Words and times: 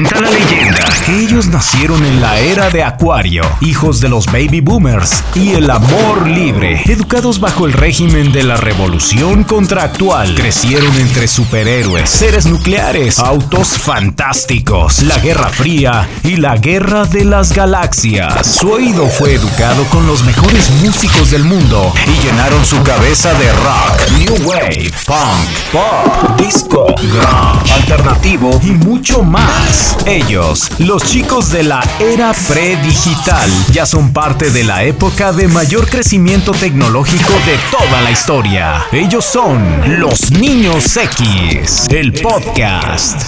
Cuenta 0.00 0.18
la 0.18 0.30
leyenda 0.30 0.80
que 1.04 1.14
ellos 1.14 1.48
nacieron 1.48 2.02
en 2.06 2.22
la 2.22 2.38
era 2.38 2.70
de 2.70 2.82
Acuario, 2.82 3.42
hijos 3.60 4.00
de 4.00 4.08
los 4.08 4.24
baby 4.26 4.62
boomers 4.62 5.22
y 5.34 5.50
el 5.50 5.68
amor 5.68 6.26
libre, 6.26 6.82
educados 6.86 7.38
bajo 7.38 7.66
el 7.66 7.74
régimen 7.74 8.32
de 8.32 8.42
la 8.42 8.56
revolución 8.56 9.44
contractual. 9.44 10.34
Crecieron 10.34 10.94
entre 10.96 11.28
superhéroes, 11.28 12.08
seres 12.08 12.46
nucleares, 12.46 13.18
autos 13.18 13.68
fantásticos, 13.78 15.02
la 15.02 15.18
Guerra 15.18 15.48
Fría 15.48 16.08
y 16.22 16.36
la 16.36 16.56
Guerra 16.56 17.04
de 17.04 17.26
las 17.26 17.52
Galaxias. 17.52 18.46
Su 18.46 18.70
oído 18.70 19.06
fue 19.06 19.34
educado 19.34 19.84
con 19.86 20.06
los 20.06 20.24
mejores 20.24 20.70
músicos 20.82 21.30
del 21.30 21.44
mundo 21.44 21.92
y 22.06 22.26
llenaron 22.26 22.64
su 22.64 22.82
cabeza 22.84 23.34
de 23.34 23.52
rock, 23.52 24.18
new 24.18 24.48
wave, 24.48 24.90
funk, 25.04 25.50
pop, 25.72 26.40
disco, 26.40 26.86
grunge, 26.96 27.72
alternativo 27.74 28.58
y 28.62 28.70
mucho 28.70 29.22
más. 29.22 29.89
Ellos, 30.06 30.70
los 30.78 31.04
chicos 31.04 31.50
de 31.50 31.62
la 31.62 31.80
era 32.00 32.32
predigital, 32.48 33.50
ya 33.72 33.86
son 33.86 34.12
parte 34.12 34.50
de 34.50 34.64
la 34.64 34.84
época 34.84 35.32
de 35.32 35.48
mayor 35.48 35.88
crecimiento 35.88 36.52
tecnológico 36.52 37.30
de 37.46 37.58
toda 37.70 38.00
la 38.00 38.10
historia. 38.10 38.86
Ellos 38.92 39.24
son 39.24 40.00
los 40.00 40.30
Niños 40.30 40.96
X, 40.96 41.88
el 41.90 42.12
podcast. 42.14 43.22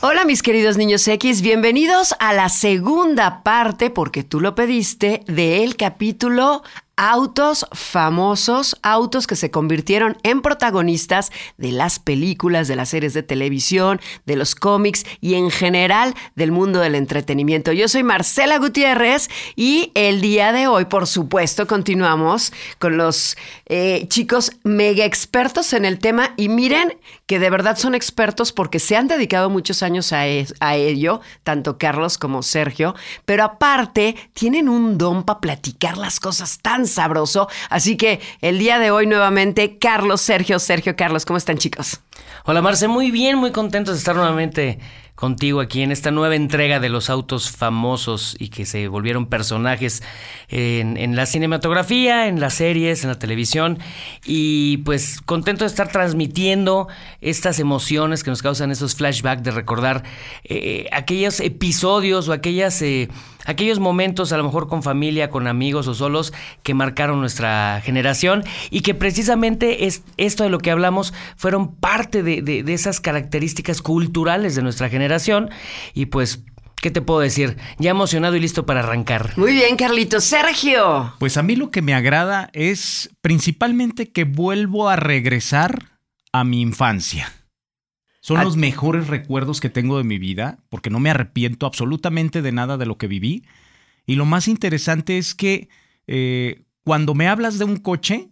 Hola 0.00 0.24
mis 0.24 0.42
queridos 0.42 0.76
niños 0.76 1.06
X, 1.06 1.42
bienvenidos 1.42 2.14
a 2.18 2.32
la 2.32 2.48
segunda 2.48 3.42
parte, 3.44 3.88
porque 3.88 4.24
tú 4.24 4.40
lo 4.40 4.54
pediste, 4.56 5.22
del 5.26 5.76
capítulo 5.76 6.64
autos 6.96 7.66
famosos, 7.72 8.76
autos 8.82 9.26
que 9.26 9.36
se 9.36 9.50
convirtieron 9.50 10.18
en 10.22 10.42
protagonistas 10.42 11.32
de 11.56 11.72
las 11.72 11.98
películas, 11.98 12.68
de 12.68 12.76
las 12.76 12.90
series 12.90 13.14
de 13.14 13.22
televisión, 13.22 14.00
de 14.26 14.36
los 14.36 14.54
cómics 14.54 15.04
y 15.20 15.34
en 15.34 15.50
general 15.50 16.14
del 16.36 16.52
mundo 16.52 16.80
del 16.80 16.94
entretenimiento. 16.94 17.72
Yo 17.72 17.88
soy 17.88 18.02
Marcela 18.02 18.58
Gutiérrez 18.58 19.30
y 19.56 19.90
el 19.94 20.20
día 20.20 20.52
de 20.52 20.66
hoy, 20.66 20.84
por 20.84 21.06
supuesto, 21.06 21.66
continuamos 21.66 22.52
con 22.78 22.96
los 22.96 23.36
eh, 23.66 24.06
chicos 24.08 24.52
mega 24.62 25.04
expertos 25.04 25.72
en 25.72 25.84
el 25.84 25.98
tema 25.98 26.34
y 26.36 26.48
miren 26.48 26.98
que 27.26 27.38
de 27.38 27.50
verdad 27.50 27.78
son 27.78 27.94
expertos 27.94 28.52
porque 28.52 28.78
se 28.78 28.96
han 28.96 29.08
dedicado 29.08 29.48
muchos 29.48 29.82
años 29.82 30.12
a, 30.12 30.24
a 30.60 30.76
ello, 30.76 31.20
tanto 31.42 31.78
Carlos 31.78 32.18
como 32.18 32.42
Sergio, 32.42 32.94
pero 33.24 33.44
aparte 33.44 34.14
tienen 34.34 34.68
un 34.68 34.98
don 34.98 35.22
para 35.24 35.40
platicar 35.40 35.96
las 35.96 36.20
cosas 36.20 36.58
tan 36.60 36.81
sabroso. 36.86 37.48
Así 37.70 37.96
que 37.96 38.20
el 38.40 38.58
día 38.58 38.78
de 38.78 38.90
hoy 38.90 39.06
nuevamente, 39.06 39.78
Carlos, 39.78 40.20
Sergio, 40.20 40.58
Sergio, 40.58 40.96
Carlos, 40.96 41.24
¿cómo 41.24 41.36
están 41.36 41.58
chicos? 41.58 42.00
Hola 42.44 42.62
Marce, 42.62 42.88
muy 42.88 43.10
bien, 43.10 43.36
muy 43.36 43.52
contentos 43.52 43.94
de 43.94 43.98
estar 43.98 44.16
nuevamente 44.16 44.78
contigo 45.14 45.60
aquí 45.60 45.82
en 45.82 45.92
esta 45.92 46.10
nueva 46.10 46.34
entrega 46.34 46.80
de 46.80 46.88
los 46.88 47.08
autos 47.08 47.48
famosos 47.48 48.34
y 48.40 48.48
que 48.48 48.66
se 48.66 48.88
volvieron 48.88 49.26
personajes 49.26 50.02
en, 50.48 51.14
la 51.14 51.26
cinematografía, 51.26 52.26
en 52.26 52.40
las 52.40 52.54
series, 52.54 53.04
en 53.04 53.10
la 53.10 53.20
televisión. 53.20 53.78
Y 54.24 54.78
pues 54.78 55.20
contento 55.20 55.64
de 55.64 55.68
estar 55.68 55.92
transmitiendo 55.92 56.88
estas 57.20 57.60
emociones 57.60 58.24
que 58.24 58.30
nos 58.30 58.42
causan 58.42 58.72
esos 58.72 58.96
flashbacks 58.96 59.44
de 59.44 59.52
recordar 59.52 60.02
eh, 60.42 60.88
aquellos 60.90 61.38
episodios 61.38 62.28
o 62.28 62.32
aquellas... 62.32 62.82
Eh, 62.82 63.08
aquellos 63.46 63.78
momentos, 63.78 64.32
a 64.32 64.36
lo 64.36 64.44
mejor 64.44 64.68
con 64.68 64.82
familia, 64.82 65.30
con 65.30 65.46
amigos 65.46 65.88
o 65.88 65.94
solos, 65.94 66.32
que 66.62 66.74
marcaron 66.74 67.20
nuestra 67.20 67.80
generación 67.82 68.44
y 68.70 68.80
que 68.80 68.94
precisamente 68.94 69.86
es 69.86 70.02
esto 70.16 70.44
de 70.44 70.50
lo 70.50 70.58
que 70.58 70.70
hablamos 70.70 71.14
fueron 71.36 71.74
parte 71.74 72.22
de, 72.22 72.42
de 72.42 72.72
esas 72.72 73.00
características 73.00 73.82
culturales 73.82 74.54
de 74.54 74.62
nuestra 74.62 74.88
generación 74.88 75.50
y 75.94 76.06
pues 76.06 76.44
¿Qué 76.82 76.90
te 76.90 77.00
puedo 77.00 77.20
decir? 77.20 77.56
Ya 77.78 77.92
emocionado 77.92 78.34
y 78.34 78.40
listo 78.40 78.66
para 78.66 78.80
arrancar. 78.80 79.38
Muy 79.38 79.52
bien, 79.52 79.76
Carlitos. 79.76 80.24
Sergio. 80.24 81.14
Pues 81.20 81.36
a 81.36 81.44
mí 81.44 81.54
lo 81.54 81.70
que 81.70 81.80
me 81.80 81.94
agrada 81.94 82.50
es 82.54 83.10
principalmente 83.20 84.10
que 84.10 84.24
vuelvo 84.24 84.88
a 84.88 84.96
regresar 84.96 85.92
a 86.32 86.42
mi 86.42 86.60
infancia. 86.60 87.32
Son 88.22 88.44
los 88.44 88.56
mejores 88.56 89.08
recuerdos 89.08 89.60
que 89.60 89.68
tengo 89.68 89.98
de 89.98 90.04
mi 90.04 90.16
vida, 90.16 90.60
porque 90.68 90.90
no 90.90 91.00
me 91.00 91.10
arrepiento 91.10 91.66
absolutamente 91.66 92.40
de 92.40 92.52
nada 92.52 92.78
de 92.78 92.86
lo 92.86 92.96
que 92.96 93.08
viví. 93.08 93.42
Y 94.06 94.14
lo 94.14 94.26
más 94.26 94.46
interesante 94.46 95.18
es 95.18 95.34
que 95.34 95.68
eh, 96.06 96.62
cuando 96.84 97.14
me 97.14 97.26
hablas 97.26 97.58
de 97.58 97.64
un 97.64 97.78
coche, 97.78 98.28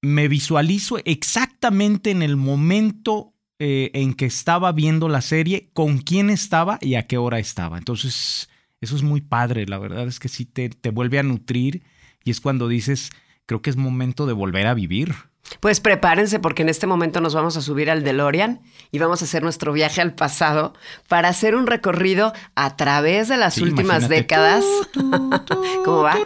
me 0.00 0.28
visualizo 0.28 0.96
exactamente 1.04 2.10
en 2.10 2.22
el 2.22 2.36
momento 2.36 3.34
eh, 3.58 3.90
en 3.92 4.14
que 4.14 4.24
estaba 4.24 4.72
viendo 4.72 5.06
la 5.06 5.20
serie, 5.20 5.68
con 5.74 5.98
quién 5.98 6.30
estaba 6.30 6.78
y 6.80 6.94
a 6.94 7.06
qué 7.06 7.18
hora 7.18 7.38
estaba. 7.38 7.76
Entonces, 7.76 8.48
eso 8.80 8.96
es 8.96 9.02
muy 9.02 9.20
padre. 9.20 9.66
La 9.66 9.78
verdad 9.78 10.08
es 10.08 10.18
que 10.18 10.28
sí 10.28 10.46
te, 10.46 10.70
te 10.70 10.88
vuelve 10.88 11.18
a 11.18 11.22
nutrir 11.22 11.82
y 12.24 12.30
es 12.30 12.40
cuando 12.40 12.68
dices, 12.68 13.10
creo 13.44 13.60
que 13.60 13.68
es 13.68 13.76
momento 13.76 14.24
de 14.24 14.32
volver 14.32 14.66
a 14.66 14.72
vivir. 14.72 15.14
Pues 15.60 15.80
prepárense 15.80 16.38
porque 16.38 16.62
en 16.62 16.68
este 16.68 16.86
momento 16.86 17.20
nos 17.20 17.34
vamos 17.34 17.56
a 17.56 17.62
subir 17.62 17.90
al 17.90 18.04
DeLorean 18.04 18.60
y 18.90 18.98
vamos 18.98 19.22
a 19.22 19.24
hacer 19.24 19.42
nuestro 19.42 19.72
viaje 19.72 20.00
al 20.00 20.14
pasado 20.14 20.74
para 21.08 21.28
hacer 21.28 21.54
un 21.54 21.66
recorrido 21.66 22.32
a 22.54 22.76
través 22.76 23.28
de 23.28 23.36
las 23.36 23.58
últimas 23.58 24.08
décadas. 24.08 24.64
¿Cómo 25.84 26.02
va? 26.02 26.16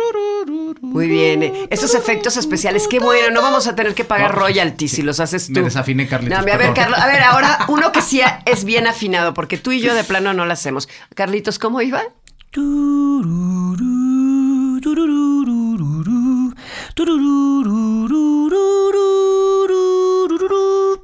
Muy 0.80 1.08
bien. 1.08 1.42
Esos 1.70 1.94
efectos 1.94 2.36
especiales, 2.36 2.88
qué 2.88 2.98
bueno. 2.98 3.30
No 3.30 3.42
vamos 3.42 3.66
a 3.66 3.74
tener 3.74 3.94
que 3.94 4.04
pagar 4.04 4.34
royalties 4.34 4.92
si 4.92 5.02
los 5.02 5.20
haces 5.20 5.46
tú. 5.46 5.60
Me 5.60 5.62
desafiné, 5.62 6.06
Carlitos. 6.08 6.38
a 6.38 6.42
ver, 6.42 6.74
Carlos, 6.74 6.98
a 6.98 7.06
ver, 7.06 7.22
ahora 7.22 7.64
uno 7.68 7.92
que 7.92 8.02
sí 8.02 8.20
es 8.46 8.64
bien 8.64 8.86
afinado 8.86 9.34
porque 9.34 9.58
tú 9.58 9.72
y 9.72 9.80
yo 9.80 9.94
de 9.94 10.04
plano 10.04 10.34
no 10.34 10.46
lo 10.46 10.52
hacemos. 10.52 10.88
Carlitos, 11.14 11.58
¿cómo 11.58 11.80
iba? 11.82 12.02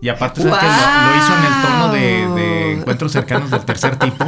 Y 0.00 0.08
aparte, 0.08 0.42
¿sabes 0.42 0.58
que 0.58 0.66
lo, 0.66 1.16
hizo 1.16 1.36
en 1.36 1.44
el 1.44 1.62
tono 1.62 1.92
de, 1.92 2.72
encuentros 2.72 3.12
cercanos 3.12 3.50
del 3.50 3.64
tercer 3.64 3.96
tipo? 3.96 4.25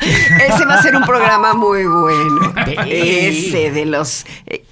Ese 0.00 0.64
va 0.64 0.74
a 0.74 0.82
ser 0.82 0.96
un 0.96 1.04
programa 1.04 1.54
muy 1.54 1.84
bueno. 1.84 2.52
Ese 2.86 3.70
de 3.70 3.84
los, 3.86 4.24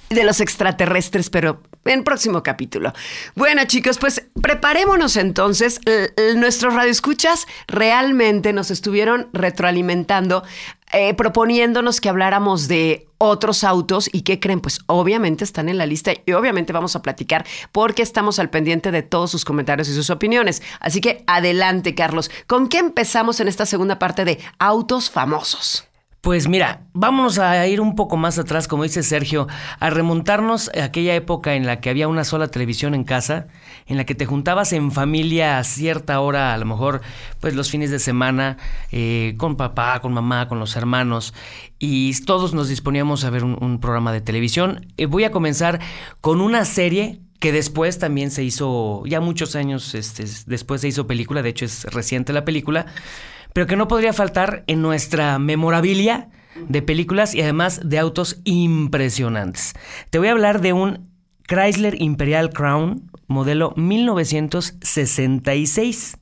de 0.09 0.23
los 0.23 0.39
extraterrestres, 0.41 1.29
pero 1.29 1.61
en 1.85 2.03
próximo 2.03 2.43
capítulo. 2.43 2.93
Bueno, 3.35 3.63
chicos, 3.65 3.97
pues 3.97 4.23
preparémonos 4.41 5.15
entonces. 5.17 5.79
nuestros 6.35 6.73
radioescuchas 6.73 7.47
realmente 7.67 8.53
nos 8.53 8.71
estuvieron 8.71 9.29
retroalimentando 9.33 10.43
eh, 10.93 11.13
proponiéndonos 11.15 11.99
que 11.99 12.07
habláramos 12.07 12.69
de 12.69 13.07
otros 13.17 13.65
autos 13.65 14.09
y 14.13 14.21
qué 14.21 14.39
creen, 14.39 14.61
pues 14.61 14.79
obviamente 14.85 15.43
están 15.43 15.67
en 15.67 15.77
la 15.77 15.85
lista 15.85 16.13
y 16.25 16.31
obviamente 16.31 16.71
vamos 16.71 16.95
a 16.95 17.01
platicar 17.01 17.45
porque 17.73 18.03
estamos 18.03 18.39
al 18.39 18.49
pendiente 18.49 18.91
de 18.91 19.03
todos 19.03 19.31
sus 19.31 19.43
comentarios 19.43 19.89
y 19.89 19.93
sus 19.93 20.09
opiniones. 20.09 20.61
Así 20.79 21.01
que 21.01 21.23
adelante, 21.27 21.93
Carlos. 21.93 22.31
¿Con 22.45 22.69
qué 22.69 22.77
empezamos 22.77 23.41
en 23.41 23.49
esta 23.49 23.65
segunda 23.65 23.99
parte 23.99 24.23
de 24.23 24.39
autos 24.59 25.09
famosos? 25.09 25.86
Pues 26.21 26.47
mira, 26.47 26.81
vámonos 26.93 27.37
a 27.37 27.65
ir 27.67 27.79
un 27.79 27.95
poco 27.95 28.17
más 28.17 28.39
atrás, 28.39 28.67
como 28.67 28.83
dice 28.83 29.03
Sergio, 29.03 29.47
a 29.79 29.89
remontarnos 29.91 30.69
a 30.75 30.85
aquella 30.85 31.13
época 31.13 31.53
en 31.53 31.67
la 31.67 31.79
que 31.79 31.91
había 31.91 32.07
una 32.07 32.23
sola 32.23 32.47
televisión 32.47 32.95
en 32.95 33.03
casa, 33.03 33.47
en 33.85 33.97
la 33.97 34.05
que 34.05 34.15
te 34.15 34.25
juntabas 34.25 34.73
en 34.73 34.91
familia 34.91 35.59
a 35.59 35.63
cierta 35.63 36.19
hora, 36.19 36.53
a 36.53 36.57
lo 36.57 36.65
mejor 36.65 37.01
pues 37.39 37.53
los 37.53 37.69
fines 37.69 37.91
de 37.91 37.99
semana, 37.99 38.57
eh, 38.91 39.35
con 39.37 39.57
papá, 39.57 39.99
con 40.01 40.11
mamá, 40.11 40.47
con 40.47 40.59
los 40.59 40.75
hermanos, 40.75 41.35
y 41.77 42.19
todos 42.23 42.53
nos 42.53 42.67
disponíamos 42.67 43.23
a 43.23 43.29
ver 43.29 43.43
un, 43.43 43.79
programa 43.79 44.11
de 44.11 44.21
televisión. 44.21 44.87
Eh, 44.97 45.05
voy 45.05 45.23
a 45.23 45.31
comenzar 45.31 45.79
con 46.19 46.41
una 46.41 46.65
serie 46.65 47.19
que 47.39 47.51
después 47.51 47.99
también 47.99 48.31
se 48.31 48.43
hizo, 48.43 49.03
ya 49.05 49.21
muchos 49.21 49.55
años 49.55 49.93
este, 49.93 50.25
después 50.47 50.81
se 50.81 50.87
hizo 50.87 51.05
película, 51.05 51.43
de 51.43 51.49
hecho 51.49 51.65
es 51.65 51.83
reciente 51.85 52.33
la 52.33 52.43
película 52.43 52.87
pero 53.57 53.65
que 53.65 53.75
no 53.75 53.87
podría 53.87 54.13
faltar 54.13 54.63
en 54.67 54.83
nuestra 54.83 55.39
memorabilia 55.39 56.29
de 56.67 56.83
películas 56.83 57.33
y 57.33 57.41
además 57.41 57.81
de 57.83 57.97
autos 57.97 58.39
impresionantes. 58.43 59.73
Te 60.11 60.19
voy 60.19 60.27
a 60.27 60.33
hablar 60.33 60.61
de 60.61 60.73
un 60.73 61.09
Chrysler 61.47 61.99
Imperial 61.99 62.51
Crown 62.51 63.09
modelo 63.25 63.73
1966. 63.75 66.19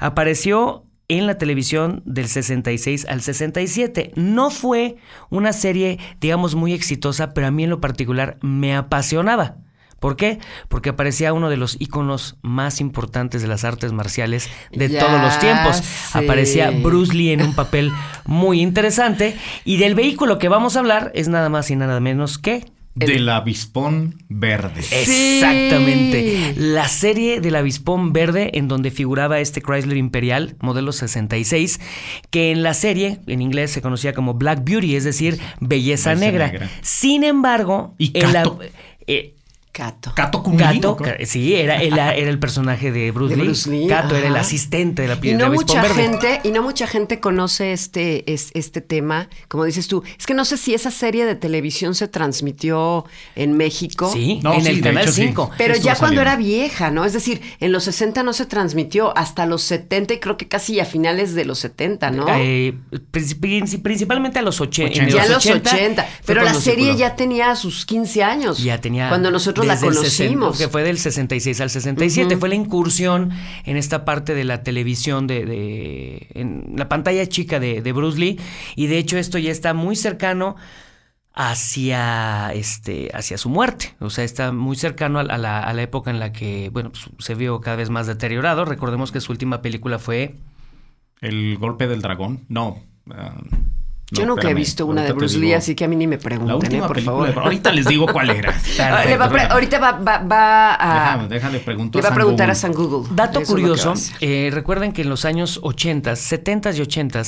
Apareció 0.00 0.84
en 1.08 1.26
la 1.26 1.38
televisión 1.38 2.02
del 2.04 2.28
66 2.28 3.06
al 3.08 3.22
67. 3.22 4.12
No 4.16 4.50
fue 4.50 4.96
una 5.30 5.54
serie, 5.54 5.98
digamos, 6.20 6.56
muy 6.56 6.74
exitosa, 6.74 7.32
pero 7.32 7.46
a 7.46 7.50
mí 7.50 7.64
en 7.64 7.70
lo 7.70 7.80
particular 7.80 8.36
me 8.42 8.76
apasionaba. 8.76 9.56
¿Por 10.00 10.16
qué? 10.16 10.38
Porque 10.68 10.88
aparecía 10.88 11.32
uno 11.32 11.48
de 11.50 11.56
los 11.58 11.76
íconos 11.78 12.36
más 12.42 12.80
importantes 12.80 13.42
de 13.42 13.48
las 13.48 13.64
artes 13.64 13.92
marciales 13.92 14.48
de 14.72 14.88
todos 14.88 15.20
los 15.20 15.38
tiempos. 15.38 15.82
Aparecía 16.14 16.70
Bruce 16.72 17.14
Lee 17.14 17.30
en 17.30 17.42
un 17.42 17.54
papel 17.54 17.92
muy 18.24 18.60
interesante. 18.60 19.36
Y 19.64 19.76
del 19.76 19.94
vehículo 19.94 20.38
que 20.38 20.48
vamos 20.48 20.74
a 20.76 20.80
hablar 20.80 21.12
es 21.14 21.28
nada 21.28 21.48
más 21.50 21.70
y 21.70 21.76
nada 21.76 22.00
menos 22.00 22.38
que 22.38 22.64
Del 22.94 23.28
avispón 23.28 24.16
verde. 24.28 24.80
Exactamente. 24.80 26.54
La 26.56 26.88
serie 26.88 27.40
del 27.40 27.56
avispón 27.56 28.12
verde 28.12 28.50
en 28.54 28.68
donde 28.68 28.90
figuraba 28.90 29.38
este 29.40 29.60
Chrysler 29.62 29.96
Imperial, 29.96 30.56
modelo 30.60 30.92
66, 30.92 31.80
que 32.30 32.50
en 32.50 32.62
la 32.62 32.74
serie, 32.74 33.20
en 33.26 33.42
inglés, 33.42 33.70
se 33.70 33.82
conocía 33.82 34.12
como 34.12 34.34
Black 34.34 34.64
Beauty, 34.64 34.96
es 34.96 35.04
decir, 35.04 35.38
belleza, 35.60 36.10
Belleza 36.10 36.14
negra. 36.14 36.46
negra. 36.50 36.70
Sin 36.82 37.22
embargo, 37.24 37.94
Y 37.98 38.10
en 38.18 38.32
la- 38.32 38.42
Kato. 38.42 38.58
eh, 39.06 39.34
Cato. 39.72 40.12
Cato 40.14 40.42
Kunli, 40.42 40.58
Kato, 40.58 40.90
¿o 40.92 40.96
cómo? 40.96 41.10
ca- 41.10 41.24
sí, 41.24 41.54
era, 41.54 41.80
era, 41.80 42.12
era 42.14 42.28
el 42.28 42.38
personaje 42.40 42.90
de 42.90 43.10
Bruce, 43.12 43.36
De 43.36 43.40
Lee. 43.40 43.46
Bruce 43.46 43.70
Lee, 43.70 43.86
Kato 43.86 44.16
era 44.16 44.26
el 44.26 44.32
ajá. 44.34 44.40
asistente 44.42 45.02
de 45.02 45.08
la 45.08 45.14
Y 45.14 45.18
piel 45.18 45.38
no 45.38 45.44
de 45.44 45.50
mucha 45.50 45.80
verde. 45.80 45.94
gente, 46.02 46.40
y 46.42 46.50
no 46.50 46.62
mucha 46.62 46.86
gente 46.88 47.20
conoce 47.20 47.72
este, 47.72 48.30
es- 48.32 48.50
este 48.54 48.80
tema, 48.80 49.28
como 49.48 49.64
dices 49.64 49.86
tú. 49.86 50.02
Es 50.18 50.26
que 50.26 50.34
no 50.34 50.44
sé 50.44 50.56
si 50.56 50.74
esa 50.74 50.90
serie 50.90 51.24
de 51.24 51.36
televisión 51.36 51.94
se 51.94 52.08
transmitió 52.08 53.04
en 53.36 53.56
México. 53.56 54.10
Sí, 54.12 54.40
No, 54.42 54.54
en 54.54 54.62
sí, 54.62 54.68
el 54.70 54.80
Canal 54.80 55.04
hecho, 55.04 55.12
sí. 55.12 55.22
5. 55.28 55.50
Pero 55.56 55.74
Estuvo 55.74 55.86
ya 55.86 55.96
cuando 55.98 56.20
saliendo. 56.20 56.22
era 56.22 56.36
vieja, 56.36 56.90
¿no? 56.90 57.04
Es 57.04 57.12
decir, 57.12 57.40
en 57.60 57.70
los 57.72 57.84
60 57.84 58.22
no 58.22 58.32
se 58.32 58.46
transmitió, 58.46 59.16
hasta 59.16 59.46
los 59.46 59.62
70 59.62 60.14
y 60.14 60.18
creo 60.18 60.36
que 60.36 60.48
casi 60.48 60.80
a 60.80 60.84
finales 60.84 61.34
de 61.34 61.44
los 61.44 61.58
70, 61.60 62.10
¿no? 62.10 62.26
Eh, 62.28 62.74
princip- 63.12 63.38
princip- 63.40 63.82
principalmente 63.82 64.38
a 64.38 64.42
los 64.42 64.60
80. 64.60 64.90
Ochenta. 64.90 65.14
ya 65.16 65.24
en 65.24 65.32
los 65.32 65.46
80. 65.46 66.08
Pero 66.24 66.42
la 66.42 66.54
serie 66.54 66.92
ya 66.96 67.10
ya 67.10 67.16
tenía 67.16 67.56
sus 67.56 67.86
15 67.86 68.22
años. 68.22 68.58
Ya 68.62 68.78
tenía. 68.80 69.08
Cuando 69.08 69.30
nosotros 69.30 69.59
la 69.66 69.74
desde 69.74 69.88
el 69.88 69.94
60, 69.94 70.34
conocimos. 70.34 70.58
que 70.58 70.68
fue 70.68 70.82
del 70.82 70.98
66 70.98 71.60
al 71.60 71.70
67. 71.70 72.34
Ujú. 72.34 72.40
Fue 72.40 72.48
la 72.48 72.54
incursión 72.54 73.30
en 73.64 73.76
esta 73.76 74.04
parte 74.04 74.34
de 74.34 74.44
la 74.44 74.62
televisión, 74.62 75.26
de, 75.26 75.44
de- 75.44 76.26
en 76.34 76.74
la 76.76 76.88
pantalla 76.88 77.26
chica 77.28 77.58
de, 77.60 77.82
de 77.82 77.92
Bruce 77.92 78.18
Lee. 78.18 78.38
Y 78.76 78.86
de 78.86 78.98
hecho, 78.98 79.18
esto 79.18 79.38
ya 79.38 79.50
está 79.50 79.74
muy 79.74 79.96
cercano 79.96 80.56
hacia 81.32 82.52
este 82.54 83.08
hacia 83.14 83.38
su 83.38 83.48
muerte 83.48 83.94
o 84.00 84.10
sea 84.10 84.24
está 84.24 84.50
muy 84.52 84.74
cercano 84.76 85.20
a, 85.20 85.22
a 85.22 85.38
la, 85.38 85.60
a 85.60 85.72
la 85.72 85.82
época 85.82 86.10
en 86.10 86.18
la 86.18 86.32
que 86.32 86.70
bueno 86.72 86.90
pues, 86.90 87.08
se 87.20 87.36
vio 87.36 87.60
cada 87.60 87.76
vez 87.76 87.88
más 87.88 88.08
deteriorado 88.08 88.64
recordemos 88.64 89.12
que 89.12 89.20
su 89.20 89.30
última 89.30 89.62
película 89.62 89.98
fue 90.00 90.34
El 91.20 91.56
golpe 91.58 91.86
del 91.86 92.02
dragón. 92.02 92.40
No. 92.48 92.82
ah, 93.10 93.40
Yo 94.12 94.26
no, 94.26 94.34
nunca 94.34 94.50
he 94.50 94.54
visto 94.54 94.86
una 94.86 95.02
de 95.02 95.12
Bruce 95.12 95.38
Lee, 95.38 95.52
así 95.52 95.74
que 95.74 95.84
a 95.84 95.88
mí 95.88 95.94
ni 95.96 96.06
me 96.06 96.18
pregunten, 96.18 96.50
¿eh? 96.50 96.56
última 96.82 96.86
por 96.88 97.00
favor. 97.00 97.38
Ahorita 97.38 97.72
les 97.72 97.86
digo 97.86 98.06
cuál 98.06 98.30
era. 98.30 98.50
Va 98.80 99.02
pre- 99.02 99.16
Perfecto. 99.16 99.52
ahorita 99.54 99.78
va, 99.78 99.92
va- 99.92 100.18
va 100.18 100.74
a. 100.74 101.04
Déjame, 101.16 101.28
déjale, 101.28 101.58
pregunto 101.60 101.98
le 101.98 102.02
va 102.02 102.08
a 102.08 102.10
San 102.10 102.14
preguntar 102.16 102.46
Google. 102.46 102.52
a 102.52 102.54
San 102.54 102.72
Google. 102.72 103.08
Dato 103.14 103.42
curioso, 103.42 103.94
eh, 104.20 104.50
recuerden 104.52 104.92
que 104.92 105.02
en 105.02 105.08
los 105.10 105.24
años 105.24 105.60
80, 105.62 106.16
70 106.16 106.72
y 106.72 106.80
80, 106.80 107.22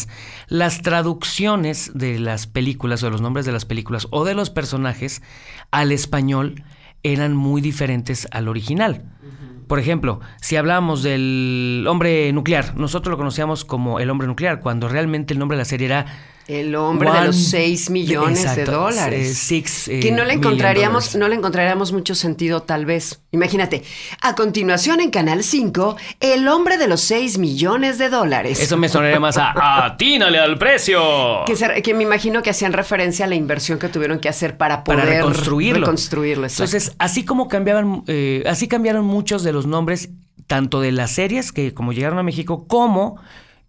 las 0.49 0.83
traducciones 0.83 1.91
de 1.95 2.19
las 2.19 2.47
películas 2.47 3.03
o 3.03 3.07
de 3.07 3.13
los 3.13 3.21
nombres 3.21 3.47
de 3.47 3.53
las 3.53 3.65
películas 3.65 4.07
o 4.11 4.25
de 4.25 4.35
los 4.35 4.51
personajes 4.51 5.23
al 5.71 5.93
español 5.93 6.63
eran 7.03 7.35
muy 7.37 7.61
diferentes 7.61 8.27
al 8.31 8.49
original. 8.49 9.05
Por 9.69 9.79
ejemplo, 9.79 10.21
si 10.41 10.57
hablábamos 10.57 11.03
del 11.03 11.85
hombre 11.89 12.33
nuclear, 12.33 12.77
nosotros 12.77 13.11
lo 13.11 13.17
conocíamos 13.17 13.65
como 13.65 14.01
el 14.01 14.11
hombre 14.11 14.27
nuclear, 14.27 14.61
cuando 14.61 14.89
realmente 14.89 15.33
el 15.33 15.39
nombre 15.39 15.57
de 15.57 15.61
la 15.63 15.65
serie 15.65 15.87
era 15.87 16.07
El 16.49 16.75
hombre 16.75 17.11
de 17.11 17.27
los 17.27 17.37
6 17.37 17.91
millones 17.91 18.57
de 18.57 18.65
dólares. 18.65 19.29
eh, 19.31 19.35
six, 19.35 19.89
eh, 19.89 20.01
que 20.01 20.11
no 20.11 20.25
le 20.25 20.35
encontraríamos, 20.35 21.15
no 21.15 21.29
le 21.29 21.37
encontraríamos 21.37 21.93
mucho 21.93 22.15
sentido, 22.15 22.63
tal 22.63 22.85
vez. 22.85 23.21
Imagínate, 23.31 23.85
a 24.21 24.35
continuación 24.35 25.01
en 25.01 25.11
Canal 25.11 25.45
5, 25.45 25.97
el 26.21 26.49
hombre 26.49 26.79
de 26.79 26.89
los 26.89 27.01
6 27.03 27.39
millones 27.39 27.99
de 27.99 28.09
dólares. 28.09 28.61
Eso 28.61 28.77
me 28.77 28.89
sonaría 28.89 29.21
más 29.21 29.39
a 29.39 29.85
¡Atínale 29.87 30.39
al 30.41 30.59
precio! 30.59 31.45
que, 31.47 31.55
se- 31.57 31.81
que 31.81 31.95
me 31.95 32.03
imagino 32.03 32.43
que 32.43 32.51
hacían 32.51 32.73
referencia 32.73 33.25
a 33.25 33.29
la 33.29 33.37
inversión 33.37 33.79
que 33.79 33.89
tuvieron 33.89 34.19
que 34.19 34.29
hacer 34.29 34.57
para 34.57 34.83
poder 34.85 35.01
para 35.01 35.11
reconstruirlo. 35.13 35.87
Entonces, 35.87 36.93
así 36.99 37.25
como 37.25 37.49
cambiaban, 37.49 38.03
eh, 38.09 38.43
así 38.47 38.67
cambiaron 38.69 39.05
muchos 39.05 39.43
de 39.45 39.53
los 39.53 39.67
nombres, 39.67 40.11
tanto 40.49 40.81
de 40.81 40.93
las 40.93 41.13
series 41.13 41.53
que 41.53 41.73
como 41.73 41.93
llegaron 41.93 42.19
a 42.19 42.23
México, 42.23 42.67
como 42.67 43.17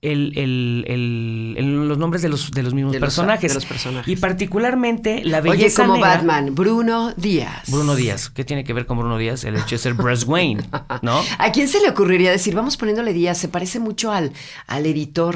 el, 0.04 0.34
el- 0.38 0.86
el- 0.88 1.56
el- 1.58 1.88
los 1.88 1.98
nombres 1.98 2.22
de 2.22 2.30
los, 2.30 2.52
de 2.52 2.62
los 2.64 2.74
mismos 2.74 2.94
De 2.94 3.00
los- 3.00 3.08
personajes. 3.08 3.52
de 3.52 3.56
los 3.56 3.66
personajes. 3.66 4.08
Y 4.08 4.16
particularmente 4.18 5.22
la 5.24 5.40
Oye, 5.40 5.50
belleza 5.52 5.84
como 5.84 5.96
negra- 5.96 6.16
Batman, 6.16 6.54
Bruno 6.56 7.14
Díaz. 7.18 7.70
Bruno 7.72 7.96
Díaz. 7.96 8.30
¿Qué 8.30 8.44
tiene 8.44 8.64
que 8.64 8.74
ver 8.74 8.86
con 8.86 8.98
Bruno 8.98 9.18
Díaz? 9.18 9.44
El 9.44 9.56
hecho 9.56 9.76
de 9.76 9.78
ser 9.80 9.94
Bruce 9.94 10.26
Wayne, 10.26 10.64
¿no? 11.02 11.22
¿A 11.40 11.52
quién 11.52 11.68
se 11.68 11.80
le 11.82 11.90
ocurriría 11.90 12.32
decir, 12.32 12.54
vamos 12.56 12.78
poniéndole 12.78 13.14
Díaz? 13.14 13.38
Se 13.38 13.48
parece 13.48 13.80
mucho 13.80 14.12
al, 14.12 14.32
al 14.68 14.86
editor, 14.86 15.36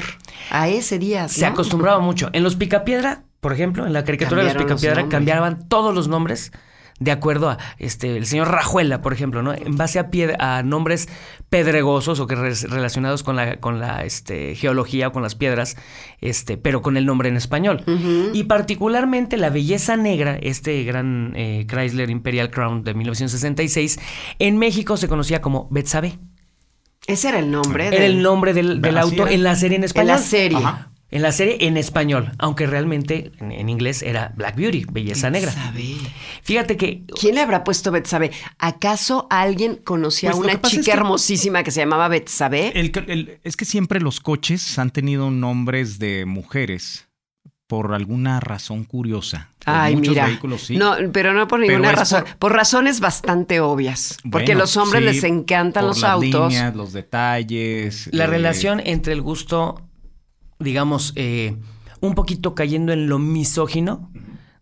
a 0.50 0.68
ese 0.68 0.98
Díaz. 0.98 1.32
Se 1.32 1.46
acostumbraba 1.46 2.00
mucho. 2.00 2.30
En 2.32 2.42
los 2.44 2.56
Picapiedra, 2.56 3.22
por 3.40 3.52
ejemplo, 3.52 3.86
en 3.86 3.92
la 3.92 4.04
caricatura 4.04 4.42
de 4.44 4.52
los 4.54 4.62
Picapiedra, 4.62 5.08
cambiaban 5.08 5.68
todos 5.68 5.94
los 5.94 6.08
nombres 6.08 6.52
de 7.00 7.10
acuerdo 7.12 7.50
a 7.50 7.58
este 7.78 8.16
el 8.16 8.26
señor 8.26 8.48
Rajuela, 8.50 9.00
por 9.02 9.12
ejemplo, 9.12 9.42
¿no? 9.42 9.52
En 9.54 9.76
base 9.76 9.98
a, 9.98 10.10
pied- 10.10 10.34
a 10.40 10.62
nombres 10.62 11.08
pedregosos 11.48 12.18
o 12.20 12.26
que 12.26 12.34
re- 12.34 12.52
relacionados 12.68 13.22
con 13.22 13.36
la 13.36 13.58
con 13.60 13.78
la 13.80 14.04
este, 14.04 14.54
geología 14.54 15.08
o 15.08 15.12
con 15.12 15.22
las 15.22 15.34
piedras, 15.34 15.76
este, 16.20 16.56
pero 16.56 16.82
con 16.82 16.96
el 16.96 17.06
nombre 17.06 17.28
en 17.28 17.36
español. 17.36 17.84
Y 18.32 18.44
particularmente 18.44 19.36
la 19.36 19.50
belleza 19.50 19.96
negra, 19.96 20.36
este 20.42 20.82
gran 20.84 21.32
eh, 21.36 21.66
Chrysler 21.68 22.10
Imperial 22.10 22.50
Crown 22.50 22.82
de 22.84 22.94
1966, 22.94 23.98
en 24.38 24.58
México 24.58 24.96
se 24.96 25.08
conocía 25.08 25.40
como 25.40 25.68
Betsabe. 25.70 26.18
Ese 27.06 27.28
era 27.30 27.38
el 27.38 27.50
nombre. 27.50 27.86
Era 27.86 28.00
del- 28.00 28.16
el 28.16 28.22
nombre 28.22 28.52
del, 28.52 28.82
del 28.82 28.98
Así 28.98 29.10
auto 29.18 29.28
en 29.32 29.42
la 29.42 29.54
serie 29.56 29.76
en 29.76 29.82
En 29.82 29.86
español. 29.86 30.08
la 30.08 30.18
serie. 30.18 30.58
Ajá. 30.58 30.90
En 31.10 31.22
la 31.22 31.32
serie 31.32 31.56
en 31.66 31.78
español, 31.78 32.32
aunque 32.38 32.66
realmente 32.66 33.32
en, 33.38 33.50
en 33.50 33.68
inglés 33.70 34.02
era 34.02 34.32
Black 34.36 34.56
Beauty, 34.56 34.84
belleza 34.92 35.30
negra. 35.30 35.52
Betsabe. 35.52 35.94
Fíjate 36.42 36.76
que 36.76 37.02
¿Quién 37.18 37.34
le 37.36 37.40
habrá 37.40 37.64
puesto 37.64 37.90
Betsabe? 37.90 38.30
¿Acaso 38.58 39.26
alguien 39.30 39.76
conocía 39.76 40.30
Pues 40.32 40.38
a 40.38 40.44
una 40.44 40.52
es 40.52 40.62
chica 40.70 40.82
que- 40.84 40.90
hermosísima 40.92 41.62
que 41.62 41.70
se 41.70 41.80
llamaba 41.80 42.08
Betsabe? 42.08 42.72
El 42.78 43.40
es 43.42 43.56
que 43.56 43.64
siempre 43.64 44.00
los 44.00 44.20
coches 44.20 44.78
han 44.78 44.90
tenido 44.90 45.30
nombres 45.30 45.98
de 45.98 46.26
mujeres 46.26 47.08
por 47.66 47.94
alguna 47.94 48.40
razón 48.40 48.84
curiosa. 48.84 49.50
Ay, 49.66 49.96
muchos 49.96 50.10
mira. 50.10 50.26
vehículos, 50.26 50.62
sí. 50.62 50.76
No, 50.78 50.94
pero 51.12 51.32
no 51.34 51.48
por 51.48 51.60
ninguna 51.60 51.92
razón. 51.92 52.24
por- 52.24 52.36
Por... 52.38 52.52
razones 52.54 53.00
bastante 53.00 53.60
obvias. 53.60 54.16
Porque 54.30 54.46
Bueno, 54.52 54.60
los 54.60 54.76
hombres 54.78 55.00
sí, 55.02 55.06
les 55.06 55.24
encantan 55.24 55.82
por 55.82 55.88
los 55.88 56.00
las 56.02 56.10
autos. 56.12 56.50
líneas, 56.52 56.74
los 56.76 56.92
detalles. 56.94 58.08
la 58.12 58.24
eh, 58.24 58.26
relación 58.26 58.80
entre 58.84 59.12
el 59.12 59.20
gusto, 59.20 59.82
digamos, 60.58 61.12
eh, 61.16 61.56
un 62.00 62.14
poquito 62.14 62.54
cayendo 62.54 62.92
en 62.92 63.08
lo 63.08 63.18
misógino 63.18 64.10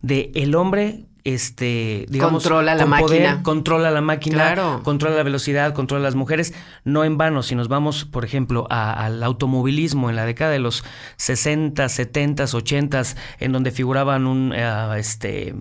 de 0.03 0.31
el 0.35 0.55
hombre, 0.55 1.07
este, 1.25 2.07
digamos, 2.09 2.45
Controla 2.45 2.75
la 2.77 2.83
con 2.87 2.99
poder, 3.01 3.23
máquina. 3.23 3.43
controla 3.43 3.91
la 3.91 4.01
máquina, 4.01 4.37
Claro. 4.37 4.81
controla 4.85 5.17
la 5.17 5.23
velocidad, 5.25 5.75
controla 5.75 6.05
las 6.05 6.15
mujeres. 6.15 6.55
No 6.85 7.03
en 7.03 7.19
vano, 7.19 7.43
si 7.43 7.57
nos 7.57 7.67
vamos, 7.67 8.05
por 8.05 8.25
ejemplo, 8.25 8.67
a- 8.71 8.93
al 9.05 9.23
automovilismo 9.25 10.09
en 10.09 10.15
la 10.17 10.25
década 10.25 10.53
de 10.53 10.61
los 10.61 10.85
60, 11.17 11.89
70, 11.89 12.45
80, 12.45 13.03
en 13.41 13.51
donde 13.53 13.73
figuraban 13.73 14.27
un, 14.29 14.53
eh, 14.55 14.89
este, 14.99 15.57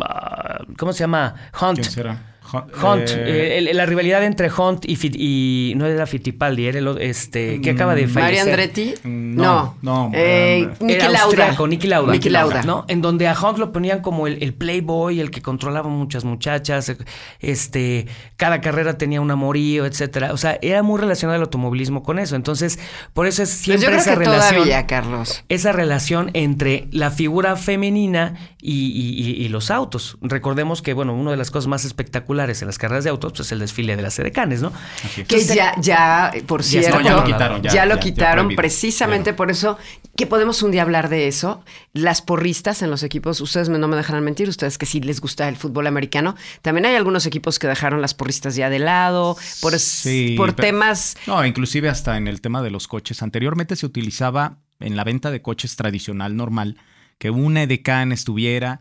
ah, 0.00 0.60
¿cómo 0.78 0.92
se 0.92 1.00
llama? 1.00 1.34
Hunt. 1.60 1.80
¿Quién 1.80 1.90
será? 1.90 2.29
Hunt. 2.52 2.64
Hunt, 2.82 3.08
eh, 3.10 3.14
eh, 3.56 3.58
el- 3.70 3.76
la 3.76 3.86
rivalidad 3.86 4.24
entre 4.24 4.50
Hunt 4.50 4.84
y, 4.88 4.96
Fit- 4.96 5.16
y 5.18 5.74
no 5.76 5.86
era 5.86 6.06
Fittipaldi, 6.06 6.66
era 6.66 6.78
el 6.78 6.88
este 7.00 7.60
que 7.60 7.70
acaba 7.70 7.94
de 7.94 8.06
Mm, 8.06 8.10
fallecer. 8.10 8.36
Mario 8.38 8.40
Andretti. 8.52 8.94
No, 9.04 9.76
no, 9.82 10.10
Eh, 10.14 10.62
eh, 10.62 10.68
Niki 10.80 11.00
Lauda. 11.02 11.22
austriaco, 11.22 11.66
Niki 11.68 11.86
Lauda. 11.86 12.12
Niki 12.12 12.28
Lauda. 12.28 12.62
¿no? 12.62 12.84
En 12.88 13.00
donde 13.02 13.28
a 13.28 13.34
Hunt 13.40 13.58
lo 13.58 13.72
ponían 13.72 14.00
como 14.00 14.26
el, 14.26 14.42
el 14.42 14.54
playboy, 14.54 15.20
el 15.20 15.30
que 15.30 15.40
controlaba 15.42 15.88
muchas 15.88 16.24
muchachas, 16.24 16.94
este, 17.40 18.06
cada 18.36 18.60
carrera 18.60 18.98
tenía 18.98 19.20
un 19.20 19.30
amorío, 19.30 19.86
etcétera. 19.86 20.32
O 20.32 20.36
sea, 20.36 20.58
era 20.62 20.82
muy 20.82 21.00
relacionado 21.00 21.36
el 21.36 21.42
automovilismo 21.42 22.02
con 22.02 22.18
eso. 22.18 22.36
Entonces, 22.36 22.78
por 23.12 23.26
eso 23.26 23.42
es 23.42 23.50
Pues 23.50 23.60
siempre 23.60 23.82
yo 23.82 23.88
creo 23.88 24.00
esa 24.00 24.10
que 24.12 24.18
relación. 24.18 24.54
todavía, 24.54 24.86
Carlos. 24.86 25.44
Esa 25.48 25.72
relación 25.72 26.30
entre 26.34 26.88
la 26.90 27.10
figura 27.10 27.56
femenina 27.56 28.34
y, 28.60 28.72
y- 28.72 29.22
y- 29.42 29.44
y 29.44 29.48
los 29.48 29.70
autos. 29.70 30.18
Recordemos 30.20 30.82
que, 30.82 30.92
bueno, 30.94 31.14
una 31.14 31.30
de 31.30 31.36
las 31.36 31.50
cosas 31.50 31.66
más 31.68 31.84
espectaculares 31.84 32.39
en 32.48 32.66
las 32.66 32.78
carreras 32.78 33.04
de 33.04 33.10
autos, 33.10 33.32
pues 33.32 33.46
es 33.48 33.52
el 33.52 33.58
desfile 33.58 33.96
de 33.96 34.02
las 34.02 34.18
edecanes, 34.18 34.62
¿no? 34.62 34.72
así. 35.04 35.24
Que 35.24 35.44
ya, 35.44 35.74
ya, 35.80 36.32
por 36.46 36.62
cierto, 36.62 37.00
ya 37.00 37.16
lo 37.16 37.24
quitaron, 37.24 37.62
ya, 37.62 37.70
ya 37.72 37.86
lo 37.86 37.98
quitaron 38.00 38.54
precisamente 38.56 39.34
por 39.34 39.50
eso 39.50 39.76
que 40.16 40.26
podemos 40.26 40.62
un 40.62 40.70
día 40.70 40.82
hablar 40.82 41.08
de 41.08 41.28
eso. 41.28 41.62
Las 41.92 42.22
porristas 42.22 42.82
en 42.82 42.90
los 42.90 43.02
equipos, 43.02 43.40
ustedes 43.40 43.68
me- 43.68 43.78
no 43.78 43.88
me 43.88 43.96
dejarán 43.96 44.24
mentir, 44.24 44.48
ustedes 44.48 44.78
que 44.78 44.86
sí 44.86 45.00
les 45.00 45.20
gusta 45.20 45.48
el 45.48 45.56
fútbol 45.56 45.86
americano, 45.86 46.36
también 46.62 46.86
hay 46.86 46.94
algunos 46.94 47.26
equipos 47.26 47.58
que 47.58 47.66
dejaron 47.66 48.00
las 48.00 48.14
porristas 48.14 48.54
ya 48.56 48.70
de 48.70 48.78
lado 48.78 49.36
por, 49.60 49.78
Sí, 49.78 50.34
por 50.36 50.54
pero- 50.54 50.68
temas 50.68 51.16
No, 51.26 51.44
inclusive 51.44 51.88
hasta 51.88 52.16
en 52.16 52.28
el 52.28 52.40
tema 52.40 52.62
de 52.62 52.70
los 52.70 52.86
coches. 52.88 53.22
Anteriormente 53.22 53.76
se 53.76 53.86
utilizaba 53.86 54.56
en 54.78 54.96
la 54.96 55.04
venta 55.04 55.30
de 55.30 55.42
coches 55.42 55.76
tradicional 55.76 56.36
normal 56.36 56.76
que 57.18 57.30
una 57.30 57.62
edecán 57.64 58.12
estuviera 58.12 58.80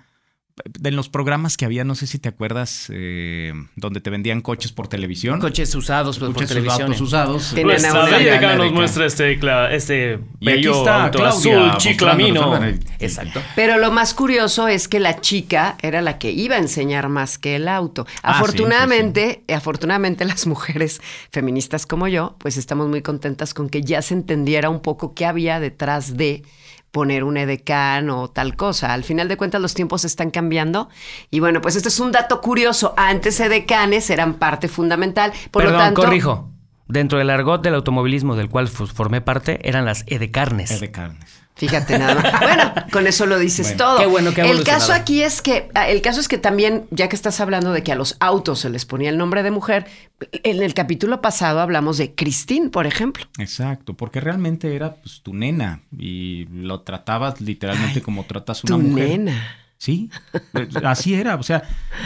de 0.65 0.91
los 0.91 1.09
programas 1.09 1.57
que 1.57 1.65
había, 1.65 1.83
no 1.83 1.95
sé 1.95 2.07
si 2.07 2.19
te 2.19 2.29
acuerdas, 2.29 2.87
eh, 2.93 3.53
donde 3.75 4.01
te 4.01 4.09
vendían 4.09 4.41
coches 4.41 4.71
por 4.71 4.87
televisión. 4.87 5.39
Coches 5.39 5.73
usados 5.75 6.17
por, 6.19 6.29
por 6.29 6.35
Coches 6.35 6.49
televisión. 6.49 6.83
autos 6.83 7.01
usados. 7.01 7.51
Tenían 7.53 7.77
Pues, 7.79 7.85
acá 7.85 8.55
nos 8.55 8.71
muestra 8.71 9.05
este, 9.05 9.39
este 9.75 10.19
bello 10.39 10.79
está 10.79 11.05
auto 11.05 11.19
Claudia 11.19 11.67
azul 11.67 11.77
chiclamino. 11.77 12.59
Exacto. 12.99 13.41
Pero 13.55 13.77
lo 13.77 13.91
más 13.91 14.13
curioso 14.13 14.67
es 14.67 14.87
que 14.87 14.99
la 14.99 15.21
chica 15.21 15.77
era 15.81 16.01
la 16.01 16.17
que 16.17 16.31
iba 16.31 16.55
a 16.55 16.59
enseñar 16.59 17.09
más 17.09 17.37
que 17.37 17.55
el 17.55 17.67
auto. 17.67 18.05
Ah, 18.21 18.33
sí, 18.33 18.39
afortunadamente, 18.39 19.43
afortunadamente 19.53 20.25
las 20.25 20.47
mujeres 20.47 21.01
feministas 21.31 21.85
como 21.85 22.07
yo, 22.07 22.35
pues 22.39 22.57
estamos 22.57 22.87
muy 22.87 23.01
contentas 23.01 23.53
con 23.53 23.69
que 23.69 23.81
ya 23.81 24.01
se 24.01 24.13
entendiera 24.13 24.69
un 24.69 24.81
poco 24.81 25.13
qué 25.13 25.25
había 25.25 25.59
detrás 25.59 26.17
de 26.17 26.43
poner 26.91 27.23
un 27.23 27.37
edecán 27.37 28.09
o 28.09 28.29
tal 28.29 28.55
cosa. 28.55 28.93
Al 28.93 29.03
final 29.03 29.27
de 29.27 29.37
cuentas 29.37 29.61
los 29.61 29.73
tiempos 29.73 30.05
están 30.05 30.31
cambiando 30.31 30.89
y 31.29 31.39
bueno, 31.39 31.61
pues 31.61 31.75
este 31.75 31.89
es 31.89 31.99
un 31.99 32.11
dato 32.11 32.41
curioso. 32.41 32.93
Antes 32.97 33.39
edecanes 33.39 34.09
eran 34.09 34.35
parte 34.35 34.67
fundamental, 34.67 35.31
por 35.51 35.63
Perdón, 35.63 35.77
lo 35.77 35.83
tanto 35.85 36.01
corrijo. 36.01 36.49
Dentro 36.87 37.19
del 37.19 37.29
argot 37.29 37.61
del 37.61 37.75
automovilismo 37.75 38.35
del 38.35 38.49
cual 38.49 38.67
formé 38.67 39.21
parte, 39.21 39.59
eran 39.67 39.85
las 39.85 40.03
edecarnes. 40.07 40.71
Eh, 40.71 40.79
de 40.79 40.91
carnes. 40.91 41.38
Fíjate 41.59 41.99
nada 41.99 42.15
más. 42.15 42.39
Bueno, 42.41 42.73
con 42.91 43.05
eso 43.05 43.25
lo 43.25 43.37
dices 43.37 43.67
Bueno. 43.67 43.77
todo. 43.77 43.97
Qué 43.99 44.05
bueno 44.05 44.33
que 44.33 44.41
ha 44.41 44.49
El 44.49 44.63
caso 44.63 44.93
aquí 44.93 45.21
es 45.21 45.41
que, 45.41 45.69
ah, 45.75 45.89
el 45.89 46.01
caso 46.01 46.19
es 46.21 46.27
que 46.27 46.37
también, 46.37 46.85
ya 46.89 47.09
que 47.09 47.15
estás 47.15 47.39
hablando 47.41 47.71
de 47.73 47.83
que 47.83 47.91
a 47.91 47.95
los 47.95 48.15
autos 48.19 48.59
se 48.59 48.69
les 48.69 48.85
ponía 48.85 49.09
el 49.09 49.17
nombre 49.17 49.43
de 49.43 49.51
mujer, 49.51 49.85
en 50.31 50.63
el 50.63 50.73
capítulo 50.73 51.21
pasado 51.21 51.59
hablamos 51.59 51.97
de 51.97 52.15
Christine, 52.15 52.69
por 52.69 52.87
ejemplo. 52.87 53.25
Exacto, 53.37 53.93
porque 53.95 54.19
realmente 54.21 54.73
era 54.75 54.95
pues, 54.95 55.21
tu 55.21 55.33
nena 55.33 55.81
y 55.97 56.45
lo 56.45 56.81
tratabas 56.81 57.41
literalmente 57.41 58.01
como 58.01 58.23
tratas 58.23 58.63
una 58.63 58.75
Tu 58.77 58.81
mujer. 58.81 59.09
nena. 59.09 59.55
Sí, 59.81 60.11
eh, 60.55 60.67
así 60.83 61.13
era. 61.13 61.35
O 61.35 61.43
sea, 61.43 61.63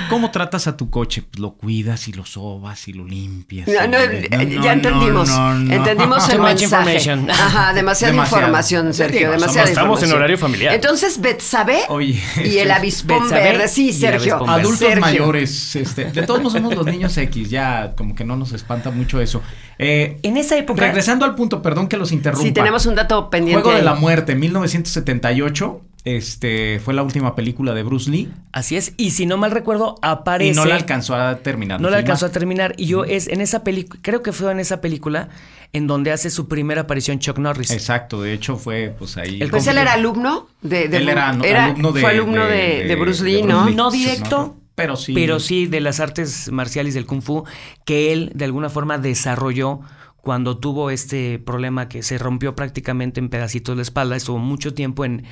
¿cómo 0.07 0.29
tratas 0.29 0.67
a 0.67 0.77
tu 0.77 0.91
coche? 0.91 1.23
Pues 1.23 1.39
lo 1.39 1.53
cuidas 1.55 2.07
y 2.07 2.13
lo 2.13 2.23
sobas 2.23 2.87
y 2.87 2.93
lo 2.93 3.03
limpias. 3.03 3.67
No, 3.67 3.87
no, 3.87 3.97
no, 3.97 4.43
ya 4.61 4.61
no, 4.61 4.71
entendimos. 4.73 5.27
no, 5.29 5.55
no. 5.55 5.73
Entendimos 5.73 6.29
el 6.29 6.35
Too 6.37 6.41
much 6.43 6.49
mensaje. 6.61 6.63
information. 6.93 7.31
Ajá, 7.31 7.73
demasiada 7.73 8.11
Demasiado. 8.11 8.41
información, 8.43 8.93
Sergio. 8.93 9.19
Digo, 9.21 9.31
demasiada 9.31 9.65
somos- 9.65 9.69
estamos 9.69 9.73
en 9.73 10.05
información. 10.09 10.17
horario 10.19 10.37
familiar. 10.37 10.73
Entonces, 10.75 11.19
Betsabe 11.19 11.79
Oye, 11.89 12.21
y 12.45 12.57
el 12.59 12.69
avispón 12.69 13.23
Betsabé 13.23 13.41
verde. 13.43 13.67
Sí, 13.67 13.91
Sergio. 13.91 14.35
avispón. 14.35 14.49
Adultos 14.51 14.77
Sergio. 14.77 15.01
mayores, 15.01 15.75
este, 15.75 16.05
de 16.11 16.21
todos 16.27 16.41
modos 16.41 16.53
somos 16.53 16.75
los 16.75 16.85
niños 16.85 17.17
X, 17.17 17.49
ya 17.49 17.93
como 17.97 18.13
que 18.13 18.23
no 18.23 18.35
nos 18.35 18.51
espanta 18.51 18.91
mucho 18.91 19.19
eso. 19.19 19.41
Eh, 19.79 20.19
En 20.21 20.37
esa 20.37 20.55
época. 20.59 20.79
regresando 20.79 21.25
al 21.25 21.33
punto, 21.33 21.63
perdón 21.63 21.87
que 21.87 21.97
los 21.97 22.11
interrumpa. 22.11 22.45
Sí, 22.45 22.51
tenemos 22.51 22.85
un 22.85 22.93
dato 22.93 23.31
pendiente. 23.31 23.63
Juego 23.63 23.75
de 23.75 23.83
la 23.83 23.95
Muerte, 23.95 24.35
1978, 24.35 25.81
este, 26.05 26.81
fue 26.83 26.93
la 26.93 27.01
última 27.01 27.33
película 27.33 27.73
de 27.73 27.81
Bruce 27.83 28.11
Lee 28.11 28.29
Así 28.51 28.75
es. 28.75 28.93
Y 28.97 29.11
si 29.11 29.25
no 29.25 29.37
mal 29.37 29.51
recuerdo, 29.51 29.95
aparece. 30.01 30.51
y 30.51 30.53
no 30.53 30.65
la 30.65 30.75
alcanzó 30.75 31.15
a 31.15 31.37
terminar. 31.37 31.79
No 31.79 31.89
la 31.89 31.97
alcanzó 31.97 32.25
a 32.25 32.29
terminar. 32.29 32.75
Y 32.77 32.87
yo 32.87 33.05
es 33.05 33.27
en 33.27 33.39
esa 33.41 33.63
película, 33.63 33.99
creo 34.03 34.21
que 34.21 34.33
fue 34.33 34.51
en 34.51 34.59
esa 34.59 34.81
película 34.81 35.29
en 35.71 35.87
donde 35.87 36.11
hace 36.11 36.29
su 36.29 36.47
primera 36.47 36.81
aparición 36.81 37.19
Chuck 37.19 37.39
Norris. 37.39 37.71
Exacto, 37.71 38.21
de 38.21 38.33
hecho 38.33 38.57
fue 38.57 38.93
pues 38.97 39.17
ahí. 39.17 39.41
El 39.41 39.49
Pues 39.49 39.65
él 39.67 39.77
era 39.77 39.93
alumno 39.93 40.47
de, 40.61 40.87
de 40.87 40.97
Él 40.97 41.09
era, 41.09 41.29
alumno 41.29 41.91
de 41.93 42.01
fue 42.01 42.11
alumno 42.11 42.45
de, 42.45 42.83
de 42.83 42.95
Bruce 42.95 43.23
Lee, 43.23 43.41
¿no? 43.41 43.69
No 43.69 43.89
directo, 43.89 44.57
Pero 44.75 44.97
sí. 44.97 45.13
Pero 45.13 45.39
sí 45.39 45.65
de 45.65 45.79
las 45.79 45.99
artes 45.99 46.51
marciales 46.51 46.93
del 46.93 47.05
kung 47.05 47.21
fu 47.21 47.45
que 47.85 48.13
él 48.13 48.31
de 48.35 48.45
alguna 48.45 48.69
forma 48.69 48.97
desarrolló 48.97 49.79
cuando 50.17 50.57
tuvo 50.57 50.89
este 50.89 51.39
problema 51.39 51.89
que 51.89 52.03
se 52.03 52.17
rompió 52.17 52.55
prácticamente 52.55 53.19
en 53.19 53.29
pedacitos 53.29 53.75
la 53.75 53.81
espalda, 53.81 54.15
estuvo 54.15 54.37
mucho 54.37 54.73
tiempo 54.73 55.05
en, 55.05 55.25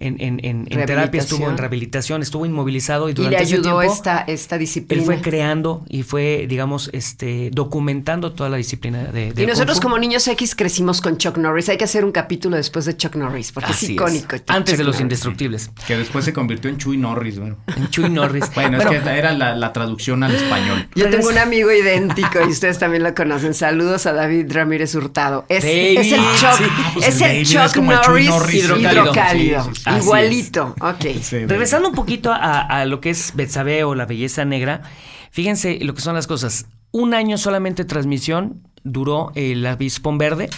en, 0.00 0.16
en, 0.20 0.40
en- 0.44 0.66
en 0.70 0.86
terapia, 0.86 1.20
estuvo 1.20 1.48
en 1.48 1.56
Rehabilitación. 1.58 2.22
estuvo 2.22 2.46
inmovilizado 2.46 3.08
y 3.08 3.12
Y 3.12 3.14
durante 3.14 3.36
le 3.38 3.42
ese 3.44 3.54
ayudó 3.54 3.78
tiempo 3.78 3.82
esta, 3.94 4.20
esta 4.26 4.58
disciplina. 4.58 5.00
él 5.02 5.06
fue 5.06 5.20
creando 5.20 5.84
y 5.88 6.02
fue, 6.02 6.46
digamos, 6.48 6.90
este 6.92 7.50
documentando 7.52 8.32
toda 8.32 8.50
la 8.50 8.56
disciplina 8.56 9.04
de, 9.04 9.32
de 9.32 9.42
y 9.42 9.46
nosotros 9.46 9.80
como 9.80 9.98
niños 9.98 10.26
X 10.26 10.54
crecimos 10.54 11.00
con 11.00 11.18
Chuck 11.18 11.36
Norris. 11.38 11.68
Hay 11.68 11.76
que 11.78 11.84
hacer 11.84 12.04
un 12.04 12.12
capítulo 12.12 12.56
después 12.56 12.84
de 12.86 12.96
Chuck 12.96 13.14
Norris, 13.16 13.52
porque 13.52 13.70
Así 13.72 13.86
es 13.86 13.90
icónico. 13.92 14.36
es. 14.36 14.42
Antes 14.48 14.72
Chuck 14.72 14.78
de 14.78 14.84
los 14.84 14.94
Norris. 14.94 15.00
indestructibles. 15.02 15.70
Que 15.86 15.96
después 15.96 16.24
se 16.24 16.32
convirtió 16.32 16.70
en 16.70 16.78
Chuy 16.78 16.96
Norris, 16.96 17.38
bueno. 17.38 17.56
En 17.76 17.88
Chuy 17.90 18.08
Norris. 18.10 18.44
Bueno, 18.54 18.78
Bueno, 18.80 18.92
es 18.92 19.02
que 19.02 19.10
era 19.18 19.32
la, 19.32 19.54
la 19.56 19.72
traducción 19.72 20.22
al 20.22 20.34
español. 20.34 20.88
Yo 20.94 21.10
tengo 21.10 21.28
un 21.28 21.38
amigo 21.38 21.70
idéntico 21.70 22.38
y 22.46 22.50
ustedes 22.50 22.78
también 22.78 23.02
lo 23.02 23.14
conocen. 23.14 23.52
Saludos 23.54 24.06
a 24.06 24.12
David 24.12 24.46
Ramírez 24.52 24.94
Hurtado. 24.94 25.44
Es, 25.48 25.64
David. 25.64 25.98
es 25.98 26.12
el 26.12 26.20
Chuck, 26.20 26.56
Sí, 26.58 26.64
pues 26.94 27.08
es 27.08 27.20
el 27.20 27.22
el 27.22 27.44
David 27.44 27.46
Chuck 27.66 27.76
el 27.76 27.86
Norris, 27.86 28.28
Norris 28.30 28.54
hidrocálido. 28.64 29.02
hidrocálido. 29.02 29.64
Sí, 29.64 29.70
sí, 29.74 29.89
es. 29.98 30.04
Igualito. 30.04 30.74
Ok. 30.80 31.04
Sí, 31.22 31.46
Regresando 31.46 31.88
un 31.88 31.94
poquito 31.94 32.32
a, 32.32 32.60
a 32.60 32.84
lo 32.84 33.00
que 33.00 33.10
es 33.10 33.32
Betsabe 33.34 33.84
o 33.84 33.94
la 33.94 34.06
belleza 34.06 34.44
negra, 34.44 34.82
fíjense 35.30 35.78
lo 35.82 35.94
que 35.94 36.00
son 36.00 36.14
las 36.14 36.26
cosas. 36.26 36.66
Un 36.92 37.14
año 37.14 37.38
solamente 37.38 37.82
de 37.84 37.88
transmisión 37.88 38.62
duró 38.82 39.32
el 39.34 39.64
avispón 39.66 40.18
verde. 40.18 40.48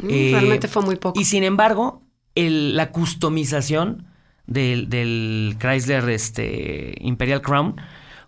Mm, 0.00 0.08
realmente 0.32 0.68
fue 0.68 0.82
muy 0.82 0.96
poco. 0.96 1.18
Y 1.20 1.24
sin 1.24 1.42
embargo, 1.44 2.02
el- 2.34 2.76
la 2.76 2.90
customización 2.92 4.06
del, 4.46 4.88
del 4.90 5.56
Chrysler 5.58 6.08
este, 6.10 6.94
Imperial 7.00 7.40
Crown 7.40 7.76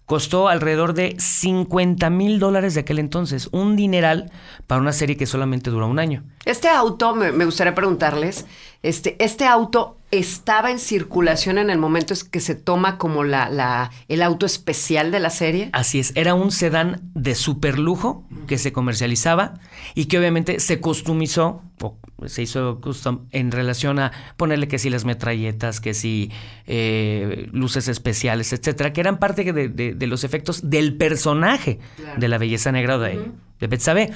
costó 0.07 0.49
alrededor 0.49 0.95
de 0.95 1.17
50 1.19 2.09
mil 2.11 2.39
dólares 2.39 2.75
de 2.75 2.81
aquel 2.81 2.99
entonces. 2.99 3.49
Un 3.53 3.77
dineral 3.77 4.31
para 4.67 4.81
una 4.81 4.93
serie 4.93 5.17
que 5.17 5.27
solamente 5.27 5.71
duró 5.71 5.89
un 5.89 5.99
año. 5.99 6.25
Este 6.45 6.69
auto, 6.69 7.15
me, 7.15 7.33
me 7.33 7.45
gustaría 7.45 7.75
preguntarles, 7.75 8.47
este, 8.83 9.23
este 9.23 9.45
auto 9.47 9.99
estaba 10.13 10.71
en 10.71 10.79
circulación 10.79 11.59
en 11.59 11.71
el 11.71 11.79
momento 11.79 12.15
que 12.31 12.41
se 12.41 12.55
toma 12.55 12.99
como 12.99 13.25
la, 13.25 13.51
la, 13.51 13.91
el 14.09 14.23
auto 14.23 14.47
especial 14.47 15.11
de 15.11 15.21
la 15.21 15.31
serie. 15.31 15.71
Así 15.73 15.99
es, 15.99 16.13
era 16.15 16.35
un 16.35 16.53
sedán 16.53 17.01
de 17.15 17.35
super 17.35 17.79
lujo 17.79 18.25
que 18.47 18.59
se 18.59 18.73
comercializaba 18.73 19.55
y 19.95 20.07
que 20.07 20.19
obviamente 20.19 20.61
se 20.61 20.81
customizó 20.81 21.63
o 21.83 21.97
se 22.27 22.43
hizo 22.43 22.81
custom 22.81 23.27
en 23.31 23.53
relación 23.53 23.99
a 23.99 24.11
ponerle 24.37 24.69
que 24.69 24.79
si 24.79 24.89
las 24.91 25.05
metralletas, 25.05 25.81
que 25.81 25.93
si 25.95 26.31
eh, 26.67 27.49
luces 27.53 27.89
especiales, 27.89 28.53
etcétera, 28.53 28.93
que 28.93 29.01
eran 29.01 29.19
parte 29.19 29.53
de, 29.53 29.69
de- 29.69 29.95
de 29.95 30.07
los 30.07 30.25
efectos 30.25 30.69
del 30.71 30.97
personaje 30.97 31.79
de 32.17 32.29
la 32.29 32.39
belleza 32.39 32.73
negra 32.73 32.99
de, 32.99 33.31
de 33.61 33.67
Betsabe. 33.67 34.11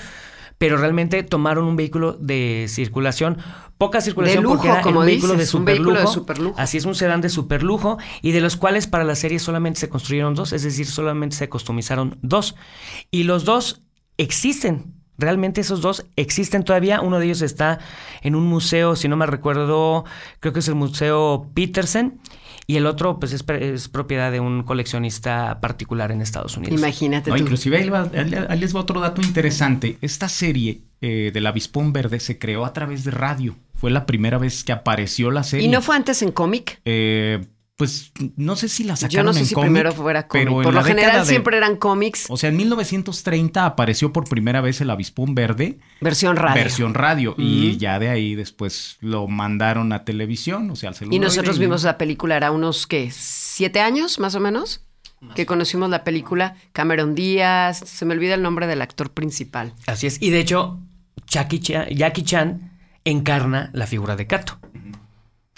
Pero 0.58 0.76
realmente 0.76 1.22
tomaron 1.22 1.64
un 1.64 1.74
vehículo 1.74 2.12
de 2.20 2.66
circulación, 2.68 3.38
poca 3.78 4.02
circulación 4.02 4.42
lujo, 4.44 4.56
porque 4.56 4.68
era 4.68 4.82
como 4.82 5.00
un 5.00 5.06
vehículo 5.06 5.32
de 5.32 5.56
un 5.56 5.64
vehículo 5.64 5.92
de 6.00 6.06
superlujo. 6.12 6.60
Así 6.60 6.76
es, 6.76 6.84
un 6.84 6.94
sedán 6.94 7.22
de 7.22 7.30
superlujo 7.30 7.96
y 8.20 8.32
de 8.32 8.42
los 8.42 8.56
cuales 8.58 8.86
para 8.86 9.04
la 9.04 9.14
serie 9.14 9.38
solamente 9.38 9.80
se 9.80 9.88
construyeron 9.88 10.34
dos, 10.34 10.52
es 10.52 10.62
decir, 10.62 10.84
solamente 10.86 11.34
se 11.36 11.48
customizaron 11.48 12.18
dos. 12.20 12.56
Y 13.10 13.22
los 13.22 13.46
dos 13.46 13.80
existen. 14.18 14.99
Realmente 15.20 15.60
esos 15.60 15.80
dos 15.80 16.04
existen 16.16 16.64
todavía. 16.64 17.00
Uno 17.00 17.18
de 17.18 17.26
ellos 17.26 17.42
está 17.42 17.78
en 18.22 18.34
un 18.34 18.44
museo, 18.46 18.96
si 18.96 19.06
no 19.08 19.16
me 19.16 19.26
recuerdo, 19.26 20.04
creo 20.40 20.52
que 20.52 20.60
es 20.60 20.68
el 20.68 20.74
Museo 20.74 21.50
Petersen. 21.54 22.18
Y 22.66 22.76
el 22.76 22.86
otro, 22.86 23.18
pues, 23.18 23.32
es, 23.32 23.42
pre- 23.42 23.74
es 23.74 23.88
propiedad 23.88 24.30
de 24.30 24.38
un 24.38 24.62
coleccionista 24.62 25.60
particular 25.60 26.12
en 26.12 26.20
Estados 26.20 26.56
Unidos. 26.56 26.78
Imagínate 26.78 27.30
No, 27.30 27.36
tú. 27.36 27.42
inclusive 27.42 27.78
ahí, 27.78 27.88
va- 27.88 28.08
ahí 28.48 28.58
les 28.60 28.74
va 28.76 28.80
otro 28.80 29.00
dato 29.00 29.20
interesante. 29.22 29.98
Esta 30.00 30.28
serie 30.28 30.82
eh, 31.00 31.30
del 31.34 31.46
avispón 31.46 31.92
verde 31.92 32.20
se 32.20 32.38
creó 32.38 32.64
a 32.64 32.72
través 32.72 33.02
de 33.04 33.10
radio. 33.10 33.56
Fue 33.74 33.90
la 33.90 34.06
primera 34.06 34.38
vez 34.38 34.62
que 34.62 34.70
apareció 34.72 35.30
la 35.32 35.42
serie. 35.42 35.66
¿Y 35.66 35.68
no 35.68 35.80
fue 35.82 35.96
antes 35.96 36.22
en 36.22 36.30
cómic? 36.30 36.80
Eh, 36.84 37.40
pues 37.80 38.12
no 38.36 38.56
sé 38.56 38.68
si 38.68 38.84
la 38.84 38.94
sacaron 38.94 39.16
Yo 39.16 39.22
no 39.24 39.32
sé 39.32 39.40
en 39.40 39.46
si 39.46 39.54
cómic, 39.54 39.66
primero 39.70 39.92
fuera 39.92 40.28
cómic. 40.28 40.44
pero 40.46 40.58
en 40.58 40.62
Por 40.64 40.74
lo 40.74 40.84
general 40.84 41.20
de- 41.20 41.26
siempre 41.26 41.56
eran 41.56 41.76
cómics, 41.76 42.26
O 42.28 42.36
sea, 42.36 42.50
en 42.50 42.56
1930 42.58 43.64
apareció 43.64 44.12
por 44.12 44.28
primera 44.28 44.60
vez 44.60 44.80
el 44.82 44.90
avispón 44.90 45.34
verde, 45.34 45.78
versión 46.02 46.36
radio. 46.36 46.54
versión 46.62 46.92
radio, 46.94 47.34
y 47.38 47.78
ya 47.78 47.98
de 47.98 48.10
ahí 48.10 48.34
después 48.34 48.98
lo 49.00 49.26
mandaron 49.26 49.92
a 49.94 50.04
televisión, 50.04 50.70
o 50.70 50.76
sea, 50.76 50.90
al 50.90 50.94
Y 50.94 50.98
celular. 50.98 51.20
nosotros 51.22 51.58
vimos 51.58 51.82
la 51.84 51.96
película, 51.96 52.36
era 52.36 52.50
unos, 52.50 52.86
¿qué? 52.86 53.10
¿Siete 53.10 53.80
años 53.80 54.18
más 54.20 54.34
o 54.34 54.40
menos? 54.40 54.84
Que 55.34 55.46
conocimos 55.46 55.90
la 55.90 56.04
película. 56.04 56.54
Cameron 56.72 57.14
Díaz, 57.14 57.78
se 57.86 58.04
me 58.04 58.14
olvida 58.14 58.34
el 58.34 58.42
nombre 58.42 58.66
del 58.66 58.82
actor 58.82 59.10
principal. 59.10 59.74
Así 59.86 60.06
es. 60.06 60.20
Y 60.22 60.30
de 60.30 60.40
hecho, 60.40 60.78
Jackie 61.26 61.60
Chan, 61.60 61.88
Jackie 61.94 62.22
Chan 62.22 62.78
encarna 63.04 63.70
la 63.72 63.86
figura 63.86 64.16
de 64.16 64.26
Kato. 64.26 64.58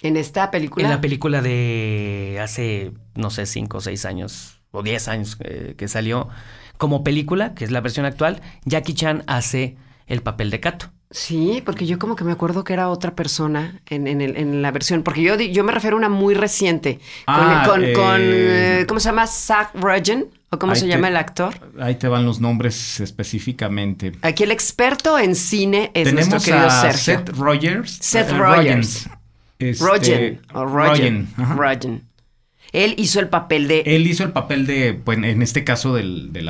En 0.03 0.15
esta 0.17 0.51
película. 0.51 0.85
En 0.85 0.91
la 0.91 1.01
película 1.01 1.41
de 1.41 2.39
hace, 2.41 2.91
no 3.15 3.29
sé, 3.31 3.45
cinco 3.45 3.77
o 3.77 3.81
seis 3.81 4.05
años 4.05 4.59
o 4.71 4.83
diez 4.83 5.07
años 5.07 5.37
eh, 5.39 5.73
que 5.77 5.87
salió 5.87 6.29
como 6.77 7.03
película, 7.03 7.53
que 7.55 7.63
es 7.65 7.71
la 7.71 7.81
versión 7.81 8.05
actual, 8.05 8.41
Jackie 8.65 8.93
Chan 8.93 9.23
hace 9.27 9.77
el 10.07 10.21
papel 10.21 10.49
de 10.51 10.59
Kato. 10.59 10.91
Sí, 11.11 11.61
porque 11.63 11.85
yo 11.85 11.99
como 11.99 12.15
que 12.15 12.23
me 12.23 12.31
acuerdo 12.31 12.63
que 12.63 12.73
era 12.73 12.89
otra 12.89 13.13
persona 13.15 13.79
en, 13.87 14.07
en 14.07 14.19
el- 14.19 14.35
en 14.35 14.63
la 14.63 14.71
versión, 14.71 15.03
porque 15.03 15.21
yo, 15.21 15.37
di- 15.37 15.51
yo 15.51 15.63
me 15.63 15.71
refiero 15.71 15.95
a 15.95 15.99
una 15.99 16.09
muy 16.09 16.33
reciente, 16.33 16.95
con, 17.25 17.35
Ah, 17.37 17.63
con, 17.67 17.83
eh, 17.85 17.93
con, 17.93 18.19
eh, 18.19 18.85
¿cómo 18.87 18.99
se 18.99 19.09
llama? 19.09 19.27
Zach 19.27 19.69
Rogen, 19.75 20.29
o 20.49 20.57
cómo 20.57 20.73
se 20.73 20.81
te- 20.81 20.87
llama 20.87 21.09
el 21.09 21.17
actor. 21.17 21.53
Ahí 21.79 21.95
te 21.95 22.07
van 22.07 22.25
los 22.25 22.39
nombres 22.41 22.99
específicamente. 22.99 24.13
Aquí 24.23 24.41
el 24.43 24.51
experto 24.51 25.19
en 25.19 25.35
cine 25.35 25.91
es 25.93 26.05
Tenemos 26.05 26.29
nuestro 26.31 26.51
querido 26.51 26.67
a 26.67 26.81
Sergio. 26.91 27.19
Seth 27.25 27.29
Rogers. 27.37 27.97
Seth 28.01 28.31
Rogers. 28.31 29.09
Este, 29.71 29.85
Rogen, 29.85 30.41
Rogen, 30.49 30.87
Rogen, 30.89 31.27
ajá. 31.37 31.53
Rogen. 31.55 32.01
Él 32.71 32.95
hizo 32.97 33.19
el 33.19 33.29
papel 33.29 33.67
de... 33.67 33.81
Él 33.85 34.07
hizo 34.07 34.23
el 34.23 34.31
papel 34.31 34.65
de, 34.65 34.95
pues, 34.95 35.19
en 35.19 35.41
este 35.43 35.63
caso, 35.63 35.93
del, 35.93 36.33
del 36.33 36.49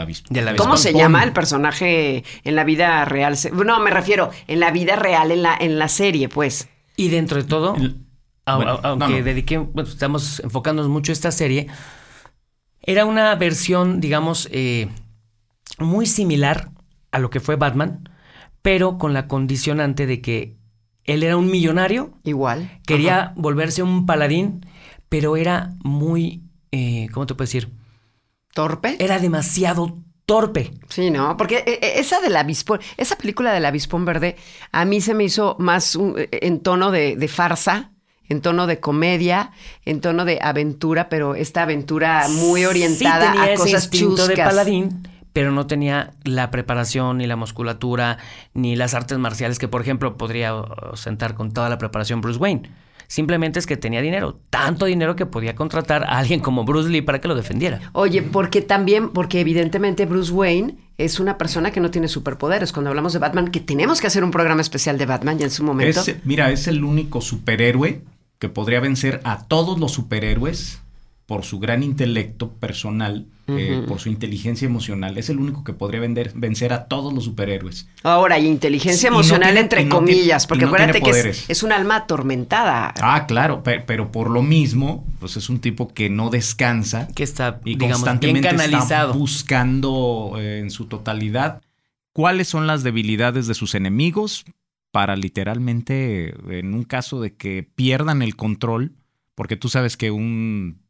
¿Cómo 0.56 0.78
se 0.78 0.94
llama 0.94 1.22
el 1.24 1.34
personaje 1.34 2.24
en 2.46 2.56
la 2.56 2.64
vida 2.64 3.04
real? 3.04 3.36
Se- 3.36 3.52
No, 3.52 3.80
me 3.82 3.90
refiero 3.92 4.30
en 4.48 4.62
la 4.62 4.72
vida 4.72 4.96
real, 4.96 5.32
en 5.32 5.42
la, 5.44 5.58
en 5.60 5.78
la 5.78 5.90
serie, 5.90 6.30
pues. 6.30 6.70
Y 6.96 7.10
dentro 7.10 7.42
de 7.42 7.48
todo, 7.48 7.76
El- 7.76 7.98
bueno, 8.46 8.80
aunque 8.84 9.08
no, 9.08 9.20
no. 9.20 9.26
dediqué- 9.26 9.58
bueno, 9.74 9.90
estamos 9.90 10.40
enfocándonos 10.40 10.90
mucho 10.90 11.12
en 11.12 11.14
esta 11.14 11.32
serie, 11.32 11.68
era 12.82 13.06
una 13.06 13.36
versión, 13.36 14.00
digamos, 14.00 14.48
eh, 14.52 14.88
muy 15.80 16.06
similar 16.06 16.70
a 17.12 17.20
lo 17.20 17.30
que 17.30 17.40
fue 17.42 17.56
Batman, 17.58 18.10
pero 18.62 18.98
con 18.98 19.14
la 19.14 19.28
condicionante 19.28 20.06
de 20.06 20.22
que 20.22 20.56
él 21.06 21.24
era 21.24 21.38
un 21.38 21.50
millonario, 21.52 22.12
Igual. 22.24 22.80
quería 22.86 23.20
Ajá. 23.20 23.34
volverse 23.36 23.84
un 23.84 24.06
paladín, 24.06 24.66
pero 25.10 25.36
era 25.38 25.74
muy, 25.84 26.44
eh, 26.72 27.08
¿cómo 27.14 27.26
te 27.26 27.36
puedo 27.36 27.46
decir? 27.46 27.70
¿Torpe? 28.54 28.96
Era 29.00 29.20
demasiado 29.20 29.98
torpe. 30.26 30.72
Sí, 30.90 31.10
¿no? 31.10 31.36
Porque 31.38 31.58
eh, 31.58 31.80
eh, 31.82 31.94
esa 31.98 32.22
del 32.22 32.36
avispón, 32.36 32.80
esa 32.98 33.18
película 33.18 33.52
del 33.54 33.66
avispón 33.66 34.06
verde, 34.06 34.38
a 34.72 34.86
mí 34.86 35.02
se 35.02 35.14
me 35.14 35.24
hizo 35.26 35.56
más 35.60 35.96
un- 35.96 36.16
eh, 36.18 36.30
en 36.32 36.60
tono 36.62 36.92
de, 36.92 37.16
de 37.16 37.28
farsa, 37.28 37.92
en 38.30 38.42
tono 38.42 38.68
de 38.68 38.80
comedia, 38.80 39.52
en 39.86 40.00
tono 40.02 40.24
de 40.24 40.40
aventura, 40.42 41.10
pero 41.10 41.36
esta 41.36 41.64
aventura 41.64 42.28
muy 42.30 42.62
Sí 42.62 42.66
orientada 42.68 43.32
tenía 43.32 43.44
a 43.44 43.52
ese 43.54 43.64
cosas 43.64 43.84
instinto 43.86 44.28
de 44.28 44.36
chuscas. 44.36 44.48
paladín, 44.50 45.08
pero 45.34 45.52
no 45.52 45.68
tenía 45.68 46.12
la 46.24 46.50
preparación, 46.52 47.18
ni 47.18 47.28
la 47.28 47.36
musculatura, 47.36 48.18
ni 48.54 48.76
las 48.76 48.94
artes 48.94 49.18
marciales 49.18 49.60
que, 49.60 49.68
por 49.68 49.82
ejemplo, 49.82 50.16
podría 50.18 50.54
ostentar 50.56 51.34
con 51.34 51.52
toda 51.52 51.70
la 51.70 51.78
preparación 51.78 52.22
Bruce 52.22 52.40
Wayne. 52.40 52.70
Simplemente 53.08 53.60
es 53.60 53.68
que 53.68 53.76
tenía 53.78 54.02
dinero, 54.02 54.40
tanto 54.50 54.86
dinero 54.86 55.16
que 55.16 55.26
podía 55.26 55.56
contratar 55.56 56.04
a 56.06 56.18
alguien 56.18 56.40
como 56.40 56.64
Bruce 56.64 56.90
Lee 56.90 57.02
para 57.02 57.20
que 57.20 57.28
lo 57.28 57.36
defendiera. 57.36 57.82
Oye, 57.92 58.22
porque 58.24 58.62
también, 58.62 59.10
porque 59.10 59.40
evidentemente 59.42 60.06
Bruce 60.06 60.32
Wayne 60.32 60.78
es 60.98 61.20
una 61.20 61.38
persona 61.38 61.72
que 61.72 61.80
no 61.82 61.92
tiene 61.92 62.08
superpoderes. 62.08 62.72
Cuando 62.72 62.90
hablamos 62.90 63.14
de 63.14 63.20
Batman, 63.20 63.50
que 63.50 63.60
tenemos 63.60 64.00
que 64.02 64.08
hacer 64.08 64.24
un 64.24 64.32
programa 64.32 64.62
especial 64.62 64.98
de 64.98 65.06
Batman 65.06 65.38
ya 65.38 65.46
en 65.46 65.52
su 65.52 65.64
momento. 65.64 66.00
Es- 66.00 66.16
mira, 66.24 66.50
es 66.52 66.68
el 66.68 66.84
único 66.84 67.22
superhéroe 67.22 68.02
que 68.40 68.50
podría 68.50 68.80
vencer 68.80 69.20
a 69.26 69.44
todos 69.48 69.80
los 69.80 69.92
superhéroes 69.92 70.82
por 71.26 71.44
su 71.46 71.58
gran 71.60 71.84
intelecto 71.84 72.52
personal, 72.52 73.28
eh, 73.48 73.82
por 73.88 74.00
su 74.00 74.10
inteligencia 74.10 74.66
emocional. 74.66 75.18
Es 75.18 75.30
el 75.30 75.40
único 75.40 75.64
que 75.64 75.72
podría 75.72 76.02
vender- 76.02 76.34
vencer 76.36 76.74
a 76.74 76.86
todos 76.90 77.14
los 77.14 77.24
superhéroes. 77.24 77.88
Ahora, 78.04 78.38
y 78.40 78.48
inteligencia 78.48 79.00
Sí, 79.00 79.08
y 79.08 79.10
no 79.10 79.16
emocional 79.18 79.48
tiene- 79.50 79.60
entre 79.62 79.86
no 79.86 79.96
comillas, 79.96 80.46
porque 80.48 80.66
no 80.66 80.72
acuérdate 80.74 81.02
que 81.02 81.30
es, 81.48 81.64
un 81.64 81.72
alma 81.72 81.96
atormentada. 81.96 82.94
Ah, 83.02 83.26
claro, 83.26 83.64
pe- 83.64 83.80
pero, 83.80 84.12
por 84.12 84.30
lo 84.30 84.42
mismo, 84.42 85.06
pues 85.20 85.38
es 85.38 85.50
un 85.50 85.60
tipo 85.60 85.94
que 85.94 86.10
no 86.10 86.30
descansa 86.30 87.08
Que 87.16 87.24
está, 87.24 87.62
y 87.64 87.72
digamos, 87.76 87.80
bien 87.80 87.92
constantemente 87.92 88.50
canalizado. 88.50 89.12
está 89.12 89.18
buscando 89.18 90.34
eh, 90.38 90.60
en 90.60 90.72
su 90.72 90.86
totalidad 90.88 91.62
cuáles 92.12 92.50
son 92.50 92.68
las 92.68 92.84
debilidades 92.84 93.48
de 93.48 93.54
sus 93.54 93.76
enemigos 93.76 94.44
para 94.92 95.16
literalmente, 95.16 96.36
en 96.50 96.74
un 96.74 96.84
caso 96.84 97.22
de 97.22 97.34
que 97.36 97.64
pierdan 97.64 98.22
el 98.22 98.36
control, 98.36 98.94
porque 99.36 99.56
tú 99.56 99.70
sabes 99.70 99.98
que 99.98 100.12
un, 100.12 100.83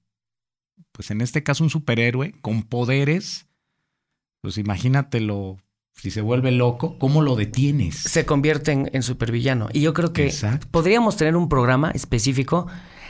pues 0.91 1.11
en 1.11 1.21
este 1.21 1.43
caso 1.43 1.63
un 1.63 1.69
superhéroe 1.69 2.33
con 2.41 2.63
poderes, 2.63 3.47
pues 4.41 4.57
imagínatelo, 4.57 5.57
si 5.93 6.11
se 6.11 6.21
vuelve 6.21 6.51
loco, 6.51 6.97
¿cómo 6.99 7.21
lo 7.21 7.35
detienes? 7.35 7.95
se 7.95 8.25
convierte 8.25 8.71
en, 8.71 8.89
en 8.93 9.03
supervillano. 9.03 9.69
Y 9.73 9.81
yo 9.81 9.93
creo 9.93 10.13
que 10.13 10.25
Exacto. 10.25 10.67
podríamos 10.71 11.17
tener 11.17 11.35
un 11.35 11.49
programa 11.49 11.91
específico 11.91 12.67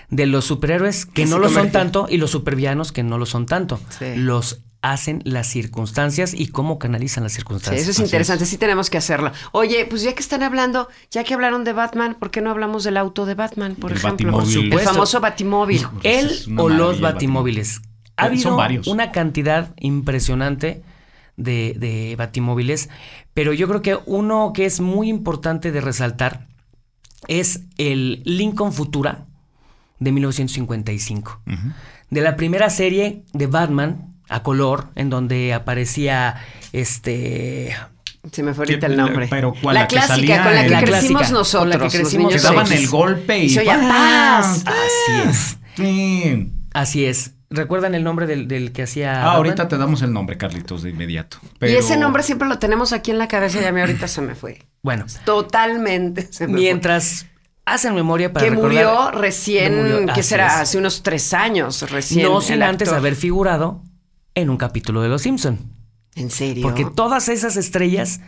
de 0.10 0.25
los 0.27 0.46
superhéroes 0.46 1.05
que 1.05 1.24
Que 1.24 1.25
no 1.25 1.39
lo 1.39 1.50
son 1.50 1.72
tanto 1.72 2.08
y 2.10 2.17
los 2.17 2.32
supervillanos 2.32 2.91
que 2.91 3.03
no 3.03 3.17
lo 3.17 3.25
son 3.25 3.46
tanto. 3.46 3.79
Sí. 3.98 4.15
Los 4.15 4.62
hacen 4.84 5.22
las 5.24 5.48
circunstancias 5.48 6.34
y 6.34 6.48
cómo 6.50 6.78
canalizan 6.78 7.24
las 7.24 7.32
Sí, 7.32 7.38
circunstancias. 7.38 7.82
eso 7.82 7.92
es 7.92 7.98
Así 7.98 8.04
interesante, 8.06 8.46
sí 8.46 8.58
tenemos 8.58 8.90
que 8.90 8.98
hacerlo. 8.98 9.32
Oye, 9.54 9.86
pues 9.90 10.04
ya 10.04 10.13
que 10.13 10.20
están 10.22 10.44
hablando, 10.44 10.90
ya 11.10 11.24
que 11.24 11.34
hablaron 11.34 11.63
de 11.63 11.74
Batman, 11.74 12.16
¿por 12.20 12.30
qué 12.32 12.42
no 12.42 12.52
hablamos 12.52 12.84
del 12.84 12.98
auto 12.98 13.25
de 13.25 13.34
Batman, 13.34 13.75
por 13.75 13.92
El 13.92 13.98
ejemplo? 13.98 14.32
Batimóvil. 14.38 14.74
El 14.74 14.80
famoso 14.82 15.20
Batimóvil. 15.22 15.88
Él 16.04 16.30
o 16.58 16.68
los 16.70 17.00
batimóviles. 17.02 17.82
Ha 18.18 18.25
Son 18.25 18.32
habido 18.34 18.56
varios. 18.58 18.88
una 18.88 19.12
cantidad 19.12 19.74
impresionante 19.80 20.84
de, 21.38 21.75
de 21.80 22.16
batimóviles, 22.18 22.90
pero 23.34 23.54
yo 23.54 23.68
creo 23.68 23.82
que 23.82 23.98
uno 24.06 24.52
que 24.54 24.66
es 24.66 24.82
muy 24.82 25.10
importante 25.10 25.72
de 25.72 25.82
resaltar 25.82 26.48
es 27.30 27.62
el 27.78 28.22
Lincoln 28.25 28.74
Futura 28.74 29.25
de 30.00 30.12
1955. 30.12 31.42
Ujú. 31.48 31.58
De 32.10 32.22
la 32.22 32.36
primera 32.36 32.70
serie 32.70 33.24
de 33.34 33.48
Batman 33.48 34.12
a 34.34 34.43
color, 34.43 34.89
en 34.96 35.10
donde 35.10 35.54
aparecía 35.54 36.36
este 36.72 37.76
Se 38.32 38.43
me 38.43 38.54
fue 38.54 38.65
ahorita 38.65 38.88
el 38.88 38.93
¿Qué- 38.93 38.98
nombre. 38.98 39.28
pero 39.30 39.54
cuál? 39.62 39.76
La, 39.76 39.82
La 39.82 39.88
que 39.88 39.96
clásica, 39.96 40.15
salía 40.15 40.43
con 40.43 40.56
la 40.56 40.63
que 40.63 40.69
La 40.69 40.80
crecimos 40.82 41.22
clásica, 41.22 41.38
nosotros. 41.39 41.62
con 41.62 41.69
la 41.69 41.89
que 41.89 41.98
crecimos 41.98 42.34
Que 42.34 42.39
daban 42.39 42.72
el 42.72 42.88
golpe 42.88 43.38
y, 43.39 43.43
Y 43.46 43.50
se 43.50 43.60
oía 43.62 43.78
¡pam! 43.78 43.89
paz. 43.89 44.63
Así 44.65 45.30
es. 45.30 45.58
Sí. 45.76 46.52
Así 46.74 47.06
es. 47.06 47.32
¿Recuerdan 47.50 47.93
el 47.93 48.04
nombre 48.04 48.26
del, 48.26 48.48
del 48.48 48.72
que 48.72 48.82
hacía? 48.84 49.12
Ah, 49.12 49.15
Batman? 49.17 49.36
ahorita 49.36 49.67
te 49.67 49.78
damos 49.78 50.02
el 50.02 50.12
nombre, 50.12 50.38
Carlitos, 50.38 50.82
de 50.82 50.89
inmediato. 50.89 51.38
Y 51.62 51.65
ese 51.76 51.98
nombre 51.98 52.24
siempre 52.24 52.48
lo 52.48 52.58
tenemos 52.58 52.93
aquí 52.93 53.12
en 53.12 53.19
la 53.19 53.28
cabeza 53.28 53.62
y 53.62 53.65
a 53.65 53.72
mí 53.72 53.80
ahorita 53.80 54.08
se 54.08 54.22
me 54.22 54.34
fue. 54.34 54.63
Bueno, 54.82 55.06
Totalmente 55.26 56.28
se 56.32 56.48
me 56.48 56.54
mientras 56.54 57.28
hacen 57.65 57.93
memoria 57.93 58.30
fue. 58.30 58.34
para 58.34 58.46
Que 58.46 58.52
recordar- 58.52 58.62
murió 58.86 59.12
recién, 59.12 59.78
murió, 59.78 60.06
¿qué 60.08 60.12
así 60.22 60.24
será? 60.24 60.48
es. 60.48 60.54
Hace 60.62 60.78
unos 60.80 61.04
tres 61.04 61.32
años 61.34 61.89
recién. 61.91 62.28
no 62.28 62.41
sin 62.41 62.63
antes 62.63 62.89
haber 62.91 63.15
figurado 63.15 63.84
en 64.36 64.50
un 64.50 64.58
capítulo 64.58 65.02
de 65.02 65.10
Los 65.10 65.22
Simpson. 65.24 65.60
¿En 66.15 66.30
serio? 66.30 66.62
Porque 66.63 66.86
todas 66.86 67.30
esas 67.30 67.58
estrellas 67.58 68.19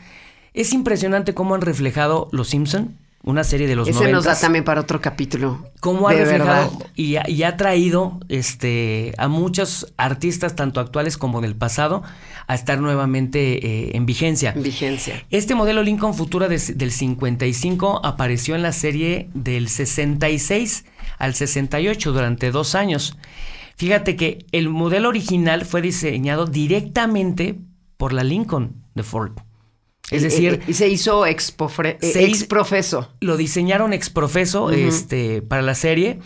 es 0.53 0.73
impresionante 0.73 1.33
cómo 1.33 1.55
han 1.55 1.61
reflejado 1.61 2.29
Los 2.31 2.49
Simpson, 2.49 2.97
una 3.23 3.43
serie 3.43 3.65
de 3.67 3.75
los 3.75 3.87
Ese 3.87 4.11
nos 4.11 4.23
da 4.25 4.33
90s, 4.35 4.41
también 4.41 4.63
para 4.63 4.81
otro 4.81 5.01
capítulo. 5.01 5.67
cómo 5.79 6.07
ha 6.07 6.13
reflejado 6.13 6.71
y 6.95 7.15
ha, 7.15 7.27
y 7.27 7.41
ha 7.41 7.57
traído 7.57 8.19
este, 8.29 9.13
a 9.17 9.27
muchos 9.27 9.91
artistas, 9.97 10.55
tanto 10.55 10.79
actuales 10.79 11.17
como 11.17 11.41
del 11.41 11.55
pasado, 11.55 12.03
a 12.45 12.53
estar 12.53 12.79
nuevamente 12.79 13.65
eh, 13.65 13.91
en 13.97 14.05
vigencia. 14.05 14.51
En 14.55 14.61
vigencia. 14.61 15.25
Este 15.31 15.55
modelo 15.55 15.81
Lincoln 15.81 16.13
Futura 16.13 16.47
de- 16.47 16.59
del 16.75 16.91
55 16.91 18.01
apareció 18.05 18.53
en 18.55 18.61
la 18.61 18.71
serie 18.71 19.29
del 19.33 19.69
66 19.69 20.85
al 21.17 21.33
68 21.33 22.11
durante 22.13 22.51
dos 22.51 22.75
años. 22.75 23.17
Fíjate 23.75 24.15
que 24.15 24.45
el 24.51 24.69
modelo 24.69 25.09
original 25.09 25.65
fue 25.65 25.81
diseñado 25.81 26.45
directamente 26.45 27.59
por 27.97 28.13
la 28.13 28.23
Lincoln 28.23 28.83
de 28.95 29.03
Ford. 29.03 29.33
Es 30.11 30.21
Eh, 30.21 30.25
decir, 30.25 30.53
eh, 30.53 30.61
y 30.67 30.73
se 30.73 30.87
hizo 30.87 31.25
expofre- 31.25 31.97
eh, 32.01 32.11
se 32.13 32.21
hizo- 32.23 32.43
exprofeso. 32.43 33.09
lo 33.21 33.37
diseñaron 33.37 33.91
ex 33.91 34.09
profeso 34.09 34.69
este, 34.71 35.41
para 35.41 35.61
la 35.61 35.73
serie 35.75 36.19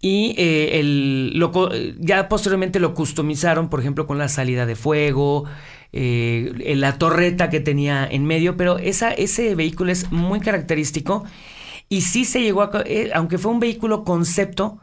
y 0.00 0.34
eh, 0.38 0.78
el, 0.78 1.32
lo 1.38 1.50
ya 1.98 2.28
posteriormente 2.28 2.78
lo 2.78 2.94
customizaron, 2.94 3.68
por 3.70 3.80
ejemplo, 3.80 4.06
con 4.06 4.18
la 4.18 4.28
salida 4.28 4.66
de 4.66 4.76
fuego, 4.76 5.44
eh, 5.92 6.74
la 6.76 6.98
torreta 6.98 7.48
que 7.50 7.60
tenía 7.60 8.06
en 8.08 8.24
medio, 8.26 8.56
pero 8.56 8.78
esa, 8.78 9.10
ese 9.10 9.54
vehículo 9.54 9.90
es 9.90 10.12
muy 10.12 10.38
característico 10.40 11.24
y 11.88 12.02
sí 12.02 12.24
se 12.26 12.42
llegó 12.42 12.62
a, 12.62 12.70
eh, 12.84 13.10
aunque 13.14 13.38
fue 13.38 13.50
un 13.50 13.58
vehículo 13.58 14.04
concepto, 14.04 14.78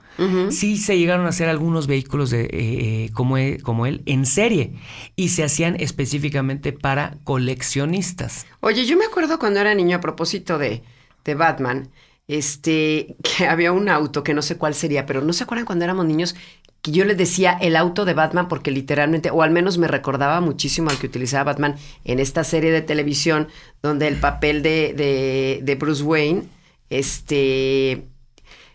sí 0.49 0.78
se 0.78 0.97
llegaron 0.97 1.25
a 1.25 1.30
hacer 1.30 1.49
algunos 1.49 1.88
vehículos 1.88 2.30
de, 2.30 2.47
eh, 2.51 3.10
como, 3.13 3.38
e- 3.38 3.60
como 3.62 3.86
él 3.86 4.01
en 4.06 4.25
serie 4.25 4.73
y 5.15 5.30
se 5.30 5.43
hacían 5.43 5.75
específicamente 5.80 6.73
para 6.73 7.17
coleccionistas. 7.23 8.45
Oye, 8.62 8.86
yo 8.86 8.97
me 8.97 9.06
acuerdo 9.06 9.39
cuando 9.39 9.60
era 9.60 9.73
niño 9.75 9.97
a 9.97 10.01
propósito 10.01 10.58
de, 10.58 10.84
de 11.23 11.36
Batman, 11.36 11.89
este, 12.28 13.15
que 13.38 13.47
había 13.47 13.71
un 13.71 13.89
auto 13.89 14.23
que 14.23 14.34
no 14.34 14.41
sé 14.41 14.58
cuál 14.58 14.73
sería, 14.73 15.06
pero 15.06 15.21
no 15.21 15.34
se 15.34 15.43
acuerdan 15.43 15.65
cuando 15.65 15.86
éramos 15.86 16.06
niños 16.06 16.36
que 16.82 16.91
yo 16.91 17.04
les 17.04 17.17
decía 17.17 17.58
el 17.60 17.75
auto 17.75 18.06
de 18.06 18.13
Batman 18.13 18.47
porque 18.47 18.69
literalmente, 18.69 19.32
o 19.32 19.41
al 19.41 19.49
menos 19.49 19.80
me 19.80 19.88
recordaba 19.88 20.39
muchísimo 20.39 20.91
al 20.91 20.99
que 20.99 21.08
utilizaba 21.08 21.43
Batman 21.51 21.75
en 22.04 22.19
esta 22.19 22.43
serie 22.43 22.69
de 22.71 22.82
televisión 22.84 23.47
donde 23.82 24.08
el 24.08 24.17
papel 24.17 24.62
de, 24.62 24.93
de, 24.93 25.62
de 25.63 25.75
Bruce 25.75 26.04
Wayne, 26.04 26.43
este, 26.91 28.06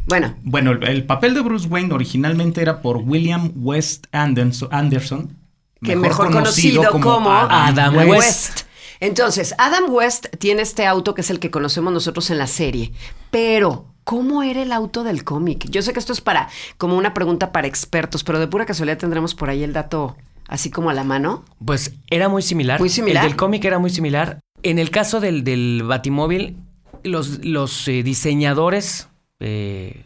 bueno, 0.07 0.35
Bueno, 0.43 0.73
el, 0.73 0.85
el 0.85 1.05
papel 1.05 1.35
de 1.35 1.41
Bruce 1.41 1.69
Wayne 1.69 1.93
originalmente 1.93 2.63
era 2.63 2.83
por 2.83 2.99
William 2.99 3.53
West 3.57 4.07
Anderson, 4.13 4.69
Anderson 4.73 5.37
que 5.83 5.97
mejor, 5.97 6.31
conocido, 6.31 6.91
como, 6.91 7.31
Adam 7.31 7.97
West. 8.09 8.63
Entonces, 9.01 9.55
Adam 9.57 9.85
West 9.89 10.27
tiene 10.39 10.63
este 10.63 10.87
auto 10.87 11.15
que 11.15 11.23
es 11.23 11.31
el 11.31 11.39
que 11.39 11.51
conocemos 11.51 11.93
nosotros 11.93 12.31
en 12.31 12.39
la 12.39 12.47
serie, 12.47 12.93
pero 13.31 13.87
¿cómo 14.05 14.43
era 14.43 14.63
el 14.63 14.73
auto 14.73 15.05
del 15.05 15.25
cómic? 15.25 15.71
Yo 15.71 15.81
sé 15.81 15.95
que 15.95 15.99
esto 15.99 16.13
es 16.13 16.21
para 16.21 16.51
como 16.77 16.99
una 16.99 17.15
pregunta 17.15 17.51
para 17.51 17.67
expertos, 17.67 18.25
pero 18.25 18.39
de 18.39 18.47
pura 18.47 18.67
casualidad 18.67 18.99
tendremos 18.99 19.35
por 19.35 19.49
ahí 19.49 19.63
el 19.63 19.73
dato 19.73 20.17
así 20.49 20.71
como 20.71 20.91
a 20.91 20.95
la 20.95 21.05
mano. 21.05 21.45
Pues 21.65 21.95
era 22.11 22.29
muy 22.29 22.43
similar. 22.43 22.79
Muy 22.79 22.91
similar. 22.91 23.25
El 23.25 23.31
del 23.31 23.39
cómic 23.39 23.65
era 23.65 23.79
muy 23.79 23.91
similar. 23.91 24.41
En 24.63 24.79
el 24.79 24.91
caso 24.91 25.21
del, 25.21 25.45
del 25.45 25.83
Batimóvil, 25.85 26.59
los, 27.03 27.43
los 27.43 27.89
eh, 27.89 28.03
diseñadores 28.03 29.09
eh, 29.40 30.05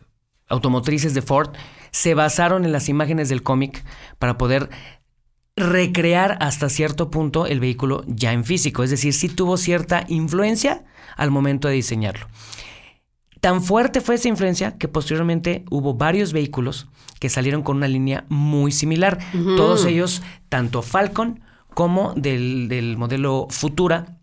automotrices 0.48 1.14
de 1.14 1.22
Ford 1.22 1.50
se 1.90 2.14
basaron 2.14 2.64
en 2.64 2.72
las 2.72 2.88
imágenes 2.88 3.28
del 3.28 3.42
cómic 3.42 3.84
para 4.18 4.38
poder 4.38 4.70
recrear 5.56 6.36
hasta 6.40 6.68
cierto 6.68 7.10
punto 7.10 7.46
el 7.46 7.60
vehículo 7.60 8.02
ya 8.06 8.32
en 8.32 8.44
físico. 8.44 8.82
Es 8.82 8.90
decir, 8.90 9.12
sí 9.12 9.28
tuvo 9.28 9.56
cierta 9.56 10.04
influencia 10.08 10.84
al 11.16 11.30
momento 11.30 11.68
de 11.68 11.74
diseñarlo. 11.74 12.26
Tan 13.40 13.62
fuerte 13.62 14.00
fue 14.00 14.14
esa 14.14 14.28
influencia 14.28 14.78
que 14.78 14.88
posteriormente 14.88 15.64
hubo 15.70 15.94
varios 15.94 16.32
vehículos 16.32 16.88
que 17.20 17.28
salieron 17.28 17.62
con 17.62 17.76
una 17.76 17.88
línea 17.88 18.24
muy 18.28 18.72
similar. 18.72 19.18
Todos 19.56 19.84
ellos, 19.84 20.22
tanto 20.48 20.80
Falcon 20.80 21.40
como 21.74 22.14
del, 22.14 22.68
del 22.68 22.96
modelo 22.96 23.46
Futura, 23.50 24.18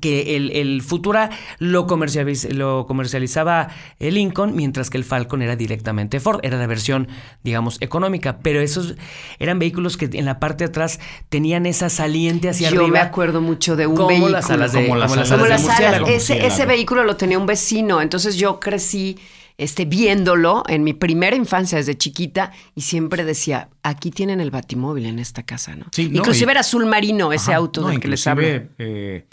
que 0.00 0.36
el, 0.36 0.50
el 0.50 0.82
Futura 0.82 1.30
lo, 1.58 1.86
comercializ- 1.86 2.50
lo 2.50 2.86
comercializaba 2.86 3.68
el 3.98 4.14
Lincoln, 4.14 4.54
mientras 4.54 4.90
que 4.90 4.98
el 4.98 5.04
Falcon 5.04 5.40
era 5.40 5.56
directamente 5.56 6.20
Ford, 6.20 6.40
era 6.42 6.58
la 6.58 6.66
versión, 6.66 7.08
digamos, 7.42 7.78
económica, 7.80 8.38
pero 8.42 8.60
esos 8.60 8.96
eran 9.38 9.58
vehículos 9.58 9.96
que 9.96 10.10
en 10.12 10.24
la 10.26 10.38
parte 10.40 10.64
de 10.64 10.68
atrás 10.68 11.00
tenían 11.30 11.64
esa 11.64 11.88
saliente 11.88 12.48
hacia 12.50 12.70
Yo 12.70 12.80
arriba. 12.82 12.92
me 12.92 12.98
acuerdo 13.00 13.40
mucho 13.40 13.76
de 13.76 13.86
un 13.86 13.96
como 13.96 14.08
vehículo. 14.08 14.32
las 14.32 14.50
alas 14.50 14.72
de, 14.72 14.82
Como 14.82 14.96
las 14.96 15.10
como 15.10 15.20
las 15.22 15.30
alas 15.30 15.40
Como 15.40 15.44
alas 15.46 15.62
de 15.62 15.68
las 15.68 15.78
alas. 15.80 16.00
murciélago. 16.02 16.16
Ese, 16.16 16.46
ese 16.46 16.66
vehículo 16.66 17.04
lo 17.04 17.16
tenía 17.16 17.38
un 17.38 17.46
vecino, 17.46 18.02
entonces 18.02 18.36
yo 18.36 18.60
crecí 18.60 19.18
este, 19.56 19.86
viéndolo 19.86 20.64
en 20.68 20.84
mi 20.84 20.92
primera 20.92 21.34
infancia 21.34 21.78
desde 21.78 21.96
chiquita 21.96 22.52
y 22.74 22.82
siempre 22.82 23.24
decía, 23.24 23.70
aquí 23.82 24.10
tienen 24.10 24.40
el 24.40 24.50
batimóvil 24.50 25.06
en 25.06 25.18
esta 25.18 25.42
casa, 25.44 25.74
¿no? 25.74 25.86
Sí, 25.92 26.08
no, 26.10 26.18
Inclusive 26.18 26.50
y- 26.50 26.52
era 26.52 26.60
azul 26.60 26.84
marino 26.86 27.32
ese 27.32 27.52
Ajá, 27.52 27.56
auto 27.58 27.80
no, 27.80 27.88
del 27.88 27.98
que 28.00 28.06
les 28.08 28.24
hablo. 28.26 28.46
eh, 28.46 29.26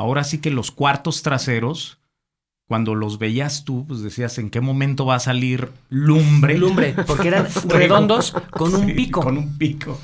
ahora 0.00 0.24
sí 0.24 0.40
que 0.40 0.50
los 0.50 0.70
cuartos 0.70 1.22
traseros, 1.22 1.99
cuando 2.70 2.94
los 2.94 3.18
veías 3.18 3.64
tú, 3.64 3.84
pues 3.88 4.00
decías 4.00 4.38
en 4.38 4.48
qué 4.48 4.60
momento 4.60 5.04
va 5.04 5.16
a 5.16 5.18
salir 5.18 5.70
lumbre. 5.88 6.56
Lumbre, 6.56 6.94
porque 7.04 7.26
eran 7.26 7.48
redondos 7.68 8.32
con 8.50 8.72
un 8.72 8.86
Sí, 8.86 8.92
pico. 8.92 9.22
Con 9.22 9.36
un 9.36 9.58
pico. 9.58 9.98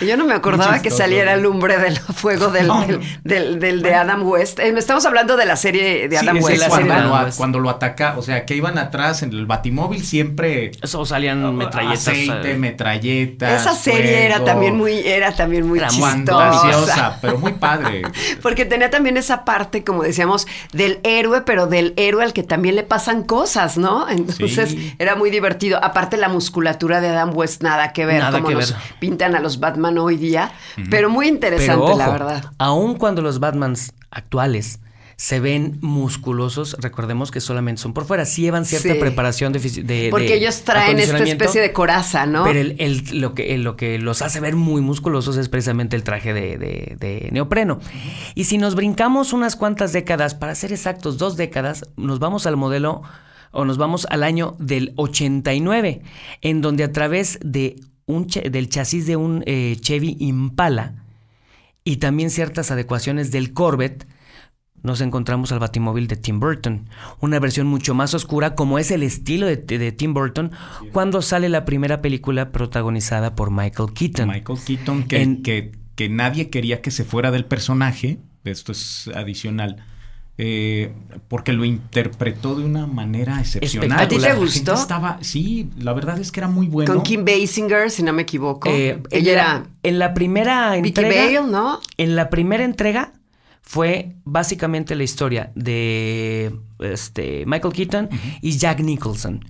Yo 0.00 0.16
no 0.16 0.24
me 0.24 0.32
acordaba 0.34 0.80
que 0.80 0.92
saliera 0.92 1.36
lumbre 1.36 1.76
del 1.76 1.98
fuego 1.98 2.52
del, 2.52 2.68
No. 2.68 2.86
del, 2.86 3.00
del- 3.24 3.58
del 3.58 3.82
de 3.82 3.94
Adam 3.96 4.22
West. 4.28 4.60
Eh, 4.60 4.72
estamos 4.78 5.04
hablando 5.06 5.36
de 5.36 5.44
la 5.44 5.56
serie 5.56 6.06
de 6.08 6.16
Adam 6.16 6.36
West. 6.36 6.50
es 6.50 6.58
la 6.60 6.70
serie 6.70 6.86
cuando, 6.86 6.94
lo, 6.94 6.94
Adam 7.14 7.20
a- 7.20 7.24
West. 7.24 7.36
cuando 7.38 7.58
lo 7.58 7.68
ataca, 7.70 8.14
o 8.16 8.22
sea, 8.22 8.46
que 8.46 8.54
iban 8.54 8.78
atrás 8.78 9.24
en 9.24 9.30
el 9.30 9.46
batimóvil 9.46 10.04
siempre 10.04 10.70
Eso 10.82 11.04
salían 11.04 11.56
metralletas. 11.56 12.06
aceite, 12.06 12.52
eh, 12.52 12.56
metralletas. 12.58 13.60
Esa 13.62 13.74
serie 13.74 14.24
era 14.24 14.44
también 14.44 14.76
muy, 14.76 14.98
era 15.00 15.34
también 15.34 15.66
muy 15.66 15.80
Era 15.80 15.90
muy 15.90 15.96
chistosa. 15.96 16.52
fantasiosa, 16.52 17.18
pero 17.20 17.38
muy 17.38 17.54
padre. 17.54 18.02
Porque 18.40 18.64
tenía 18.64 18.88
también 18.90 19.16
esa 19.16 19.44
parte, 19.44 19.82
como 19.82 20.04
decíamos, 20.04 20.46
del 20.72 21.00
héroe, 21.02 21.40
pero 21.42 21.66
del 21.66 21.92
héroe 21.96 22.03
al 22.22 22.32
que 22.32 22.42
también 22.42 22.76
le 22.76 22.82
pasan 22.82 23.22
cosas, 23.24 23.76
¿no? 23.78 24.08
Entonces 24.08 24.70
Sí. 24.70 24.94
era 24.98 25.16
muy 25.16 25.30
divertido. 25.30 25.78
Aparte 25.82 26.16
la 26.16 26.28
musculatura 26.28 27.00
de 27.00 27.08
Adam 27.08 27.36
West, 27.36 27.62
nada 27.62 27.92
que 27.92 28.06
ver, 28.06 28.20
Nada 28.20 28.32
como 28.38 28.48
que 28.48 28.54
nos 28.54 28.70
ver. 28.72 28.80
pintan 29.00 29.34
a 29.34 29.40
los 29.40 29.58
Batman 29.60 29.98
hoy 29.98 30.16
día. 30.16 30.52
Pero 30.90 31.08
muy 31.10 31.28
interesante, 31.28 31.72
Pero 31.74 31.84
ojo, 31.84 31.98
la 31.98 32.08
verdad. 32.10 32.44
aun 32.58 32.96
cuando 32.96 33.22
los 33.22 33.40
Batmans 33.40 33.92
actuales 34.10 34.80
se 35.16 35.40
ven 35.40 35.78
musculosos, 35.80 36.76
recordemos 36.80 37.30
que 37.30 37.40
solamente 37.40 37.80
son 37.80 37.92
por 37.94 38.04
fuera. 38.04 38.24
Sí 38.24 38.42
llevan 38.42 38.64
cierta 38.64 38.92
Sí. 38.94 38.98
preparación 39.00 39.52
de, 39.52 40.08
Porque 40.10 40.26
de 40.28 40.34
ellos 40.34 40.62
traen 40.62 40.98
esta 40.98 41.22
especie 41.22 41.60
de 41.60 41.72
coraza, 41.72 42.26
¿no? 42.26 42.44
Pero 42.44 42.58
el- 42.60 42.76
el- 42.78 43.20
lo, 43.20 43.34
que, 43.34 43.56
lo 43.58 43.76
que 43.76 43.98
los 43.98 44.22
hace 44.22 44.40
ver 44.40 44.56
muy 44.56 44.82
musculosos 44.82 45.36
es 45.36 45.48
precisamente 45.48 45.96
el 45.96 46.02
traje 46.02 46.32
de, 46.32 46.56
de- 46.58 47.28
neopreno. 47.32 47.78
Y 48.34 48.44
si 48.44 48.58
nos 48.58 48.74
brincamos 48.74 49.32
unas 49.32 49.56
cuantas 49.56 49.92
décadas, 49.92 50.34
para 50.34 50.54
ser 50.54 50.72
exactos, 50.72 51.18
dos 51.18 51.36
décadas, 51.36 51.84
nos 51.96 52.18
vamos 52.18 52.46
al 52.46 52.56
modelo 52.56 53.02
o 53.52 53.64
nos 53.64 53.78
vamos 53.78 54.06
al 54.10 54.24
año 54.24 54.56
del 54.58 54.92
89, 54.96 56.02
en 56.40 56.60
donde 56.60 56.82
a 56.84 56.92
través 56.92 57.38
de 57.42 57.76
un 58.06 58.26
del 58.26 58.68
chasis 58.68 59.06
de 59.06 59.16
un 59.16 59.42
eh, 59.46 59.76
Chevy 59.80 60.16
Impala 60.18 60.96
y 61.84 61.96
también 61.96 62.30
ciertas 62.30 62.70
adecuaciones 62.70 63.30
del 63.30 63.52
Corvette, 63.52 64.06
nos 64.84 65.00
encontramos 65.00 65.50
al 65.50 65.58
Batimóvil 65.58 66.06
de 66.06 66.16
Tim 66.16 66.38
Burton, 66.38 66.88
una 67.20 67.40
versión 67.40 67.66
mucho 67.66 67.94
más 67.94 68.14
oscura 68.14 68.54
como 68.54 68.78
es 68.78 68.92
el 68.92 69.02
estilo 69.02 69.46
de, 69.46 69.56
de 69.56 69.90
Tim 69.92 70.14
Burton 70.14 70.52
cuando 70.92 71.22
sale 71.22 71.48
la 71.48 71.64
primera 71.64 72.00
película 72.00 72.52
protagonizada 72.52 73.34
por 73.34 73.50
Michael 73.50 73.92
Keaton. 73.92 74.28
Michael 74.28 74.58
Keaton, 74.64 75.04
que, 75.04 75.22
En- 75.22 75.42
que, 75.42 75.72
que 75.96 76.08
nadie 76.08 76.50
quería 76.50 76.80
que 76.82 76.90
se 76.92 77.02
fuera 77.04 77.30
del 77.32 77.44
personaje, 77.46 78.18
esto 78.44 78.72
es 78.72 79.10
adicional, 79.14 79.84
eh, 80.36 80.92
porque 81.28 81.52
lo 81.52 81.64
interpretó 81.64 82.56
de 82.56 82.64
una 82.64 82.86
manera 82.86 83.38
excepcional. 83.40 84.00
¿A 84.00 84.08
ti 84.08 84.16
te 84.16 84.20
La 84.22 84.34
gustó? 84.34 84.74
Estaba, 84.74 85.18
sí, 85.22 85.70
la 85.78 85.92
verdad 85.92 86.18
es 86.18 86.32
que 86.32 86.40
era 86.40 86.48
muy 86.48 86.66
bueno. 86.66 86.92
Con 86.92 87.02
Kim 87.04 87.24
Basinger, 87.24 87.90
si 87.90 88.02
no 88.02 88.12
me 88.12 88.22
equivoco. 88.22 88.68
Eh, 88.68 89.00
Ella 89.10 89.32
en, 89.32 89.38
era 89.38 89.44
la, 89.60 89.66
en 89.84 89.98
la 90.00 90.12
primera 90.12 90.72
Vicky 90.74 90.88
entrega, 90.88 91.40
Bale, 91.40 91.50
¿no? 91.52 91.80
en 91.96 92.16
la 92.16 92.30
primera 92.30 92.64
entrega 92.64 93.12
fue 93.64 94.12
básicamente 94.24 94.94
la 94.94 95.02
historia 95.02 95.50
de 95.54 96.54
este, 96.80 97.44
Michael 97.46 97.72
Keaton 97.74 98.08
y 98.42 98.56
Jack 98.56 98.80
Nicholson. 98.80 99.44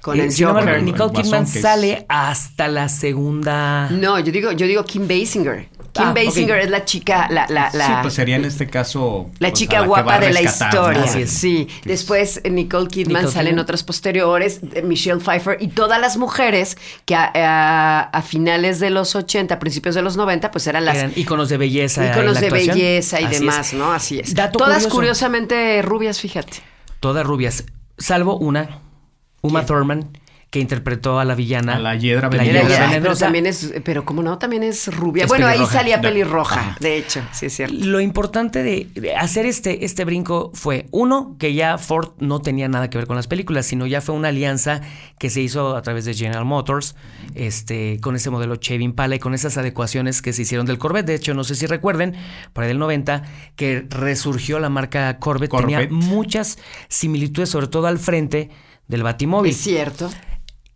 Con 0.00 0.18
Eh, 0.18 0.24
el. 0.24 0.84
Nicole 0.84 1.12
Kidman 1.12 1.46
sale 1.46 2.06
hasta 2.08 2.66
la 2.66 2.88
segunda. 2.88 3.88
No, 3.90 4.18
yo 4.18 4.32
digo, 4.32 4.50
yo 4.50 4.66
digo 4.66 4.82
Kim 4.84 5.06
Basinger. 5.06 5.68
Kim 5.92 6.04
Ah, 6.06 6.14
Basinger 6.14 6.56
ok. 6.58 6.64
es 6.64 6.70
la 6.70 6.84
chica, 6.86 7.28
la, 7.30 7.46
la, 7.50 7.68
la, 7.74 7.86
Sí, 7.86 7.92
pues 8.00 8.14
sería 8.14 8.36
en 8.36 8.46
este 8.46 8.66
caso. 8.66 9.30
la 9.38 9.48
pues, 9.50 9.58
chica 9.60 9.82
guapa 9.82 10.18
de 10.20 10.32
la 10.32 10.40
historia. 10.40 10.98
¿no? 11.00 11.04
Así 11.04 11.22
es. 11.22 11.30
Sí. 11.30 11.68
Después 11.84 12.40
eh, 12.44 12.48
Nicole 12.50 12.88
Kidman 12.88 13.16
Nicole 13.22 13.32
sale 13.32 13.50
en 13.50 13.56
Kidman. 13.56 13.62
otras 13.64 13.82
posteriores, 13.82 14.60
eh, 14.74 14.80
Michelle 14.82 15.20
Pfeiffer 15.20 15.58
y 15.60 15.68
todas 15.68 16.00
las 16.00 16.16
mujeres 16.16 16.78
que 17.04 17.14
a, 17.14 17.30
a- 17.34 18.00
a 18.04 18.22
finales 18.22 18.80
de 18.80 18.88
los 18.88 19.14
80, 19.14 19.58
principios 19.58 19.94
de 19.94 20.00
los 20.00 20.16
90, 20.16 20.50
pues 20.50 20.66
eran 20.66 20.86
las 20.86 20.96
Eran 20.96 21.12
íconos 21.14 21.50
de 21.50 21.58
belleza. 21.58 22.06
íconos 22.10 22.40
de 22.40 22.46
actuación. 22.46 22.76
belleza 22.78 23.20
y 23.20 23.24
Así 23.24 23.34
demás, 23.40 23.66
es. 23.68 23.74
¿no? 23.78 23.92
Así 23.92 24.18
es. 24.18 24.34
Dato 24.34 24.56
Todas 24.58 24.76
curioso. 24.84 24.94
curiosamente 24.96 25.82
rubias, 25.82 26.20
fíjate. 26.20 26.58
Todas 27.00 27.26
rubias, 27.26 27.64
salvo 27.98 28.38
una, 28.38 28.78
Uma 29.42 29.60
¿Quién? 29.60 29.66
Thurman, 29.66 30.18
que 30.52 30.60
interpretó 30.60 31.18
a 31.18 31.24
la 31.24 31.34
villana. 31.34 31.76
A 31.76 31.78
la 31.78 31.96
Hiedra 31.96 32.28
ya, 32.30 32.44
pero 32.44 32.90
Venenosa. 32.90 33.24
también 33.24 33.46
es, 33.46 33.72
pero 33.84 34.04
como 34.04 34.22
no, 34.22 34.36
también 34.36 34.62
es 34.62 34.94
rubia. 34.94 35.24
Es 35.24 35.28
bueno, 35.30 35.46
ahí 35.46 35.64
salía 35.64 36.02
pelirroja, 36.02 36.76
de 36.78 36.98
hecho, 36.98 37.22
sí 37.32 37.46
es 37.46 37.56
cierto. 37.56 37.74
Lo 37.74 38.00
importante 38.00 38.62
de, 38.62 38.86
de 38.92 39.16
hacer 39.16 39.46
este, 39.46 39.86
este 39.86 40.04
brinco 40.04 40.50
fue, 40.52 40.88
uno, 40.90 41.36
que 41.38 41.54
ya 41.54 41.78
Ford 41.78 42.10
no 42.18 42.42
tenía 42.42 42.68
nada 42.68 42.90
que 42.90 42.98
ver 42.98 43.06
con 43.06 43.16
las 43.16 43.28
películas, 43.28 43.64
sino 43.64 43.86
ya 43.86 44.02
fue 44.02 44.14
una 44.14 44.28
alianza 44.28 44.82
que 45.18 45.30
se 45.30 45.40
hizo 45.40 45.74
a 45.74 45.80
través 45.80 46.04
de 46.04 46.12
General 46.12 46.44
Motors, 46.44 46.96
este, 47.34 47.98
con 48.02 48.14
ese 48.14 48.28
modelo 48.28 48.56
Chevy 48.56 48.84
Impala 48.84 49.14
y 49.14 49.18
con 49.20 49.32
esas 49.32 49.56
adecuaciones 49.56 50.20
que 50.20 50.34
se 50.34 50.42
hicieron 50.42 50.66
del 50.66 50.76
Corvette. 50.76 51.06
De 51.06 51.14
hecho, 51.14 51.32
no 51.32 51.44
sé 51.44 51.54
si 51.54 51.64
recuerden, 51.64 52.14
por 52.52 52.64
ahí 52.64 52.68
del 52.68 52.78
90, 52.78 53.22
que 53.56 53.86
resurgió 53.88 54.58
la 54.58 54.68
marca 54.68 55.18
Corvette, 55.18 55.56
tenía 55.56 55.88
muchas 55.88 56.58
similitudes, 56.88 57.48
sobre 57.48 57.68
todo 57.68 57.86
al 57.86 57.98
frente 57.98 58.50
del 58.86 59.02
Batimóvil. 59.02 59.52
Es 59.52 59.56
cierto. 59.56 60.10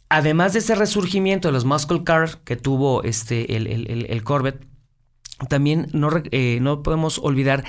Además 0.09 0.53
de 0.53 0.61
ese 0.61 0.75
resurgimiento 0.75 1.49
de 1.49 1.53
los 1.53 1.65
muscle 1.65 2.05
cars 2.05 2.37
que 2.45 2.57
tuvo 2.57 3.03
este, 3.03 3.57
el, 3.57 3.67
el- 3.67 3.91
el- 3.91 4.07
el 4.09 4.23
Corvette, 4.25 4.65
también 5.49 5.89
no, 5.93 6.11
eh, 6.31 6.59
no 6.63 6.83
podemos 6.83 7.19
olvidar 7.19 7.65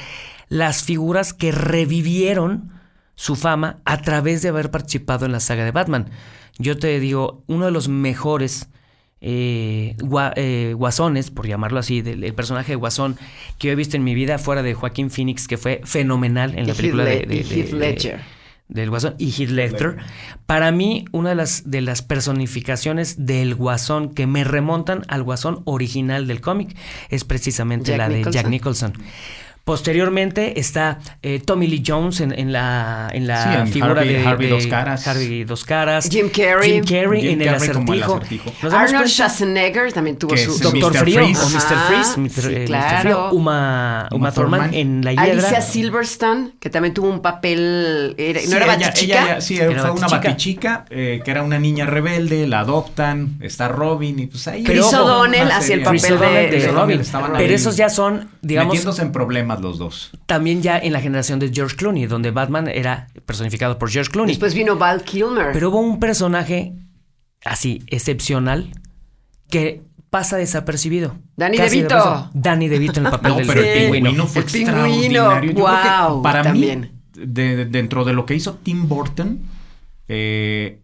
las 0.49 0.83
figuras 0.83 1.33
que 1.33 1.51
revivieron 1.51 2.71
su 3.15 3.35
fama 3.35 3.79
a 3.85 4.01
través 4.01 4.41
de 4.41 4.49
haber 4.49 4.69
participado 4.71 5.25
en 5.25 5.31
la 5.31 5.39
saga 5.39 5.65
de 5.65 5.71
Batman. 5.71 6.09
Yo 6.59 6.77
te 6.77 6.99
digo, 6.99 7.43
uno 7.47 7.65
de 7.65 7.71
los 7.71 7.87
mejores 7.89 8.69
eh, 9.19 9.95
gua- 9.97 10.33
eh, 10.35 10.73
guasones, 10.77 11.31
por 11.31 11.47
llamarlo 11.47 11.79
así, 11.79 12.01
del 12.03 12.23
el 12.23 12.35
personaje 12.35 12.73
de 12.73 12.75
Guasón 12.75 13.17
que 13.57 13.67
yo 13.67 13.71
he 13.73 13.75
visto 13.75 13.97
en 13.97 14.03
mi 14.03 14.13
vida, 14.13 14.37
fuera 14.37 14.61
de 14.61 14.75
Joaquín 14.75 15.09
Phoenix, 15.09 15.47
que 15.47 15.57
fue 15.57 15.81
fenomenal 15.85 16.51
en 16.57 16.65
Y 16.65 16.67
la 16.67 16.73
película 16.75 17.03
de, 17.03 17.17
Heath 17.21 17.27
de- 17.27 17.35
de- 17.43 17.55
Heath 17.55 17.69
de- 17.71 17.77
Ledger. 17.79 18.36
Del 18.69 18.89
Guasón 18.89 19.15
y 19.17 19.31
Heath 19.31 19.49
Ledger. 19.49 19.97
Para 20.45 20.71
mí, 20.71 21.05
una 21.11 21.29
de 21.29 21.35
las, 21.35 21.69
de 21.69 21.81
las 21.81 22.01
personificaciones 22.01 23.25
del 23.25 23.55
Guasón 23.55 24.13
que 24.13 24.27
me 24.27 24.43
remontan 24.43 25.03
al 25.07 25.23
Guasón 25.23 25.61
original 25.65 26.27
del 26.27 26.41
cómic 26.41 26.75
es 27.09 27.23
precisamente 27.23 27.91
Jack 27.91 27.97
la 27.97 28.09
de 28.09 28.25
Jack 28.31 28.47
Nicholson. 28.47 28.93
Posteriormente 29.67 30.59
está 30.61 30.97
eh, 31.21 31.41
Tommy 31.45 31.67
Lee 31.67 31.83
Jones 31.85 32.21
en, 32.21 32.31
en 32.31 32.53
la, 32.53 33.09
en 33.11 33.27
la 33.27 33.43
Sí, 33.43 33.59
en 33.59 33.67
figura 33.67 34.01
Harvey- 34.01 34.07
de, 34.13 34.25
Harvey 34.25 34.47
de 34.47 34.53
Dos 34.53 34.67
Caras. 34.67 35.05
Harvey 35.09 35.43
Dos 35.43 35.65
Caras. 35.65 36.07
Jim 36.09 36.29
Carrey. 36.29 36.71
Jim 36.71 36.85
Carrey 36.85 37.21
Jim 37.21 37.31
en 37.33 37.41
el 37.41 37.47
Carrey 37.53 37.69
como 37.73 37.93
el 37.93 38.01
acertijo. 38.03 38.15
acertijo. 38.15 38.53
¿Nos 38.63 38.71
damos 38.71 38.89
Arnold? 38.93 39.07
Schwarzenegger 39.09 39.91
también 39.91 40.15
tuvo 40.15 40.37
su 40.37 40.57
Doctor 40.57 40.93
Mr. 40.93 40.99
Frío 41.01 41.19
Freeze. 41.19 41.41
o 41.43 41.49
Mr. 41.49 41.77
Freeze, 41.87 42.17
Mr. 42.17 42.29
sí, 42.29 42.47
eh, 42.55 42.59
Mr. 42.61 42.65
claro. 42.65 43.01
Frío, 43.01 43.29
Uma, 43.31 44.07
Uma 44.09 44.17
Uma 44.17 44.31
Thurman 44.31 44.59
Thurman. 44.61 44.73
en 44.73 45.03
La 45.03 45.11
Hiedra. 45.11 45.31
Alicia 45.33 45.59
Silverstone, 45.61 46.51
que 46.61 46.69
también 46.69 46.93
tuvo 46.93 47.09
un 47.09 47.21
papel. 47.21 48.15
era- 48.17 48.39
Sí, 48.39 48.47
¿No 48.49 48.55
era 48.55 48.65
ella- 48.73 48.87
batichica? 48.87 49.23
ella- 49.25 49.41
sí, 49.41 49.57
Era 49.57 49.65
fue 49.81 49.91
una 49.91 50.07
batichica. 50.07 50.29
batichica 50.29 50.85
eh, 50.89 51.21
que 51.25 51.29
era 51.31 51.43
una 51.43 51.59
niña 51.59 51.85
rebelde, 51.85 52.47
la 52.47 52.61
adoptan, 52.61 53.37
está 53.41 53.67
Robin 53.67 54.17
y 54.17 54.27
pues 54.27 54.47
ahí. 54.47 54.63
Chris 54.63 54.93
O'Donnell 54.93 55.51
hacía 55.51 55.75
el 55.75 55.83
papel 55.83 56.01
de- 56.19 56.47
de 56.51 56.59
de 56.61 56.67
Robin. 56.69 57.01
Pero 57.37 57.53
esos 57.53 57.75
ya 57.75 57.89
son, 57.89 58.29
digamos, 58.41 58.73
metiéndose 58.73 59.01
en 59.01 59.11
problemas 59.11 59.56
los 59.59 59.77
dos. 59.77 60.11
también 60.25 60.61
ya 60.61 60.77
en 60.77 60.93
la 60.93 60.99
generación 61.01 61.39
de 61.39 61.51
George 61.53 61.75
Clooney, 61.75 62.05
donde 62.07 62.31
Batman 62.31 62.67
era 62.67 63.07
personificado 63.25 63.77
por 63.79 63.89
George 63.89 64.11
Clooney. 64.11 64.33
Después 64.33 64.53
vino 64.53 64.75
Val 64.77 65.03
Kilmer. 65.03 65.51
Pero 65.53 65.69
hubo 65.69 65.79
un 65.79 65.99
personaje 65.99 66.73
así 67.45 67.83
excepcional 67.87 68.71
que 69.49 69.81
pasa 70.09 70.37
desapercibido. 70.37 71.17
Danny 71.35 71.57
DeVito. 71.57 72.29
Danny 72.33 72.67
DeVito 72.67 72.99
en 72.99 73.05
el 73.07 73.11
papel 73.11 73.31
No, 73.31 73.37
del 73.37 73.47
pero 73.47 73.61
el 73.61 73.79
pingüino 73.91 74.27
fue 74.27 74.41
El 74.41 74.47
pingüino, 74.47 74.71
extraordinario. 74.85 75.23
Yo 75.33 75.39
creo 75.39 75.53
que 75.55 75.61
guau, 75.61 76.21
para 76.21 76.41
también. 76.43 76.81
mí, 76.81 76.91
de- 77.25 77.55
de- 77.57 77.65
dentro 77.65 78.03
de 78.05 78.13
lo 78.13 78.25
que 78.25 78.35
hizo 78.35 78.55
Tim 78.63 78.87
Burton, 78.87 79.39
eh, 80.07 80.79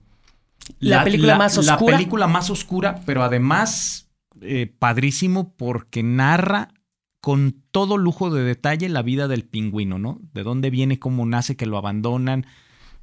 La 0.80 1.04
película 1.04 1.36
más 1.38 1.56
La 1.66 1.74
oscura. 1.76 1.98
película 1.98 2.28
más 2.28 2.50
oscura, 2.50 3.02
pero 3.06 3.24
además 3.24 4.10
eh, 4.42 4.74
padrísimo 4.78 5.54
porque 5.56 6.04
narra 6.04 6.68
con 7.24 7.56
todo 7.72 7.96
lujo 7.98 8.30
de 8.32 8.44
detalle 8.44 8.90
la 8.90 9.02
vida 9.02 9.30
del 9.30 9.46
pingüino, 9.46 9.98
¿no? 9.98 10.20
De 10.34 10.44
dónde 10.44 10.70
viene, 10.70 11.00
cómo 11.00 11.26
nace, 11.26 11.56
que 11.56 11.66
lo 11.66 11.78
abandonan, 11.78 12.46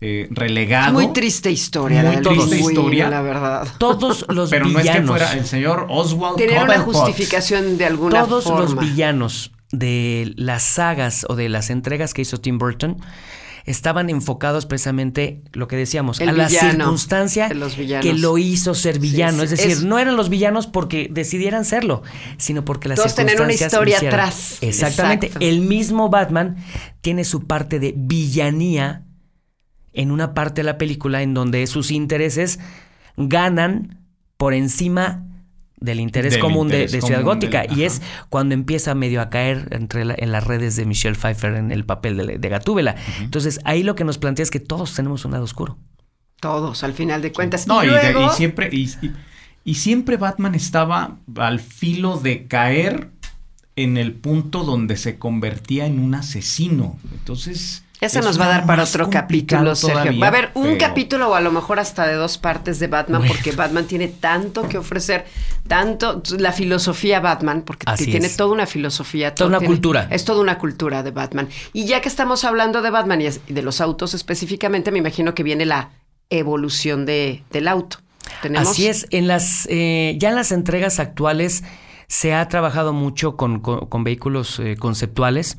eh, 0.03 0.29
relegado. 0.31 0.93
Muy 0.93 1.11
triste 1.15 1.51
historia, 1.51 2.03
Muy 2.03 2.17
la 2.17 2.21
triste 2.21 2.57
pingüino, 2.57 2.71
historia. 2.83 3.09
la 3.09 3.23
verdad. 3.23 3.67
Todos 3.79 4.27
los 4.29 4.51
Pero 4.51 4.67
no 4.67 4.79
villanos. 4.79 4.95
es 4.95 5.01
que 5.01 5.07
fuera 5.07 5.33
el 5.41 5.47
señor 5.47 5.87
Oswald 5.89 6.37
Tener 6.37 6.63
una 6.63 6.81
justificación 6.81 7.79
de 7.79 7.87
alguna 7.87 8.25
todos 8.27 8.45
forma. 8.45 8.61
los 8.61 8.79
villanos 8.79 9.53
de 9.73 10.35
las 10.37 10.65
sagas 10.65 11.25
o 11.31 11.35
de 11.35 11.49
las 11.49 11.71
entregas 11.71 12.13
que 12.13 12.21
hizo 12.21 12.37
Tim 12.43 12.59
Burton 12.59 12.99
estaban 13.65 14.11
enfocados 14.11 14.67
precisamente, 14.67 15.43
lo 15.53 15.69
que 15.69 15.77
decíamos, 15.77 16.21
El 16.21 16.29
a 16.31 16.33
la 16.33 16.49
circunstancia 16.49 17.49
que 18.01 18.13
lo 18.15 18.39
hizo 18.39 18.75
ser 18.75 18.99
villano. 18.99 19.39
sí. 19.39 19.45
Es 19.45 19.51
decir, 19.51 19.71
Es- 19.71 19.83
no 19.85 19.99
eran 19.99 20.17
los 20.17 20.29
villanos 20.29 20.67
porque 20.67 21.09
decidieran 21.11 21.65
serlo, 21.65 22.03
sino 22.39 22.65
porque 22.65 22.89
las 22.89 22.97
Todos 22.97 23.15
tenían 23.15 23.37
una 23.41 23.49
circunstancias 23.53 23.73
historia 24.03 24.09
atrás. 24.09 24.59
Exactamente. 24.61 25.27
Exacto. 25.27 25.47
El 25.47 25.61
mismo 25.61 26.09
Batman 26.09 26.57
tiene 27.01 27.25
su 27.25 27.47
parte 27.47 27.79
de 27.79 27.95
villanía 27.97 29.05
en 29.93 30.11
una 30.11 30.35
parte 30.35 30.61
de 30.61 30.65
la 30.65 30.79
película 30.79 31.23
en 31.23 31.35
donde 31.35 31.67
sus 31.67 31.91
intereses 31.91 32.59
ganan 33.17 33.99
por 34.37 34.55
encima 34.55 35.27
del 35.81 36.01
interés 36.01 36.33
Del 36.35 36.41
común 36.43 36.69
de- 36.69 36.75
interés 36.83 36.93
de, 36.93 37.01
Ciudad 37.01 37.23
común 37.23 37.41
del- 37.41 37.51
Gótica. 37.51 37.65
y 37.75 37.85
ajá. 37.85 37.95
es 37.95 38.03
cuando 38.29 38.55
empieza 38.55 38.95
medio 38.95 39.21
a 39.23 39.31
caer 39.31 39.69
entre 39.71 40.05
la- 40.05 40.15
en 40.17 40.31
las 40.33 40.45
redes 40.45 40.77
de 40.77 40.85
Michelle 40.87 41.17
Pfeiffer 41.17 41.55
en 41.55 41.73
el 41.73 41.85
papel 41.85 42.17
de, 42.19 42.39
de 42.39 42.49
Gatúbela. 42.49 42.97
Entonces 43.21 43.61
ahí 43.65 43.83
lo 43.83 43.95
que 43.95 44.05
nos 44.05 44.19
plantea 44.19 44.43
es 44.43 44.51
que 44.51 44.61
todos 44.61 44.95
tenemos 44.95 45.25
un 45.25 45.33
lado 45.33 45.45
oscuro. 45.45 45.79
Todos, 46.41 46.85
al 46.85 46.93
final 46.95 47.21
de 47.23 47.33
cuentas. 47.33 47.67
No, 47.67 47.83
y, 47.85 47.87
y, 47.89 47.91
de- 47.91 48.13
luego, 48.13 48.27
y 48.33 48.37
siempre, 48.37 48.69
y, 48.73 48.83
y- 49.03 49.13
y 49.65 49.75
siempre 49.75 50.17
Batman 50.17 50.55
estaba 50.55 51.17
al 51.37 51.61
filo 51.61 52.19
de 52.19 52.47
caer 52.47 53.11
en 53.77 53.97
el 53.97 54.13
punto 54.13 54.65
donde 54.65 54.97
se 54.97 55.19
convertía 55.19 55.87
en 55.87 55.99
un 55.99 56.15
asesino. 56.15 56.99
Entonces. 57.13 57.85
Ese 58.01 58.21
es 58.21 58.25
nos 58.25 58.41
va 58.41 58.47
a 58.47 58.49
dar 58.49 58.67
para 58.67 58.85
otro 58.85 59.11
capítulo, 59.11 59.75
Sergio. 59.75 59.99
todavía, 60.01 60.21
Va 60.21 60.27
a 60.27 60.29
haber 60.31 60.51
un 60.55 60.63
pero- 60.65 60.79
capítulo 60.79 61.29
o 61.31 61.35
a 61.35 61.41
lo 61.43 61.53
mejor 61.53 61.79
hasta 61.79 62.07
de 62.07 62.15
dos 62.15 62.39
partes 62.39 62.79
de 62.79 62.87
Batman, 62.87 63.21
Bueno. 63.21 63.35
porque 63.35 63.53
Batman 63.53 63.85
tiene 63.85 64.09
tanto 64.09 64.67
que 64.69 64.79
ofrecer, 64.79 65.27
tanto 65.69 66.23
la 66.39 66.53
filosofía 66.53 67.21
Batman, 67.21 67.63
porque 67.63 67.85
Así 67.87 68.07
tiene 68.07 68.27
es. 68.27 68.37
toda 68.37 68.53
una 68.53 68.67
filosofía, 68.67 69.35
Toda 69.35 69.49
una 69.49 69.59
tiene- 69.59 69.75
cultura. 69.75 70.09
Es 70.11 70.25
toda 70.25 70.41
una 70.41 70.57
cultura 70.59 71.03
de 71.03 71.11
Batman. 71.11 71.49
Y 71.75 71.85
ya 71.85 72.01
que 72.01 72.09
estamos 72.09 72.45
hablando 72.45 72.81
de 72.81 72.89
Batman 72.91 73.21
y 73.21 73.27
es- 73.27 73.41
y 73.47 73.53
de 73.53 73.63
los 73.63 73.81
autos 73.83 74.15
específicamente, 74.15 74.91
me 74.91 74.99
imagino 74.99 75.35
que 75.35 75.43
viene 75.43 75.67
la 75.67 75.91
evolución 76.31 77.05
de, 77.07 77.43
del 77.51 77.69
auto. 77.69 77.99
Tenemos 78.43 78.69
Así 78.71 78.87
es, 78.87 79.07
en 79.11 79.27
las 79.29 79.67
eh, 79.71 80.15
ya 80.19 80.29
en 80.31 80.37
las 80.37 80.53
entregas 80.53 81.01
actuales 81.01 81.65
se 82.07 82.33
ha 82.35 82.47
trabajado 82.49 82.93
mucho 82.93 83.37
con, 83.37 83.61
con- 83.61 83.87
con 83.87 84.05
vehículos 84.05 84.59
eh, 84.61 84.77
conceptuales, 84.79 85.57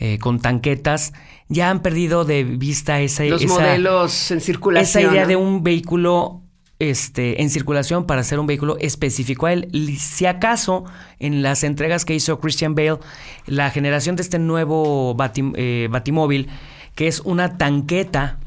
eh, 0.00 0.18
con 0.18 0.40
tanquetas. 0.40 1.12
Ya 1.48 1.70
han 1.70 1.82
perdido 1.82 2.24
de 2.24 2.42
vista 2.44 3.00
esa, 3.00 3.24
los 3.24 3.42
esa- 3.42 3.54
modelos 3.54 4.30
en 4.32 4.40
circulación. 4.40 5.02
esa 5.04 5.12
idea 5.12 5.22
¿no? 5.22 5.28
de 5.28 5.36
un 5.36 5.62
vehículo 5.62 6.42
este, 6.78 7.42
en 7.42 7.50
circulación 7.50 8.06
para 8.06 8.22
ser 8.24 8.38
un 8.40 8.46
vehículo 8.46 8.76
específico 8.80 9.46
a 9.46 9.52
él. 9.52 9.68
Si 9.98 10.26
acaso 10.26 10.84
en 11.18 11.42
las 11.42 11.62
entregas 11.62 12.04
que 12.04 12.14
hizo 12.14 12.40
Christian 12.40 12.74
Bale, 12.74 12.98
la 13.46 13.70
generación 13.70 14.16
de 14.16 14.22
este 14.22 14.38
nuevo 14.38 15.14
eh, 15.56 15.88
batimóvil, 15.90 16.48
que 16.94 17.06
es 17.06 17.20
una 17.20 17.58
tanqueta 17.58 18.38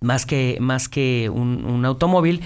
más 0.00 0.24
que, 0.26 0.56
más 0.60 0.88
que 0.88 1.28
un, 1.32 1.64
un 1.66 1.84
automóvil, 1.84 2.40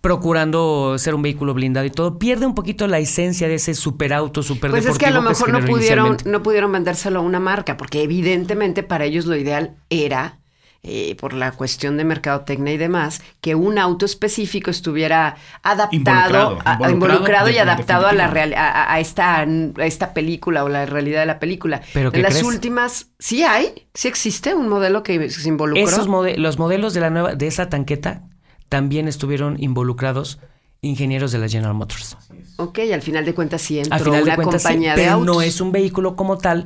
procurando 0.00 0.96
ser 0.98 1.14
un 1.14 1.22
vehículo 1.22 1.54
blindado 1.54 1.86
y 1.86 1.90
todo, 1.90 2.18
pierde 2.18 2.46
un 2.46 2.54
poquito 2.54 2.86
la 2.86 2.98
esencia 2.98 3.48
de 3.48 3.54
ese 3.56 3.74
superauto, 3.74 4.42
super 4.42 4.70
Pues 4.70 4.86
es 4.86 4.98
que 4.98 5.06
a 5.06 5.10
lo 5.10 5.22
mejor 5.22 5.52
no 5.52 5.60
pudieron, 5.64 6.16
no 6.24 6.42
pudieron 6.42 6.72
vendérselo 6.72 7.18
a 7.20 7.22
una 7.22 7.40
marca, 7.40 7.76
porque 7.76 8.02
evidentemente 8.02 8.82
para 8.82 9.04
ellos 9.04 9.26
lo 9.26 9.36
ideal 9.36 9.76
era, 9.90 10.38
eh, 10.82 11.14
por 11.20 11.34
la 11.34 11.52
cuestión 11.52 11.98
de 11.98 12.04
mercadotecnia 12.04 12.72
y 12.72 12.78
demás, 12.78 13.20
que 13.42 13.54
un 13.54 13.78
auto 13.78 14.06
específico 14.06 14.70
estuviera 14.70 15.36
adaptado, 15.62 15.92
Involucrado, 15.98 16.58
a- 16.64 16.70
a- 16.70 16.74
involucrado 16.74 16.90
involucrado 16.94 17.50
y 17.50 17.58
adaptado 17.58 18.06
a 18.06 18.14
la 18.14 18.28
real, 18.28 18.54
a, 18.54 18.90
a- 18.94 18.98
esta, 19.00 19.40
a 19.40 19.46
esta 19.84 20.14
película 20.14 20.64
o 20.64 20.70
la 20.70 20.86
realidad 20.86 21.20
de 21.20 21.26
la 21.26 21.38
película. 21.38 21.82
¿Pero 21.92 22.10
en 22.14 22.22
las 22.22 22.32
crees? 22.32 22.46
últimas, 22.46 23.08
sí 23.18 23.42
hay, 23.42 23.86
sí 23.92 24.08
existe 24.08 24.54
un 24.54 24.68
modelo 24.68 25.02
que 25.02 25.28
se 25.28 25.46
involucró. 25.48 25.84
Esos 25.86 26.08
mode- 26.08 26.38
los 26.38 26.58
modelos 26.58 26.94
de 26.94 27.00
la 27.00 27.10
nueva, 27.10 27.34
de 27.34 27.46
esa 27.46 27.68
tanqueta, 27.68 28.22
también 28.70 29.06
estuvieron 29.06 29.62
involucrados 29.62 30.38
ingenieros 30.80 31.30
de 31.32 31.38
la 31.38 31.48
General 31.48 31.74
Motors. 31.74 32.16
Ok, 32.56 32.78
al 32.94 33.02
final 33.02 33.26
de 33.26 33.34
cuentas 33.34 33.60
sí 33.60 33.78
entró 33.78 33.94
Al 33.94 34.00
final 34.02 34.22
una 34.22 34.30
de 34.32 34.36
cuentas, 34.36 34.62
sí, 34.62 34.68
compañía 34.68 34.94
de 34.94 35.02
pero 35.02 35.12
autos. 35.12 35.26
no 35.36 35.42
es 35.42 35.60
un 35.60 35.72
vehículo 35.72 36.16
como 36.16 36.38
tal 36.38 36.64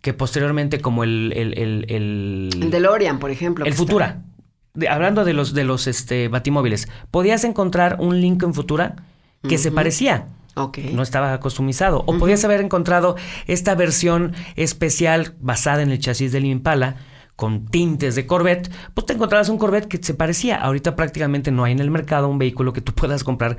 que 0.00 0.14
posteriormente, 0.14 0.80
como 0.80 1.02
el 1.02 1.32
el, 1.34 1.58
el, 1.58 1.86
el- 1.88 2.50
El 2.62 2.70
DeLorean, 2.70 3.18
por 3.18 3.32
ejemplo. 3.32 3.64
el 3.64 3.74
Futura. 3.74 4.22
De- 4.74 4.88
hablando 4.88 5.24
de 5.24 5.32
los 5.32 5.52
de 5.54 5.64
los 5.64 5.88
este, 5.88 6.28
batimóviles, 6.28 6.86
podías 7.10 7.42
encontrar 7.42 7.96
un 7.98 8.20
Lincoln 8.20 8.54
Futura 8.54 8.94
que 9.48 9.58
se 9.58 9.72
parecía. 9.72 10.28
Ok. 10.54 10.78
No 10.92 11.02
estaba 11.02 11.38
customizado. 11.40 12.02
O 12.06 12.18
podías 12.18 12.44
haber 12.44 12.60
encontrado 12.60 13.16
esta 13.46 13.74
versión 13.74 14.34
especial 14.56 15.34
basada 15.40 15.82
en 15.82 15.90
el 15.90 15.98
chasis 15.98 16.30
del 16.32 16.44
Impala 16.44 16.96
con 17.36 17.66
tintes 17.66 18.14
de 18.14 18.26
Corvette. 18.26 18.70
Pues 18.94 19.06
te 19.06 19.12
encontrabas 19.12 19.48
un 19.48 19.58
Corvette 19.58 19.86
que 19.86 19.98
se 20.02 20.14
parecía. 20.14 20.56
Ahorita 20.56 20.96
prácticamente 20.96 21.50
no 21.52 21.64
hay 21.64 21.72
en 21.72 21.80
el 21.80 21.90
mercado 21.90 22.28
un 22.28 22.38
vehículo 22.38 22.72
que 22.72 22.80
tú 22.80 22.92
puedas 22.92 23.22
comprar 23.24 23.58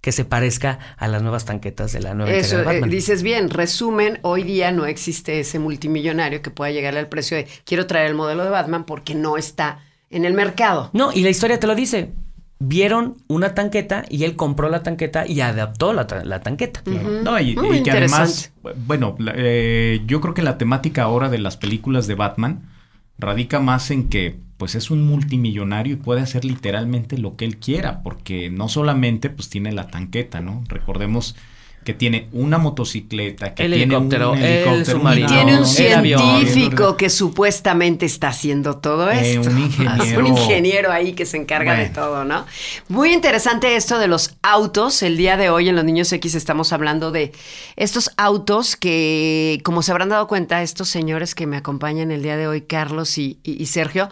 que 0.00 0.10
se 0.10 0.24
parezca 0.24 0.80
a 0.96 1.06
las 1.06 1.22
nuevas 1.22 1.44
tanquetas 1.44 1.92
de 1.92 2.00
la 2.00 2.12
nueva 2.12 2.32
Eso, 2.32 2.58
de 2.58 2.78
eh, 2.78 2.82
dices 2.88 3.22
bien, 3.22 3.48
resumen, 3.50 4.18
hoy 4.22 4.42
día 4.42 4.72
no 4.72 4.84
existe 4.84 5.38
ese 5.38 5.60
multimillonario 5.60 6.42
que 6.42 6.50
pueda 6.50 6.72
llegarle 6.72 6.98
al 6.98 7.08
precio 7.08 7.36
de 7.36 7.46
quiero 7.64 7.86
traer 7.86 8.08
el 8.08 8.16
modelo 8.16 8.42
de 8.42 8.50
Batman 8.50 8.84
porque 8.84 9.14
no 9.14 9.36
está 9.36 9.78
en 10.10 10.24
el 10.24 10.34
mercado. 10.34 10.90
No, 10.92 11.12
y 11.12 11.22
la 11.22 11.30
historia 11.30 11.60
te 11.60 11.68
lo 11.68 11.76
dice. 11.76 12.10
Vieron 12.58 13.16
una 13.28 13.54
tanqueta 13.54 14.04
y 14.08 14.24
él 14.24 14.34
compró 14.36 14.68
la 14.68 14.82
tanqueta 14.82 15.24
y 15.26 15.40
adaptó 15.40 15.92
la, 15.92 16.06
ta- 16.08 16.24
la 16.24 16.40
tanqueta. 16.40 16.80
No, 16.86 17.38
y, 17.40 17.54
Muy 17.56 17.78
y 17.78 17.82
que 17.84 17.90
además, 17.92 18.52
interesante. 18.56 18.82
bueno, 18.86 19.16
eh, 19.34 20.00
yo 20.06 20.20
creo 20.20 20.34
que 20.34 20.42
la 20.42 20.58
temática 20.58 21.02
ahora 21.04 21.28
de 21.28 21.38
las 21.38 21.56
películas 21.56 22.06
de 22.08 22.14
Batman 22.14 22.68
radica 23.22 23.60
más 23.60 23.90
en 23.90 24.08
que 24.08 24.40
pues 24.58 24.74
es 24.74 24.90
un 24.90 25.06
multimillonario 25.06 25.94
y 25.94 25.96
puede 25.96 26.20
hacer 26.20 26.44
literalmente 26.44 27.18
lo 27.18 27.36
que 27.36 27.44
él 27.44 27.56
quiera, 27.56 28.02
porque 28.02 28.50
no 28.50 28.68
solamente 28.68 29.30
pues 29.30 29.48
tiene 29.48 29.72
la 29.72 29.88
tanqueta, 29.88 30.40
¿no? 30.40 30.62
Recordemos 30.68 31.34
que 31.84 31.94
tiene 31.94 32.28
una 32.32 32.58
motocicleta, 32.58 33.54
que 33.54 33.64
El 33.64 33.72
tiene 33.74 33.94
helicóptero, 33.94 34.32
un 34.32 34.38
el 34.38 34.44
helicóptero, 34.44 34.98
submarino, 34.98 35.26
tiene 35.28 35.42
un 35.58 35.64
avión. 35.98 36.20
científico 36.46 36.96
que 36.96 37.10
supuestamente 37.10 38.06
está 38.06 38.28
haciendo 38.28 38.76
todo 38.78 39.10
Eh, 39.10 39.34
esto. 39.34 39.50
un 39.50 39.58
ingeniero. 39.58 40.20
Un 40.20 40.26
ingeniero 40.26 40.92
ahí 40.92 41.12
que 41.12 41.26
se 41.26 41.36
encarga 41.36 41.74
de 41.74 41.88
todo, 41.88 42.24
¿no? 42.24 42.46
Muy 42.88 43.12
interesante 43.12 43.74
esto 43.76 43.98
de 43.98 44.06
los 44.08 44.34
autos. 44.42 45.02
El 45.02 45.16
día 45.16 45.36
de 45.36 45.50
hoy 45.50 45.68
en 45.68 45.76
Los 45.76 45.84
Niños 45.84 46.12
X 46.12 46.34
estamos 46.34 46.72
hablando 46.72 47.10
de 47.10 47.32
estos 47.76 48.10
autos 48.16 48.76
que, 48.76 49.60
como 49.64 49.82
se 49.82 49.90
habrán 49.90 50.08
dado 50.10 50.26
cuenta, 50.28 50.62
estos 50.62 50.88
señores 50.88 51.34
que 51.34 51.46
me 51.46 51.56
acompañan 51.56 52.10
el 52.10 52.22
día 52.22 52.36
de 52.36 52.46
hoy, 52.46 52.62
Carlos 52.62 53.18
y, 53.18 53.38
y- 53.42 53.62
y 53.62 53.66
Sergio, 53.66 54.08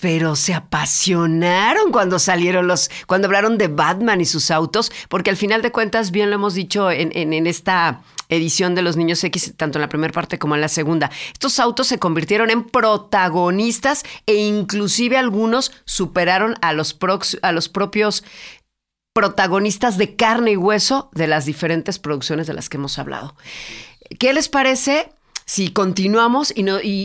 pero 0.00 0.34
se 0.36 0.54
apasionaron 0.54 1.92
cuando 1.92 2.18
salieron 2.18 2.66
los, 2.66 2.90
cuando 3.06 3.26
hablaron 3.26 3.58
de 3.58 3.68
Batman 3.68 4.20
y 4.20 4.24
sus 4.24 4.50
autos, 4.50 4.90
porque 5.08 5.30
al 5.30 5.36
final 5.36 5.62
de 5.62 5.72
cuentas, 5.72 6.10
bien 6.10 6.30
lo 6.30 6.36
hemos 6.36 6.54
dicho 6.54 6.90
en, 7.12 7.46
esta 7.46 8.02
edición 8.28 8.74
de 8.74 8.82
Los 8.82 8.96
Niños 8.96 9.22
X, 9.24 9.54
tanto 9.56 9.78
en 9.78 9.82
la 9.82 9.88
primera 9.88 10.12
parte 10.12 10.38
como 10.38 10.54
en 10.54 10.60
la 10.60 10.68
segunda. 10.68 11.10
Estos 11.32 11.58
autos 11.58 11.86
se 11.86 11.98
convirtieron 11.98 12.50
en 12.50 12.64
protagonistas 12.64 14.04
e 14.26 14.36
inclusive 14.36 15.18
algunos 15.18 15.72
superaron 15.84 16.54
a 16.62 16.72
los, 16.72 16.96
a 17.42 17.52
los 17.52 17.68
propios 17.68 18.24
protagonistas 19.14 19.98
de 19.98 20.16
carne 20.16 20.52
y 20.52 20.56
hueso 20.56 21.10
de 21.12 21.26
las 21.26 21.44
diferentes 21.44 21.98
producciones 21.98 22.46
de 22.46 22.54
las 22.54 22.68
que 22.68 22.78
hemos 22.78 22.98
hablado. 22.98 23.36
¿Qué 24.18 24.32
les 24.32 24.48
parece 24.48 25.12
si 25.44 25.70
continuamos 25.70 26.52
y- 26.56 26.64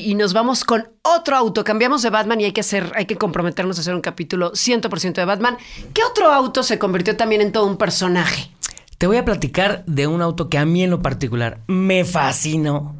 y 0.09 0.15
nos 0.15 0.31
vamos 0.31 0.63
con 0.63 0.89
otro 1.01 1.35
auto? 1.35 1.65
Cambiamos 1.65 2.01
de 2.03 2.09
Batman 2.09 2.39
y 2.39 2.45
hay 2.45 2.51
que, 2.53 2.61
hacer, 2.61 2.91
hay 2.95 3.05
que 3.05 3.17
comprometernos 3.17 3.77
a 3.77 3.81
hacer 3.81 3.93
un 3.93 4.01
capítulo 4.01 4.53
100% 4.53 5.13
de 5.21 5.25
Batman. 5.25 5.57
¿Qué 5.93 6.03
otro 6.03 6.31
auto 6.31 6.63
se 6.63 6.79
convirtió 6.79 7.17
también 7.17 7.41
en 7.41 7.51
todo 7.51 7.65
un 7.65 7.77
personaje? 7.77 8.51
Te 8.97 9.05
voy 9.05 9.17
a 9.17 9.25
platicar 9.25 9.85
de 9.85 10.07
un 10.07 10.23
auto 10.23 10.49
que 10.49 10.57
a 10.57 10.65
mí 10.65 10.83
en 10.83 10.89
lo 10.89 11.03
particular 11.03 11.61
me 11.67 12.03
fascinó, 12.03 12.95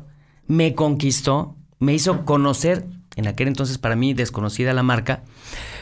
me 0.45 0.75
conquistó, 0.75 1.55
me 1.79 1.95
hizo 1.95 2.23
conocer, 2.23 2.85
en 3.15 3.27
aquel 3.27 3.47
entonces 3.47 3.79
para 3.79 3.95
mí 3.95 4.13
desconocida 4.13 4.75
la 4.75 4.83
marca, 4.83 5.23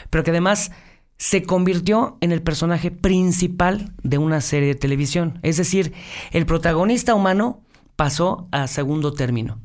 pero 0.08 0.24
que 0.24 0.30
además 0.30 0.72
se 1.18 1.42
convirtió 1.42 2.16
en 2.22 2.32
el 2.32 2.40
personaje 2.40 2.90
principal 2.90 3.92
de 4.02 4.16
una 4.16 4.40
serie 4.40 4.68
de 4.68 4.74
televisión. 4.74 5.38
Es 5.42 5.58
decir, 5.58 5.92
el 6.30 6.46
protagonista 6.46 7.14
humano 7.14 7.62
pasó 7.94 8.48
a 8.52 8.68
segundo 8.68 9.12
término, 9.12 9.60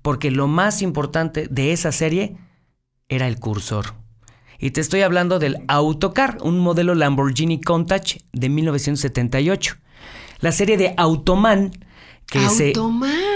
porque 0.00 0.30
lo 0.30 0.46
más 0.46 0.80
importante 0.80 1.48
de 1.50 1.72
esa 1.72 1.90
serie 1.90 2.36
era 3.08 3.26
el 3.26 3.40
cursor. 3.40 4.01
Y 4.62 4.70
te 4.70 4.80
estoy 4.80 5.00
hablando 5.00 5.40
del 5.40 5.58
Autocar, 5.66 6.38
un 6.40 6.60
modelo 6.60 6.94
Lamborghini 6.94 7.60
Countach 7.60 8.18
de 8.32 8.48
1978. 8.48 9.76
La 10.38 10.52
serie 10.52 10.76
de 10.76 10.94
Automan 10.96 11.72
que 12.26 12.48
se, 12.48 12.72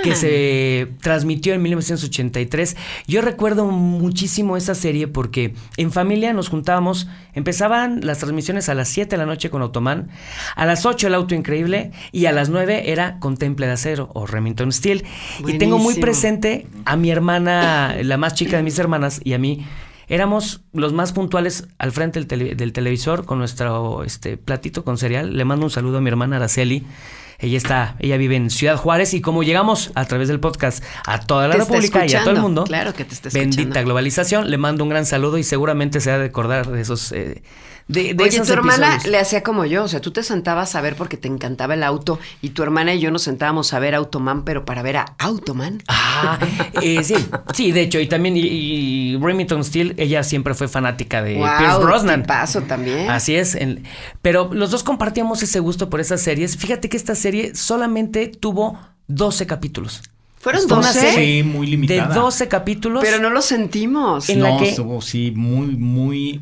que 0.04 0.14
se 0.14 0.88
transmitió 1.02 1.52
en 1.52 1.62
1983. 1.62 2.76
Yo 3.08 3.22
recuerdo 3.22 3.66
muchísimo 3.66 4.56
esa 4.56 4.76
serie 4.76 5.08
porque 5.08 5.52
en 5.76 5.90
familia 5.90 6.32
nos 6.32 6.48
juntábamos, 6.48 7.08
empezaban 7.34 8.06
las 8.06 8.18
transmisiones 8.18 8.68
a 8.68 8.74
las 8.74 8.88
7 8.88 9.10
de 9.10 9.16
la 9.16 9.26
noche 9.26 9.50
con 9.50 9.62
Automan, 9.62 10.08
a 10.54 10.64
las 10.64 10.86
8 10.86 11.08
el 11.08 11.14
auto 11.14 11.34
increíble 11.34 11.90
y 12.12 12.26
a 12.26 12.32
las 12.32 12.50
9 12.50 12.90
era 12.92 13.18
Contemple 13.18 13.66
de 13.66 13.72
Acero 13.72 14.10
o 14.14 14.26
Remington 14.26 14.70
Steel. 14.70 15.04
Y 15.44 15.58
tengo 15.58 15.78
muy 15.78 15.94
presente 15.96 16.68
a 16.84 16.96
mi 16.96 17.10
hermana, 17.10 17.96
la 18.00 18.16
más 18.16 18.34
chica 18.34 18.56
de 18.56 18.62
mis 18.62 18.78
hermanas, 18.78 19.20
y 19.24 19.32
a 19.32 19.38
mí. 19.38 19.66
Éramos 20.08 20.60
los 20.72 20.92
más 20.92 21.12
puntuales 21.12 21.66
al 21.78 21.92
frente 21.92 22.18
del, 22.20 22.28
tele- 22.28 22.54
del 22.54 22.72
televisor 22.72 23.24
con 23.24 23.38
nuestro 23.38 24.04
este, 24.04 24.36
platito 24.36 24.84
con 24.84 24.98
cereal. 24.98 25.36
Le 25.36 25.44
mando 25.44 25.66
un 25.66 25.70
saludo 25.70 25.98
a 25.98 26.00
mi 26.00 26.08
hermana 26.08 26.36
Araceli. 26.36 26.86
Ella 27.38 27.58
está, 27.58 27.96
ella 27.98 28.16
vive 28.16 28.36
en 28.36 28.48
Ciudad 28.48 28.76
Juárez 28.78 29.12
y 29.12 29.20
como 29.20 29.42
llegamos 29.42 29.90
a 29.94 30.06
través 30.06 30.28
del 30.28 30.40
podcast 30.40 30.82
a 31.06 31.20
toda 31.20 31.48
la 31.48 31.54
Te 31.54 31.58
República 31.60 32.06
y 32.06 32.14
a 32.14 32.20
todo 32.22 32.30
el 32.30 32.40
mundo, 32.40 32.64
Claro 32.64 32.94
que 32.94 33.04
te 33.04 33.12
está 33.14 33.28
bendita 33.30 33.82
globalización, 33.82 34.50
le 34.50 34.56
mando 34.56 34.84
un 34.84 34.88
gran 34.90 35.04
saludo 35.04 35.36
y 35.36 35.42
seguramente 35.44 36.00
se 36.00 36.10
ha 36.10 36.18
de 36.18 36.24
acordar 36.26 36.70
de 36.70 36.80
esos, 36.80 37.12
eh, 37.12 37.42
de, 37.88 38.14
de 38.14 38.24
Oye, 38.24 38.40
tu 38.40 38.52
hermana 38.52 38.94
episodios. 38.94 39.12
le 39.12 39.18
hacía 39.18 39.42
como 39.44 39.64
yo, 39.64 39.84
o 39.84 39.88
sea, 39.88 40.00
tú 40.00 40.10
te 40.10 40.22
sentabas 40.24 40.74
a 40.74 40.80
ver 40.80 40.96
porque 40.96 41.16
te 41.16 41.28
encantaba 41.28 41.74
el 41.74 41.84
auto 41.84 42.18
y 42.42 42.50
tu 42.50 42.64
hermana 42.64 42.92
y 42.94 43.00
yo 43.00 43.12
nos 43.12 43.22
sentábamos 43.22 43.72
a 43.74 43.78
ver 43.78 43.94
Automan, 43.94 44.44
pero 44.44 44.64
para 44.64 44.82
ver 44.82 44.96
a 44.96 45.04
Automan. 45.18 45.82
Ah, 45.86 46.38
eh, 46.82 47.04
sí, 47.04 47.14
sí, 47.54 47.70
de 47.72 47.82
hecho, 47.82 48.00
y 48.00 48.08
también 48.08 48.36
y, 48.36 48.40
y 48.40 49.16
Remington 49.18 49.62
Steel, 49.62 49.94
ella 49.98 50.22
siempre 50.24 50.54
fue 50.54 50.66
fanática 50.66 51.22
de 51.22 51.36
Wow, 51.36 51.46
Pierce 51.58 51.78
Brosnan. 51.78 52.22
tipazo 52.22 52.62
también. 52.62 53.08
Así 53.10 53.36
es, 53.36 53.54
en- 53.54 53.84
pero 54.20 54.50
los 54.52 54.70
dos 54.72 54.82
compartíamos 54.82 55.42
ese 55.44 55.60
gusto 55.60 55.88
por 55.88 56.00
esas 56.00 56.20
series. 56.20 56.56
Fíjate 56.56 56.88
que 56.88 56.96
esta 56.96 57.14
serie 57.14 57.54
solamente 57.54 58.26
tuvo 58.28 58.78
12 59.06 59.46
capítulos. 59.46 60.02
Fueron 60.40 60.62
Fue 60.68 60.78
una 60.78 60.88
12, 60.88 61.00
serie 61.00 61.42
Sí, 61.42 61.48
muy 61.48 61.66
limitada. 61.68 62.08
de 62.08 62.14
12 62.14 62.48
capítulos. 62.48 63.02
pero 63.04 63.20
no 63.20 63.30
lo 63.30 63.42
sentimos. 63.42 64.28
En 64.28 64.42
la 64.42 64.50
no, 64.50 64.58
que- 64.58 64.70
estuvo, 64.70 65.00
sí, 65.00 65.32
muy, 65.36 65.76
muy... 65.76 66.40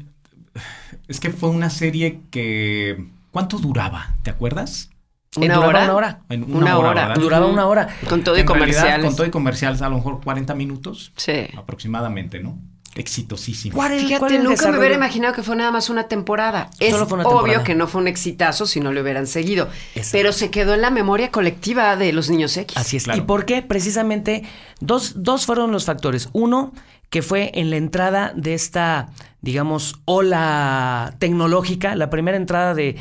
Es 1.09 1.21
que 1.21 1.31
fue 1.31 1.49
una 1.51 1.71
serie 1.71 2.21
que... 2.31 3.07
¿Cuánto 3.31 3.59
duraba? 3.59 4.15
¿Te 4.23 4.31
acuerdas? 4.31 4.91
¿Una 5.37 5.59
hora? 5.61 5.83
una 5.85 5.95
hora. 5.95 6.21
En 6.29 6.55
Una 6.55 6.79
hora. 6.79 7.15
Duraba 7.15 7.47
una 7.47 7.67
hora. 7.67 7.89
Con 8.09 8.23
todo 8.23 8.37
y 8.37 8.41
En 8.41 8.47
realidad, 8.47 8.67
comerciales. 8.81 9.07
con 9.07 9.17
todo 9.17 9.27
y 9.27 9.31
comerciales, 9.31 9.83
a 9.83 9.89
lo 9.89 9.97
mejor 9.97 10.21
40 10.23 10.55
minutos 10.55 11.13
Sí. 11.17 11.49
aproximadamente, 11.57 12.39
¿no? 12.41 12.57
Exitosísimo. 12.95 13.75
¿Cuál 13.75 13.93
era- 13.95 14.19
cuál 14.21 14.31
Fíjate, 14.31 14.49
nunca 14.49 14.71
me 14.71 14.79
hubiera 14.79 14.95
imaginado 14.95 15.35
que 15.35 15.43
fue 15.43 15.57
nada 15.57 15.73
más 15.73 15.91
una 15.91 16.05
temporada. 16.07 16.71
Es 16.79 16.93
Solo 16.93 17.07
fue 17.09 17.19
una 17.19 17.27
obvio 17.27 17.39
temporada. 17.39 17.65
que 17.65 17.75
no 17.75 17.89
fue 17.89 18.01
un 18.01 18.07
exitazo 18.07 18.67
si 18.67 18.79
no 18.79 18.93
le 18.93 19.03
hubieran 19.03 19.27
seguido. 19.27 19.69
Exacto. 19.97 20.11
Pero 20.13 20.33
se 20.33 20.51
quedó 20.51 20.75
en 20.75 20.81
la 20.83 20.91
memoria 20.91 21.33
colectiva 21.33 21.97
de 21.97 22.13
los 22.13 22.31
niños 22.31 22.57
X. 22.57 22.77
Así 22.77 22.97
es. 22.97 23.05
Claro. 23.05 23.21
¿Y 23.21 23.25
por 23.27 23.45
qué? 23.47 23.63
Precisamente 23.63 24.45
dos, 24.79 25.15
dos 25.25 25.45
fueron 25.45 25.73
los 25.73 25.85
factores. 25.87 26.29
Uno, 26.33 26.73
que 27.15 27.23
fue 27.23 27.53
en 27.55 27.71
la 27.71 27.77
entrada 27.77 28.33
de 28.35 28.55
esta, 28.55 29.11
digamos, 29.41 29.95
ola 30.05 31.15
tecnológica, 31.21 31.95
la 31.95 32.11
primera 32.11 32.37
entrada 32.37 32.75
de 32.75 32.97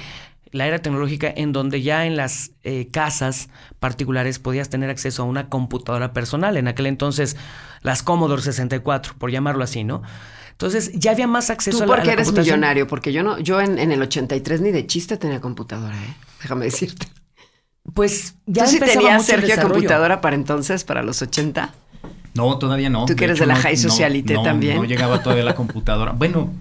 la 0.52 0.68
era 0.68 0.78
tecnológica 0.78 1.34
en 1.36 1.52
donde 1.52 1.82
ya 1.82 2.06
en 2.06 2.16
las 2.16 2.52
eh, 2.62 2.90
casas 2.92 3.50
particulares 3.80 4.38
podías 4.38 4.70
tener 4.70 4.92
acceso 4.92 5.24
a 5.24 5.26
una 5.26 5.50
computadora 5.50 6.14
personal. 6.14 6.58
En 6.58 6.68
aquel 6.68 6.86
entonces, 6.86 7.38
las 7.82 8.04
Commodore 8.04 8.44
64, 8.44 9.16
por 9.18 9.32
llamarlo 9.32 9.64
así, 9.64 9.84
¿no? 9.84 10.04
Entonces 10.52 10.92
ya 10.94 11.10
había 11.10 11.26
más 11.26 11.50
acceso 11.50 11.80
Tú 11.80 11.84
a 11.86 11.88
la, 11.88 11.94
a 11.94 11.96
porque 11.96 12.08
la 12.10 12.14
eres 12.14 12.32
millonario, 12.32 12.86
porque 12.86 13.12
yo 13.12 13.24
no, 13.24 13.40
yo 13.40 13.62
en, 13.62 13.80
en 13.80 13.92
el 13.92 14.00
83 14.00 14.62
ni 14.62 14.70
de 14.70 14.86
chiste 14.86 15.18
tenía 15.18 15.42
computadora, 15.42 15.96
¿eh? 15.96 16.14
Déjame 16.40 16.66
decirte. 16.66 17.08
Pues 17.96 18.36
ya 18.46 18.66
¿Tú 18.66 18.70
sí 18.70 18.76
empezaba 18.76 19.00
tenías, 19.00 19.22
mucho 19.24 19.42
Sergio, 19.42 19.60
computadora 19.60 20.22
para 20.22 20.36
entonces, 20.36 20.84
para 20.84 21.02
los 21.02 21.20
80? 21.20 21.74
No, 22.34 22.58
todavía 22.58 22.90
no. 22.90 23.06
Tú 23.06 23.16
que 23.16 23.26
eres 23.26 23.40
de 23.40 23.46
la 23.46 23.56
high 23.56 23.78
socialité 23.78 24.34
no, 24.34 24.44
también. 24.44 24.78
No 24.78 24.86
llegaba 24.86 25.22
todavía 25.22 25.44
la 25.44 25.56
computadora. 25.56 26.14
Bueno, 26.14 26.52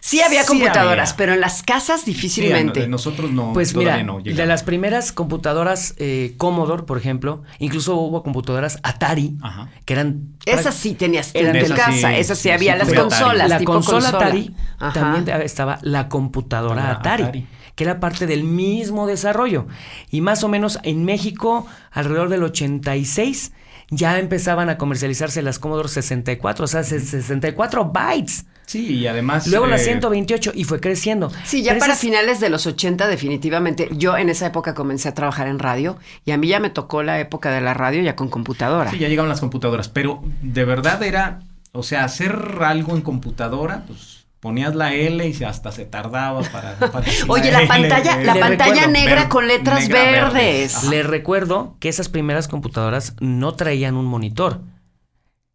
Sí 0.00 0.20
había 0.20 0.42
Sí 0.42 0.48
computadoras, 0.48 1.10
había. 1.10 1.16
pero 1.16 1.32
en 1.34 1.40
las 1.40 1.62
casas 1.62 2.02
sí, 2.02 2.12
difícilmente. 2.12 2.80
de 2.80 2.88
nosotros 2.88 3.30
no. 3.30 3.52
Pues 3.52 3.74
mira, 3.74 4.02
no 4.02 4.20
de 4.20 4.46
las 4.46 4.62
primeras 4.62 5.12
computadoras 5.12 5.94
eh, 5.98 6.34
Commodore, 6.36 6.82
por 6.84 6.98
ejemplo, 6.98 7.42
incluso 7.58 7.96
hubo 7.96 8.22
computadoras 8.22 8.78
Atari, 8.82 9.36
Ajá. 9.42 9.70
que 9.84 9.94
eran... 9.94 10.34
Esas 10.44 10.74
sí 10.74 10.94
tenías 10.94 11.34
Eran 11.34 11.56
en 11.56 11.62
tu 11.66 11.72
sí, 11.72 11.78
casa, 11.78 12.16
esas 12.16 12.38
sí, 12.38 12.44
sí, 12.44 12.50
había 12.50 12.72
sí 12.74 12.78
las 12.78 12.88
tuve 12.88 12.98
Atari. 12.98 13.10
consolas, 13.10 13.48
la 13.48 13.58
tipo 13.58 13.72
consola, 13.72 14.08
Atari, 14.10 14.54
Ajá. 14.78 14.92
también 14.92 15.40
estaba 15.42 15.78
la 15.82 16.08
computadora 16.08 16.82
La 16.84 16.90
Atari, 16.92 17.22
Atari. 17.24 17.46
que 17.74 17.84
era 17.84 17.98
parte 18.00 18.26
del 18.26 18.44
mismo 18.44 19.06
desarrollo. 19.06 19.66
Y 20.10 20.20
más 20.20 20.44
o 20.44 20.48
menos 20.48 20.78
en 20.82 21.04
México, 21.04 21.66
alrededor 21.90 22.28
del 22.28 22.42
86, 22.42 23.52
ya 23.90 24.18
empezaban 24.18 24.68
a 24.68 24.78
comercializarse 24.78 25.42
las 25.42 25.58
Commodore 25.58 25.88
64, 25.88 26.64
o 26.64 26.68
sea, 26.68 26.82
64 26.82 27.84
bytes. 27.86 28.44
Sí, 28.66 28.94
y 28.94 29.06
además. 29.06 29.46
Luego 29.46 29.66
la 29.68 29.76
eh, 29.76 29.78
128 29.78 30.50
y 30.54 30.64
fue 30.64 30.80
creciendo. 30.80 31.30
Sí, 31.44 31.62
ya 31.62 31.70
Pero 31.70 31.80
para 31.80 31.92
esas- 31.92 32.00
finales 32.02 32.40
de 32.40 32.48
los 32.50 32.66
80 32.66 33.06
definitivamente. 33.06 33.88
Yo 33.92 34.16
en 34.16 34.28
esa 34.28 34.46
época 34.46 34.74
comencé 34.74 35.08
a 35.08 35.14
trabajar 35.14 35.46
en 35.46 35.60
radio 35.60 35.96
y 36.24 36.32
a 36.32 36.36
mí 36.36 36.48
ya 36.48 36.58
me 36.58 36.70
tocó 36.70 37.04
la 37.04 37.20
época 37.20 37.52
de 37.52 37.60
la 37.60 37.74
radio 37.74 38.02
ya 38.02 38.16
con 38.16 38.28
computadora. 38.28 38.90
Sí, 38.90 38.98
ya 38.98 39.08
llegaban 39.08 39.28
las 39.28 39.38
computadoras, 39.38 39.88
pero 39.88 40.20
de 40.42 40.64
verdad 40.64 41.00
era, 41.04 41.42
o 41.70 41.84
sea, 41.84 42.02
hacer 42.04 42.34
algo 42.62 42.96
en 42.96 43.02
computadora, 43.02 43.84
pues 43.86 44.15
ponías 44.46 44.76
la 44.76 44.94
L 44.94 45.26
y 45.28 45.44
hasta 45.44 45.72
se 45.72 45.84
tardaba 45.86 46.40
para... 46.42 46.76
Oye, 47.28 47.50
la 47.50 47.58
L, 47.62 47.66
pantalla, 47.68 48.16
la 48.22 48.34
Le 48.34 48.40
pantalla 48.40 48.72
recuerdo, 48.74 48.90
negra 48.92 49.14
ver- 49.22 49.28
con 49.28 49.48
letras 49.48 49.80
negra, 49.88 50.00
verdes. 50.30 50.32
verdes. 50.34 50.84
Les 50.84 51.04
recuerdo 51.06 51.76
que 51.80 51.88
esas 51.88 52.08
primeras 52.08 52.46
computadoras 52.46 53.14
no 53.20 53.54
traían 53.54 53.96
un 53.96 54.04
monitor. 54.06 54.60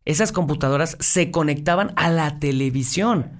Esas 0.03 0.31
computadoras 0.33 0.97
se 0.99 1.31
conectaban 1.31 1.93
a 1.95 2.09
la 2.09 2.39
televisión. 2.39 3.39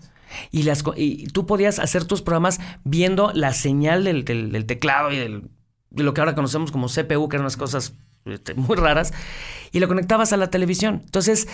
Y, 0.51 0.63
las, 0.63 0.83
y 0.95 1.27
tú 1.27 1.45
podías 1.45 1.79
hacer 1.79 2.05
tus 2.05 2.21
programas 2.21 2.61
viendo 2.85 3.31
la 3.33 3.51
señal 3.51 4.05
del, 4.05 4.23
del- 4.23 4.51
del 4.53 4.65
teclado 4.65 5.11
y 5.11 5.17
del- 5.17 5.49
de 5.89 6.03
lo 6.03 6.13
que 6.13 6.21
ahora 6.21 6.35
conocemos 6.35 6.71
como 6.71 6.87
CPU, 6.87 7.27
que 7.27 7.35
eran 7.35 7.43
unas 7.43 7.57
cosas 7.57 7.95
este, 8.23 8.53
muy 8.53 8.77
raras, 8.77 9.11
y 9.73 9.79
lo 9.81 9.89
conectabas 9.89 10.31
a 10.31 10.37
la 10.37 10.49
televisión. 10.49 11.01
Entonces, 11.03 11.47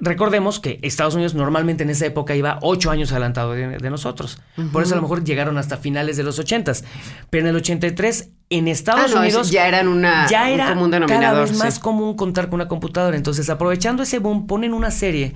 recordemos 0.00 0.60
que 0.60 0.78
Estados 0.82 1.14
Unidos 1.14 1.34
normalmente 1.34 1.82
en 1.82 1.90
esa 1.90 2.06
época 2.06 2.34
iba 2.34 2.58
ocho 2.62 2.90
años 2.90 3.12
adelantado 3.12 3.52
de, 3.52 3.78
de 3.78 3.90
nosotros. 3.90 4.40
Por 4.72 4.82
eso 4.82 4.94
a 4.94 4.96
lo 4.96 5.02
mejor 5.02 5.24
llegaron 5.24 5.58
hasta 5.58 5.76
finales 5.78 6.16
de 6.16 6.22
los 6.22 6.38
ochentas. 6.38 6.84
Pero 7.30 7.44
en 7.44 7.50
el 7.50 7.56
83, 7.56 8.30
en 8.50 8.68
Estados 8.68 9.10
Ah, 9.12 9.14
no, 9.14 9.20
Unidos... 9.22 9.50
ya 9.50 9.68
eran 9.68 9.88
una, 9.88 10.26
ya 10.28 10.44
un 10.44 10.48
era 10.50 10.68
común 10.74 10.90
cada 11.06 11.40
vez 11.40 11.50
sí. 11.50 11.56
más 11.56 11.78
común 11.78 12.14
contar 12.14 12.46
con 12.46 12.56
una 12.56 12.68
computadora. 12.68 13.16
Entonces, 13.16 13.48
aprovechando 13.50 14.02
ese 14.02 14.18
boom, 14.18 14.46
ponen 14.46 14.74
una 14.74 14.90
serie 14.90 15.34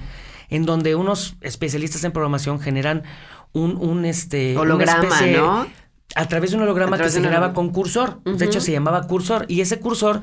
en 0.50 0.66
donde 0.66 0.94
unos 0.94 1.36
especialistas 1.40 2.04
en 2.04 2.12
programación 2.12 2.60
generan 2.60 3.02
un, 3.52 3.76
un 3.76 4.04
este 4.04 4.56
Holograma, 4.56 5.02
especie- 5.04 5.36
¿no? 5.38 5.66
A 6.16 6.26
través 6.26 6.50
de 6.50 6.56
un 6.56 6.64
holograma 6.64 6.98
que 6.98 7.08
se 7.08 7.18
generaba 7.20 7.52
con 7.52 7.70
cursor. 7.70 8.20
De 8.24 8.44
hecho, 8.44 8.60
se 8.60 8.72
llamaba 8.72 9.06
cursor. 9.06 9.44
Y 9.46 9.60
ese 9.60 9.78
cursor 9.78 10.22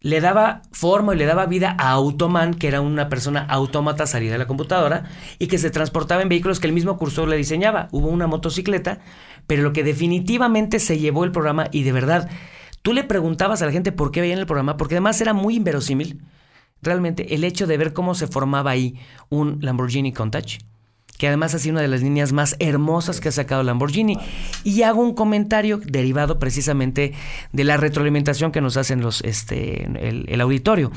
le 0.00 0.20
daba 0.20 0.62
forma 0.70 1.14
y 1.14 1.18
le 1.18 1.26
daba 1.26 1.46
vida 1.46 1.74
a 1.78 1.90
Automan, 1.90 2.54
que 2.54 2.68
era 2.68 2.80
una 2.80 3.08
persona 3.08 3.40
autómata 3.40 4.06
salida 4.06 4.32
de 4.32 4.38
la 4.38 4.46
computadora 4.46 5.04
y 5.38 5.48
que 5.48 5.58
se 5.58 5.70
transportaba 5.70 6.22
en 6.22 6.28
vehículos 6.28 6.60
que 6.60 6.68
el 6.68 6.72
mismo 6.72 6.96
cursor 6.96 7.28
le 7.28 7.36
diseñaba. 7.36 7.88
Hubo 7.90 8.08
una 8.08 8.26
motocicleta, 8.26 9.00
pero 9.46 9.62
lo 9.62 9.72
que 9.72 9.82
definitivamente 9.82 10.78
se 10.78 10.98
llevó 10.98 11.24
el 11.24 11.32
programa 11.32 11.68
y 11.72 11.82
de 11.82 11.92
verdad, 11.92 12.30
tú 12.82 12.92
le 12.92 13.04
preguntabas 13.04 13.60
a 13.62 13.66
la 13.66 13.72
gente 13.72 13.92
por 13.92 14.12
qué 14.12 14.20
veían 14.20 14.38
el 14.38 14.46
programa, 14.46 14.76
porque 14.76 14.94
además 14.94 15.20
era 15.20 15.32
muy 15.32 15.56
inverosímil, 15.56 16.22
realmente, 16.80 17.34
el 17.34 17.42
hecho 17.42 17.66
de 17.66 17.76
ver 17.76 17.92
cómo 17.92 18.14
se 18.14 18.28
formaba 18.28 18.70
ahí 18.70 18.94
un 19.30 19.58
Lamborghini 19.60 20.12
Countach 20.12 20.58
que 21.18 21.28
además 21.28 21.54
ha 21.54 21.58
sido 21.58 21.72
una 21.72 21.82
de 21.82 21.88
las 21.88 22.02
líneas 22.02 22.32
más 22.32 22.56
hermosas 22.60 23.20
que 23.20 23.28
ha 23.28 23.32
sacado 23.32 23.62
Lamborghini. 23.62 24.16
Y 24.64 24.82
hago 24.82 25.02
un 25.02 25.14
comentario 25.14 25.80
derivado 25.84 26.38
precisamente 26.38 27.12
de 27.52 27.64
la 27.64 27.76
retroalimentación 27.76 28.52
que 28.52 28.60
nos 28.60 28.76
hacen 28.76 29.00
los, 29.00 29.22
este, 29.22 29.84
el, 29.84 30.26
el 30.28 30.40
auditorio. 30.40 30.90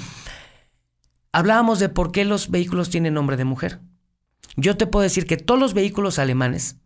Hablábamos 1.34 1.80
de 1.80 1.90
por 1.90 2.12
qué 2.12 2.24
los 2.24 2.50
vehículos 2.50 2.90
tienen 2.90 3.14
nombre 3.14 3.38
de 3.38 3.46
mujer. 3.46 3.80
Yo 4.56 4.78
te 4.78 4.88
puedo 4.88 5.04
decir 5.04 5.26
que 5.26 5.38
todos 5.38 5.60
los 5.60 5.74
vehículos 5.74 6.20
alemanes, 6.20 6.78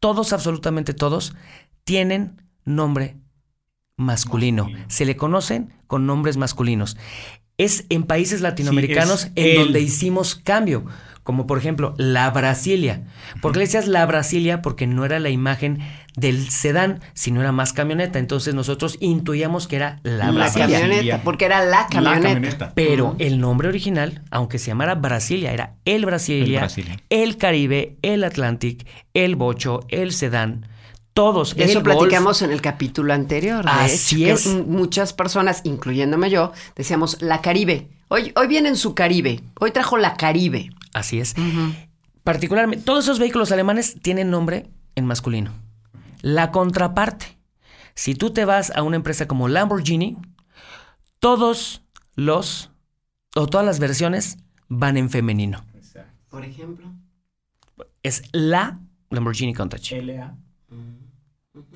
todos, 0.00 0.32
absolutamente 0.32 0.92
todos, 0.92 1.34
tienen 1.84 2.42
nombre 2.64 3.16
masculino. 3.96 4.64
Masculino. 4.64 4.66
Se 4.88 5.04
le 5.04 5.16
conocen 5.16 5.72
con 5.86 6.06
nombres 6.06 6.36
masculinos. 6.36 6.96
Es 7.58 7.84
en 7.90 8.04
países 8.04 8.40
latinoamericanos 8.40 9.28
en 9.34 9.62
donde 9.62 9.80
hicimos 9.80 10.34
cambio. 10.34 10.84
Como 11.22 11.46
por 11.46 11.58
ejemplo 11.58 11.94
la 11.98 12.30
Brasilia. 12.30 13.02
¿Por 13.40 13.52
qué 13.52 13.58
le 13.60 13.64
decías 13.66 13.86
la 13.86 14.04
Brasilia? 14.06 14.60
Porque 14.62 14.86
no 14.86 15.04
era 15.04 15.18
la 15.20 15.30
imagen 15.30 15.78
del 16.16 16.50
sedán, 16.50 17.00
sino 17.14 17.40
era 17.40 17.52
más 17.52 17.72
camioneta. 17.72 18.18
Entonces 18.18 18.54
nosotros 18.54 18.96
intuíamos 19.00 19.66
que 19.68 19.76
era 19.76 20.00
la, 20.02 20.26
La 20.26 20.30
Brasilia. 20.32 20.80
camioneta, 20.80 21.22
porque 21.22 21.44
era 21.44 21.64
la 21.64 21.86
camioneta. 21.86 22.72
Pero 22.74 23.14
el 23.18 23.40
nombre 23.40 23.68
original, 23.68 24.22
aunque 24.30 24.58
se 24.58 24.68
llamara 24.68 24.94
Brasilia, 24.96 25.52
era 25.52 25.74
el 25.84 26.04
Brasilia, 26.06 26.58
El 26.58 26.64
Brasilia. 26.66 26.96
el 27.08 27.36
Caribe, 27.36 27.96
el 28.02 28.24
Atlantic, 28.24 28.86
el 29.14 29.36
Bocho, 29.36 29.80
el 29.88 30.12
Sedán, 30.12 30.66
todos. 31.14 31.54
De 31.54 31.64
eso 31.64 31.82
Golf. 31.82 31.96
platicamos 31.98 32.42
en 32.42 32.50
el 32.52 32.60
capítulo 32.60 33.12
anterior. 33.12 33.64
de 33.64 33.70
Así 33.70 34.24
hecho, 34.24 34.34
es. 34.34 34.42
que 34.48 34.62
muchas 34.62 35.12
personas, 35.12 35.60
incluyéndome 35.64 36.30
yo, 36.30 36.52
decíamos 36.74 37.22
la 37.22 37.40
Caribe. 37.42 37.88
Hoy, 38.08 38.32
hoy 38.36 38.46
viene 38.48 38.68
en 38.70 38.76
su 38.76 38.94
Caribe. 38.94 39.40
Hoy 39.60 39.70
trajo 39.70 39.96
la 39.96 40.16
Caribe. 40.16 40.70
Así 40.92 41.20
es. 41.20 41.34
Particularmente, 42.24 42.84
todos 42.84 43.04
esos 43.04 43.18
vehículos 43.18 43.52
alemanes 43.52 43.96
tienen 44.00 44.30
nombre 44.30 44.70
en 44.94 45.06
masculino. 45.06 45.52
La 46.20 46.50
contraparte. 46.50 47.38
Si 47.94 48.14
tú 48.14 48.32
te 48.32 48.44
vas 48.44 48.72
a 48.74 48.82
una 48.82 48.96
empresa 48.96 49.26
como 49.26 49.48
Lamborghini, 49.48 50.16
todos 51.18 51.82
los 52.14 52.70
o 53.34 53.46
todas 53.46 53.66
las 53.66 53.78
versiones 53.78 54.38
van 54.68 54.96
en 54.96 55.10
femenino. 55.10 55.64
Por 56.28 56.44
ejemplo. 56.44 56.90
Es 58.02 58.22
la 58.32 58.80
Lamborghini 59.10 59.54
Countach. 59.54 59.92
LA. 59.92 60.36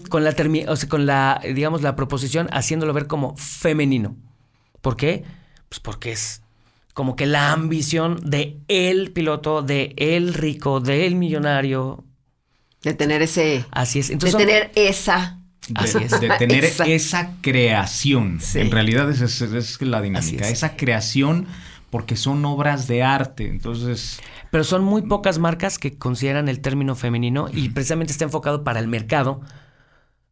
Con 0.09 0.25
la 0.25 0.35
o 0.69 0.77
sea, 0.77 0.89
con 0.89 1.07
la 1.07 1.41
digamos 1.45 1.83
la 1.83 1.97
proposición 1.97 2.49
haciéndolo 2.51 2.93
ver 2.93 3.07
como 3.07 3.37
femenino. 3.37 4.17
¿Por 4.81 4.97
qué? 4.97 5.25
Pues 5.69 5.81
porque 5.81 6.13
es 6.13 6.43
como 6.97 7.15
que 7.15 7.27
la 7.27 7.53
ambición 7.53 8.19
de 8.25 8.57
el 8.69 9.13
piloto, 9.13 9.61
de 9.61 9.93
el 9.99 10.33
rico, 10.33 10.81
del 10.81 11.15
millonario. 11.15 12.05
De 12.83 12.95
tener 12.95 13.21
ese. 13.21 13.67
Así 13.71 13.99
es. 13.99 14.07
De 14.09 14.15
Entonces 14.15 14.33
son- 14.33 14.41
tener 14.47 14.71
esa. 14.77 15.39
Así 15.75 15.99
De, 15.99 16.05
es. 16.07 16.21
de 16.21 16.31
tener 16.39 16.65
Esa. 16.65 16.87
esa, 16.87 17.33
creación. 17.43 18.39
Sí. 18.41 18.61
En 18.61 18.71
realidad 18.71 19.11
esa 19.11 19.27
es, 19.27 19.43
es 19.43 19.83
la 19.83 20.01
dinámica. 20.01 20.47
es. 20.47 20.53
Esa 20.53 20.75
creación 20.75 21.47
porque 21.91 22.17
son 22.17 22.43
obras 22.47 22.87
de 22.89 23.03
arte. 23.03 23.47
Entonces, 23.47 24.19
Pero 24.51 24.65
son 24.65 24.83
muy 24.83 25.03
pocas 25.03 25.39
marcas 25.39 25.79
que 25.79 25.99
consideran 25.99 26.49
el 26.49 26.61
término 26.61 26.95
femenino 26.95 27.49
y 27.53 27.69
precisamente 27.69 28.13
está 28.13 28.25
enfocado 28.25 28.65
para 28.65 28.81
el 28.81 28.89
mercado. 28.89 29.43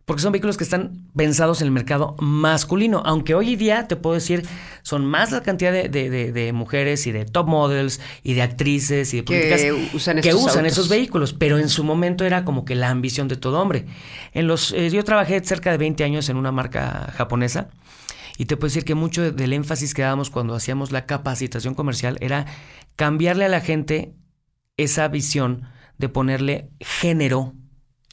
Porque 0.05 0.21
son 0.21 0.33
vehículos 0.33 0.59
que 0.59 0.65
están 0.65 1.09
pensados 1.17 1.63
en 1.63 1.67
el 1.69 1.73
mercado 1.73 2.15
masculino. 2.21 3.03
Aunque 3.07 3.35
hoy 3.35 3.57
día, 3.57 3.89
te 3.89 3.97
puedo 3.97 4.15
decir, 4.15 4.47
son 4.83 5.07
más 5.07 5.33
la 5.33 5.43
cantidad 5.43 5.73
de, 5.73 5.89
de- 5.89 6.11
de- 6.11 6.31
de 6.31 6.53
mujeres 6.53 7.07
y 7.07 7.13
de 7.13 7.25
top 7.25 7.49
models 7.49 8.01
y 8.23 8.35
de 8.35 8.43
actrices 8.43 9.15
y 9.15 9.19
de 9.19 9.25
Que 9.25 9.33
políticas 9.49 9.95
usan 9.95 10.21
que 10.21 10.29
estos 10.29 10.45
usan 10.45 10.67
esos 10.67 10.89
vehículos. 10.91 11.33
Pero 11.33 11.59
en 11.59 11.71
su 11.71 11.85
momento 11.85 12.25
era 12.25 12.45
como 12.45 12.67
que 12.67 12.75
la 12.75 12.91
ambición 12.91 13.29
de 13.29 13.37
todo 13.37 13.61
hombre. 13.63 13.87
En 14.35 14.47
los, 14.47 14.73
eh, 14.73 14.91
yo 14.91 15.03
trabajé 15.05 15.43
cerca 15.43 15.71
de 15.71 15.79
20 15.79 16.05
años 16.05 16.29
en 16.29 16.37
una 16.37 16.53
marca 16.53 17.11
japonesa. 17.17 17.71
Y 18.37 18.45
te 18.45 18.57
puedo 18.59 18.69
decir 18.69 18.85
que 18.85 18.95
mucho 18.95 19.33
del 19.33 19.53
énfasis 19.55 19.95
que 19.95 20.03
dábamos 20.03 20.29
cuando 20.29 20.55
hacíamos 20.55 20.93
la 20.93 21.07
capacitación 21.07 21.75
comercial 21.75 22.19
era 22.21 22.45
cambiarle 22.97 23.45
a 23.45 23.49
la 23.49 23.61
gente 23.61 24.13
esa 24.77 25.09
visión 25.09 25.63
de 25.99 26.09
ponerle 26.11 26.69
género 26.81 27.55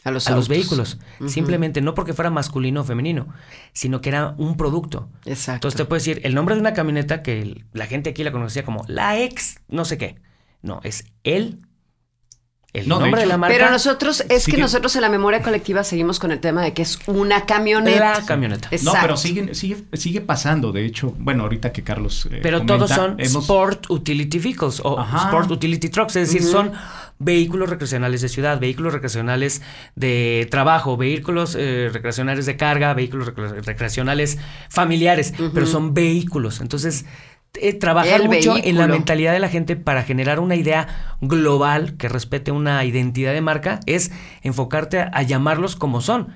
A 0.03 0.09
los, 0.11 0.27
a 0.27 0.35
los 0.35 0.47
vehículos. 0.47 0.97
Simplemente 1.27 1.79
no 1.81 1.93
porque 1.93 2.13
fuera 2.13 2.29
masculino 2.31 2.81
o 2.81 2.83
femenino, 2.83 3.27
sino 3.71 4.01
que 4.01 4.09
era 4.09 4.33
un 4.37 4.57
producto. 4.57 5.09
Exacto. 5.25 5.67
Entonces 5.67 5.77
te 5.77 5.85
puedo 5.85 5.99
decir, 5.99 6.21
el 6.23 6.33
nombre 6.33 6.55
de 6.55 6.61
una 6.61 6.73
camioneta 6.73 7.21
que 7.21 7.41
el- 7.41 7.65
la 7.73 7.85
gente 7.85 8.09
aquí 8.09 8.23
la 8.23 8.31
conocía 8.31 8.63
como 8.63 8.83
la 8.87 9.19
ex, 9.19 9.59
no 9.69 9.85
sé 9.85 9.97
qué. 9.99 10.15
No, 10.63 10.79
es 10.83 11.05
el, 11.23 11.59
el 12.73 12.87
No, 12.87 12.99
nombre 12.99 13.19
de, 13.19 13.25
hecho- 13.25 13.29
la 13.29 13.37
marca. 13.37 13.55
Pero 13.57 13.69
nosotros, 13.69 14.23
es 14.29 14.43
Sigue- 14.43 14.55
que 14.55 14.61
nosotros 14.61 14.95
en 14.95 15.01
la 15.01 15.09
memoria 15.09 15.41
colectiva 15.41 15.83
seguimos 15.83 16.19
con 16.19 16.31
el 16.31 16.39
tema 16.39 16.61
de 16.63 16.73
que 16.73 16.81
es 16.83 16.99
una 17.05 17.45
camioneta. 17.45 18.19
La 18.19 18.25
camioneta. 18.25 18.69
Exacto. 18.71 18.95
no, 18.97 19.01
pero 19.01 19.17
sigue, 19.17 19.53
sigue, 19.55 19.83
sigue 19.93 20.21
pasando. 20.21 20.71
De 20.71 20.85
hecho, 20.85 21.13
bueno, 21.19 21.43
ahorita 21.43 21.71
que 21.73 21.83
Carlos. 21.83 22.27
eh, 22.31 22.39
Pero 22.41 22.59
comenta, 22.59 22.73
todos 22.77 22.91
son 22.91 23.15
hemos- 23.19 23.43
Sport 23.43 23.89
Utility 23.89 24.39
Vehicles 24.39 24.81
o 24.83 24.99
Ajá. 24.99 25.25
Sport 25.25 25.51
Utility 25.51 25.89
Trucks, 25.89 26.15
es 26.15 26.31
decir, 26.31 26.47
son 26.47 26.71
vehículos 27.19 27.69
recreacionales 27.69 28.21
de 28.21 28.29
ciudad, 28.29 28.59
vehículos 28.59 28.93
recreacionales 28.93 29.61
de 29.95 30.47
trabajo, 30.49 30.97
vehículos 30.97 31.55
eh, 31.59 31.89
recreacionales 31.91 32.45
de 32.45 32.57
carga, 32.57 32.93
vehículos 32.93 33.27
recre- 33.27 33.61
recreacionales 33.63 34.37
familiares, 34.69 35.33
pero 35.53 35.65
son 35.67 35.93
vehículos. 35.93 36.61
Entonces, 36.61 37.05
eh, 37.59 37.73
trabajar 37.73 38.21
El 38.21 38.27
mucho 38.27 38.55
en 38.57 38.77
la 38.77 38.87
mentalidad 38.87 39.33
de 39.33 39.39
la 39.39 39.49
gente 39.49 39.75
para 39.75 40.03
generar 40.03 40.39
una 40.39 40.55
idea 40.55 41.15
global 41.19 41.97
que 41.97 42.07
respete 42.07 42.51
una 42.51 42.83
identidad 42.85 43.33
de 43.33 43.41
marca 43.41 43.81
es 43.85 44.11
enfocarte 44.41 44.99
a, 44.99 45.11
a 45.13 45.21
llamarlos 45.23 45.75
como 45.75 46.01
son. 46.01 46.33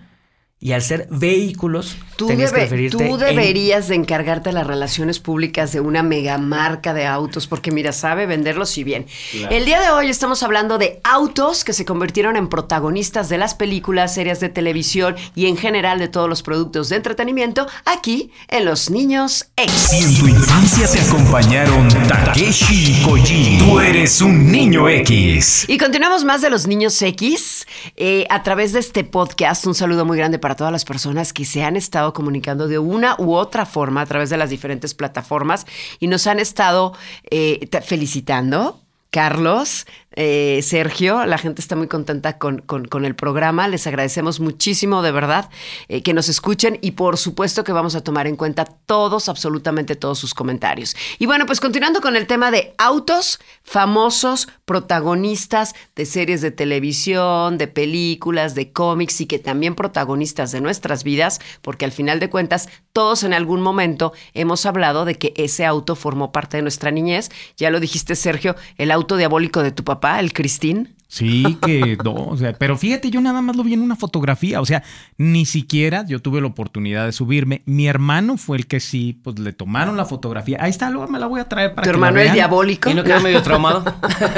Y 0.66 0.72
al 0.72 0.82
ser 0.82 1.07
vehículos, 1.11 1.95
Tú, 2.16 2.26
tenías 2.26 2.51
que 2.51 2.61
referirte 2.61 2.97
tú 2.97 3.03
en- 3.03 3.20
deberías 3.20 3.88
de 3.88 3.93
encargarte 3.93 4.49
de 4.49 4.53
las 4.53 4.66
relaciones 4.66 5.20
públicas 5.20 5.72
de 5.72 5.80
una 5.80 6.01
mega 6.01 6.39
marca 6.39 6.95
de 6.95 7.05
autos, 7.05 7.45
porque 7.45 7.70
mira, 7.72 7.91
sabe 7.91 8.26
venderlos 8.26 8.76
y 8.80 8.84
bien. 8.84 9.05
El 9.51 9.66
día 9.66 9.80
de 9.80 9.91
hoy 9.91 10.09
estamos 10.09 10.41
hablando 10.41 10.80
de 10.80 11.01
autos 11.03 11.63
que 11.66 11.72
se 11.74 11.86
convirtieron 11.86 12.36
en 12.36 12.47
protagonistas 12.47 13.30
de 13.30 13.38
las 13.38 13.53
películas, 13.53 14.16
series 14.16 14.39
de 14.39 14.49
televisión 14.49 15.16
y 15.36 15.45
en 15.45 15.55
general 15.55 15.99
de 15.99 16.07
todos 16.07 16.28
los 16.28 16.41
productos 16.41 16.89
de 16.89 16.95
entretenimiento 16.95 17.68
aquí 17.86 18.32
en 18.47 18.66
Los 18.66 18.89
Niños 18.89 19.45
X. 19.57 19.91
en 20.01 20.18
tu 20.18 20.28
infancia 20.28 20.88
te 20.88 20.99
acompañaron 20.99 21.89
Takeshi 22.07 22.93
y 23.01 23.03
Koji, 23.03 23.57
tú 23.59 23.80
eres 23.80 24.20
un 24.20 24.51
niño 24.51 24.89
X. 24.89 25.66
Y 25.70 25.78
continuamos 25.78 26.24
más 26.24 26.41
de 26.41 26.49
los 26.49 26.66
niños 26.66 26.99
X 26.99 27.68
eh, 27.97 28.26
a 28.32 28.41
través 28.41 28.74
de 28.74 28.80
este 28.80 29.03
podcast. 29.03 29.68
Un 29.68 29.76
saludo 29.76 30.05
muy 30.05 30.18
grande 30.18 30.39
para 30.39 30.55
todas 30.56 30.72
las 30.72 30.86
personas 30.86 31.34
que 31.34 31.45
se 31.45 31.64
han 31.64 31.76
estado 31.76 32.14
comunicando 32.14 32.68
de 32.68 32.80
una 32.80 33.16
u 33.18 33.34
otra 33.34 33.66
forma 33.66 34.01
a 34.01 34.06
través 34.06 34.30
de 34.30 34.38
las 34.38 34.49
diferentes 34.49 34.93
plataformas 34.93 35.66
y 35.99 36.08
nos 36.08 36.28
han 36.28 36.39
estado 36.39 36.93
eh, 37.30 37.68
felicitando. 37.84 38.82
Carlos, 39.12 39.88
eh, 40.16 40.61
Sergio, 40.63 41.26
la 41.26 41.38
gente 41.38 41.61
está 41.61 41.76
muy 41.76 41.88
contenta 41.88 42.38
con, 42.38 42.59
con- 42.59 43.05
el 43.05 43.16
programa. 43.16 43.68
Les 43.68 43.86
agradecemos 43.88 44.39
muchísimo, 44.39 45.01
de 45.01 45.11
verdad, 45.11 45.49
eh, 45.89 46.01
que 46.01 46.13
nos 46.13 46.30
escuchen 46.30 46.80
y 46.82 46.91
por 46.91 47.18
supuesto 47.18 47.63
que 47.63 47.72
vamos 47.74 47.95
a 47.95 48.03
tomar 48.03 48.26
en 48.28 48.36
cuenta 48.36 48.66
todos, 48.66 49.28
absolutamente 49.30 49.95
todos 49.95 50.18
sus 50.18 50.34
comentarios. 50.34 50.95
Y 51.20 51.26
bueno, 51.26 51.45
pues 51.45 51.59
continuando 51.59 52.01
con 52.01 52.16
el 52.16 52.28
tema 52.28 52.51
de 52.51 52.74
autos 52.78 53.39
famosos, 53.63 54.47
protagonistas 54.66 55.76
de 55.95 56.05
series 56.05 56.41
de 56.41 56.51
televisión, 56.51 57.57
de 57.57 57.68
películas, 57.68 58.55
de 58.55 58.72
cómics 58.72 59.20
y 59.22 59.26
que 59.26 59.39
también 59.39 59.76
protagonistas 59.76 60.51
de 60.51 60.61
nuestras 60.61 61.03
vidas, 61.03 61.39
porque 61.61 61.86
al 61.86 61.91
final 61.91 62.20
de 62.20 62.30
cuentas 62.30 62.70
todos 62.93 63.24
en 63.24 63.34
algún 63.34 63.61
momento 63.61 64.13
hemos 64.34 64.66
hablado 64.66 65.03
de 65.03 65.16
que 65.16 65.34
ese 65.36 65.66
auto 65.66 65.95
formó 65.95 66.32
parte 66.32 66.57
de 66.57 66.63
nuestra 66.63 66.91
niñez. 66.91 67.30
Ya 67.57 67.70
lo 67.70 67.82
dijiste, 67.82 68.16
Sergio, 68.16 68.55
el 68.78 68.91
auto 68.91 69.18
diabólico 69.18 69.61
de 69.63 69.72
tu 69.72 69.84
papá, 69.84 70.05
el 70.20 70.34
Cristín. 70.34 70.95
Sí, 71.08 71.58
que 71.62 71.97
no, 72.03 72.14
o 72.14 72.36
sea, 72.36 72.53
pero 72.53 72.78
fíjate, 72.78 73.10
yo 73.12 73.22
nada 73.22 73.41
más 73.41 73.56
lo 73.56 73.64
vi 73.64 73.74
en 73.74 73.82
una 73.82 73.95
fotografía, 73.95 74.60
o 74.60 74.66
sea, 74.66 74.84
ni 75.18 75.45
siquiera 75.45 76.03
yo 76.06 76.20
tuve 76.20 76.41
la 76.41 76.47
oportunidad 76.47 77.06
de 77.06 77.12
subirme. 77.12 77.62
Mi 77.66 77.88
hermano 77.88 78.38
fue 78.38 78.58
el 78.58 78.68
que 78.68 78.80
sí, 78.80 79.20
pues 79.24 79.39
le 79.39 79.53
tomaron 79.53 79.95
la 79.97 80.06
fotografía. 80.06 80.58
Ahí 80.60 80.72
está, 80.72 80.89
luego 80.89 81.08
me 81.08 81.20
la 81.20 81.28
voy 81.28 81.39
a 81.39 81.47
traer 81.47 81.74
para 81.74 81.84
Tu 81.84 81.88
que 81.88 81.91
la 81.91 81.95
hermano 82.08 82.18
es 82.18 82.24
vean. 82.26 82.34
diabólico. 82.34 82.89
¿Y 82.89 82.95
no 82.95 83.03
quedó 83.03 83.22
medio 83.22 83.41
traumado? 83.43 83.86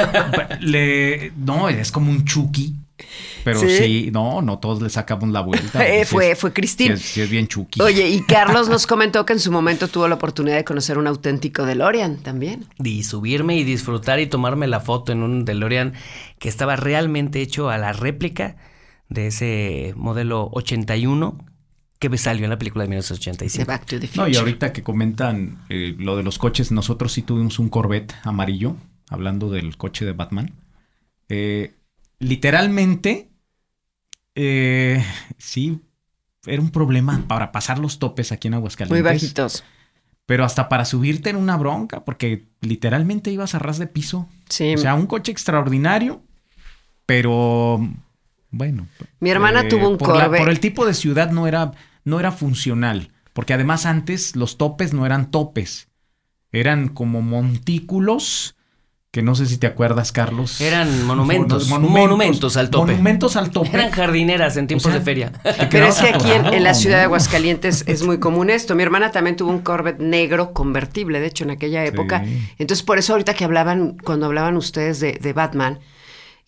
Le, 0.59 1.32
no, 1.38 1.70
es 1.70 1.91
como 1.91 2.11
un 2.11 2.26
Chucky. 2.26 2.76
Pero 3.43 3.60
¿Sí? 3.60 3.70
sí, 3.70 4.10
no, 4.12 4.41
no 4.41 4.60
todos 4.60 4.82
le 4.82 4.89
sacamos 4.89 5.30
la 5.30 5.41
vuelta. 5.41 5.80
Eh, 5.88 6.06
fue- 6.06 6.32
es- 6.32 6.39
fue 6.39 6.52
Cristín. 6.54 6.98
Sí 6.98 7.22
es, 7.22 7.30
bien 7.30 7.48
Chucky. 7.48 7.82
Oye, 7.82 8.10
y 8.10 8.22
Carlos 8.24 8.70
nos 8.70 8.88
comentó 8.88 9.26
que 9.26 9.34
en 9.34 9.39
su 9.39 9.52
momento 9.52 9.88
tuvo 9.88 10.08
la 10.08 10.16
oportunidad 10.16 10.56
de 10.58 10.64
conocer 10.64 10.98
un 10.98 11.08
auténtico 11.08 11.66
DeLorean 11.66 12.18
también. 12.18 12.66
y 12.84 13.04
subirme 13.04 13.56
y 13.58 13.64
disfrutar 13.64 14.20
y 14.20 14.28
tomarme 14.28 14.68
la 14.68 14.80
foto 14.80 15.12
en 15.12 15.24
un 15.24 15.45
DeLorean 15.45 15.93
que 16.39 16.50
estaba 16.50 16.76
realmente 16.76 17.41
hecho 17.41 17.70
a 17.70 17.78
la 17.78 17.93
réplica 17.93 18.58
de 19.10 19.28
ese 19.28 19.93
modelo 19.95 20.50
81 20.54 21.38
que 22.00 22.10
me 22.10 22.18
salió 22.18 22.43
en 22.43 22.50
la 22.52 22.58
película 22.60 22.84
de 22.84 22.89
De 22.89 22.95
1985. 22.95 23.66
Back 23.66 23.86
to 23.86 24.00
the 24.00 24.06
No, 24.08 24.12
Future. 24.26 24.32
y 24.32 24.36
ahorita 24.36 24.74
que 24.74 24.84
comentan 24.84 25.60
eh, 25.70 25.95
lo 25.98 26.16
de 26.18 26.24
los 26.24 26.38
coches, 26.38 26.72
nosotros 26.72 27.12
sí 27.14 27.22
tuvimos 27.24 27.58
un 27.58 27.70
Corvette 27.70 28.14
amarillo, 28.24 28.76
hablando 29.10 29.50
del 29.50 29.78
coche 29.78 30.06
de 30.06 30.12
Batman. 30.12 30.52
Eh, 31.30 31.74
literalmente, 32.20 33.30
eh, 34.36 35.03
sí, 35.38 35.82
era 36.45 36.61
un 36.61 36.72
problema 36.72 37.26
para 37.28 37.51
pasar 37.51 37.80
los 37.80 37.99
topes 37.99 38.32
aquí 38.32 38.47
en 38.47 38.55
Aguascalientes. 38.55 39.03
Muy 39.03 39.13
bajitos. 39.13 39.63
Pero 40.26 40.43
hasta 40.43 40.68
para 40.68 40.84
subirte 40.86 41.30
en 41.30 41.38
una 41.38 41.55
bronca, 41.55 42.03
porque 42.03 42.47
literalmente 42.61 43.32
ibas 43.32 43.55
a 43.55 43.59
ras 43.59 43.78
de 43.78 43.88
piso. 43.88 44.28
Sí. 44.49 44.74
O 44.76 44.78
sea, 44.78 44.93
un 44.95 45.07
coche 45.07 45.32
extraordinario, 45.32 46.22
pero 47.05 47.80
bueno. 48.51 48.88
eh, 48.99 49.05
Mi 49.22 49.30
hermana 49.30 49.68
tuvo 49.70 49.88
un 49.89 49.97
por 49.97 50.15
la- 50.15 50.24
Corvette. 50.26 50.41
por 50.41 50.49
el 50.49 50.59
tipo 50.59 50.86
de 50.86 50.93
ciudad 50.93 51.32
no 51.32 51.47
era, 51.47 51.72
no 52.03 52.20
era 52.20 52.32
funcional, 52.34 53.11
porque 53.34 53.53
además 53.53 53.86
antes 53.86 54.36
los 54.36 54.57
topes 54.57 54.93
no 54.93 55.05
eran 55.05 55.32
topes, 55.32 55.88
eran 56.51 56.89
como 56.89 57.22
montículos 57.22 58.57
que 59.12 59.22
no 59.22 59.36
sé 59.36 59.45
si 59.45 59.58
te 59.58 59.68
acuerdas, 59.68 60.12
Carlos. 60.12 60.60
Eran 60.62 61.05
monumentos, 61.05 61.70
Mon- 61.70 61.89
monumentos 61.91 62.58
al 62.58 62.70
tope. 62.70 62.91
Monumentos 62.91 63.36
al 63.36 63.49
tope. 63.51 63.70
Eran 63.74 63.89
jardineras 63.91 64.58
en 64.58 64.68
tiempos 64.68 64.88
O 64.88 64.89
sea, 64.89 64.99
de 64.99 65.05
feria. 65.05 65.32
Pero 65.72 65.88
es 65.88 65.95
que 65.95 66.10
aquí 66.10 66.30
en, 66.32 66.64
la 66.64 66.74
ciudad 66.74 66.97
de. 66.97 67.03
Aguascalientes 67.03 67.84
es 67.88 68.03
muy 68.03 68.20
común 68.20 68.49
esto. 68.49 68.76
Mi 68.76 68.84
hermana 68.84 69.12
también 69.12 69.36
tuvo 69.36 69.49
un 69.49 69.60
Corvette 69.60 69.99
negro 69.99 70.53
convertible, 70.53 71.20
de 71.20 71.28
hecho, 71.28 71.45
en 71.45 71.51
aquella 71.51 71.86
época. 71.86 72.24
Sí. 72.26 72.49
Entonces, 72.60 72.84
por 72.84 72.97
eso 72.97 73.14
ahorita 73.14 73.34
que 73.34 73.45
hablaban, 73.45 73.97
cuando 74.03 74.26
hablaban 74.26 74.58
ustedes 74.58 74.99
de, 74.99 75.14
de 75.14 75.34
Batman 75.34 75.80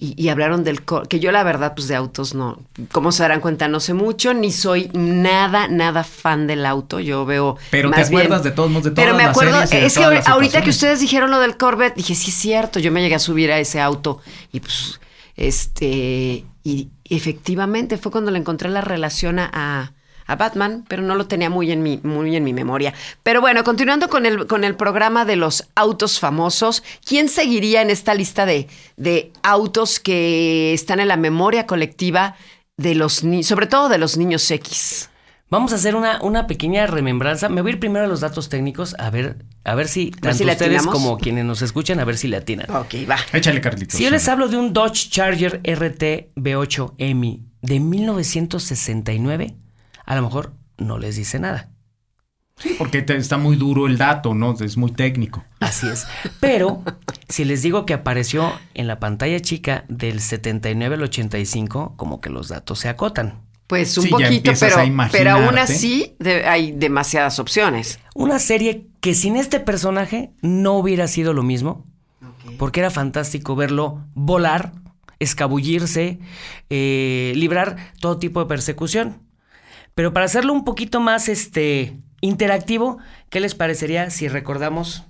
y, 0.02 0.14
y 0.16 0.30
hablaron 0.30 0.64
del 0.64 0.82
que 1.10 1.20
yo 1.20 1.34
la 1.34 1.44
verdad, 1.44 1.74
pues 1.76 1.90
de 1.90 1.96
autos 1.96 2.34
no, 2.34 2.58
como 2.94 3.12
se 3.12 3.22
darán 3.22 3.42
cuenta, 3.42 3.68
no 3.68 3.82
sé 3.82 3.94
mucho, 3.94 4.34
ni 4.34 4.52
soy 4.54 4.90
nada, 4.94 5.68
nada 5.68 6.06
fan 6.06 6.48
del 6.48 6.66
auto. 6.66 7.02
Yo 7.02 7.26
veo. 7.26 7.58
Pero 7.70 7.92
te 7.92 7.98
más 7.98 8.10
bien- 8.10 8.22
acuerdas 8.22 8.44
de 8.44 8.52
todos 8.52 8.72
modos 8.72 8.86
de 8.86 8.92
Pero 8.92 9.08
todas 9.12 9.18
me 9.18 9.24
las 9.28 9.32
acuerdo, 9.32 9.68
series 9.68 9.98
es 9.98 10.00
que 10.00 10.30
ahorita 10.30 10.62
que 10.62 10.70
ustedes 10.70 11.02
dijeron 11.02 11.32
lo 11.32 11.40
del 11.42 11.58
Corvette, 11.58 11.96
dije, 11.98 12.16
sí 12.16 12.30
es 12.32 12.36
cierto, 12.38 12.80
yo 12.80 12.92
me 12.94 13.02
llegué 13.02 13.16
a 13.16 13.20
subir 13.20 13.52
a 13.52 13.60
ese 13.60 13.82
auto 13.82 14.22
y 14.54 14.62
pues, 14.62 15.02
este, 15.36 16.46
y 16.64 16.90
efectivamente 17.10 17.98
fue 17.98 18.12
cuando 18.12 18.32
le 18.32 18.40
encontré 18.40 18.70
la 18.70 18.82
relación 18.82 19.40
a, 19.40 19.94
a- 20.32 20.36
Batman, 20.36 20.86
pero 20.88 21.02
no 21.02 21.16
lo 21.16 21.28
tenía 21.28 21.50
muy 21.50 21.72
en 21.72 21.84
mi, 21.84 22.00
muy 22.04 22.36
en 22.36 22.44
mi 22.44 22.54
memoria. 22.54 22.94
Pero 23.24 23.42
bueno, 23.42 23.64
continuando 23.64 24.10
con 24.10 24.26
el, 24.26 24.48
con 24.48 24.64
el 24.64 24.76
programa 24.76 25.26
de 25.26 25.36
los 25.36 25.68
autos 25.76 26.20
famosos, 26.20 26.84
¿quién 27.06 27.28
seguiría 27.30 27.82
en 27.82 27.90
esta 27.90 28.14
lista 28.14 28.46
de, 28.46 28.68
de 28.98 29.32
autos 29.44 30.00
que 30.00 30.74
están 30.74 31.00
en 31.00 31.08
la 31.08 31.18
memoria 31.18 31.66
colectiva 31.66 32.36
de 32.78 32.96
los 32.96 33.24
niños, 33.24 33.48
sobre 33.48 33.68
todo 33.68 33.90
de 33.90 33.98
los 33.98 34.18
niños 34.18 34.50
X? 34.50 35.10
Vamos 35.52 35.72
a 35.74 35.78
hacer 35.78 35.96
una, 35.96 36.22
una 36.22 36.46
pequeña 36.46 36.86
remembranza. 36.86 37.50
Me 37.50 37.62
voy 37.64 37.72
a 37.72 37.74
ir 37.74 37.80
primero 37.80 38.06
a 38.06 38.08
los 38.08 38.20
datos 38.20 38.50
técnicos, 38.50 38.96
a 39.00 39.10
ver, 39.10 39.38
a 39.64 39.74
ver 39.74 39.88
si 39.88 40.12
tanto 40.12 40.38
si 40.38 40.44
ustedes 40.44 40.62
atinamos. 40.62 40.94
como 40.94 41.18
quienes 41.18 41.44
nos 41.44 41.64
escuchan, 41.64 42.00
a 42.00 42.06
ver 42.06 42.18
si 42.18 42.28
le 42.28 42.38
atinan. 42.38 42.70
Ok, 42.70 42.94
va. 43.10 43.18
Échale, 43.34 43.60
Carlitos. 43.60 43.98
Si 43.98 44.04
yo 44.04 44.12
les 44.12 44.28
hablo 44.28 44.48
de 44.48 44.58
un 44.58 44.74
Dodge 44.74 45.10
Charger 45.10 45.60
RT 45.64 46.36
V8 46.36 46.94
EMI 47.00 47.42
de 47.64 47.80
1969, 47.80 49.56
a 50.10 50.16
lo 50.16 50.24
mejor 50.24 50.54
no 50.78 50.98
les 50.98 51.16
dice 51.16 51.40
nada. 51.40 51.70
Sí, 52.58 52.76
porque 52.78 53.02
te- 53.02 53.16
está 53.16 53.38
muy 53.38 53.56
duro 53.56 53.88
el 53.88 53.98
dato, 53.98 54.34
¿no? 54.34 54.54
Es 54.60 54.76
muy 54.76 54.92
técnico. 54.92 55.46
Así 55.62 55.88
es. 55.88 56.06
Pero 56.42 56.84
si 57.30 57.46
les 57.46 57.62
digo 57.62 57.86
que 57.86 57.94
apareció 57.94 58.52
en 58.74 58.88
la 58.88 59.00
pantalla 59.00 59.40
chica 59.40 59.86
del 59.88 60.20
79 60.20 60.96
al 60.96 61.04
85, 61.04 61.94
como 61.96 62.20
que 62.20 62.30
los 62.30 62.50
datos 62.50 62.80
se 62.80 62.90
acotan. 62.90 63.42
Pues 63.68 63.96
un 63.98 64.04
Sí, 64.06 64.10
poquito, 64.10 64.52
pero, 64.60 65.32
aún 65.32 65.58
así 65.60 66.16
de- 66.20 66.48
hay 66.48 66.72
demasiadas 66.72 67.40
opciones. 67.40 68.00
Una 68.16 68.40
serie 68.40 68.88
que 69.00 69.14
sin 69.16 69.38
este 69.38 69.60
personaje 69.60 70.32
no 70.42 70.74
hubiera 70.74 71.08
sido 71.08 71.34
lo 71.34 71.44
mismo, 71.44 71.86
porque 72.58 72.80
era 72.82 72.90
fantástico 72.90 73.56
verlo 73.56 74.04
volar, 74.16 74.74
escabullirse, 75.20 76.20
eh, 76.70 77.32
librar 77.36 77.78
todo 78.02 78.18
tipo 78.18 78.40
de 78.42 78.48
persecución. 78.48 79.22
Pero 79.96 80.14
para 80.14 80.26
hacerlo 80.26 80.54
un 80.54 80.64
poquito 80.64 81.00
más 81.02 81.28
este, 81.30 81.98
interactivo, 82.22 83.00
¿qué 83.30 83.40
les 83.40 83.56
parecería 83.56 84.10
si 84.10 84.28
recordamos 84.28 85.04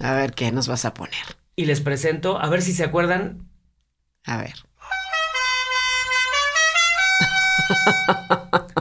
A 0.00 0.12
ver 0.14 0.32
qué 0.34 0.52
nos 0.52 0.68
vas 0.68 0.84
a 0.84 0.94
poner. 0.94 1.14
y 1.56 1.64
les 1.66 1.80
presento, 1.80 2.40
a 2.40 2.48
ver 2.48 2.62
si 2.62 2.72
se 2.72 2.84
acuerdan 2.84 3.46
A 4.26 4.36
ver. 4.38 4.54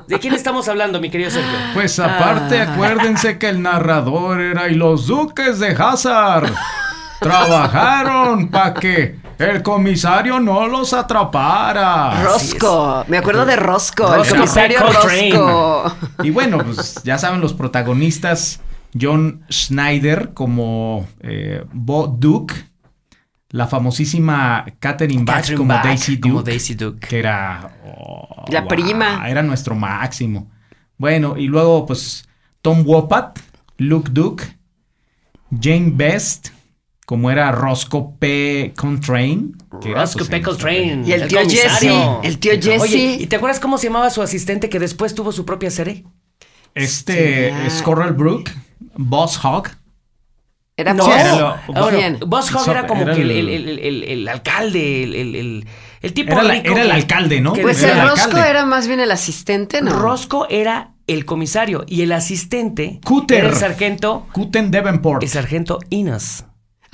¿De 0.07 0.19
quién 0.19 0.33
estamos 0.33 0.67
hablando, 0.67 0.99
mi 0.99 1.09
querido 1.09 1.31
Sergio? 1.31 1.57
Pues 1.73 1.97
aparte, 1.99 2.59
Ah. 2.59 2.73
acuérdense 2.73 3.37
que 3.37 3.49
el 3.49 3.61
narrador 3.61 4.41
era 4.41 4.67
y 4.69 4.75
los 4.75 5.07
duques 5.07 5.59
de 5.59 5.69
Hazard. 5.69 6.51
Trabajaron 7.19 8.49
para 8.49 8.73
que 8.73 9.17
el 9.51 9.63
comisario 9.63 10.39
no 10.39 10.67
los 10.67 10.93
atrapara. 10.93 12.23
Rosco. 12.23 13.05
Me 13.07 13.17
acuerdo 13.17 13.45
de 13.45 13.55
Rosco, 13.55 14.13
el 14.13 14.27
comisario. 14.27 14.79
Rosco. 14.79 15.95
Y 16.23 16.31
bueno, 16.31 16.59
pues 16.59 17.01
ya 17.03 17.17
saben 17.17 17.41
los 17.41 17.53
protagonistas, 17.53 18.61
John 18.99 19.45
Schneider 19.51 20.33
como 20.33 21.07
eh, 21.21 21.65
Bo 21.71 22.07
Duke, 22.07 22.53
la 23.49 23.67
famosísima 23.67 24.65
Catherine 24.79 25.23
Bach 25.23 25.37
Catherine 25.37 25.57
como 25.57 25.73
Bach 25.73 25.83
Daisy 25.83 26.15
Duke, 26.15 26.29
como 26.29 26.43
Daisy 26.43 26.73
Duke. 26.75 27.07
que 27.07 27.19
era 27.19 27.71
oh, 27.85 28.45
La 28.49 28.67
prima. 28.67 29.27
era 29.27 29.43
nuestro 29.43 29.75
máximo. 29.75 30.51
Bueno, 30.97 31.35
y 31.37 31.47
luego 31.47 31.85
pues 31.85 32.27
Tom 32.61 32.83
Wopat, 32.85 33.39
Luke 33.77 34.09
Duke, 34.11 34.43
Jane 35.61 35.91
Best, 35.93 36.49
como 37.05 37.29
era 37.31 37.51
Roscoe 37.51 38.15
P. 38.19 38.73
Coltrane. 38.77 39.49
que 39.81 39.91
era, 39.91 40.01
Roscoe 40.01 40.19
pues, 40.19 40.29
P. 40.29 40.41
Coltrane. 40.41 41.03
Y 41.05 41.11
el 41.11 41.27
tío 41.27 41.39
comisario. 41.41 42.19
Jesse, 42.21 42.27
el 42.27 42.39
tío 42.39 42.51
Jesse. 42.53 42.81
Oye, 42.81 43.17
¿y 43.19 43.27
te 43.27 43.35
acuerdas 43.35 43.59
cómo 43.59 43.77
se 43.77 43.87
llamaba 43.87 44.09
su 44.09 44.21
asistente 44.21 44.69
que 44.69 44.79
después 44.79 45.13
tuvo 45.13 45.31
su 45.31 45.45
propia 45.45 45.69
serie? 45.71 46.03
Este 46.75 47.51
Hostia. 47.51 47.69
Squirrel 47.69 48.13
Brook, 48.13 48.49
Boss 48.95 49.39
Hog. 49.43 49.67
Era 50.75 50.93
No, 50.95 51.05
Boss. 51.05 51.15
era 51.15 51.35
lo- 51.35 51.57
bueno, 51.81 51.97
¿Quién? 51.97 52.17
Boss 52.25 52.51
Hogg 52.53 52.63
So- 52.65 52.71
era 52.71 52.87
como 52.87 53.03
era 53.03 53.13
que 53.13 53.21
el, 53.21 53.29
el- 53.31 53.49
el- 53.49 53.67
el- 53.69 53.79
el- 53.79 54.03
el 54.03 54.27
alcalde, 54.27 55.03
el, 55.03 55.13
el- 55.15 55.35
el- 55.35 55.67
el 56.01 56.13
tipo 56.13 56.31
Era 56.31 56.41
la- 56.43 56.53
rico 56.55 56.71
era 56.73 56.81
el 56.81 56.87
que- 56.87 56.93
alcalde, 56.95 57.41
¿no? 57.41 57.53
Pues 57.53 57.83
Era 57.83 58.01
el 58.03 58.09
Rosco 58.09 58.37
era 58.37 58.65
más 58.65 58.87
bien 58.87 58.99
el 58.99 59.11
asistente, 59.11 59.81
¿no? 59.83 59.91
Rosco 59.91 60.47
era 60.49 60.93
el 61.05 61.25
comisario 61.25 61.83
y 61.87 62.01
el 62.01 62.11
asistente 62.11 62.99
Cooter. 63.05 63.39
era 63.39 63.49
el 63.49 63.55
sargento, 63.55 64.25
Kuten 64.31 64.71
Davenport. 64.71 65.21
el 65.21 65.29
sargento 65.29 65.77
Inos. 65.91 66.45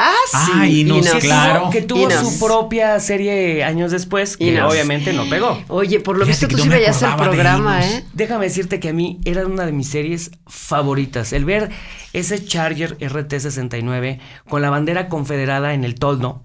Ah, 0.02 0.14
sí. 0.32 0.52
Ah, 0.56 0.66
Inos, 0.66 0.98
Inos. 1.00 1.14
Que 1.16 1.20
claro. 1.20 1.60
tuvo, 1.60 1.70
que 1.72 1.82
tuvo 1.82 2.04
Inos. 2.04 2.34
su 2.34 2.40
propia 2.46 2.98
serie 3.02 3.66
años 3.66 3.92
después, 3.92 4.38
que 4.38 4.62
obviamente 4.62 5.12
no 5.12 5.28
pegó. 5.30 5.62
Oye, 5.68 6.00
por 6.00 6.18
lo 6.18 6.26
Fíjate 6.26 6.46
visto 6.46 6.48
que 6.48 6.56
tú 6.56 6.64
sí 6.64 6.70
veías 6.70 7.02
el 7.02 7.16
programa. 7.18 7.86
¿eh? 7.86 8.06
Déjame 8.14 8.46
decirte 8.46 8.80
que 8.80 8.88
a 8.90 8.94
mí 8.94 9.20
era 9.26 9.46
una 9.46 9.66
de 9.66 9.74
mis 9.74 9.90
series 9.90 10.32
favoritas. 10.48 11.34
El 11.34 11.44
ver 11.44 11.70
ese 12.14 12.44
Charger 12.46 12.98
RT69 13.00 14.20
con 14.48 14.62
la 14.62 14.70
bandera 14.70 15.10
confederada 15.10 15.74
en 15.74 15.84
el 15.84 15.96
toldo, 15.96 16.44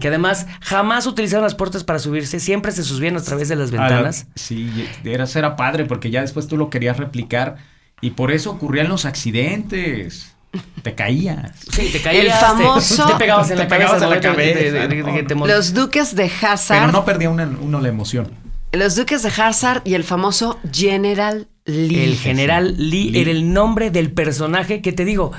que 0.00 0.08
además 0.08 0.46
jamás 0.60 1.06
utilizaron 1.06 1.44
las 1.44 1.54
puertas 1.54 1.84
para 1.84 1.98
subirse, 2.00 2.40
siempre 2.40 2.72
se 2.72 2.82
subían 2.82 3.16
a 3.16 3.22
través 3.22 3.48
de 3.48 3.54
las 3.56 3.70
Ah, 3.72 3.76
la- 3.76 3.82
ventanas. 3.82 4.26
sí, 4.34 4.88
era, 5.04 5.24
era 5.32 5.54
padre 5.56 5.84
porque 5.84 6.10
ya 6.10 6.20
después 6.22 6.48
tú 6.48 6.56
lo 6.56 6.68
querías 6.68 6.96
replicar 6.96 7.56
y 8.00 8.10
por 8.10 8.32
eso 8.32 8.50
ocurrían 8.50 8.88
los 8.88 9.04
accidentes. 9.04 10.34
Te 10.82 10.94
caías. 10.94 11.52
Sí, 11.72 11.90
te 11.92 12.00
caías, 12.00 12.24
El 12.24 12.30
te- 12.30 12.38
famoso- 12.38 13.06
te, 13.06 13.14
pegabas 13.16 13.50
en 13.50 13.56
Te 13.56 13.62
la 13.64 13.68
cabeza, 13.68 13.98
pegabas 13.98 14.02
en 14.02 14.10
la 14.10 14.30
¿no? 14.32 14.36
De- 14.36 14.44
de- 14.46 14.54
de- 14.54 14.88
de- 14.88 15.24
cabeza, 15.26 15.46
Los 15.46 15.74
duques 15.74 16.14
de 16.16 16.30
Hazard. 16.40 16.80
Pero 16.80 16.92
no 16.92 17.04
perdía 17.04 17.30
una- 17.30 17.50
uno 17.60 17.80
la 17.80 17.88
emoción. 17.88 18.30
Los 18.72 18.96
duques 18.96 19.22
de 19.22 19.28
Hazard 19.30 19.82
y 19.84 19.94
el 19.94 20.04
famoso 20.04 20.58
General 20.72 21.48
Lee. 21.64 22.02
El 22.04 22.16
general 22.16 22.74
Lee, 22.78 23.10
Lee. 23.10 23.20
era 23.20 23.30
el 23.30 23.52
nombre 23.52 23.90
del 23.90 24.10
personaje 24.12 24.80
que 24.80 24.92
te 24.92 25.04
digo. 25.04 25.32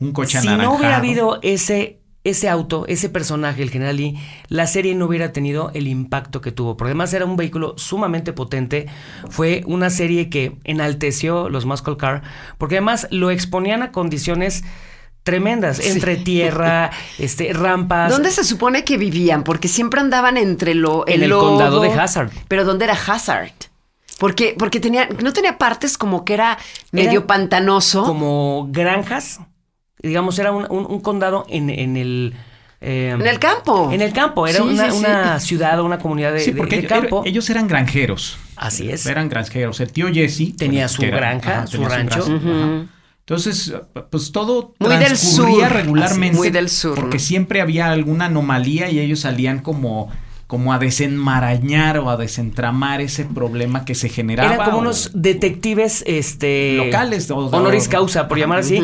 Un 0.00 0.12
coche 0.12 0.40
si 0.40 0.46
no 0.48 0.74
hubiera 0.74 0.96
habido 0.96 1.40
ese, 1.42 1.97
ese 2.24 2.48
auto, 2.48 2.84
ese 2.88 3.08
personaje, 3.08 3.62
el 3.62 3.70
general 3.70 3.96
Lee, 3.96 4.18
la 4.48 4.66
serie 4.66 4.94
no 4.94 5.06
hubiera 5.06 5.32
tenido 5.32 5.70
el 5.74 5.86
impacto 5.86 6.40
que 6.40 6.52
tuvo. 6.52 6.76
Porque 6.76 6.90
además 6.90 7.12
era 7.14 7.24
un 7.24 7.36
vehículo 7.36 7.74
sumamente 7.76 8.32
potente. 8.32 8.86
Fue 9.30 9.62
una 9.66 9.90
serie 9.90 10.28
que 10.28 10.56
enalteció 10.64 11.48
los 11.48 11.64
Muscle 11.64 11.96
Car. 11.96 12.22
Porque 12.58 12.76
además 12.76 13.06
lo 13.10 13.30
exponían 13.30 13.82
a 13.82 13.92
condiciones 13.92 14.64
tremendas. 15.22 15.80
Entre 15.80 16.16
tierra, 16.16 16.90
este, 17.18 17.52
rampas. 17.52 18.10
¿Dónde 18.10 18.30
se 18.30 18.44
supone 18.44 18.84
que 18.84 18.96
vivían? 18.96 19.44
Porque 19.44 19.68
siempre 19.68 20.00
andaban 20.00 20.36
entre 20.36 20.74
lo 20.74 21.06
En 21.06 21.22
el 21.22 21.30
lodo. 21.30 21.50
condado 21.50 21.80
de 21.80 21.92
Hazard. 21.92 22.30
Pero 22.48 22.64
¿dónde 22.64 22.84
era 22.84 22.94
Hazard? 22.94 23.52
Porque, 24.18 24.56
porque 24.58 24.80
tenía, 24.80 25.08
no 25.22 25.32
tenía 25.32 25.58
partes 25.58 25.96
como 25.96 26.24
que 26.24 26.34
era 26.34 26.58
medio 26.90 27.26
pantanoso. 27.26 28.02
Como 28.02 28.66
granjas. 28.70 29.40
Digamos, 30.02 30.38
era 30.38 30.52
un, 30.52 30.66
un- 30.70 30.86
un 30.86 31.00
condado 31.00 31.44
en, 31.48 31.70
en 31.70 31.96
el. 31.96 32.34
eh, 32.80 33.16
En 33.18 33.26
el 33.26 33.38
campo. 33.38 33.90
En 33.92 34.00
el 34.00 34.12
campo, 34.12 34.46
era 34.46 34.58
Sí, 34.58 34.64
una, 34.64 34.84
sí, 34.90 34.92
sí. 34.92 34.98
una 34.98 35.40
ciudad, 35.40 35.80
una 35.80 35.98
comunidad 35.98 36.32
de, 36.32 36.52
porque 36.56 36.76
de 36.76 36.82
ellos, 36.86 36.92
campo. 36.92 37.22
ellos 37.26 37.50
eran 37.50 37.66
granjeros. 37.66 38.38
Así 38.56 38.90
es. 38.90 39.06
Eran 39.06 39.28
granjeros. 39.28 39.80
El 39.80 39.90
tío 39.92 40.08
Jesse. 40.12 40.54
Tenía 40.56 40.84
pues, 40.84 40.92
su 40.92 41.02
que 41.02 41.10
granja, 41.10 41.66
su 41.66 41.72
tenía 41.72 41.88
rancho. 41.88 42.24
Entonces, 43.20 43.74
pues 44.10 44.32
todo 44.32 44.74
Muy 44.78 44.96
del 44.96 45.16
sur, 45.18 45.70
regularmente. 45.70 46.28
así, 46.28 46.36
muy 46.36 46.50
del 46.50 46.70
sur, 46.70 46.94
Porque 46.94 47.18
¿no? 47.18 47.22
siempre 47.22 47.60
había 47.60 47.90
alguna 47.90 48.24
anomalía 48.26 48.88
y 48.90 48.98
ellos 49.00 49.20
salían 49.20 49.58
como, 49.58 50.10
como 50.48 50.72
a 50.72 50.78
desenmarañar 50.78 51.98
o 51.98 52.08
a 52.08 52.16
desentramar 52.16 53.00
ese 53.02 53.26
problema 53.26 53.84
que 53.84 53.94
se 53.94 54.08
generaba. 54.08 54.54
Eran 54.54 54.64
como 54.64 54.78
o- 54.78 54.80
unos 54.80 55.10
detectives 55.14 56.02
este, 56.06 56.72
Locales, 56.78 57.30
o- 57.30 57.36
honoris 57.48 57.86
causa, 57.86 58.28
por 58.28 58.38
llamar 58.38 58.60
así, 58.60 58.82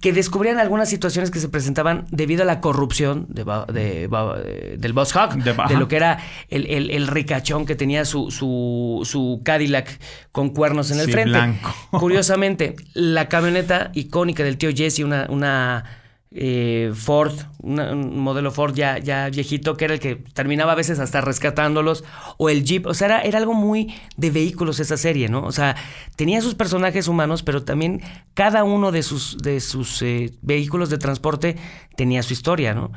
que 0.00 0.12
descubrían 0.12 0.58
algunas 0.58 0.88
situaciones 0.88 1.30
que 1.30 1.38
se 1.38 1.48
presentaban 1.48 2.06
debido 2.10 2.42
a 2.42 2.44
la 2.44 2.60
corrupción 2.60 3.26
de, 3.28 3.44
de 3.72 4.08
eh, 4.10 4.76
del 4.80 4.92
Boss 4.92 5.14
Hog, 5.14 5.36
De 5.42 5.76
lo 5.76 5.86
que 5.86 5.94
era 5.96 6.18
el, 6.48 6.66
el- 6.66 6.90
el 6.90 7.06
ricachón 7.06 7.66
que 7.66 7.76
tenía 7.76 8.04
su, 8.04 8.32
su, 8.32 9.00
su 9.04 9.40
Cadillac 9.44 10.00
con 10.32 10.50
cuernos 10.50 10.90
en 10.90 10.98
el 10.98 11.06
Sí, 11.06 11.12
frente. 11.12 11.30
blanco. 11.30 11.72
Curiosamente, 11.92 12.74
la 12.94 13.28
camioneta 13.28 13.92
icónica 13.94 14.42
del 14.42 14.58
tío 14.58 14.70
Jesse, 14.74 15.00
una, 15.04 15.26
una 15.30 15.84
eh, 16.32 16.92
Ford, 16.94 17.32
una- 17.62 17.92
un 17.92 18.18
modelo 18.20 18.50
Ford 18.50 18.74
ya, 18.74 18.98
ya 18.98 19.30
viejito, 19.30 19.76
que 19.76 19.84
era 19.86 19.94
el 19.94 20.00
que 20.00 20.16
terminaba 20.16 20.72
a 20.72 20.74
veces 20.74 20.98
hasta 20.98 21.20
rescatándolos, 21.20 22.04
o 22.36 22.50
el 22.50 22.64
Jeep, 22.64 22.86
o 22.86 22.94
sea, 22.94 23.06
era, 23.06 23.20
era 23.22 23.38
algo 23.38 23.54
muy 23.54 23.94
de 24.16 24.30
vehículos 24.30 24.80
esa 24.80 24.96
serie, 24.96 25.28
¿no? 25.28 25.44
O 25.44 25.52
sea, 25.52 25.76
tenía 26.16 26.40
sus 26.42 26.54
personajes 26.54 27.08
humanos, 27.08 27.42
pero 27.42 27.62
también 27.62 28.02
cada 28.34 28.64
uno 28.64 28.92
de 28.92 29.02
sus, 29.02 29.38
de 29.38 29.60
sus 29.60 30.02
eh, 30.02 30.32
vehículos 30.42 30.90
de 30.90 30.98
transporte 30.98 31.56
tenía 31.96 32.22
su 32.22 32.32
historia, 32.32 32.74
¿no? 32.74 32.90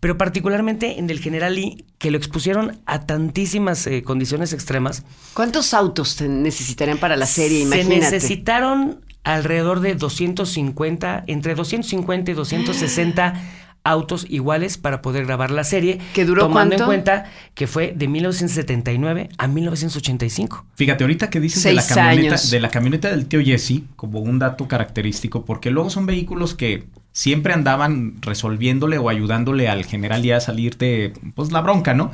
Pero 0.00 0.16
particularmente 0.16 0.98
en 0.98 1.10
el 1.10 1.18
General 1.20 1.54
Lee, 1.54 1.84
que 1.98 2.10
lo 2.10 2.16
expusieron 2.18 2.80
a 2.86 3.04
tantísimas 3.04 3.86
eh, 3.86 4.02
condiciones 4.02 4.52
extremas, 4.52 5.02
¿Cuántos 5.34 5.74
autos 5.74 6.20
necesitarían 6.22 6.98
para 6.98 7.16
la 7.16 7.26
serie? 7.26 7.58
se 7.58 7.64
Imagínate. 7.82 8.00
necesitaron 8.00 9.00
alrededor 9.26 9.80
de 9.80 9.96
250, 9.96 11.24
entre 11.26 11.56
250 11.56 12.30
y 12.30 12.34
260 12.34 13.34
autos 13.82 14.26
iguales 14.28 14.78
para 14.78 15.02
poder 15.02 15.26
grabar 15.26 15.50
la 15.50 15.64
serie. 15.64 15.98
¿Que 16.14 16.24
duró 16.24 16.42
Tomando 16.42 16.76
cuánto? 16.76 16.84
en 16.84 16.86
cuenta 16.86 17.24
que 17.54 17.66
fue 17.66 17.92
de 17.94 18.08
1979 18.08 19.28
a 19.36 19.48
1985. 19.48 20.64
Fíjate, 20.74 21.04
ahorita 21.04 21.28
que 21.28 21.40
dices 21.40 21.62
de 21.62 21.72
la, 21.72 21.86
camioneta, 21.86 22.34
años. 22.34 22.50
de 22.50 22.60
la 22.60 22.70
camioneta 22.70 23.10
del 23.10 23.26
tío 23.26 23.40
Jesse, 23.40 23.82
como 23.96 24.20
un 24.20 24.38
dato 24.38 24.68
característico, 24.68 25.44
porque 25.44 25.70
luego 25.70 25.90
son 25.90 26.06
vehículos 26.06 26.54
que 26.54 26.84
siempre 27.12 27.52
andaban 27.52 28.14
resolviéndole 28.20 28.98
o 28.98 29.08
ayudándole 29.08 29.68
al 29.68 29.84
general 29.84 30.22
ya 30.22 30.36
a 30.36 30.40
salir 30.40 30.78
de 30.78 31.12
pues, 31.34 31.50
la 31.50 31.62
bronca, 31.62 31.94
¿no? 31.94 32.12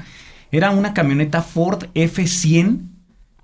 Era 0.51 0.71
una 0.71 0.95
camioneta 0.95 1.43
Ford 1.43 1.85
F100 1.95 2.89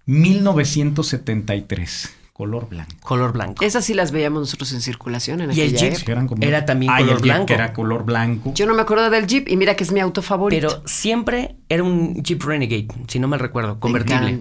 1973, 0.07 2.15
color 2.39 2.69
blanco. 2.69 2.93
Color 3.03 3.33
blanco. 3.33 3.65
Esas 3.65 3.85
sí 3.85 3.95
las 3.95 4.13
veíamos 4.13 4.39
nosotros 4.41 4.73
en 4.73 4.81
circulación 4.81 5.41
en 5.41 5.51
Y 5.51 5.61
el 5.61 5.69
aquella 5.71 5.79
Jeep. 5.89 5.95
época. 5.97 6.13
Eran 6.13 6.29
como- 6.29 6.43
Era 6.45 6.65
también 6.65 6.93
Ah, 6.93 6.99
el 7.01 7.07
color 7.07 7.17
Jeep, 7.17 7.25
blanco. 7.25 7.47
que 7.47 7.55
era 7.55 7.73
color 7.73 8.05
blanco. 8.05 8.53
Yo 8.55 8.65
no 8.67 8.75
me 8.75 8.83
acuerdo 8.83 9.11
del 9.11 9.27
Jeep 9.27 9.49
y 9.49 9.57
mira 9.57 9.75
que 9.75 9.83
es 9.83 9.91
mi 9.91 9.99
auto 9.99 10.23
favorito. 10.23 10.69
Pero 10.69 10.83
siempre 10.87 11.57
era 11.69 11.83
un 11.83 12.15
Jeep 12.23 12.41
Renegade, 12.41 12.87
si 13.09 13.19
no 13.19 13.27
mal 13.27 13.41
recuerdo, 13.41 13.81
convertible. 13.81 14.41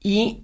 Y 0.00 0.42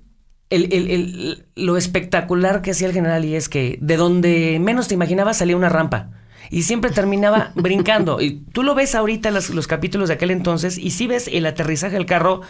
el- 0.49 0.73
el- 0.73 0.91
el- 0.91 1.47
lo 1.57 1.77
espectacular 1.77 2.63
que 2.63 2.71
hacía 2.71 2.87
el 2.87 2.93
general 2.95 3.25
y 3.25 3.35
es 3.35 3.49
que 3.49 3.77
de 3.83 3.97
donde 3.97 4.59
menos 4.61 4.87
te 4.87 4.95
imaginabas 4.95 5.39
salía 5.39 5.57
una 5.57 5.69
rampa. 5.71 6.11
Y 6.51 6.63
siempre 6.65 6.91
terminaba 6.91 7.53
brincando. 7.55 8.21
Y 8.21 8.43
tú 8.53 8.63
lo 8.65 8.75
ves 8.75 8.95
ahorita 8.97 9.31
los, 9.31 9.51
los 9.51 9.67
capítulos 9.69 10.09
de 10.09 10.15
aquel 10.15 10.31
entonces 10.33 10.77
y 10.79 10.91
si 10.91 11.07
ves 11.07 11.29
el 11.33 11.47
aterrizaje 11.47 11.95
del 11.95 12.07
carro, 12.07 12.41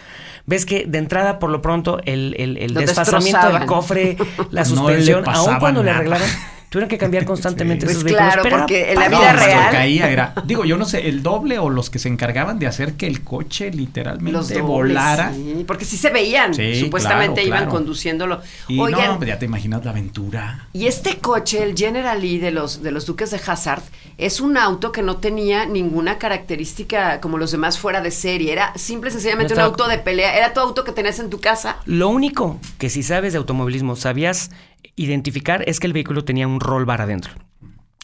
ves 0.47 0.65
que 0.65 0.87
de 0.87 0.97
entrada 0.99 1.39
por 1.39 1.51
lo 1.51 1.61
pronto 1.61 2.01
el, 2.07 2.35
el- 2.39 2.57
el 2.57 2.73
desfasamiento 2.87 3.41
del 3.59 3.67
cofre, 3.67 4.17
la 4.51 4.63
No 4.63 4.67
suspensión, 4.69 5.19
aun 5.19 5.25
pasaba 5.25 5.59
cuando 5.59 5.83
le 5.83 5.91
nada. 5.93 6.27
Tuvieron 6.71 6.89
que 6.89 6.97
cambiar 6.97 7.25
constantemente 7.27 7.85
Pues 7.85 7.97
esos 7.97 8.05
vehículos. 8.05 8.27
claro, 8.33 8.43
pero 8.43 8.59
porque 8.61 8.93
en 8.93 8.99
la 8.99 9.09
vida 9.09 9.19
cuando 9.19 9.45
real- 9.45 9.71
caía 9.71 10.11
era, 10.11 10.33
digo, 10.47 10.65
yo 10.65 10.79
no 10.79 10.87
sé, 10.87 11.07
el 11.11 11.23
doble 11.23 11.59
o 11.59 11.69
los 11.69 11.91
que 11.91 11.99
se 11.99 12.09
encargaban 12.09 12.59
de 12.59 12.67
hacer 12.67 12.95
que 12.95 13.07
el 13.07 13.23
coche 13.23 13.71
literalmente 13.71 14.33
Los 14.33 14.49
dobles, 14.49 14.65
volara. 14.67 15.33
sí, 15.35 15.65
porque 15.67 15.85
sí 15.85 15.99
se 15.99 16.09
veían. 16.11 16.55
Sí, 16.55 16.81
Supuestamente 16.81 17.35
claro, 17.43 17.47
iban 17.49 17.59
claro. 17.65 17.71
conduciéndolo. 17.73 18.41
Y 18.69 18.81
Oigan, 18.81 19.09
no, 19.09 19.17
pues 19.19 19.29
ya 19.29 19.39
te 19.39 19.45
imaginas 19.45 19.85
la 19.85 19.91
aventura. 19.91 20.69
y 20.73 20.87
este 20.87 21.19
coche, 21.19 21.63
el 21.63 21.77
General 21.77 22.19
Lee 22.21 22.39
de 22.39 22.51
los, 22.53 22.83
de 22.83 22.91
los 22.93 23.05
Duques 23.05 23.31
de 23.31 23.41
Hazard, 23.45 23.83
es 24.17 24.41
un 24.41 24.57
auto 24.57 24.93
que 24.93 25.03
no 25.03 25.17
tenía 25.17 25.67
ninguna 25.67 26.19
característica 26.19 27.21
como 27.21 27.39
los 27.39 27.51
demás 27.53 27.79
fuera 27.79 28.01
de 28.01 28.11
serie. 28.11 28.53
Era 28.53 28.73
simple 28.77 29.11
y 29.11 29.13
sencillamente 29.13 29.55
No 29.55 29.61
un 29.61 29.67
auto 29.67 29.89
de 29.89 29.99
pelea. 29.99 30.37
Era 30.37 30.53
tu 30.53 30.61
auto 30.61 30.85
que 30.85 30.93
tenías 30.93 31.19
en 31.19 31.31
tu 31.31 31.41
casa. 31.41 31.77
Lo 31.87 32.09
único 32.09 32.59
que 32.79 32.91
si 32.91 33.03
sabes 33.03 33.33
de 33.33 33.39
automovilismo 33.39 33.97
sabías 33.97 34.51
identificar 34.97 35.63
es 35.69 35.81
que 35.81 35.87
el 35.87 35.93
vehículo 35.93 36.25
tenía 36.25 36.47
un 36.49 36.61
roll 36.61 36.85
bar 36.85 37.01
adentro. 37.03 37.33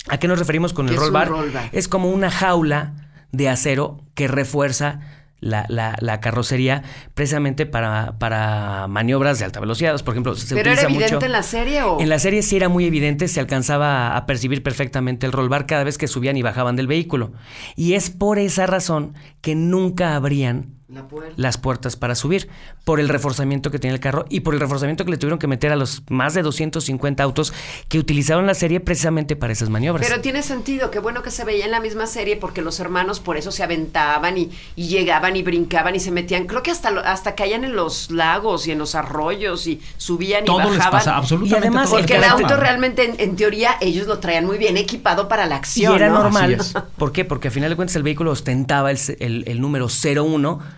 ¿A 0.09 0.19
qué 0.19 0.29
nos 0.29 0.39
referimos 0.39 0.73
con 0.73 0.87
¿Qué 0.87 0.95
el 0.95 1.01
roll 1.01 1.11
bar? 1.13 1.29
roll 1.29 1.51
bar? 1.51 1.69
Es 1.73 1.89
como 1.89 2.11
una 2.11 2.31
jaula 2.31 3.11
de 3.33 3.49
acero 3.49 3.99
que 4.15 4.29
refuerza 4.29 5.01
la, 5.41 5.67
la- 5.69 5.97
la 6.01 6.21
carrocería 6.21 6.83
precisamente 7.15 7.67
para, 7.67 8.19
para 8.19 8.87
maniobras 8.89 9.39
de 9.39 9.45
alta 9.45 9.61
velocidad. 9.61 10.01
Por 10.03 10.15
ejemplo, 10.15 10.35
se 10.35 10.55
¿Pero 10.55 10.71
era 10.71 10.83
evidente 10.83 11.15
mucho- 11.17 11.27
en 11.27 11.33
la 11.33 11.43
serie 11.43 11.83
o...? 11.83 12.01
en 12.01 12.09
la 12.09 12.19
serie 12.19 12.43
sí 12.43 12.57
era 12.57 12.69
muy 12.71 12.87
evidente, 12.87 13.29
se 13.29 13.41
alcanzaba 13.41 14.09
a- 14.13 14.17
a 14.17 14.27
percibir 14.27 14.63
perfectamente 14.63 15.27
el 15.27 15.33
roll 15.33 15.49
bar 15.51 15.67
cada 15.67 15.85
vez 15.85 15.99
que 15.99 16.09
subían 16.09 16.37
y 16.39 16.43
bajaban 16.43 16.75
del 16.77 16.87
vehículo. 16.87 17.33
Y 17.75 17.93
es 17.95 18.09
por 18.11 18.39
esa 18.39 18.67
razón 18.67 19.15
que 19.43 19.55
nunca 19.55 20.15
abrían 20.17 20.76
La 20.89 21.09
puerta. 21.09 21.33
las 21.37 21.59
puertas 21.59 21.97
para 21.97 22.15
subir, 22.15 22.49
por 22.85 23.01
el 23.01 23.09
reforzamiento 23.09 23.73
que 23.73 23.81
tenía 23.81 23.93
el 23.95 23.99
carro 24.01 24.25
y 24.29 24.41
por 24.41 24.55
el 24.55 24.61
reforzamiento 24.61 25.05
que 25.05 25.11
le 25.11 25.17
tuvieron 25.17 25.41
que 25.41 25.49
meter 25.49 25.73
a 25.73 25.77
los 25.77 26.03
más 26.11 26.33
de 26.35 26.43
250 26.43 27.23
autos 27.25 27.53
que 27.89 27.99
utilizaron 27.99 28.47
la 28.47 28.55
serie 28.55 28.79
precisamente 28.79 29.35
para 29.35 29.53
esas 29.53 29.69
maniobras. 29.69 30.07
Pero 30.07 30.21
tiene 30.21 30.45
sentido, 30.45 30.93
qué 30.93 31.01
bueno 31.01 31.25
que 31.25 31.33
se 31.33 31.45
veía 31.45 31.65
en 31.65 31.73
la 31.73 31.81
misma 31.81 32.07
serie 32.07 32.37
porque 32.37 32.63
los 32.63 32.79
hermanos 32.79 33.19
por 33.19 33.37
eso 33.37 33.51
se 33.51 33.65
aventaban 33.65 34.39
y, 34.39 34.53
y 34.77 34.87
llegaban 34.87 35.35
y 35.35 35.43
brincaban 35.43 35.97
y 35.97 35.99
se 36.01 36.13
metían, 36.13 36.47
creo 36.47 36.63
que 36.63 36.71
hasta, 36.71 36.93
lo- 36.93 37.01
hasta 37.01 37.35
caían 37.35 37.65
en 37.65 37.75
los 37.75 38.13
lagos 38.13 38.69
y 38.69 38.71
en 38.71 38.79
los 38.79 38.95
arroyos 38.95 39.67
y 39.67 39.81
subían 39.97 40.45
y 40.45 40.47
Todo 40.47 40.61
les 40.61 40.79
bajaban. 40.79 40.91
pasa, 40.93 41.17
absolutamente 41.17 41.57
Y 41.57 41.59
además, 41.69 41.89
todo 41.91 41.99
Porque 41.99 42.15
les 42.15 42.23
el 42.25 42.31
auto 42.31 42.57
realmente, 42.57 43.05
en, 43.05 43.17
en 43.19 43.35
teoría, 43.35 43.77
ellos 43.81 44.07
lo 44.07 44.21
traían 44.21 44.47
muy 44.47 44.57
bien 44.57 44.77
equipado 44.77 45.27
para 45.27 45.47
la 45.47 45.57
y 45.57 45.59
acción. 45.59 45.97
era 45.97 46.09
¿no? 46.11 46.23
normal. 46.23 46.59
¿Por 46.97 47.11
qué? 47.11 47.25
Porque 47.25 47.49
a 47.49 47.51
final 47.51 47.71
de 47.71 47.77
cuentas 47.77 47.97
el 47.97 48.05
vehículo 48.05 48.31
ostentaba 48.31 48.93
el, 48.93 48.99
se- 48.99 49.17
el- 49.19 49.43
el 49.49 49.61
número 49.61 49.89
01 49.89 50.76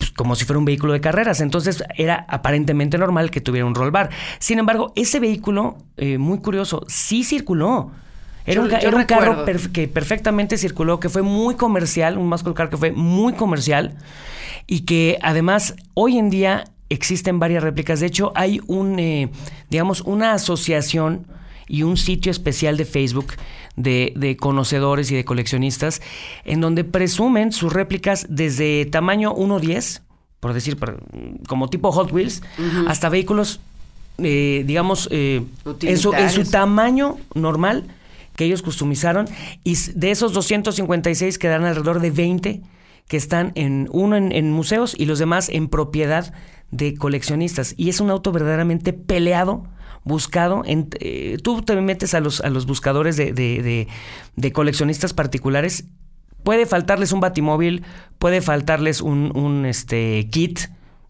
pues, 0.00 0.10
como 0.12 0.34
si 0.34 0.44
fuera 0.46 0.58
un 0.58 0.64
vehículo 0.64 0.92
de 0.94 1.00
carreras. 1.00 1.40
Entonces 1.40 1.84
era 1.96 2.24
aparentemente 2.28 2.98
normal 2.98 3.30
que 3.30 3.40
tuviera 3.40 3.66
un 3.66 3.74
roll 3.74 3.90
bar. 3.90 4.10
Sin 4.38 4.58
embargo, 4.58 4.92
ese 4.96 5.20
vehículo, 5.20 5.76
eh, 5.98 6.16
muy 6.18 6.38
curioso, 6.38 6.82
sí 6.88 7.22
circuló. 7.22 7.92
Era 8.46 8.54
Yo- 8.54 8.62
un, 8.62 8.72
era 8.72 9.06
carro 9.06 9.44
que 9.72 9.86
perfectamente 9.86 10.56
circuló, 10.56 10.98
que 10.98 11.10
fue 11.10 11.20
muy 11.22 11.54
comercial, 11.56 12.16
un 12.16 12.28
muscle 12.28 12.54
car 12.54 12.70
que 12.70 12.78
fue 12.78 12.90
muy 12.90 13.34
comercial 13.34 13.96
y 14.66 14.80
que 14.80 15.18
además 15.22 15.74
hoy 15.92 16.16
en 16.18 16.30
día 16.30 16.64
existen 16.88 17.38
varias 17.38 17.62
réplicas. 17.62 18.00
De 18.00 18.06
hecho, 18.06 18.32
hay 18.34 18.60
un, 18.66 18.98
eh, 18.98 19.30
digamos, 19.68 20.00
una 20.00 20.32
asociación 20.32 21.26
y 21.70 21.84
un 21.84 21.96
sitio 21.96 22.30
especial 22.32 22.76
de 22.76 22.84
Facebook 22.84 23.34
de, 23.76 24.12
de 24.16 24.36
conocedores 24.36 25.10
y 25.10 25.14
de 25.14 25.24
coleccionistas 25.24 26.02
en 26.44 26.60
donde 26.60 26.84
presumen 26.84 27.52
sus 27.52 27.72
réplicas 27.72 28.26
desde 28.28 28.84
tamaño 28.86 29.34
1.10, 29.34 30.02
por 30.40 30.52
decir, 30.52 30.76
como 31.46 31.68
tipo 31.70 31.92
Hot 31.92 32.12
Wheels, 32.12 32.42
hasta 32.88 33.08
vehículos, 33.08 33.60
eh, 34.18 34.64
digamos, 34.66 35.08
eh, 35.12 35.42
en, 35.64 35.72
su, 35.72 35.86
en 35.86 35.98
su 35.98 36.08
Utilitarios. 36.10 36.50
tamaño 36.50 37.16
normal 37.34 37.84
que 38.36 38.44
ellos 38.44 38.62
customizaron 38.62 39.28
y 39.64 39.76
de 39.94 40.10
esos 40.10 40.32
256 40.32 41.38
quedan 41.38 41.64
alrededor 41.64 42.00
de 42.00 42.10
20 42.10 42.62
que 43.06 43.16
están 43.16 43.52
en 43.54 43.88
uno 43.92 44.16
en, 44.16 44.32
en 44.32 44.50
museos 44.50 44.94
y 44.96 45.04
los 45.04 45.18
demás 45.18 45.48
en 45.48 45.68
propiedad 45.68 46.32
de 46.70 46.94
coleccionistas 46.94 47.74
y 47.76 47.88
es 47.88 48.00
un 48.00 48.08
auto 48.08 48.32
verdaderamente 48.32 48.92
peleado 48.92 49.66
buscado 50.04 50.62
en, 50.64 50.88
eh, 51.00 51.36
tú 51.42 51.62
te 51.62 51.76
metes 51.80 52.14
a 52.14 52.20
los 52.20 52.40
a 52.40 52.48
los 52.50 52.66
buscadores 52.66 53.16
de, 53.16 53.32
de- 53.32 53.62
de- 53.62 53.88
de 54.36 54.52
coleccionistas 54.52 55.12
particulares 55.12 55.84
puede 56.42 56.64
faltarles 56.66 57.12
un 57.12 57.20
batimóvil 57.20 57.82
puede 58.18 58.40
faltarles 58.40 59.00
un, 59.02 59.36
un, 59.36 59.66
este 59.66 60.26
kit 60.30 60.60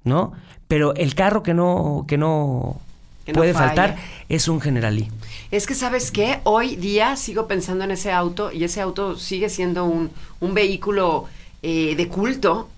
no 0.03 0.33
pero 0.67 0.95
el 0.95 1.15
carro 1.15 1.43
que 1.43 1.55
no 1.55 2.05
que 2.09 2.19
no 2.19 2.81
Que 3.25 3.33
puede 3.33 3.55
faltar 3.55 3.97
es 4.29 4.49
un 4.49 4.61
Generali 4.61 5.09
Es 5.53 5.67
que, 5.67 5.75
¿sabes 5.75 6.11
qué? 6.11 6.41
Hoy 6.45 6.77
día 6.77 7.17
sigo 7.17 7.47
pensando 7.47 7.85
en 7.85 7.91
ese 7.93 8.11
auto 8.13 8.51
y 8.53 8.65
ese 8.65 8.81
auto 8.81 9.17
sigue 9.17 9.49
siendo 9.49 9.85
un, 9.85 10.11
un 10.41 10.55
vehículo 10.55 11.27
eh, 11.63 11.95
de 11.97 12.07
culto. 12.09 12.69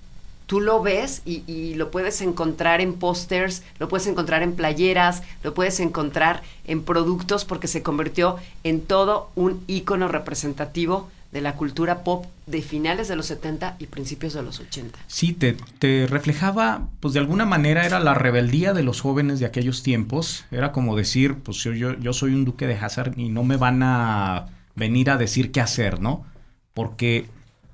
Tú 0.52 0.60
lo 0.60 0.82
ves 0.82 1.22
y, 1.24 1.72
lo 1.76 1.90
puedes 1.90 2.20
encontrar 2.20 2.82
en 2.82 2.92
pósters, 2.92 3.62
lo 3.78 3.88
puedes 3.88 4.06
encontrar 4.06 4.42
en 4.42 4.54
playeras, 4.54 5.22
lo 5.42 5.54
puedes 5.54 5.80
encontrar 5.80 6.42
en 6.66 6.82
productos 6.82 7.46
porque 7.46 7.68
se 7.68 7.82
convirtió 7.82 8.36
en 8.62 8.82
todo 8.82 9.30
un 9.34 9.64
ícono 9.66 10.08
representativo 10.08 11.08
de 11.32 11.40
la 11.40 11.54
cultura 11.54 12.04
pop 12.04 12.26
de 12.46 12.60
finales 12.60 13.08
de 13.08 13.16
los 13.16 13.24
70 13.28 13.76
y 13.78 13.86
principios 13.86 14.34
de 14.34 14.42
los 14.42 14.60
80. 14.60 14.98
Sí, 15.06 15.32
te, 15.32 15.56
te 15.78 16.06
reflejaba, 16.06 16.86
pues 17.00 17.14
de 17.14 17.20
alguna 17.20 17.46
manera 17.46 17.86
era 17.86 17.98
la 17.98 18.12
rebeldía 18.12 18.74
de 18.74 18.82
los 18.82 19.00
jóvenes 19.00 19.40
de 19.40 19.46
aquellos 19.46 19.82
tiempos. 19.82 20.44
Era 20.50 20.70
como 20.70 20.94
decir, 20.96 21.36
pues 21.36 21.64
yo, 21.64 21.72
yo, 21.72 21.98
yo 21.98 22.12
soy 22.12 22.34
un 22.34 22.44
duque 22.44 22.66
de 22.66 22.74
Hazard 22.74 23.18
y 23.18 23.30
no 23.30 23.42
me 23.42 23.56
van 23.56 23.82
a 23.82 24.48
venir 24.74 25.08
a 25.08 25.16
decir 25.16 25.50
qué 25.50 25.62
hacer, 25.62 26.02
¿no? 26.02 26.26
Porque 26.74 27.24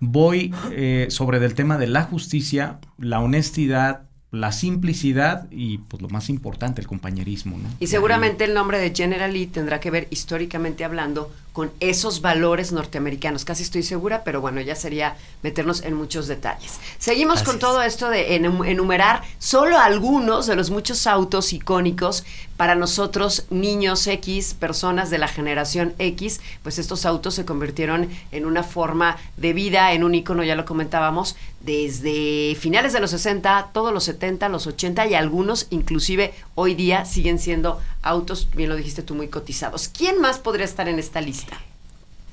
voy 0.00 0.54
eh, 0.70 1.06
sobre 1.10 1.38
del 1.38 1.54
tema 1.54 1.78
de 1.78 1.86
la 1.86 2.02
justicia, 2.02 2.78
la 2.98 3.20
honestidad, 3.20 4.02
la 4.30 4.52
simplicidad 4.52 5.46
y 5.50 5.78
pues 5.78 6.02
lo 6.02 6.08
más 6.08 6.28
importante, 6.28 6.80
el 6.80 6.86
compañerismo, 6.86 7.56
¿no? 7.56 7.68
Y 7.80 7.86
seguramente 7.86 8.44
el 8.44 8.54
nombre 8.54 8.78
de 8.78 8.94
General 8.94 9.32
Lee 9.32 9.46
tendrá 9.46 9.80
que 9.80 9.90
ver 9.90 10.06
históricamente 10.10 10.84
hablando 10.84 11.32
con 11.58 11.72
esos 11.80 12.20
valores 12.20 12.70
norteamericanos. 12.70 13.44
Casi 13.44 13.64
estoy 13.64 13.82
segura, 13.82 14.22
pero 14.22 14.40
bueno, 14.40 14.60
ya 14.60 14.76
sería 14.76 15.16
meternos 15.42 15.82
en 15.82 15.94
muchos 15.94 16.28
detalles. 16.28 16.78
Seguimos 17.00 17.38
Así 17.38 17.46
con 17.46 17.56
es. 17.56 17.60
todo 17.60 17.82
esto 17.82 18.08
de 18.10 18.40
enum- 18.40 18.64
enumerar 18.64 19.24
solo 19.40 19.76
algunos 19.76 20.46
de 20.46 20.54
los 20.54 20.70
muchos 20.70 21.08
autos 21.08 21.52
icónicos 21.52 22.22
para 22.56 22.76
nosotros, 22.76 23.44
niños 23.50 24.06
X, 24.06 24.54
personas 24.54 25.10
de 25.10 25.18
la 25.18 25.26
generación 25.26 25.94
X, 25.98 26.40
pues 26.62 26.78
estos 26.78 27.04
autos 27.04 27.34
se 27.34 27.44
convirtieron 27.44 28.08
en 28.30 28.46
una 28.46 28.62
forma 28.62 29.16
de 29.36 29.52
vida, 29.52 29.92
en 29.94 30.04
un 30.04 30.14
icono, 30.14 30.44
ya 30.44 30.54
lo 30.54 30.64
comentábamos, 30.64 31.34
desde 31.60 32.56
finales 32.58 32.92
de 32.92 33.00
los 33.00 33.10
60, 33.10 33.70
todos 33.72 33.92
los 33.92 34.04
70, 34.04 34.48
los 34.48 34.66
80 34.68 35.06
y 35.08 35.14
algunos 35.14 35.66
inclusive 35.70 36.32
hoy 36.54 36.74
día 36.74 37.04
siguen 37.04 37.38
siendo 37.38 37.80
autos, 38.02 38.48
bien 38.54 38.70
lo 38.70 38.76
dijiste 38.76 39.02
tú, 39.02 39.14
muy 39.14 39.28
cotizados. 39.28 39.88
¿Quién 39.88 40.20
más 40.20 40.38
podría 40.38 40.64
estar 40.64 40.88
en 40.88 40.98
esta 40.98 41.20
lista? 41.20 41.47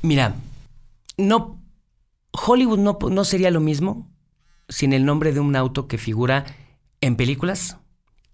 Mira, 0.01 0.36
no. 1.18 1.59
Hollywood 2.32 2.80
no, 2.80 2.97
no 3.09 3.24
sería 3.26 3.49
lo 3.51 3.61
mismo 3.61 4.09
sin 4.68 4.93
el 4.93 5.05
nombre 5.05 5.32
de 5.32 5.39
un 5.39 5.55
auto 5.55 5.88
que 5.88 5.97
figura 5.97 6.45
en 7.01 7.16
películas 7.16 7.78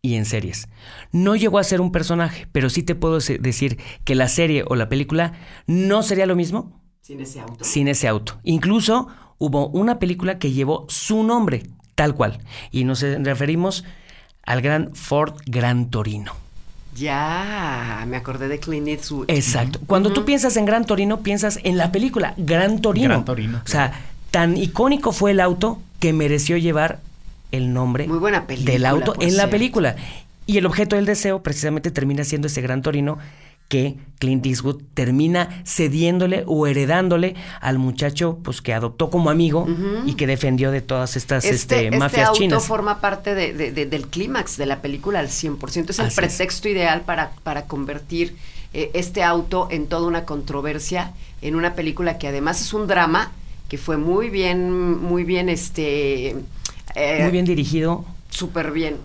y 0.01 0.15
en 0.15 0.25
series. 0.25 0.67
No 1.11 1.36
llegó 1.36 1.59
a 1.59 1.63
ser 1.63 1.82
un 1.82 1.91
personaje, 1.91 2.47
pero 2.51 2.69
sí 2.69 2.84
te 2.84 2.95
puedo 2.95 3.19
decir 3.19 3.77
que 4.03 4.15
la 4.15 4.27
serie 4.27 4.63
o 4.67 4.75
la 4.75 4.89
película 4.89 5.34
no 5.67 6.01
sería 6.03 6.25
lo 6.25 6.36
mismo 6.36 6.82
Sin 7.01 7.19
ese 7.21 7.39
auto. 7.41 7.63
sin 7.63 7.88
ese 7.88 8.07
auto. 8.07 8.39
Incluso 8.43 9.07
hubo 9.38 9.67
una 9.67 9.99
película 9.99 10.39
que 10.39 10.51
llevó 10.51 10.86
su 10.89 11.23
nombre, 11.23 11.63
tal 11.95 12.15
cual. 12.15 12.39
Y 12.71 12.84
nos 12.86 13.01
referimos 13.01 13.84
al 14.43 14.61
gran 14.61 14.95
Ford 14.95 15.36
Gran 15.45 15.91
Torino. 15.91 16.34
Ya, 16.96 18.04
me 18.08 18.18
acordé 18.18 18.48
de 18.48 18.60
Clint 18.60 18.88
Eastwood. 18.88 19.26
Exacto. 19.30 19.80
Cuando 19.88 20.12
tú 20.12 20.26
piensas 20.26 20.58
en 20.58 20.66
Gran 20.66 20.86
Torino, 20.86 21.22
piensas 21.22 21.60
en 21.64 21.78
la 21.78 21.92
película 21.92 22.34
Gran 22.38 22.82
Torino. 22.82 23.08
Gran 23.08 23.26
Torino, 23.26 23.62
O 23.64 23.68
sea, 23.68 23.94
tan 24.30 24.58
icónico 24.58 25.12
fue 25.12 25.32
el 25.32 25.39
auto 25.39 25.82
que 26.00 26.14
mereció 26.14 26.58
llevar 26.58 27.00
el 27.52 27.74
nombre 27.74 28.08
Muy 28.08 28.18
buena 28.18 28.48
película, 28.48 28.72
del 28.72 28.86
auto 28.86 29.16
en 29.20 29.38
la 29.38 29.50
película. 29.50 29.96
Y 30.48 30.58
el 30.58 30.66
objeto 30.66 30.96
del 30.96 31.06
deseo 31.06 31.42
precisamente 31.44 31.92
termina 31.92 32.24
siendo 32.24 32.48
ese 32.48 32.62
Gran 32.62 32.82
Torino 32.82 33.20
que 33.72 33.95
Clint 34.19 34.45
Eastwood 34.45 34.82
termina 34.93 35.63
cediéndole 35.65 36.43
o 36.45 36.67
heredándole 36.67 37.36
al 37.61 37.80
muchacho 37.80 38.38
pues 38.43 38.61
que 38.61 38.74
adoptó 38.74 39.09
como 39.09 39.30
amigo 39.30 39.65
y 40.05 40.13
que 40.15 40.28
defendió 40.28 40.72
de 40.72 40.82
todas 40.82 41.15
estas 41.15 41.45
Este, 41.45 41.88
este, 41.88 41.97
este 41.97 42.22
auto 42.22 42.38
chinas. 42.38 42.67
forma 42.67 42.99
parte 42.99 43.34
de- 43.34 43.53
de- 43.53 43.72
de- 43.72 43.86
del 43.86 44.07
clímax 44.07 44.57
de 44.57 44.65
la 44.65 44.82
película 44.82 45.19
al 45.19 45.30
100%. 45.30 45.89
Es 45.93 45.99
el 45.99 46.05
Así 46.07 46.11
es. 46.13 46.15
pretexto 46.15 46.67
ideal 46.69 47.01
para, 47.01 47.32
para 47.43 47.65
convertir 47.65 48.36
eh, 48.74 48.91
este 48.93 49.24
auto 49.24 49.67
en 49.72 49.88
toda 49.88 50.05
una 50.05 50.26
controversia, 50.26 51.13
en 51.41 51.55
una 51.55 51.74
película 51.74 52.17
que 52.17 52.28
además 52.28 52.61
es 52.61 52.74
un 52.74 52.88
drama, 52.88 53.32
que 53.69 53.78
fue 53.78 53.95
muy 53.97 54.30
bien, 54.30 54.69
muy 55.01 55.24
bien, 55.24 55.47
este... 55.49 56.36
eh, 56.95 57.19
Muy 57.24 57.32
bien 57.32 57.45
dirigido, 57.45 58.03
Súper 58.30 58.72
bien. 58.72 58.95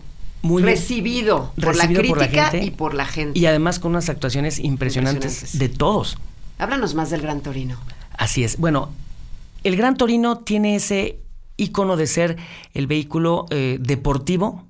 Muy 0.47 0.63
bien 0.63 0.75
recibido, 0.75 1.53
por, 1.61 1.75
recibido 1.77 2.03
la 2.03 2.09
por 2.09 2.19
la 2.19 2.27
crítica 2.29 2.65
y 2.65 2.71
por 2.71 2.95
la 2.95 3.05
gente. 3.07 3.39
y 3.39 3.47
además 3.47 3.79
con 3.79 3.91
unas 3.93 4.09
actuaciones 4.09 4.59
impresionantes, 4.59 5.33
Impresionantes. 5.43 5.59
de 5.59 5.69
todos. 5.77 6.17
Háblanos 6.59 6.95
más 6.95 7.11
del 7.11 7.21
Gran 7.23 7.41
Torino. 7.43 7.77
Así 8.17 8.45
es. 8.45 8.57
Bueno, 8.59 8.91
el 9.65 9.77
Gran 9.77 9.97
Torino 9.97 10.39
tiene 10.39 10.77
ese 10.77 11.21
icono 11.59 11.97
de 11.97 12.07
ser 12.07 12.37
el 12.75 12.87
vehículo 12.87 13.47
eh, 13.51 13.79
deportivo, 13.81 14.65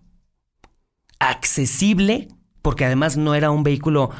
accesible, 1.19 2.29
porque 2.63 2.85
además 2.85 3.17
no 3.17 3.35
era 3.35 3.51
un 3.51 3.63
vehículo 3.63 4.11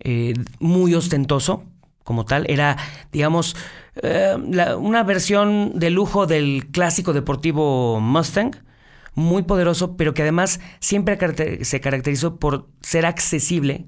eh, 0.00 0.34
muy 0.58 0.94
ostentoso 0.94 1.64
como 2.04 2.24
tal, 2.24 2.44
era, 2.48 2.76
digamos, 3.12 3.54
eh, 4.02 4.36
la- 4.50 4.76
una 4.76 5.04
versión 5.04 5.72
de 5.78 5.90
lujo 5.90 6.26
del 6.26 6.66
clásico 6.72 7.12
deportivo 7.12 8.00
Mustang, 8.00 8.56
muy 9.14 9.42
poderoso, 9.42 9.96
pero 9.96 10.14
que 10.14 10.22
además 10.22 10.60
siempre 10.80 11.18
se 11.64 11.80
caracterizó 11.80 12.36
por 12.36 12.68
ser 12.80 13.04
accesible 13.06 13.86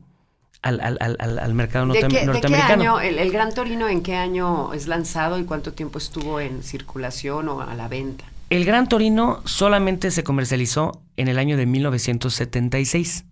al, 0.62 0.80
al- 0.80 0.98
al- 1.00 1.38
al- 1.38 1.54
mercado 1.54 1.86
¿De 1.86 2.00
norte- 2.00 2.08
qué, 2.08 2.14
de 2.14 2.20
qué 2.20 2.26
norteamericano. 2.26 2.82
año, 2.96 3.00
el, 3.00 3.18
el 3.18 3.30
Gran 3.32 3.52
Torino, 3.52 3.88
en 3.88 4.02
qué 4.02 4.16
año 4.16 4.72
es 4.72 4.86
lanzado 4.86 5.38
y 5.38 5.44
cuánto 5.44 5.72
tiempo 5.72 5.98
estuvo 5.98 6.40
en 6.40 6.62
circulación 6.62 7.48
o 7.48 7.60
a 7.60 7.74
la 7.74 7.88
venta? 7.88 8.24
El 8.50 8.64
Gran 8.64 8.88
Torino 8.88 9.40
solamente 9.44 10.10
se 10.10 10.24
comercializó 10.24 11.02
en 11.16 11.28
el 11.28 11.38
año 11.38 11.56
de 11.56 11.66
1976 11.66 13.24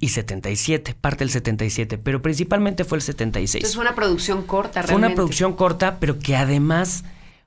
y 0.00 0.08
77, 0.08 0.94
parte 1.00 1.20
del 1.24 1.30
77, 1.30 1.98
pero 1.98 2.20
principalmente 2.20 2.84
fue 2.84 2.98
el 2.98 3.02
76. 3.02 3.54
Entonces 3.62 3.74
fue 3.76 3.84
una 3.84 3.94
producción 3.94 4.42
corta 4.42 4.82
Fue 4.82 4.92
una 4.94 5.08
realmente. 5.08 5.16
producción 5.16 5.52
corta, 5.54 5.98
pero 5.98 6.18
que 6.18 6.36
además 6.36 7.04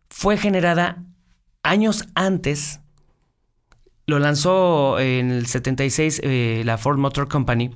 fue 0.09 0.37
generada 0.37 1.03
años 1.63 2.07
antes. 2.15 2.79
Lo 4.07 4.19
lanzó 4.19 4.99
en 4.99 5.31
el 5.31 5.47
76 5.47 6.21
eh, 6.23 6.61
la 6.65 6.77
Ford 6.77 6.97
Motor 6.97 7.27
Company 7.27 7.71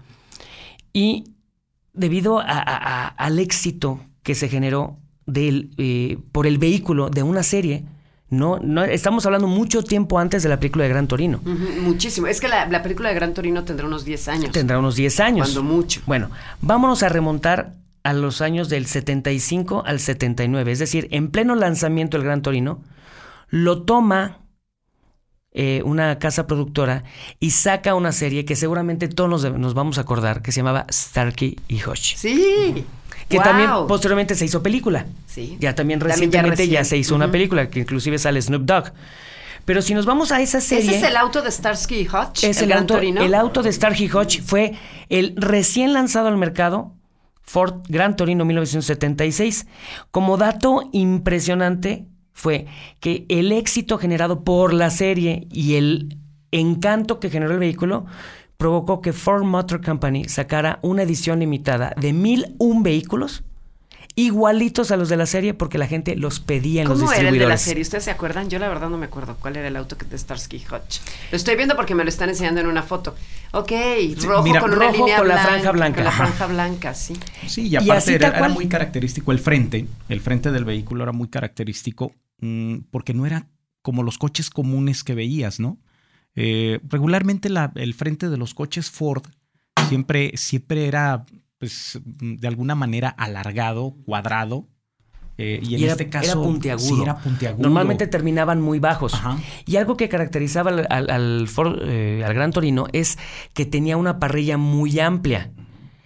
y 0.94 1.26
debido 1.94 2.40
a- 2.40 2.44
a- 2.46 3.06
a- 3.06 3.08
al 3.10 3.38
éxito 3.38 4.00
que 4.24 4.34
se 4.34 4.48
generó 4.48 4.98
del, 5.26 5.72
eh, 5.78 6.18
por 6.32 6.48
el 6.48 6.58
vehículo 6.58 7.10
de 7.10 7.22
una 7.24 7.44
serie, 7.44 7.84
no, 8.30 8.60
no 8.60 8.82
estamos 8.86 9.26
hablando 9.26 9.48
mucho 9.48 9.84
tiempo 9.84 10.20
antes 10.20 10.42
de 10.42 10.48
la 10.48 10.58
película 10.58 10.86
de 10.86 10.90
Gran 10.92 11.08
Torino. 11.10 11.42
Muchísimo. 11.84 12.28
Es 12.28 12.40
que 12.40 12.48
la, 12.48 12.66
la 12.68 12.82
película 12.82 13.10
de 13.10 13.16
Gran 13.16 13.34
Torino 13.34 13.66
tendrá 13.66 13.86
unos 13.86 14.06
10 14.06 14.28
años. 14.30 14.52
Tendrá 14.54 14.80
unos 14.80 14.96
10 14.96 15.20
años. 15.20 15.50
Cuando 15.52 15.64
mucho. 15.70 16.00
Bueno, 16.06 16.30
vámonos 16.62 17.04
a 17.04 17.10
remontar 17.10 17.74
a 18.04 18.14
los 18.14 18.40
años 18.42 18.70
del 18.70 18.86
75 18.86 19.84
al 19.86 20.00
79, 20.00 20.72
es 20.72 20.80
decir, 20.80 21.10
en 21.12 21.30
pleno 21.30 21.56
lanzamiento 21.56 22.16
del 22.18 22.26
Gran 22.26 22.42
Torino, 22.42 22.82
lo 23.50 23.84
toma 23.84 24.38
eh, 25.54 25.82
una 25.84 26.18
casa 26.18 26.48
productora 26.48 27.04
y 27.40 27.52
saca 27.52 27.94
una 27.96 28.14
serie 28.14 28.46
que 28.46 28.56
seguramente 28.56 29.10
todos 29.10 29.30
nos, 29.30 29.60
nos 29.60 29.74
vamos 29.74 29.98
a 29.98 30.02
acordar, 30.02 30.42
que 30.42 30.52
se 30.52 30.62
llamaba 30.62 30.86
Starkey 30.90 31.58
y 31.68 31.84
Hutch. 31.84 32.16
Sí. 32.16 32.86
Que 33.28 33.40
también 33.40 33.70
posteriormente 33.88 34.36
se 34.36 34.46
hizo 34.46 34.62
película. 34.64 35.06
Sí. 35.26 35.58
Ya 35.60 35.76
también 35.76 36.00
recientemente 36.00 36.68
ya, 36.68 36.84
se 36.84 36.98
hizo 36.98 37.16
una 37.16 37.32
película, 37.32 37.70
que 37.70 37.80
inclusive 37.82 38.18
sale 38.18 38.42
Snoop 38.42 38.64
Dogg. 38.64 38.92
Pero 39.66 39.82
si 39.82 39.94
nos 39.94 40.06
vamos 40.06 40.32
a 40.32 40.42
esa 40.42 40.60
serie... 40.60 40.90
¿Ese 40.90 40.98
es 40.98 41.04
el 41.04 41.16
auto 41.16 41.42
de 41.42 41.52
Starsky 41.52 41.96
y 41.96 42.08
Hutch? 42.08 42.44
Es 42.44 42.62
el, 42.62 42.70
Gran 42.70 42.82
auto, 42.82 42.96
Torino? 42.96 43.22
el 43.22 43.34
auto 43.34 43.62
de 43.62 43.72
Starkey 43.72 44.10
Hutch 44.12 44.42
fue 44.42 44.74
el 45.10 45.34
recién 45.38 45.94
lanzado 45.94 46.28
al 46.30 46.38
mercado 46.38 46.94
Ford 47.44 47.82
Gran 47.88 48.16
Torino 48.16 48.44
1976. 48.46 49.68
Como 50.10 50.38
dato 50.38 50.90
impresionante 50.94 52.06
fue 52.42 52.66
que 53.00 53.26
el 53.30 53.52
éxito 53.52 54.00
generado 54.00 54.44
por 54.44 54.74
la 54.74 54.90
serie 54.90 55.48
y 55.52 55.76
el 55.76 56.18
encanto 56.52 57.20
que 57.20 57.30
generó 57.30 57.54
el 57.54 57.60
vehículo 57.60 58.08
provocó 58.58 59.00
que 59.00 59.14
Ford 59.14 59.44
Motor 59.44 59.86
Company 59.86 60.26
sacara 60.28 60.80
una 60.82 61.04
edición 61.04 61.40
limitada 61.40 61.94
de 62.02 62.14
1001 62.14 62.82
vehículos 62.82 63.44
igualitos 64.16 64.92
a 64.92 64.98
los 64.98 65.08
de 65.08 65.16
la 65.16 65.26
serie 65.26 65.54
porque 65.54 65.78
la 65.78 65.88
gente 65.88 66.16
los 66.18 66.40
pedía 66.42 66.82
en 66.82 66.90
los 66.90 67.00
¿Cómo 67.00 67.12
era 67.14 67.22
distribuidores. 67.22 67.42
el 67.44 67.48
de 67.48 67.54
la 67.54 67.58
serie? 67.58 67.82
¿Ustedes 67.82 68.04
se 68.04 68.12
acuerdan? 68.12 68.50
Yo 68.50 68.60
la 68.60 68.68
verdad 68.68 68.90
no 68.90 68.98
me 68.98 69.06
acuerdo 69.06 69.38
cuál 69.40 69.56
era 69.56 69.68
el 69.70 69.76
auto 69.78 69.98
que- 69.98 70.06
de 70.06 70.18
Starsky 70.18 70.58
Hutch. 70.58 71.00
Lo 71.32 71.38
estoy 71.38 71.56
viendo 71.56 71.76
porque 71.78 71.96
me 71.96 72.04
lo 72.04 72.10
están 72.10 72.28
enseñando 72.30 72.60
en 72.60 72.68
una 72.68 72.84
foto. 72.84 73.16
Ok, 73.54 73.72
rojo 74.24 74.44
mira, 74.44 74.60
con 74.60 74.74
una 74.74 74.88
rojo 74.88 74.98
línea 74.98 75.18
con 75.18 75.28
la 75.30 75.38
franja 75.38 75.72
blanca. 75.72 75.96
Con 75.96 76.04
la 76.06 76.12
franja 76.12 76.48
blanca, 76.48 76.94
sí. 76.94 77.14
Sí, 77.48 77.68
y 77.70 77.76
aparte 77.78 77.94
así 77.94 78.14
era, 78.14 78.50
muy 78.50 78.68
característico 78.68 79.32
el 79.32 79.40
frente. 79.40 79.88
El 80.10 80.20
frente 80.20 80.52
del 80.52 80.66
vehículo 80.66 81.04
era 81.04 81.14
muy 81.14 81.30
característico 81.30 82.12
porque 82.92 83.14
no 83.14 83.26
era 83.26 83.48
como 83.82 84.04
los 84.04 84.18
coches 84.18 84.50
comunes 84.50 85.04
que 85.04 85.16
veías, 85.16 85.60
¿no? 85.60 85.78
Eh, 86.36 86.80
regularmente 86.88 87.50
la- 87.50 87.72
el 87.76 87.94
frente 87.94 88.30
de 88.30 88.38
los 88.38 88.54
coches 88.54 88.90
Ford 88.90 89.24
siempre, 89.90 90.32
siempre 90.36 90.88
era, 90.88 91.26
pues, 91.58 92.00
mm, 92.22 92.36
de 92.36 92.48
alguna 92.48 92.76
manera 92.76 93.10
alargado, 93.10 93.96
cuadrado. 94.06 94.68
eh, 95.38 95.60
y 95.64 95.74
en 95.76 95.84
era- 95.84 95.94
este 95.94 96.08
caso 96.10 96.26
era 96.34 96.42
puntiagudo. 96.42 96.96
sí, 96.98 97.02
era 97.02 97.18
puntiagudo. 97.18 97.64
Normalmente 97.64 98.06
terminaban 98.06 98.62
muy 98.62 98.78
bajos. 98.80 99.16
Ajá. 99.16 99.40
Y 99.66 99.78
algo 99.78 99.98
que 99.98 100.08
caracterizaba 100.08 100.70
al, 100.70 100.86
al- 100.90 101.10
al 101.10 101.48
Ford, 101.48 101.80
eh, 101.82 102.24
al 102.24 102.34
Gran 102.36 102.52
Torino 102.52 102.86
es 102.94 103.18
que 103.56 103.66
tenía 103.66 103.98
una 103.98 104.20
parrilla 104.20 104.58
muy 104.58 105.00
amplia. 105.00 105.52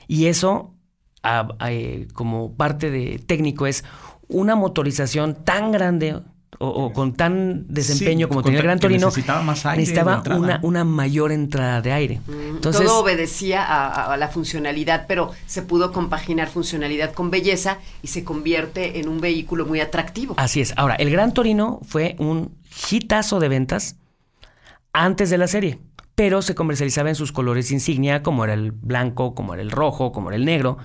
Y 0.07 0.27
eso, 0.27 0.73
a- 1.21 1.49
a, 1.59 1.69
como 2.13 2.55
parte 2.55 2.91
de 2.91 3.19
técnico, 3.19 3.67
es 3.67 3.83
una 4.27 4.55
motorización 4.55 5.35
tan 5.43 5.71
grande 5.71 6.15
o, 6.57 6.67
o 6.69 6.93
con 6.93 7.13
tan 7.13 7.65
desempeño 7.67 8.27
Sí, 8.27 8.29
como 8.29 8.41
tenía 8.41 8.59
el 8.59 8.63
Gran 8.65 8.79
Torino, 8.79 9.07
necesitaba 9.07 9.41
más 9.41 9.65
aire 9.65 9.81
necesitaba 9.81 10.23
una, 10.37 10.59
una 10.63 10.83
mayor 10.85 11.33
entrada 11.33 11.81
de 11.81 11.91
aire. 11.91 12.21
Entonces, 12.29 12.85
Todo 12.85 12.99
obedecía 13.01 13.61
a, 13.61 13.87
a- 13.87 14.13
a 14.13 14.17
la 14.17 14.29
funcionalidad, 14.29 15.05
pero 15.05 15.31
se 15.47 15.63
pudo 15.63 15.91
compaginar 15.91 16.47
funcionalidad 16.47 17.11
con 17.11 17.29
belleza 17.29 17.79
y 18.01 18.07
se 18.07 18.23
convierte 18.23 18.99
en 19.01 19.09
un 19.09 19.19
vehículo 19.19 19.65
muy 19.65 19.81
atractivo. 19.81 20.35
Así 20.37 20.61
es. 20.61 20.73
Ahora, 20.77 20.95
el 20.95 21.09
Gran 21.09 21.33
Torino 21.33 21.81
fue 21.83 22.15
un 22.19 22.55
hitazo 22.89 23.41
de 23.41 23.49
ventas 23.49 23.97
antes 24.93 25.29
de 25.29 25.37
la 25.37 25.47
serie, 25.47 25.79
pero 26.15 26.41
se 26.41 26.55
comercializaba 26.55 27.09
en 27.09 27.15
sus 27.15 27.33
colores 27.33 27.69
insignia, 27.71 28.23
como 28.23 28.45
era 28.45 28.53
el 28.53 28.71
blanco, 28.71 29.35
como 29.35 29.53
era 29.53 29.61
el 29.61 29.71
rojo, 29.71 30.13
como 30.13 30.29
era 30.29 30.37
el 30.37 30.45
negro. 30.45 30.77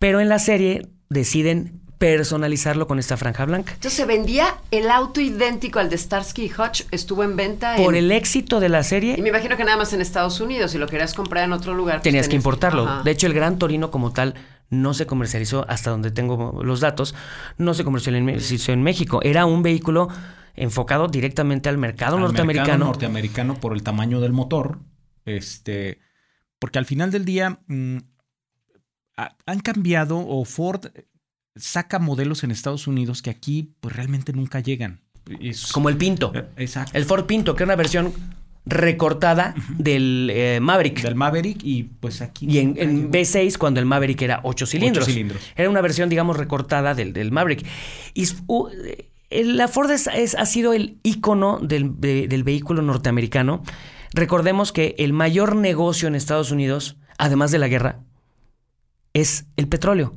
Pero 0.00 0.18
en 0.20 0.28
la 0.28 0.40
serie 0.40 0.88
deciden 1.08 1.80
personalizarlo 1.98 2.86
con 2.86 2.98
esta 2.98 3.16
franja 3.16 3.44
blanca. 3.46 3.72
Entonces 3.72 3.94
se 3.94 4.04
vendía 4.04 4.56
el 4.70 4.90
auto 4.90 5.20
idéntico 5.20 5.78
al 5.78 5.88
de 5.88 5.96
Starsky 5.96 6.44
y 6.46 6.50
Hutch, 6.52 6.82
estuvo 6.90 7.24
en 7.24 7.36
venta. 7.36 7.76
Por 7.76 7.94
en- 7.94 8.04
el 8.04 8.12
éxito 8.12 8.60
de 8.60 8.68
la 8.68 8.82
serie, 8.82 9.14
Y 9.18 9.22
me 9.22 9.30
imagino 9.30 9.56
que 9.56 9.64
nada 9.64 9.76
más 9.78 9.92
en 9.92 10.00
Estados 10.00 10.40
Unidos, 10.40 10.72
si 10.72 10.78
lo 10.78 10.86
querías 10.88 11.14
comprar 11.14 11.44
en 11.44 11.52
otro 11.52 11.74
lugar. 11.74 11.96
pues 11.96 12.04
tenías 12.04 12.28
que 12.28 12.36
importarlo. 12.36 12.86
Ajá. 12.86 13.02
De 13.02 13.10
hecho, 13.10 13.26
el 13.26 13.32
Gran 13.34 13.58
Torino 13.58 13.90
como 13.90 14.12
tal 14.12 14.34
no 14.68 14.94
se 14.94 15.06
comercializó 15.06 15.64
hasta 15.68 15.90
donde 15.90 16.10
tengo 16.10 16.60
los 16.62 16.80
datos, 16.80 17.14
no 17.56 17.72
se 17.72 17.84
comercializó 17.84 18.72
en 18.72 18.82
México. 18.82 19.20
Era 19.22 19.46
un 19.46 19.62
vehículo 19.62 20.08
enfocado 20.54 21.06
directamente 21.08 21.68
al 21.68 21.78
mercado 21.78 22.16
Al 22.16 22.22
norteamericano. 22.22 22.68
mercado 22.70 22.84
norteamericano 22.90 23.54
por 23.60 23.72
el 23.74 23.82
tamaño 23.82 24.20
del 24.20 24.32
motor. 24.32 24.78
Este, 25.24 25.98
porque 26.58 26.78
al 26.78 26.84
final 26.86 27.10
del 27.10 27.24
día 27.24 27.58
mm, 27.68 27.98
ha- 29.16 29.36
han 29.46 29.60
cambiado 29.60 30.18
o 30.18 30.44
Ford 30.44 30.86
saca 31.56 31.98
modelos 31.98 32.44
en 32.44 32.50
Estados 32.50 32.86
Unidos 32.86 33.22
que 33.22 33.30
aquí 33.30 33.72
pues 33.80 33.94
realmente 33.96 34.32
nunca 34.32 34.60
llegan. 34.60 35.00
Es- 35.40 35.72
como 35.72 35.88
el 35.88 35.96
Pinto. 35.96 36.32
Eh, 36.34 36.44
Exacto. 36.58 36.92
El 36.96 37.04
Ford 37.04 37.24
Pinto, 37.26 37.54
que 37.56 37.62
era 37.64 37.68
una 37.72 37.76
versión 37.76 38.12
recortada 38.68 39.54
del 39.78 40.28
eh, 40.32 40.58
Maverick. 40.60 41.00
del 41.02 41.14
Maverick 41.14 41.60
y 41.62 41.84
pues 41.84 42.20
aquí 42.20 42.46
Y 42.48 42.58
en, 42.58 42.74
en 42.78 42.96
llegó. 42.96 43.10
V6 43.12 43.58
cuando 43.58 43.78
el 43.80 43.86
Maverick 43.86 44.20
era 44.22 44.40
8 44.42 44.66
cilindros. 44.66 45.06
cilindros. 45.06 45.40
Era 45.56 45.70
una 45.70 45.80
versión, 45.80 46.08
digamos, 46.08 46.36
recortada 46.36 46.94
del, 46.94 47.12
del 47.12 47.30
Maverick. 47.32 47.64
Y 48.14 48.26
la 49.30 49.68
Ford 49.68 49.90
es- 49.90 50.08
es- 50.08 50.34
ha 50.34 50.46
sido 50.46 50.72
el 50.72 50.98
ícono 51.02 51.58
del, 51.60 52.00
de- 52.00 52.28
del 52.28 52.44
vehículo 52.44 52.82
norteamericano. 52.82 53.62
Recordemos 54.12 54.72
que 54.72 54.94
el 54.98 55.12
mayor 55.12 55.56
negocio 55.56 56.08
en 56.08 56.14
Estados 56.14 56.50
Unidos, 56.50 56.96
además 57.18 57.50
de 57.50 57.58
la 57.58 57.68
guerra, 57.68 58.00
es 59.14 59.46
el 59.56 59.68
petróleo. 59.68 60.14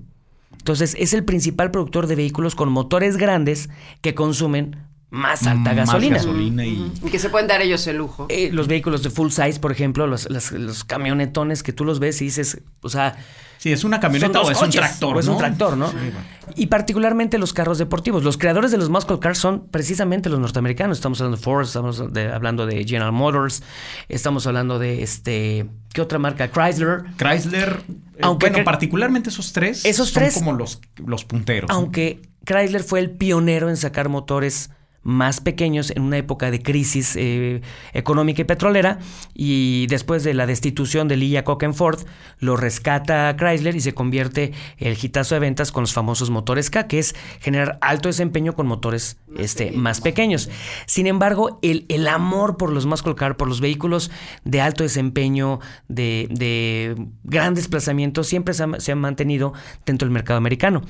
Entonces, 0.60 0.96
es 1.00 1.14
el 1.14 1.24
principal 1.26 1.72
productor 1.72 2.08
de 2.08 2.16
vehículos 2.16 2.54
con 2.56 2.72
motores 2.72 3.18
grandes 3.18 3.70
que 4.02 4.14
consumen 4.14 4.76
más 5.10 5.48
alta 5.48 5.70
Más 5.74 5.76
gasolina. 5.76 6.18
gasolina 6.18 6.66
y. 6.66 6.92
Y 7.04 7.10
que 7.10 7.18
se 7.18 7.30
pueden 7.30 7.48
dar 7.48 7.62
ellos 7.64 7.88
el 7.88 7.98
lujo. 7.98 8.28
Eh, 8.30 8.50
los 8.54 8.68
vehículos 8.68 9.02
de 9.02 9.10
full 9.10 9.30
size, 9.32 9.60
por 9.60 9.72
ejemplo, 9.72 10.06
los, 10.06 10.30
las- 10.30 10.52
los 10.52 10.84
camionetones 10.84 11.64
que 11.64 11.74
tú 11.74 11.84
los 11.86 12.00
ves 12.00 12.22
y 12.22 12.26
dices, 12.26 12.62
o 12.82 12.90
sea, 12.90 13.18
Sí, 13.58 13.72
es 13.74 13.84
una 13.84 14.00
camioneta 14.00 14.40
o 14.40 14.50
es 14.52 14.62
un 14.62 14.70
tractor, 14.70 15.18
o 15.18 15.20
es 15.20 15.26
¿no? 15.26 15.34
un 15.34 15.38
tractor, 15.38 15.76
¿no? 15.76 15.90
Sí, 15.90 15.96
bueno. 15.98 16.20
Y 16.56 16.68
particularmente 16.68 17.38
los 17.38 17.54
carros 17.54 17.78
deportivos. 17.78 18.24
Los 18.24 18.38
creadores 18.38 18.72
de 18.72 18.78
los 18.78 18.90
muscle 18.90 19.20
cars 19.20 19.38
son 19.38 19.68
precisamente 19.70 20.30
los 20.30 20.40
norteamericanos. 20.40 20.98
Estamos 20.98 21.20
hablando 21.22 21.38
de 21.38 21.44
Ford, 21.44 21.64
estamos 21.66 22.14
de- 22.14 22.32
hablando 22.32 22.66
de 22.66 22.84
General 22.86 23.12
Motors, 23.12 23.64
estamos 24.08 24.46
hablando 24.48 24.80
de 24.80 25.04
este, 25.04 25.68
¿qué 25.94 26.02
otra 26.02 26.20
marca? 26.20 26.50
Chrysler. 26.52 27.04
Chrysler, 27.18 27.82
eh, 27.90 28.20
Aunque 28.22 28.50
bueno, 28.50 28.64
particularmente 28.66 29.30
esos 29.30 29.54
tres 29.54 29.86
Esos 29.86 30.10
son 30.10 30.24
tres- 30.24 30.34
como 30.34 30.54
los, 30.54 30.80
los 31.06 31.26
punteros. 31.26 31.70
Aunque 31.72 32.22
Chrysler 32.46 32.84
fue 32.84 33.00
el 33.00 33.12
pionero 33.12 33.70
en 33.70 33.78
sacar 33.78 34.10
motores 34.10 34.70
más 35.04 35.42
pequeños 35.42 35.92
en 35.92 36.04
una 36.04 36.18
época 36.18 36.52
de 36.52 36.62
crisis 36.62 37.16
eh, 37.16 37.62
económica 37.94 38.42
y 38.42 38.46
petrolera 38.46 39.00
y 39.34 39.88
después 39.88 40.24
de 40.24 40.34
la 40.34 40.46
destitución 40.46 41.08
de 41.08 41.18
Lee 41.18 41.30
Iacocca 41.30 41.66
en 41.66 41.74
Ford 41.74 42.02
lo 42.40 42.58
rescata 42.58 43.36
Chrysler 43.38 43.76
y 43.76 43.82
se 43.82 43.94
convierte 43.94 44.54
el 44.78 44.98
hitazo 45.02 45.36
de 45.36 45.40
ventas 45.40 45.72
con 45.72 45.84
los 45.84 45.94
famosos 45.94 46.30
motores 46.30 46.70
K 46.70 46.88
que 46.88 47.00
es 47.00 47.16
generar 47.40 47.78
alto 47.82 48.10
desempeño 48.10 48.54
con 48.54 48.68
motores 48.68 49.18
este, 49.38 49.72
más 49.72 50.02
pequeños. 50.02 50.50
Sin 50.86 51.08
embargo 51.08 51.60
el, 51.62 51.86
el 51.90 52.08
amor 52.08 52.58
por 52.58 52.72
los 52.72 52.86
muscle 52.86 53.16
car 53.16 53.38
por 53.38 53.48
los 53.48 53.62
vehículos 53.62 54.12
de 54.44 54.62
alto 54.62 54.84
desempeño 54.84 55.60
de, 55.88 56.28
de 56.30 56.96
gran 57.24 57.56
desplazamiento 57.56 58.24
siempre 58.24 58.54
se 58.54 58.64
ha, 58.64 58.80
se 58.80 58.92
ha 58.92 58.96
mantenido 58.96 59.54
dentro 59.86 60.06
del 60.06 60.14
mercado 60.14 60.38
americano 60.38 60.82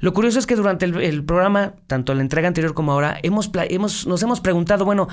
lo 0.00 0.12
curioso 0.12 0.38
es 0.38 0.46
que 0.46 0.54
durante 0.54 0.84
el, 0.84 0.96
el 1.00 1.24
programa, 1.24 1.74
tanto 1.86 2.14
la 2.14 2.22
entrega 2.22 2.46
anterior 2.48 2.72
como 2.74 2.92
ahora, 2.92 3.18
hemos, 3.22 3.50
hemos, 3.68 4.06
nos 4.06 4.22
hemos 4.22 4.40
preguntado, 4.40 4.84
bueno, 4.84 5.08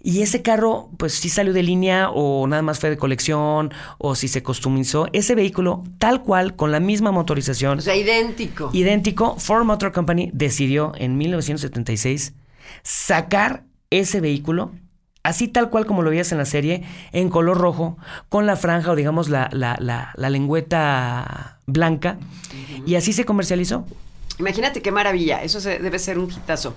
¿y 0.00 0.22
ese 0.22 0.42
carro, 0.42 0.90
pues 0.96 1.14
sí 1.14 1.28
salió 1.28 1.52
de 1.52 1.62
línea 1.64 2.10
o 2.10 2.46
nada 2.46 2.62
más 2.62 2.78
fue 2.78 2.88
de 2.90 2.96
colección 2.96 3.72
o 3.98 4.14
si 4.14 4.28
se 4.28 4.42
customizó? 4.44 5.08
Ese 5.12 5.34
vehículo, 5.34 5.82
tal 5.98 6.22
cual, 6.22 6.54
con 6.54 6.70
la 6.70 6.78
misma 6.78 7.10
motorización, 7.10 7.78
O 7.78 7.82
sea, 7.82 7.96
idéntico. 7.96 8.70
idéntico, 8.72 9.36
Ford 9.38 9.64
Motor 9.64 9.92
Company 9.92 10.30
decidió 10.32 10.92
en 10.96 11.16
1976 11.18 12.34
sacar 12.82 13.64
ese 13.90 14.20
vehículo. 14.20 14.70
Así 15.24 15.48
tal 15.48 15.68
cual 15.68 15.84
como 15.84 16.02
lo 16.02 16.10
veías 16.10 16.30
en 16.32 16.38
la 16.38 16.44
serie, 16.46 16.84
en 17.12 17.28
color 17.28 17.58
rojo, 17.58 17.98
con 18.28 18.46
la 18.46 18.56
franja 18.56 18.92
o 18.92 18.96
digamos 18.96 19.28
la, 19.28 19.50
la, 19.52 19.76
la, 19.80 20.12
la 20.16 20.30
lengüeta 20.30 21.58
blanca, 21.66 22.18
y 22.86 22.94
así 22.94 23.12
se 23.12 23.24
comercializó. 23.26 23.84
Imagínate 24.38 24.82
qué 24.82 24.92
maravilla, 24.92 25.42
eso 25.42 25.60
se- 25.60 25.78
debe 25.78 25.98
ser 25.98 26.18
un 26.18 26.30
hitazo. 26.30 26.76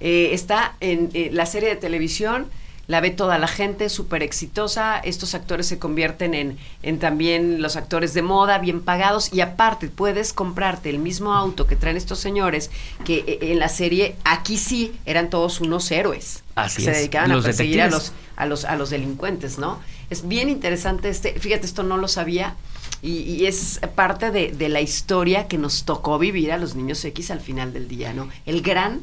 Eh, 0.00 0.30
está 0.32 0.74
en 0.80 1.10
eh, 1.14 1.30
la 1.32 1.46
serie 1.46 1.68
de 1.68 1.76
televisión, 1.76 2.46
la 2.88 3.00
ve 3.00 3.10
toda 3.10 3.38
la 3.38 3.46
gente, 3.46 3.88
súper 3.88 4.22
exitosa. 4.24 4.98
Estos 4.98 5.34
actores 5.36 5.66
se 5.66 5.78
convierten 5.78 6.34
en, 6.34 6.58
en 6.82 6.98
también 6.98 7.62
los 7.62 7.76
actores 7.76 8.12
de 8.12 8.22
moda, 8.22 8.58
bien 8.58 8.80
pagados. 8.82 9.32
Y 9.32 9.40
aparte, 9.40 9.88
puedes 9.88 10.32
comprarte 10.32 10.90
el 10.90 10.98
mismo 10.98 11.32
auto 11.32 11.66
que 11.68 11.76
traen 11.76 11.96
estos 11.96 12.18
señores, 12.18 12.70
que 13.04 13.18
eh, 13.26 13.38
en 13.52 13.60
la 13.60 13.68
serie, 13.68 14.16
aquí 14.24 14.58
sí, 14.58 14.92
eran 15.06 15.30
todos 15.30 15.60
unos 15.60 15.88
héroes. 15.92 16.42
Así 16.56 16.78
que 16.78 16.82
se 16.86 16.90
es, 16.90 16.96
dedicaban 16.98 17.30
los 17.30 17.44
a 17.44 17.48
perseguir 17.48 17.80
a 17.82 17.86
los, 17.88 18.12
a, 18.36 18.46
los, 18.46 18.64
a 18.64 18.74
los 18.74 18.90
delincuentes, 18.90 19.58
¿no? 19.58 19.78
Es 20.10 20.26
bien 20.26 20.48
interesante 20.48 21.08
este, 21.08 21.38
fíjate, 21.38 21.64
esto 21.66 21.84
no 21.84 21.96
lo 21.98 22.08
sabía. 22.08 22.56
Y, 23.02 23.18
y 23.22 23.46
es 23.46 23.80
parte 23.96 24.30
de, 24.30 24.52
de 24.52 24.68
la 24.68 24.80
historia 24.80 25.48
que 25.48 25.58
nos 25.58 25.84
tocó 25.84 26.18
vivir 26.18 26.52
a 26.52 26.56
los 26.56 26.76
niños 26.76 27.04
X 27.04 27.30
al 27.32 27.40
final 27.40 27.72
del 27.72 27.88
día, 27.88 28.12
¿no? 28.12 28.28
El 28.46 28.62
gran 28.62 29.00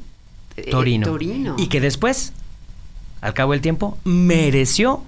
eh, 0.56 0.72
Torino. 0.72 1.06
Torino. 1.06 1.56
Y 1.58 1.68
que 1.68 1.82
después, 1.82 2.32
al 3.20 3.34
cabo 3.34 3.52
del 3.52 3.60
tiempo, 3.62 3.98
mereció 4.06 5.04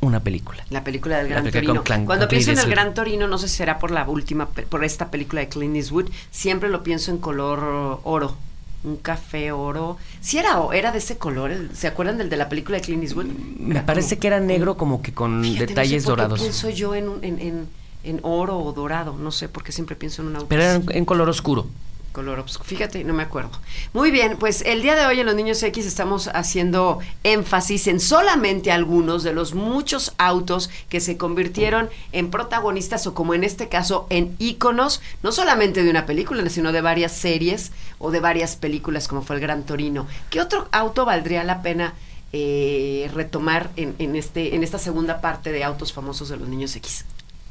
una 0.00 0.20
película. 0.20 0.64
La 0.70 0.84
película 0.84 1.18
del 1.18 1.26
La 1.28 1.40
Gran 1.40 1.44
película 1.44 1.80
Torino. 1.80 1.84
Clan- 1.84 2.06
Cuando 2.06 2.28
pienso 2.28 2.50
en 2.52 2.58
el. 2.58 2.70
Gran 2.70 2.94
Torino, 2.94 3.28
no 3.28 3.36
sé 3.38 3.48
si 3.48 3.56
será 3.56 3.78
por 3.78 3.90
la 3.90 4.08
última, 4.08 4.46
por 4.48 4.84
esta 4.84 5.10
película 5.10 5.40
de 5.42 5.48
Clint 5.48 5.76
Eastwood, 5.76 6.08
siempre 6.30 6.68
lo 6.70 6.82
pienso 6.82 7.10
en 7.10 7.18
color 7.18 8.00
oro. 8.04 8.36
Un 8.84 8.96
café 8.98 9.50
oro. 9.52 9.96
Si 10.20 10.36
era, 10.38 10.60
o- 10.60 10.72
era 10.74 10.92
de 10.92 10.98
ese 10.98 11.16
color, 11.16 11.50
el- 11.50 11.74
¿se 11.74 11.86
acuerdan 11.86 12.18
del 12.18 12.28
de 12.30 12.36
la 12.36 12.48
película 12.50 12.76
de 12.78 12.82
Clint 12.84 13.02
Eastwood? 13.02 13.26
Me 13.58 13.80
parece 13.80 14.18
que 14.18 14.26
era 14.26 14.40
negro 14.40 14.76
como 14.78 15.00
que 15.02 15.12
con 15.14 15.42
Fíjate, 15.42 15.66
detalles 15.68 16.04
no 16.04 16.06
sé 16.06 16.06
por 16.06 16.16
qué 16.16 16.22
dorados. 16.22 16.40
pienso 16.40 16.68
yo 16.70 16.94
en, 16.94 17.08
un- 17.08 17.24
en, 17.24 17.38
en, 17.40 17.68
en 18.04 18.20
oro 18.22 18.58
o 18.58 18.72
dorado, 18.72 19.14
no 19.14 19.32
sé, 19.32 19.48
porque 19.48 19.72
siempre 19.72 19.96
pienso 19.96 20.22
en 20.22 20.28
un 20.28 20.36
auto 20.36 20.48
Pero 20.48 20.62
era 20.62 20.74
en, 20.74 20.84
en 20.90 21.04
color 21.04 21.28
oscuro. 21.28 21.66
Color 22.12 22.38
obscuro. 22.38 22.68
Fíjate, 22.68 23.02
no 23.02 23.12
me 23.12 23.24
acuerdo. 23.24 23.50
Muy 23.92 24.12
bien, 24.12 24.36
pues 24.38 24.62
el 24.62 24.82
día 24.82 24.94
de 24.94 25.04
hoy 25.04 25.18
en 25.18 25.26
Los 25.26 25.34
Niños 25.34 25.60
X 25.60 25.84
estamos 25.84 26.28
haciendo 26.28 27.00
énfasis 27.24 27.88
en 27.88 27.98
solamente 27.98 28.70
algunos 28.70 29.24
de 29.24 29.32
los 29.32 29.54
muchos 29.54 30.14
autos 30.16 30.70
que 30.88 31.00
se 31.00 31.16
convirtieron 31.16 31.90
en 32.12 32.30
protagonistas 32.30 33.08
o 33.08 33.14
como 33.14 33.34
en 33.34 33.42
este 33.42 33.68
caso 33.68 34.06
en 34.10 34.36
íconos, 34.38 35.00
no 35.24 35.32
solamente 35.32 35.82
de 35.82 35.90
una 35.90 36.06
película, 36.06 36.48
sino 36.50 36.70
de 36.70 36.82
varias 36.82 37.10
series 37.10 37.72
o 37.98 38.12
de 38.12 38.20
varias 38.20 38.54
películas 38.54 39.08
como 39.08 39.22
fue 39.22 39.34
el 39.34 39.42
Gran 39.42 39.64
Torino. 39.64 40.06
¿Qué 40.30 40.40
otro 40.40 40.68
auto 40.70 41.04
valdría 41.04 41.42
la 41.42 41.62
pena 41.62 41.94
eh, 42.32 43.10
retomar 43.12 43.70
en, 43.74 43.96
en 43.98 44.14
este, 44.14 44.54
en 44.54 44.62
esta 44.62 44.78
segunda 44.78 45.20
parte 45.20 45.50
de 45.50 45.64
autos 45.64 45.92
famosos 45.92 46.28
de 46.28 46.36
Los 46.36 46.48
Niños 46.48 46.76
X? 46.76 47.06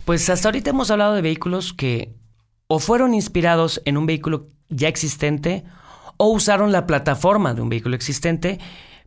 Pues 0.06 0.30
hasta 0.30 0.50
ahorita 0.50 0.72
hemos 0.72 0.92
hablado 0.92 1.14
de 1.14 1.22
vehículos 1.22 1.74
que 1.74 2.14
o 2.68 2.80
fueron 2.80 3.14
inspirados 3.14 3.82
en 3.86 3.98
un 3.98 4.06
vehículo 4.06 4.50
ya 4.70 4.88
existente 4.88 5.64
o 6.18 6.30
usaron 6.32 6.72
la 6.72 6.86
plataforma 6.86 7.54
de 7.54 7.62
un 7.62 7.70
vehículo 7.70 7.96
existente, 7.96 8.60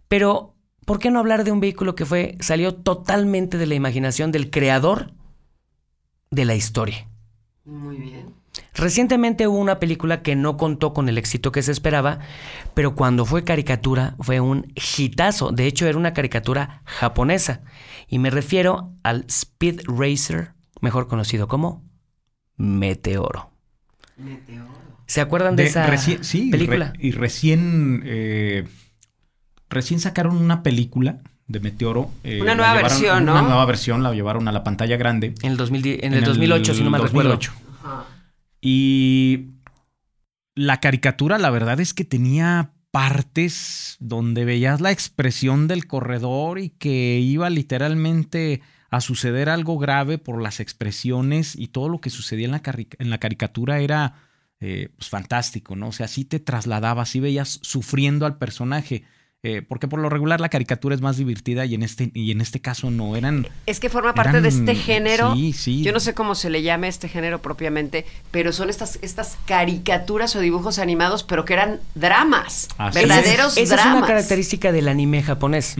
pero 0.09 0.55
¿por 0.85 0.99
qué 0.99 1.11
no 1.11 1.19
hablar 1.19 1.45
de 1.45 1.53
un 1.53 1.61
vehículo 1.61 1.95
que 1.95 2.07
fue 2.07 2.37
salió 2.41 2.75
totalmente 2.75 3.59
de 3.59 3.67
la 3.67 3.75
imaginación 3.75 4.33
del 4.33 4.51
creador 4.51 5.13
de 6.31 6.45
la 6.45 6.55
historia? 6.55 7.09
Muy 7.65 7.97
bien. 7.97 8.35
Recientemente 8.75 9.47
hubo 9.49 9.59
una 9.59 9.79
película 9.79 10.23
que 10.23 10.35
no 10.35 10.57
contó 10.57 10.95
con 10.95 11.09
el 11.09 11.19
éxito 11.19 11.53
que 11.53 11.63
se 11.63 11.73
esperaba, 11.73 12.21
pero 12.73 12.95
cuando 12.95 13.27
fue 13.27 13.45
caricatura 13.45 14.17
fue 14.21 14.41
un 14.41 14.73
hitazo. 14.97 15.51
De 15.51 15.67
hecho, 15.67 15.87
era 15.87 15.99
una 15.99 16.15
caricatura 16.15 16.83
japonesa. 16.85 17.63
Y 18.09 18.19
me 18.19 18.31
refiero 18.31 18.93
al 19.03 19.25
Speed 19.29 19.83
Racer, 19.87 20.56
mejor 20.81 21.09
conocido 21.09 21.49
como 21.49 21.83
Meteoro. 22.57 23.51
¿Se 25.07 25.21
acuerdan 25.21 25.57
de, 25.57 25.65
De- 25.65 25.69
esa 25.69 25.87
reci- 25.89 26.23
sí, 26.23 26.51
película? 26.51 26.93
re- 26.93 27.07
y 27.07 27.13
recién, 27.13 28.03
eh, 28.07 28.67
recién 29.69 30.01
sacaron 30.01 30.37
una 30.37 30.63
película 30.63 31.21
de 31.47 31.61
Meteoro. 31.61 32.11
eh, 32.25 32.41
Una 32.41 32.53
la 32.53 32.55
nueva 32.57 32.73
llevaron- 32.75 32.83
versión, 32.91 33.25
¿no? 33.25 33.33
Una 33.33 33.43
nueva 33.43 33.65
versión, 33.67 34.03
la 34.03 34.13
llevaron 34.13 34.49
a 34.49 34.53
la 34.53 34.65
pantalla 34.65 34.97
grande. 34.97 35.35
En 35.43 35.53
el, 35.53 35.57
2010 35.57 36.03
en 36.03 36.15
el 36.15 36.25
2008, 36.25 36.75
si 36.75 36.83
no 36.83 36.91
mal 36.91 37.03
recuerdo. 37.03 37.31
2008. 37.31 37.53
Y 38.61 39.51
la 40.55 40.81
caricatura, 40.81 41.39
la 41.39 41.51
verdad 41.51 41.79
es 41.81 41.95
que 41.95 42.05
tenía 42.05 42.73
partes 42.91 43.97
donde 44.01 44.45
veías 44.45 44.81
la 44.81 44.91
expresión 44.91 45.69
del 45.69 45.87
corredor 45.87 46.59
y 46.59 46.71
que 46.71 47.19
iba 47.21 47.51
literalmente 47.51 48.63
a 48.97 49.01
suceder 49.01 49.49
algo 49.49 49.79
grave 49.79 50.19
por 50.19 50.41
las 50.43 50.61
expresiones 50.61 51.55
y 51.57 51.69
todo 51.69 51.89
lo 51.89 52.01
que 52.01 52.11
sucedía 52.11 52.47
en 52.47 52.53
la, 52.53 52.63
cari- 52.63 52.89
en 52.99 53.11
la 53.11 53.19
caricatura 53.19 53.79
era 53.81 54.15
eh, 54.61 54.89
pues 54.97 55.09
fantástico, 55.11 55.77
¿no? 55.77 55.89
O 55.89 55.93
sea, 55.93 56.09
sí 56.09 56.25
te 56.25 56.41
trasladabas, 56.41 57.09
sí 57.11 57.21
veías 57.21 57.59
sufriendo 57.63 58.25
al 58.27 58.39
personaje. 58.39 59.05
eh, 59.43 59.63
porque 59.63 59.87
por 59.87 60.01
lo 60.01 60.09
regular 60.09 60.41
la 60.41 60.49
caricatura 60.49 60.95
es 60.95 61.01
más 61.03 61.19
divertida 61.19 61.65
y 61.67 61.75
en 61.75 61.83
este, 61.85 62.11
y 62.15 62.33
en 62.33 62.41
este 62.41 62.61
caso 62.61 62.91
no. 62.91 63.15
Eran. 63.15 63.47
Es 63.67 63.79
que 63.79 63.89
forma 63.91 64.13
parte 64.15 64.41
de 64.41 64.49
este 64.49 64.75
género. 64.75 65.35
sí, 65.35 65.53
sí. 65.53 65.83
Yo 65.85 65.93
no 65.93 66.01
sé 66.01 66.15
cómo 66.15 66.35
se 66.35 66.51
le 66.51 66.63
llame 66.63 66.89
este 66.89 67.09
género 67.09 67.41
propiamente, 67.43 68.07
pero 68.33 68.51
son 68.53 68.71
estas, 68.71 68.99
estas 69.03 69.37
caricaturas 69.47 70.35
o 70.35 70.41
dibujos 70.41 70.79
animados, 70.81 71.23
pero 71.23 71.45
que 71.45 71.53
eran 71.53 71.79
dramas. 71.95 72.69
Así 72.79 72.99
es. 72.99 73.09
verdaderos 73.09 73.57
Esa 73.57 73.77
dramas. 73.77 73.93
es 73.95 73.99
una 73.99 74.07
característica 74.09 74.73
del 74.73 74.89
anime 74.89 75.23
japonés. 75.23 75.77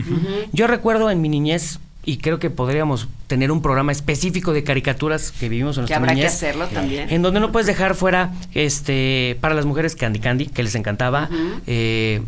Yo 0.53 0.67
recuerdo 0.67 1.09
en 1.09 1.19
mi 1.19 1.27
niñez, 1.27 1.79
y 2.07 2.17
creo 2.19 2.39
que 2.39 2.49
podríamos 2.49 3.07
tener 3.27 3.51
un 3.51 3.61
programa 3.61 3.91
específico 3.91 4.53
de 4.53 4.63
caricaturas 4.63 5.31
que 5.31 5.49
vivimos 5.49 5.77
en 5.77 5.85
Que 5.85 5.93
nuestra 5.93 5.97
habrá 6.11 6.15
que 6.15 6.25
hacerlo 6.25 6.65
también. 6.67 7.09
En 7.11 7.21
donde 7.21 7.41
no 7.41 7.51
puedes 7.51 7.67
dejar 7.67 7.95
fuera, 7.95 8.31
este, 8.53 9.37
para 9.41 9.53
las 9.53 9.65
mujeres 9.65 9.95
Candy 9.95 10.19
Candy, 10.19 10.45
que 10.47 10.63
les 10.63 10.73
encantaba, 10.75 11.29
eh, 11.67 12.21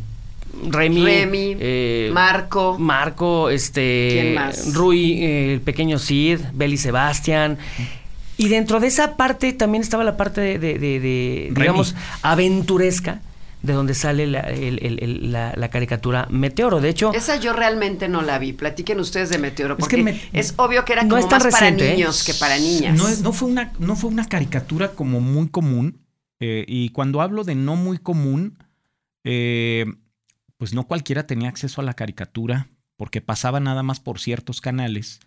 Remy, 0.70 1.06
Remy, 1.06 1.56
eh, 1.62 2.10
Marco. 2.12 2.78
Marco, 2.78 3.50
este, 3.50 4.10
¿Quién 4.12 4.36
más? 4.36 4.74
Rui, 4.74 5.24
eh, 5.24 5.54
el 5.54 5.62
pequeño 5.62 5.98
Sid, 5.98 6.40
Belly 6.54 6.76
Sebastián. 6.78 7.58
Y 8.38 8.50
dentro 8.50 8.80
de 8.82 8.88
esa 8.88 9.16
parte 9.16 9.54
también 9.54 9.82
estaba 9.82 10.04
la 10.04 10.18
parte 10.18 10.42
de, 10.42 10.60
de- 10.60 10.78
de- 10.80 11.00
de, 11.00 11.48
Remy. 11.54 11.62
digamos, 11.62 11.96
aventuresca, 12.22 13.22
de 13.62 13.74
donde 13.74 13.94
sale 13.94 14.26
la, 14.28 14.40
el- 14.42 14.80
el- 14.86 15.04
el- 15.04 15.32
la- 15.32 15.54
la 15.56 15.70
caricatura 15.70 16.28
Meteoro. 16.30 16.80
De 16.80 16.90
hecho, 16.90 17.14
Esa 17.14 17.36
yo 17.38 17.52
realmente 17.54 18.08
no 18.08 18.22
la 18.22 18.40
vi. 18.40 18.54
Platiquen 18.54 19.00
ustedes 19.00 19.30
de 19.30 19.38
Meteoro, 19.38 19.74
Es 19.74 19.80
porque 19.80 19.98
es, 19.98 20.52
que 20.52 20.58
me- 20.58 20.64
obvio 20.66 20.86
que 20.86 20.94
era 20.94 21.04
No 21.04 21.10
como 21.10 21.20
es 21.22 21.28
tan 21.30 21.38
más 21.44 21.44
reciente, 21.52 21.84
para 21.84 21.92
¿eh? 21.92 21.96
niños 21.98 22.24
que 22.24 22.34
para 22.36 22.58
niñas. 22.58 22.98
No, 22.98 23.08
es- 23.10 23.22
no 23.22 23.34
fue 23.34 23.50
una, 23.50 23.74
no 23.80 23.96
fue 23.96 24.10
una 24.10 24.26
caricatura 24.28 24.92
como 24.94 25.20
muy 25.20 25.50
común. 25.50 26.06
eh, 26.42 26.64
y 26.70 26.90
cuando 26.90 27.20
hablo 27.20 27.44
de 27.44 27.54
no 27.56 27.76
muy 27.76 27.98
común, 27.98 28.58
eh, 29.26 29.86
pues 30.58 30.74
no 30.74 30.88
cualquiera 30.88 31.28
tenía 31.28 31.50
acceso 31.50 31.82
a 31.82 31.84
la 31.84 31.96
caricatura 31.96 32.70
porque 32.96 33.20
pasaba 33.22 33.60
nada 33.60 33.84
más 33.84 34.00
por 34.00 34.20
ciertos 34.20 34.62
canales. 34.62 35.20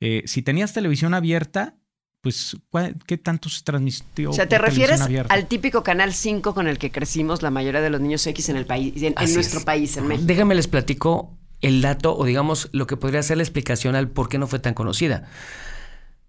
Eh, 0.00 0.22
si 0.26 0.42
tenías 0.42 0.72
televisión 0.72 1.12
abierta, 1.14 1.74
pues 2.20 2.56
¿cuál- 2.70 2.96
¿qué 3.06 3.16
tanto 3.16 3.48
se 3.48 3.62
transmitió? 3.62 4.30
O 4.30 4.32
sea, 4.32 4.46
te 4.48 4.58
refieres 4.58 5.00
al 5.28 5.46
típico 5.46 5.82
canal 5.82 6.12
5 6.12 6.54
con 6.54 6.68
el 6.68 6.78
que 6.78 6.90
crecimos 6.90 7.42
la 7.42 7.50
mayoría 7.50 7.80
de 7.80 7.90
los 7.90 8.00
niños 8.00 8.26
X 8.26 8.48
en 8.50 8.56
el 8.56 8.66
país, 8.66 8.92
en, 9.02 9.14
nuestro 9.34 9.60
es. 9.60 9.64
país, 9.64 9.96
en 9.96 10.06
México. 10.06 10.26
Déjenme 10.26 10.54
les 10.54 10.68
platico 10.68 11.36
el 11.62 11.80
dato 11.82 12.16
o 12.16 12.24
digamos 12.24 12.68
lo 12.72 12.86
que 12.86 12.96
podría 12.96 13.22
ser 13.22 13.36
la 13.38 13.42
explicación 13.42 13.94
al 13.96 14.08
por 14.08 14.28
qué 14.28 14.38
no 14.38 14.46
fue 14.46 14.58
tan 14.58 14.74
conocida. 14.74 15.24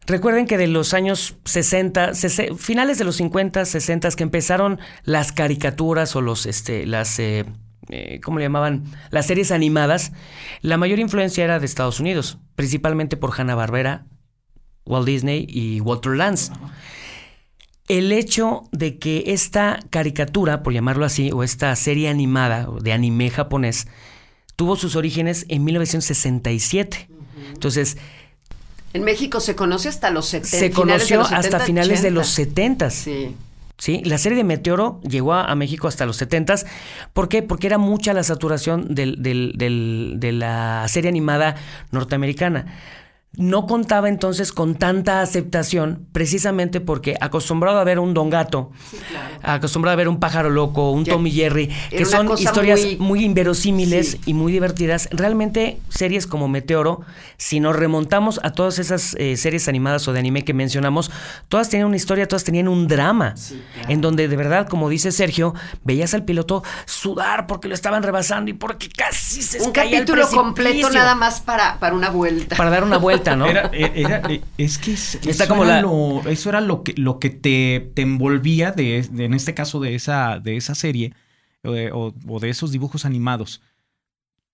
Recuerden 0.07 0.47
que 0.47 0.57
de 0.57 0.67
los 0.67 0.93
años 0.93 1.35
60, 1.45 2.13
sese- 2.15 2.55
finales 2.57 2.97
de 2.97 3.03
los 3.05 3.17
50, 3.17 3.65
60 3.65 4.09
que 4.11 4.23
empezaron 4.23 4.79
las 5.03 5.31
caricaturas 5.31 6.15
o 6.15 6.21
los 6.21 6.45
este 6.47 6.85
las 6.87 7.19
eh, 7.19 7.45
eh, 7.89 8.19
¿cómo 8.23 8.39
le 8.39 8.45
llamaban? 8.45 8.83
Las 9.11 9.27
series 9.27 9.51
animadas, 9.51 10.11
la 10.61 10.77
mayor 10.77 10.99
influencia 10.99 11.43
era 11.43 11.59
de 11.59 11.65
Estados 11.65 11.99
Unidos, 11.99 12.39
principalmente 12.55 13.15
por 13.15 13.31
Hanna-Barbera, 13.39 14.05
Walt 14.85 15.05
Disney 15.05 15.45
y 15.49 15.79
Walter 15.81 16.15
Lance. 16.15 16.51
El 17.87 18.11
hecho 18.11 18.63
de 18.71 18.97
que 18.99 19.23
esta 19.27 19.79
caricatura, 19.89 20.63
por 20.63 20.73
llamarlo 20.73 21.05
así, 21.05 21.31
o 21.33 21.43
esta 21.43 21.75
serie 21.75 22.09
animada 22.09 22.67
de 22.81 22.93
anime 22.93 23.29
japonés, 23.29 23.87
tuvo 24.55 24.75
sus 24.77 24.95
orígenes 24.95 25.45
en 25.49 25.63
1967. 25.65 27.09
Entonces, 27.53 27.97
En 28.93 29.03
México 29.03 29.39
se 29.39 29.55
conoce 29.55 29.89
hasta 29.89 30.09
los 30.09 30.25
70. 30.27 30.57
se 30.57 30.71
conoció 30.71 31.17
los 31.17 31.31
hasta 31.31 31.59
70, 31.59 31.65
finales 31.65 32.01
de 32.01 32.07
80. 32.09 32.11
los 32.19 32.27
70. 32.29 32.89
Sí. 32.91 33.35
¿sí? 33.77 34.01
La 34.05 34.17
serie 34.17 34.37
de 34.37 34.43
Meteoro 34.43 35.01
llegó 35.01 35.33
a, 35.33 35.45
a 35.45 35.55
México 35.55 35.87
hasta 35.87 36.05
los 36.05 36.15
70. 36.17 36.55
¿Por 37.13 37.27
qué? 37.29 37.41
Porque 37.41 37.67
era 37.67 37.77
mucha 37.77 38.13
la 38.13 38.23
saturación 38.23 38.93
del- 38.93 39.21
del- 39.21 39.53
del- 39.55 40.13
de 40.17 40.31
la 40.33 40.85
serie 40.87 41.09
animada 41.09 41.55
norteamericana. 41.91 42.65
No 43.37 43.65
contaba 43.65 44.09
entonces 44.09 44.51
con 44.51 44.75
tanta 44.75 45.21
aceptación, 45.21 46.05
precisamente 46.11 46.81
porque 46.81 47.15
acostumbrado 47.21 47.79
a 47.79 47.83
ver 47.85 47.97
un 47.97 48.13
don 48.13 48.29
gato, 48.29 48.71
acostumbrado 49.41 49.93
a 49.93 49.95
ver 49.95 50.09
un 50.09 50.19
pájaro 50.19 50.49
loco, 50.49 50.91
un 50.91 51.05
Tommy 51.05 51.31
Jerry, 51.31 51.69
que 51.89 52.03
son 52.03 52.29
historias 52.37 52.81
muy- 52.81 52.97
muy, 52.97 53.23
inverosímiles 53.23 54.11
Sí. 54.11 54.21
y 54.25 54.33
muy 54.33 54.51
divertidas. 54.51 55.07
Realmente, 55.11 55.79
series 55.87 56.27
como 56.27 56.49
Meteoro, 56.49 57.01
si 57.37 57.61
nos 57.61 57.73
remontamos 57.77 58.41
a 58.43 58.51
todas 58.51 58.79
esas 58.79 59.15
eh, 59.17 59.37
series 59.37 59.69
animadas 59.69 60.05
o 60.09 60.13
de 60.13 60.19
anime 60.19 60.43
que 60.43 60.53
mencionamos, 60.53 61.09
todas 61.47 61.69
tenían 61.69 61.87
una 61.87 61.95
historia, 61.95 62.27
todas 62.27 62.43
tenían 62.43 62.67
un 62.67 62.89
drama, 62.89 63.35
en 63.87 64.01
donde 64.01 64.27
de 64.27 64.35
verdad, 64.35 64.67
como 64.67 64.89
dice 64.89 65.13
Sergio, 65.13 65.53
veías 65.85 66.13
al 66.13 66.25
piloto 66.25 66.63
sudar 66.85 67.47
porque 67.47 67.69
lo 67.69 67.75
estaban 67.75 68.03
rebasando 68.03 68.51
y 68.51 68.55
porque 68.55 68.89
casi 68.89 69.41
se 69.41 69.61
Un 69.61 69.71
caía 69.71 69.99
al 69.99 70.05
capítulo 70.05 70.27
completo 70.29 70.89
nada 70.89 71.15
más 71.15 71.39
para, 71.39 71.79
para 71.79 71.95
una 71.95 72.09
vuelta. 72.09 72.57
Para 72.57 72.69
dar 72.69 72.83
una 72.83 72.97
vuelta, 72.97 73.20
¿no? 73.35 73.45
Era, 73.45 73.69
era- 73.73 74.21
eh, 74.29 74.41
es 74.57 74.77
que 74.77 74.93
es- 74.93 75.15
Está 75.15 75.29
eso, 75.29 75.47
como 75.47 75.63
era 75.63 75.75
la- 75.75 75.81
lo, 75.81 76.21
eso 76.29 76.49
era 76.49 76.61
lo 76.61 76.83
que, 76.83 76.93
lo 76.97 77.19
que 77.19 77.29
te, 77.29 77.91
te 77.93 78.01
envolvía 78.01 78.71
de, 78.71 79.01
de- 79.11 79.25
en 79.25 79.33
este 79.33 79.53
caso 79.53 79.79
de 79.79 79.95
esa, 79.95 80.39
de 80.39 80.57
esa 80.57 80.75
serie 80.75 81.13
eh, 81.63 81.91
o, 81.93 82.13
o 82.27 82.39
de 82.39 82.49
esos 82.49 82.71
dibujos 82.71 83.05
animados. 83.05 83.61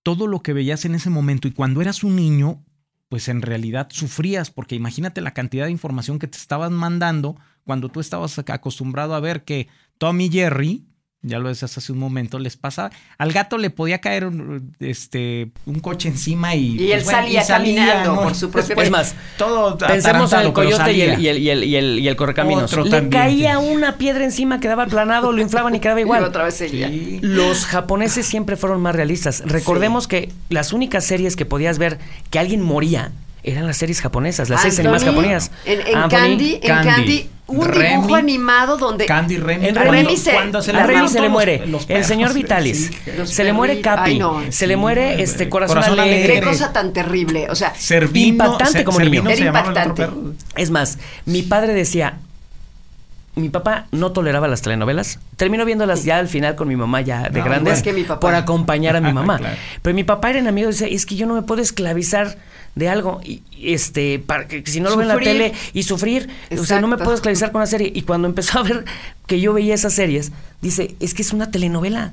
Todo 0.02 0.26
lo 0.26 0.42
que 0.42 0.52
veías 0.52 0.84
en 0.84 0.94
ese 0.94 1.10
momento 1.10 1.48
y 1.48 1.52
cuando 1.52 1.80
eras 1.80 2.02
un 2.04 2.16
niño, 2.16 2.64
pues 3.08 3.28
en 3.28 3.42
realidad 3.42 3.88
sufrías 3.90 4.50
porque 4.50 4.74
imagínate 4.74 5.20
la 5.20 5.34
cantidad 5.34 5.64
de 5.66 5.70
información 5.72 6.18
que 6.18 6.28
te 6.28 6.38
estaban 6.38 6.72
mandando 6.74 7.36
cuando 7.64 7.88
tú 7.88 8.00
estabas 8.00 8.38
acostumbrado 8.38 9.14
a 9.14 9.20
ver 9.20 9.44
que 9.44 9.68
Tommy 9.98 10.26
y 10.26 10.30
Jerry, 10.30 10.86
ya 11.22 11.38
lo 11.40 11.48
decías 11.48 11.76
hace 11.76 11.90
un 11.92 11.98
momento, 11.98 12.38
les 12.38 12.56
pasa, 12.56 12.90
al 13.18 13.32
gato 13.32 13.58
le 13.58 13.70
podía 13.70 14.00
caer 14.00 14.24
un, 14.24 14.72
este, 14.78 15.50
un 15.66 15.80
coche 15.80 16.08
encima 16.08 16.54
y... 16.54 16.76
Y 16.78 16.92
él 16.92 17.02
pues, 17.02 17.04
bueno, 17.06 17.22
salía 17.22 17.46
caminando 17.46 18.22
por 18.22 18.34
su 18.36 18.50
propio 18.50 18.80
Es 18.80 18.90
más, 18.90 19.14
todo 19.36 19.76
Pensemos 19.78 20.32
en 20.32 20.40
el 20.40 20.52
coyote 20.52 20.92
y 20.92 21.00
el, 21.02 21.20
y, 21.20 21.28
el, 21.28 21.38
y, 21.38 21.50
el, 21.50 21.64
y, 21.64 21.76
el, 21.76 21.98
y 21.98 22.08
el 22.08 22.16
correcaminos. 22.16 22.72
Otro 22.72 22.84
Le 22.84 22.90
también, 22.90 23.10
caía 23.10 23.58
sí. 23.58 23.66
una 23.66 23.98
piedra 23.98 24.24
encima, 24.24 24.60
quedaba 24.60 24.84
aplanado, 24.84 25.32
lo 25.32 25.42
inflaban 25.42 25.74
y 25.74 25.80
quedaba 25.80 25.98
Y 26.00 26.04
igual. 26.04 26.22
otra 26.22 26.44
vez. 26.44 26.54
Sí. 26.54 27.18
Los 27.20 27.66
japoneses 27.66 28.24
siempre 28.26 28.56
fueron 28.56 28.80
más 28.80 28.94
realistas. 28.94 29.42
Recordemos 29.44 30.06
que 30.06 30.30
las 30.50 30.72
únicas 30.72 31.04
series 31.04 31.34
que 31.34 31.44
podías 31.44 31.78
ver 31.78 31.98
que 32.30 32.38
alguien 32.38 32.62
moría 32.62 33.12
eran 33.42 33.66
las 33.66 33.76
series 33.76 34.00
japonesas, 34.00 34.48
las 34.48 34.60
series 34.62 34.78
Anthony, 34.80 34.88
animadas 34.94 35.04
japonesas. 35.04 35.50
En, 35.64 35.80
en 35.86 35.96
Anthony, 35.96 36.08
Candy, 36.18 36.54
en 36.62 36.68
Candy, 36.84 37.30
un 37.46 37.64
Remy, 37.66 37.88
dibujo 37.94 38.14
animado 38.14 38.76
donde 38.76 39.06
Candy 39.06 39.38
Remy. 39.38 39.68
En 39.68 39.74
cuando- 39.74 39.92
Remy 39.92 40.16
se- 40.18 40.32
cuando 40.32 40.58
a 40.58 40.62
le 40.62 40.82
Remy 40.86 41.08
se 41.08 41.20
le 41.20 41.28
muere 41.30 41.58
los- 41.60 41.70
los 41.70 41.90
el 41.90 42.04
señor 42.04 42.32
sí. 42.32 42.42
Vitalis, 42.42 42.90
se 43.24 43.44
le 43.44 43.52
muere. 43.54 43.80
Capi, 43.80 44.10
Ay, 44.12 44.18
no. 44.18 44.42
se 44.50 44.66
le 44.66 44.74
Sí, 44.74 44.80
muere 44.80 45.12
güey. 45.12 45.22
este 45.22 45.48
corazón, 45.48 45.76
Corazón 45.76 45.98
alegre. 46.00 46.34
qué 46.34 46.42
cosa 46.42 46.72
tan 46.72 46.92
terrible. 46.92 47.48
O 47.48 47.54
sea, 47.54 47.72
Servino, 47.74 48.26
Impactante 48.44 48.78
Se- 48.80 48.84
como 48.84 48.98
Servino 48.98 49.22
niño. 49.24 49.36
se 49.36 49.42
Era 49.42 49.48
impactante. 49.58 50.08
Es 50.56 50.70
más, 50.70 50.98
mi 51.24 51.40
padre 51.42 51.72
decía, 51.72 52.18
mi 53.38 53.48
papá 53.48 53.86
no 53.92 54.12
toleraba 54.12 54.48
las 54.48 54.62
telenovelas. 54.62 55.18
Terminó 55.36 55.64
viéndolas 55.64 56.04
ya 56.04 56.18
al 56.18 56.28
final 56.28 56.54
con 56.56 56.68
mi 56.68 56.76
mamá 56.76 57.00
ya 57.00 57.28
de 57.28 57.38
No, 57.38 57.44
grandes 57.44 57.78
es 57.78 57.82
que 57.82 57.92
mi 57.92 58.04
papá. 58.04 58.20
por 58.20 58.34
acompañar 58.34 58.96
a 58.96 59.00
mi 59.00 59.12
mamá. 59.14 59.38
Claro. 59.38 59.56
Pero 59.82 59.94
mi 59.94 60.04
papá 60.04 60.30
era 60.30 60.38
enemigo, 60.38 60.68
decía, 60.68 60.86
es 60.88 61.06
que 61.06 61.16
yo 61.16 61.26
no 61.26 61.34
me 61.34 61.42
puedo 61.42 61.60
esclavizar 61.62 62.36
de 62.74 62.88
algo 62.88 63.20
y 63.24 63.42
y, 63.50 63.72
este 63.74 64.20
para 64.20 64.46
que 64.46 64.62
si 64.66 64.80
no 64.80 64.88
lo 64.90 64.96
veo 64.96 65.02
en 65.02 65.08
la 65.08 65.14
Sufrir. 65.14 65.32
tele 65.32 65.52
y 65.72 65.82
sufrir, 65.82 66.28
o 66.56 66.64
sea, 66.64 66.80
no 66.80 66.86
me 66.86 66.96
puedo 66.96 67.14
esclavizar 67.14 67.50
con 67.50 67.58
una 67.60 67.66
serie 67.66 67.90
y 67.92 68.02
cuando 68.02 68.28
empezó 68.28 68.60
a 68.60 68.62
ver 68.62 68.84
que 69.26 69.40
yo 69.40 69.52
veía 69.52 69.74
esas 69.74 69.94
series, 69.94 70.30
dice, 70.60 70.94
es 71.00 71.12
que 71.14 71.22
es 71.22 71.32
una 71.32 71.50
telenovela. 71.50 72.12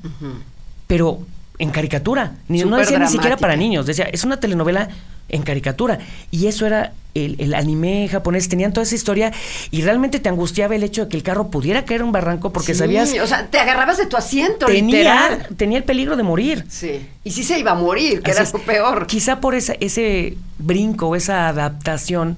Pero 0.88 1.20
en 1.58 1.70
caricatura, 1.70 2.34
ni, 2.48 2.62
no 2.64 2.76
decía 2.76 2.98
ni 2.98 3.06
siquiera 3.08 3.36
para 3.36 3.56
niños, 3.56 3.86
decía, 3.86 4.04
es 4.12 4.24
una 4.24 4.38
telenovela 4.38 4.88
en 5.28 5.42
caricatura. 5.42 5.98
Y 6.30 6.46
eso 6.46 6.66
era 6.66 6.92
el, 7.14 7.36
el 7.38 7.54
anime 7.54 8.08
japonés, 8.08 8.48
tenían 8.48 8.72
toda 8.72 8.84
esa 8.84 8.94
historia 8.94 9.32
y 9.70 9.82
realmente 9.82 10.20
te 10.20 10.28
angustiaba 10.28 10.74
el 10.74 10.82
hecho 10.82 11.04
de 11.04 11.08
que 11.08 11.16
el 11.16 11.22
carro 11.22 11.48
pudiera 11.50 11.84
caer 11.84 12.00
en 12.00 12.08
un 12.08 12.12
barranco 12.12 12.52
porque 12.52 12.74
sí, 12.74 12.78
sabías, 12.78 13.12
O 13.22 13.26
sea, 13.26 13.46
te 13.46 13.58
agarrabas 13.58 13.96
de 13.96 14.06
tu 14.06 14.16
asiento, 14.16 14.66
tenía, 14.66 14.98
literal. 14.98 15.48
tenía 15.56 15.78
el 15.78 15.84
peligro 15.84 16.16
de 16.16 16.22
morir. 16.22 16.64
Sí. 16.68 17.06
Y 17.24 17.30
sí 17.30 17.42
se 17.42 17.58
iba 17.58 17.72
a 17.72 17.74
morir, 17.74 18.22
que 18.22 18.30
Así 18.30 18.40
era 18.42 18.50
lo 18.52 18.58
peor. 18.60 19.06
Quizá 19.06 19.40
por 19.40 19.54
esa, 19.54 19.74
ese 19.80 20.36
brinco, 20.58 21.16
esa 21.16 21.48
adaptación 21.48 22.36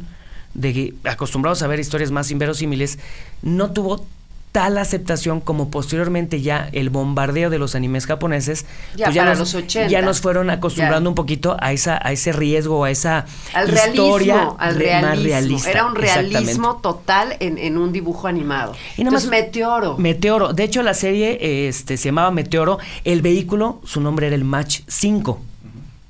de 0.55 0.72
que 0.72 0.95
acostumbrados 1.05 1.62
a 1.62 1.66
ver 1.66 1.80
historias 1.80 2.11
más 2.11 2.30
inverosímiles, 2.30 2.99
no 3.43 3.72
tuvo 3.72 4.07
tal 4.53 4.78
aceptación 4.78 5.40
como 5.40 5.70
posteriormente 5.70 6.40
ya 6.40 6.68
el 6.72 6.88
bombardeo 6.90 7.51
de 7.51 7.59
los 7.59 7.74
animes 7.74 8.07
japoneses 8.07 8.64
Ya 8.96 9.07
pues 9.07 9.16
para 9.18 9.30
nos, 9.30 9.38
los 9.40 9.55
80. 9.55 9.88
ya 9.90 10.01
nos 10.03 10.20
fueron 10.20 10.49
acostumbrando 10.51 11.09
Ya. 11.09 11.11
un 11.11 11.14
poquito 11.14 11.57
a 11.61 11.72
esa 11.72 12.01
a 12.03 12.12
ese 12.12 12.32
riesgo 12.32 12.84
a 12.84 12.90
esa 12.90 13.26
Al 13.53 13.68
historia 13.72 14.34
realismo, 14.34 14.57
al 14.59 14.74
re- 14.74 14.80
realismo. 14.84 15.09
más 15.09 15.22
realista 15.22 15.70
Era 15.70 15.86
un 15.86 15.94
realismo 15.94 16.76
total 16.76 17.36
en, 17.40 17.59
en 17.59 17.76
un 17.76 17.92
dibujo 17.92 18.26
animado. 18.26 18.72
Y 18.96 19.05
nada 19.05 19.14
más- 19.14 19.24
Entonces, 19.24 19.30
Meteoro. 19.30 19.96
Meteoro. 19.99 20.53
De 20.55 20.64
hecho, 20.64 20.82
la 20.82 20.94
serie 20.94 21.68
este, 21.68 21.96
se 21.96 22.07
llamaba 22.09 22.30
Meteoro. 22.30 22.78
El 23.05 23.22
vehículo, 23.22 23.80
su 23.84 24.01
nombre 24.01 24.26
era 24.28 24.36
el 24.36 24.44
Match 24.44 24.80
5. 24.88 25.40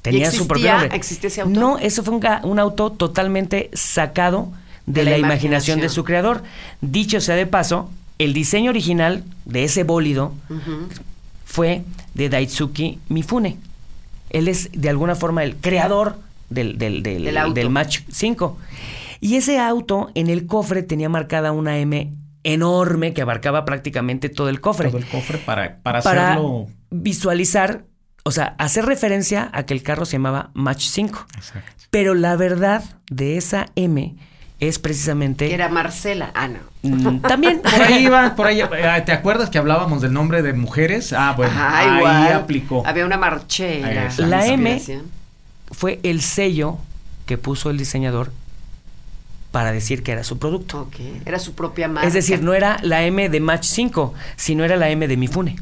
Tenía 0.02 0.30
su 0.30 0.46
propio 0.46 0.64
existía- 0.66 0.78
nombre. 0.78 0.96
existía 0.96 1.28
ese 1.28 1.40
auto? 1.42 1.58
No, 1.60 1.78
eso 1.78 2.02
fue 2.04 2.14
un, 2.14 2.58
auto 2.60 2.92
totalmente 2.92 3.68
sacado 3.72 4.52
de, 4.86 5.00
De 5.00 5.04
la 5.04 5.10
la, 5.10 5.18
imaginación 5.18 5.78
imaginación. 5.78 5.80
de 5.80 5.88
su 5.88 6.04
creador. 6.04 6.42
Dicho 6.80 7.20
sea 7.20 7.34
de 7.34 7.46
paso, 7.46 7.90
El 8.18 8.32
diseño 8.32 8.70
original 8.70 9.24
de 9.44 9.64
ese 9.64 9.84
bólido 9.84 10.32
fue 11.44 11.82
de 12.14 12.28
Daisuke 12.28 12.98
Mifune. 13.08 13.58
Él 14.30 14.48
es 14.48 14.70
de 14.72 14.88
alguna 14.88 15.14
forma 15.14 15.44
el 15.44 15.56
creador 15.56 16.18
del, 16.50 16.78
del, 16.78 17.02
del, 17.02 17.24
Del 17.24 17.36
auto. 17.36 17.54
del 17.54 17.70
Match 17.70 18.00
5. 18.10 18.58
Y 19.20 19.36
ese 19.36 19.58
auto 19.58 20.10
en 20.14 20.28
el 20.28 20.46
cofre 20.46 20.82
tenía 20.82 21.08
marcada 21.08 21.52
una 21.52 21.78
M 21.78 22.12
enorme 22.44 23.14
que 23.14 23.22
abarcaba 23.22 23.64
prácticamente 23.64 24.28
todo 24.28 24.48
el 24.48 24.60
cofre. 24.60 24.88
Todo 24.88 24.98
el 24.98 25.06
cofre 25.06 25.38
para, 25.38 25.78
para, 25.82 26.02
para 26.02 26.30
hacerlo. 26.32 26.66
visualizar, 26.90 27.84
o 28.24 28.30
sea, 28.30 28.54
hacer 28.58 28.84
referencia 28.84 29.50
a 29.52 29.64
que 29.64 29.74
el 29.74 29.82
carro 29.82 30.04
se 30.04 30.12
llamaba 30.12 30.50
Match 30.54 30.86
5. 30.88 31.26
Exacto. 31.36 31.72
Pero 31.90 32.14
la 32.14 32.36
verdad 32.36 32.84
de 33.10 33.36
esa 33.38 33.66
M 33.76 34.14
es 34.60 34.78
precisamente... 34.78 35.48
Que 35.48 35.54
era 35.54 35.68
Marcela. 35.68 36.30
Ah, 36.34 36.48
no. 36.48 36.58
Mm, 36.82 37.20
También. 37.20 37.60
Por 37.62 37.82
ahí 37.82 38.04
iba, 38.06 38.34
por 38.34 38.46
ahí. 38.46 38.60
eh, 38.60 39.02
¿Te 39.06 39.12
acuerdas 39.12 39.50
que 39.50 39.58
hablábamos 39.58 40.00
del 40.02 40.12
nombre 40.12 40.42
de 40.42 40.52
mujeres? 40.52 41.12
Ah, 41.12 41.34
bueno, 41.36 41.52
Ajá, 41.52 41.78
ahí 41.78 41.96
igual. 41.98 42.32
aplicó. 42.32 42.82
Había 42.86 43.04
una 43.06 43.16
marchela. 43.18 44.04
Exacto. 44.04 44.26
La 44.26 44.46
M 44.46 44.80
fue 45.70 46.00
el 46.02 46.22
sello 46.22 46.78
que 47.26 47.36
puso 47.38 47.70
el 47.70 47.78
diseñador 47.78 48.32
para 49.52 49.72
decir 49.72 50.02
que 50.02 50.12
era 50.12 50.24
su 50.24 50.38
producto. 50.38 50.82
Ok. 50.82 50.96
Era 51.26 51.38
su 51.38 51.54
propia 51.54 51.88
marca. 51.88 52.06
Es 52.06 52.14
decir, 52.14 52.42
no 52.42 52.54
era 52.54 52.78
la 52.82 53.04
M 53.04 53.28
de 53.28 53.40
Match 53.40 53.64
5, 53.64 54.14
sino 54.36 54.64
era 54.64 54.76
la 54.76 54.90
M 54.90 55.06
de 55.08 55.16
Mifune. 55.16 55.56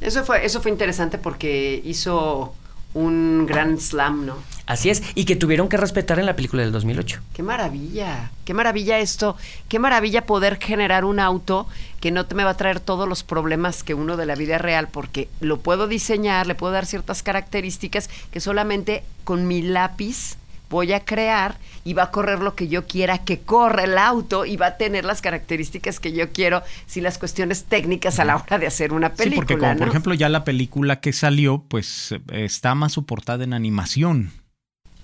Eso 0.00 0.24
fue, 0.24 0.44
eso 0.46 0.60
fue 0.60 0.70
interesante 0.70 1.18
porque 1.18 1.80
hizo 1.84 2.54
un 2.94 3.46
gran 3.46 3.78
slam, 3.78 4.26
¿no? 4.26 4.36
Así 4.66 4.90
es, 4.90 5.02
y 5.14 5.24
que 5.24 5.34
tuvieron 5.34 5.68
que 5.68 5.78
respetar 5.78 6.18
en 6.18 6.26
la 6.26 6.36
película 6.36 6.62
del 6.62 6.72
2008. 6.72 7.20
Qué 7.32 7.42
maravilla, 7.42 8.30
qué 8.44 8.52
maravilla 8.52 8.98
esto, 8.98 9.36
qué 9.68 9.78
maravilla 9.78 10.26
poder 10.26 10.58
generar 10.58 11.04
un 11.04 11.20
auto 11.20 11.66
que 12.00 12.10
no 12.10 12.26
te 12.26 12.34
me 12.34 12.44
va 12.44 12.50
a 12.50 12.56
traer 12.56 12.80
todos 12.80 13.08
los 13.08 13.22
problemas 13.22 13.82
que 13.82 13.94
uno 13.94 14.16
de 14.16 14.26
la 14.26 14.34
vida 14.34 14.58
real, 14.58 14.88
porque 14.88 15.28
lo 15.40 15.58
puedo 15.58 15.88
diseñar, 15.88 16.46
le 16.46 16.54
puedo 16.54 16.72
dar 16.72 16.86
ciertas 16.86 17.22
características 17.22 18.10
que 18.30 18.40
solamente 18.40 19.04
con 19.24 19.46
mi 19.46 19.62
lápiz 19.62 20.37
voy 20.70 20.92
a 20.92 21.04
crear 21.04 21.56
y 21.84 21.94
va 21.94 22.04
a 22.04 22.10
correr 22.10 22.40
lo 22.40 22.54
que 22.54 22.68
yo 22.68 22.86
quiera 22.86 23.18
que 23.18 23.40
corra 23.40 23.84
el 23.84 23.96
auto 23.96 24.44
y 24.44 24.56
va 24.56 24.66
a 24.66 24.76
tener 24.76 25.04
las 25.04 25.22
características 25.22 26.00
que 26.00 26.12
yo 26.12 26.30
quiero 26.32 26.62
sin 26.86 27.02
las 27.04 27.16
cuestiones 27.18 27.64
técnicas 27.64 28.18
a 28.18 28.24
la 28.24 28.36
hora 28.36 28.58
de 28.58 28.66
hacer 28.66 28.92
una 28.92 29.10
película. 29.14 29.30
Sí, 29.30 29.36
porque 29.36 29.58
como 29.58 29.76
por 29.76 29.88
ejemplo 29.88 30.14
ya 30.14 30.28
la 30.28 30.44
película 30.44 31.00
que 31.00 31.12
salió, 31.12 31.64
pues 31.68 32.12
eh, 32.12 32.20
está 32.44 32.74
más 32.74 32.92
soportada 32.92 33.44
en 33.44 33.52
animación. 33.54 34.30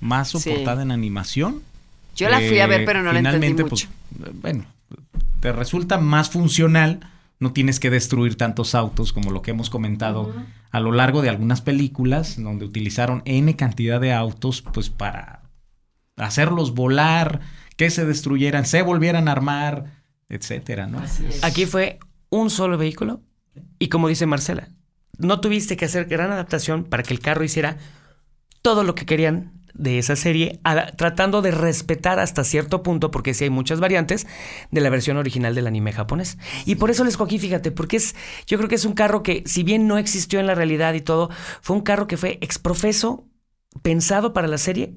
Más 0.00 0.28
Sí. 0.30 0.38
soportada 0.40 0.82
en 0.82 0.90
animación. 0.90 1.62
yo 2.16 2.28
la 2.28 2.38
fui 2.38 2.60
a 2.60 2.66
ver, 2.66 2.82
Eh, 2.82 2.84
pero 2.86 3.02
no 3.02 3.12
la 3.12 3.18
entendí 3.20 3.38
finalmente, 3.48 3.62
mucho. 3.64 3.88
pues, 4.18 4.28
eh, 4.28 4.32
bueno, 4.42 4.64
te 5.40 5.52
resulta 5.52 5.98
más 5.98 6.28
funcional. 6.30 7.00
No 7.40 7.52
tienes 7.52 7.80
que 7.80 7.90
destruir 7.90 8.36
tantos 8.36 8.74
autos 8.74 9.12
como 9.12 9.30
lo 9.32 9.42
que 9.42 9.50
hemos 9.50 9.68
comentado 9.70 10.32
a 10.70 10.80
lo 10.80 10.92
largo 10.92 11.20
de 11.22 11.28
algunas 11.30 11.60
películas, 11.62 12.40
donde 12.40 12.64
utilizaron 12.64 13.22
N 13.24 13.56
cantidad 13.56 14.00
de 14.00 14.12
autos, 14.12 14.62
pues 14.62 14.88
para 14.90 15.40
hacerlos 16.16 16.74
volar, 16.74 17.40
que 17.76 17.90
se 17.90 18.04
destruyeran, 18.04 18.66
se 18.66 18.82
volvieran 18.82 19.28
a 19.28 19.32
armar, 19.32 20.02
etcétera, 20.28 20.86
¿no? 20.86 21.00
Aquí 21.42 21.66
fue 21.66 21.98
un 22.30 22.50
solo 22.50 22.78
vehículo 22.78 23.20
y 23.78 23.88
como 23.88 24.08
dice 24.08 24.26
Marcela, 24.26 24.68
no 25.18 25.40
tuviste 25.40 25.76
que 25.76 25.84
hacer 25.84 26.06
gran 26.06 26.32
adaptación 26.32 26.84
para 26.84 27.02
que 27.02 27.14
el 27.14 27.20
carro 27.20 27.44
hiciera 27.44 27.76
todo 28.62 28.84
lo 28.84 28.94
que 28.94 29.06
querían 29.06 29.52
de 29.74 29.98
esa 29.98 30.14
serie, 30.14 30.60
a- 30.62 30.92
tratando 30.92 31.42
de 31.42 31.50
respetar 31.50 32.20
hasta 32.20 32.44
cierto 32.44 32.84
punto, 32.84 33.10
porque 33.10 33.34
sí 33.34 33.42
hay 33.44 33.50
muchas 33.50 33.80
variantes, 33.80 34.24
de 34.70 34.80
la 34.80 34.88
versión 34.88 35.16
original 35.16 35.54
del 35.56 35.66
anime 35.66 35.92
japonés. 35.92 36.38
Y 36.64 36.76
por 36.76 36.90
eso 36.92 37.02
les 37.02 37.14
escogí, 37.14 37.40
fíjate, 37.40 37.72
porque 37.72 37.96
es, 37.96 38.14
yo 38.46 38.56
creo 38.56 38.68
que 38.68 38.76
es 38.76 38.84
un 38.84 38.92
carro 38.92 39.24
que, 39.24 39.42
si 39.46 39.64
bien 39.64 39.88
no 39.88 39.98
existió 39.98 40.38
en 40.38 40.46
la 40.46 40.54
realidad 40.54 40.94
y 40.94 41.00
todo, 41.00 41.28
fue 41.60 41.74
un 41.74 41.82
carro 41.82 42.06
que 42.06 42.16
fue 42.16 42.38
exprofeso, 42.40 43.26
pensado 43.82 44.32
para 44.32 44.46
la 44.46 44.58
serie, 44.58 44.94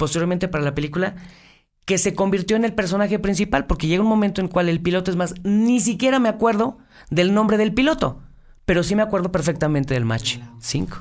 posteriormente 0.00 0.48
para 0.48 0.64
la 0.64 0.74
película, 0.74 1.14
que 1.84 1.98
se 1.98 2.14
convirtió 2.14 2.56
en 2.56 2.64
el 2.64 2.72
personaje 2.72 3.18
principal, 3.18 3.66
porque 3.66 3.86
llega 3.86 4.02
un 4.02 4.08
momento 4.08 4.40
en 4.40 4.46
el 4.46 4.52
cual 4.52 4.70
el 4.70 4.80
piloto 4.80 5.10
es 5.10 5.16
más, 5.16 5.34
ni 5.44 5.78
siquiera 5.78 6.18
me 6.18 6.30
acuerdo 6.30 6.78
del 7.10 7.34
nombre 7.34 7.58
del 7.58 7.74
piloto, 7.74 8.18
pero 8.64 8.82
sí 8.82 8.96
me 8.96 9.02
acuerdo 9.02 9.30
perfectamente 9.30 9.92
del 9.92 10.06
match 10.06 10.38
5. 10.60 10.96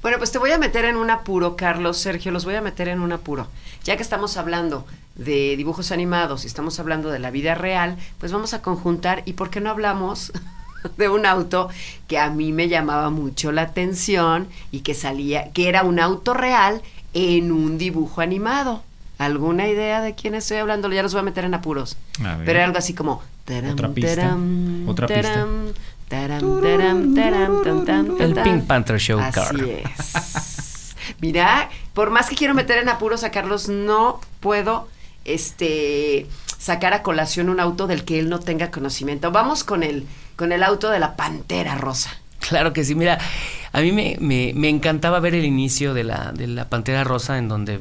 Bueno, 0.00 0.16
pues 0.16 0.32
te 0.32 0.38
voy 0.38 0.50
a 0.52 0.58
meter 0.58 0.86
en 0.86 0.96
un 0.96 1.10
apuro, 1.10 1.56
Carlos, 1.56 1.98
Sergio, 1.98 2.32
los 2.32 2.46
voy 2.46 2.54
a 2.54 2.62
meter 2.62 2.88
en 2.88 3.00
un 3.00 3.12
apuro. 3.12 3.48
Ya 3.84 3.96
que 3.96 4.02
estamos 4.02 4.38
hablando 4.38 4.86
de 5.16 5.54
dibujos 5.56 5.92
animados 5.92 6.44
y 6.44 6.46
estamos 6.46 6.80
hablando 6.80 7.10
de 7.10 7.18
la 7.18 7.30
vida 7.30 7.54
real, 7.54 7.98
pues 8.18 8.32
vamos 8.32 8.54
a 8.54 8.62
conjuntar 8.62 9.22
y 9.26 9.34
por 9.34 9.50
qué 9.50 9.60
no 9.60 9.68
hablamos 9.68 10.32
de 10.96 11.08
un 11.10 11.26
auto 11.26 11.68
que 12.06 12.18
a 12.18 12.30
mí 12.30 12.52
me 12.52 12.68
llamaba 12.68 13.10
mucho 13.10 13.52
la 13.52 13.62
atención 13.62 14.48
y 14.70 14.80
que 14.80 14.94
salía, 14.94 15.52
que 15.52 15.68
era 15.68 15.82
un 15.82 16.00
auto 16.00 16.32
real 16.32 16.80
en 17.14 17.52
un 17.52 17.78
dibujo 17.78 18.20
animado. 18.20 18.82
¿Alguna 19.18 19.66
idea 19.66 20.00
de 20.00 20.14
quién 20.14 20.34
estoy 20.34 20.58
hablando? 20.58 20.88
Ya 20.92 21.02
los 21.02 21.12
voy 21.12 21.20
a 21.20 21.24
meter 21.24 21.44
en 21.44 21.54
apuros. 21.54 21.96
A. 22.24 22.36
Pero 22.44 22.50
era 22.58 22.64
algo 22.64 22.78
así 22.78 22.94
como... 22.94 23.22
taram, 23.44 23.72
Otra 23.72 23.88
pista. 23.88 24.14
taram, 24.14 24.88
Otra 24.88 25.06
pista. 25.08 25.44
taram, 26.08 26.54
El. 28.20 28.34
Pink 28.34 28.64
Panther 28.66 28.98
Show 28.98 29.18
Así 29.20 29.32
Car. 29.32 29.56
es. 29.56 30.94
Mira, 31.20 31.68
por 31.94 32.10
más 32.10 32.28
que 32.28 32.36
quiero 32.36 32.54
meter 32.54 32.78
en 32.78 32.88
apuros 32.88 33.24
a 33.24 33.30
Carlos, 33.30 33.68
no 33.68 34.20
puedo 34.40 34.88
este 35.24 36.26
sacar 36.58 36.92
a 36.92 37.02
colación 37.02 37.48
un 37.48 37.60
auto 37.60 37.86
del 37.86 38.04
que 38.04 38.18
él 38.18 38.28
no 38.28 38.38
tenga 38.40 38.70
conocimiento. 38.70 39.30
Vamos 39.32 39.64
con 39.64 39.82
el, 39.82 40.06
con 40.36 40.52
el 40.52 40.62
auto 40.62 40.90
de 40.90 40.98
la 40.98 41.16
Pantera 41.16 41.74
Rosa. 41.76 42.10
Claro 42.40 42.72
que 42.72 42.84
sí, 42.84 42.94
mira, 42.94 43.18
a 43.72 43.80
mí 43.80 43.92
me, 43.92 44.16
me- 44.20 44.52
me 44.54 44.68
encantaba 44.68 45.20
ver 45.20 45.34
el 45.34 45.44
inicio 45.44 45.94
de 45.94 46.04
la, 46.04 46.32
de 46.32 46.46
la 46.46 46.64
Pantera 46.68 47.04
Rosa 47.04 47.38
en 47.38 47.48
donde 47.48 47.80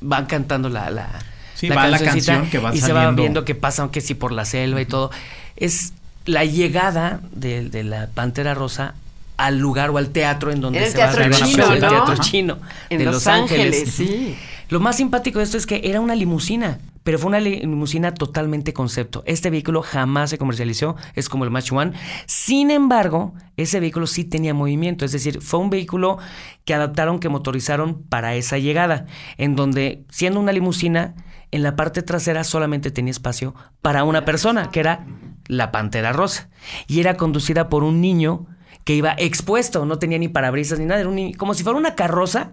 van 0.00 0.26
cantando 0.26 0.68
la, 0.68 0.90
la, 0.90 1.08
Sí, 1.54 1.68
va 1.68 1.86
la 1.86 1.98
canción 1.98 2.48
que 2.50 2.58
va 2.58 2.74
y 2.74 2.80
se 2.80 2.92
va 2.92 3.10
viendo 3.12 3.44
que 3.44 3.54
pasa, 3.54 3.82
aunque 3.82 4.00
sí 4.00 4.14
por 4.14 4.32
la 4.32 4.44
selva 4.44 4.80
y 4.80 4.86
todo. 4.86 5.10
Es 5.56 5.92
la 6.26 6.44
llegada 6.44 7.20
de, 7.32 7.68
de 7.68 7.84
la 7.84 8.08
Pantera 8.08 8.54
Rosa 8.54 8.94
al 9.36 9.58
lugar 9.58 9.90
o 9.90 9.98
al 9.98 10.10
teatro 10.10 10.52
en 10.52 10.60
donde 10.60 10.78
En 10.78 10.84
el 10.84 10.90
se 10.92 10.98
va 10.98 11.04
a 11.10 11.30
chino, 11.30 11.64
pelea, 11.68 11.74
el 11.74 11.80
¿no? 11.80 11.88
teatro 11.88 12.12
Ajá. 12.14 12.22
chino 12.22 12.58
En 12.90 12.98
de 12.98 13.04
Los, 13.04 13.14
Los, 13.14 13.26
Ángeles, 13.26 13.92
sí. 13.92 14.36
Lo 14.68 14.80
más 14.80 14.96
simpático 14.96 15.38
de 15.38 15.44
esto 15.44 15.56
es 15.56 15.66
que 15.66 15.80
era 15.84 16.00
una 16.00 16.14
limusina, 16.14 16.78
pero 17.04 17.18
fue 17.18 17.28
una 17.28 17.38
li- 17.38 17.60
limusina 17.60 18.12
totalmente 18.12 18.72
concepto. 18.72 19.22
Este 19.26 19.50
vehículo 19.50 19.82
jamás 19.82 20.30
se 20.30 20.38
comercializó, 20.38 20.96
es 21.14 21.28
como 21.28 21.44
el 21.44 21.50
Match 21.50 21.70
One. 21.70 21.92
Sin 22.26 22.70
embargo, 22.72 23.34
ese 23.56 23.78
vehículo 23.78 24.06
sí 24.08 24.24
tenía 24.24 24.52
movimiento, 24.54 25.04
es 25.04 25.12
decir, 25.12 25.40
fue 25.40 25.60
un 25.60 25.70
vehículo 25.70 26.18
que 26.64 26.74
adaptaron, 26.74 27.20
que 27.20 27.28
motorizaron 27.28 28.02
para 28.02 28.34
esa 28.34 28.58
llegada, 28.58 29.06
en 29.36 29.54
donde 29.54 30.04
siendo 30.10 30.40
una 30.40 30.52
limusina, 30.52 31.14
en 31.50 31.62
la 31.62 31.76
parte 31.76 32.02
trasera 32.02 32.42
solamente 32.42 32.90
tenía 32.90 33.12
espacio 33.12 33.54
para 33.80 34.02
una 34.02 34.24
persona, 34.24 34.70
que 34.72 34.80
era 34.80 35.06
la 35.46 35.70
Pantera 35.70 36.12
Rosa, 36.12 36.48
y 36.88 36.98
era 37.00 37.16
conducida 37.16 37.68
por 37.68 37.84
un 37.84 38.00
niño 38.00 38.46
que 38.84 38.94
iba 38.94 39.14
expuesto, 39.18 39.86
no 39.86 39.98
tenía 39.98 40.18
ni 40.18 40.28
parabrisas 40.28 40.78
ni 40.78 40.86
nada, 40.86 41.00
era 41.00 41.08
un 41.08 41.14
niño- 41.16 41.36
como 41.38 41.54
si 41.54 41.62
fuera 41.62 41.78
una 41.78 41.94
carroza, 41.94 42.52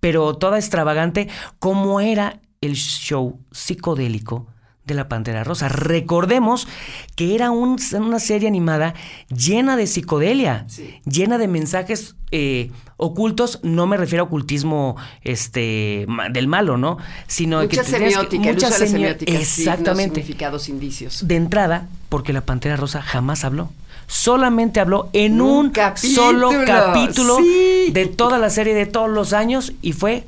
pero 0.00 0.34
toda 0.36 0.58
extravagante, 0.58 1.28
como 1.58 2.00
era 2.00 2.40
el 2.60 2.74
show 2.74 3.38
psicodélico 3.52 4.46
de 4.84 4.94
la 4.94 5.06
Pantera 5.08 5.44
Rosa. 5.44 5.68
Recordemos 5.68 6.66
que 7.14 7.34
era 7.34 7.50
un- 7.50 7.78
una 8.00 8.18
serie 8.18 8.48
animada 8.48 8.94
llena 9.28 9.76
de 9.76 9.86
psicodelia, 9.86 10.64
Sí. 10.68 10.94
llena 11.04 11.36
de 11.38 11.46
mensajes 11.48 12.14
eh, 12.30 12.70
ocultos. 12.98 13.60
No 13.62 13.86
me 13.86 13.96
refiero 13.96 14.24
a 14.24 14.26
ocultismo 14.26 14.96
este, 15.22 16.06
del 16.30 16.46
malo, 16.48 16.76
¿no? 16.76 16.98
Sino 17.26 17.62
Mucha 17.62 17.68
que 17.68 17.76
que- 17.78 17.84
semiótica, 17.84 18.52
de 18.52 18.60
la 18.60 18.68
semio- 18.70 18.86
semiótica. 18.86 19.32
signos, 19.32 19.48
Exactamente. 19.58 20.14
significados, 20.20 20.68
indicios. 20.68 21.26
De 21.26 21.36
entrada, 21.36 21.86
porque 22.10 22.32
la 22.34 22.42
Pantera 22.42 22.76
Rosa 22.76 23.00
jamás 23.02 23.44
habló. 23.44 23.70
Solamente 24.06 24.80
habló 24.80 25.10
en 25.12 25.40
Un 25.40 25.66
un, 25.66 25.70
capítulo, 25.70 26.14
solo 26.50 26.50
capítulo 26.66 27.36
sí. 27.38 27.90
de 27.92 28.06
toda 28.06 28.38
la 28.38 28.48
serie 28.50 28.74
de 28.74 28.86
todos 28.86 29.08
los 29.10 29.32
años 29.34 29.72
y 29.82 29.92
fue 29.92 30.26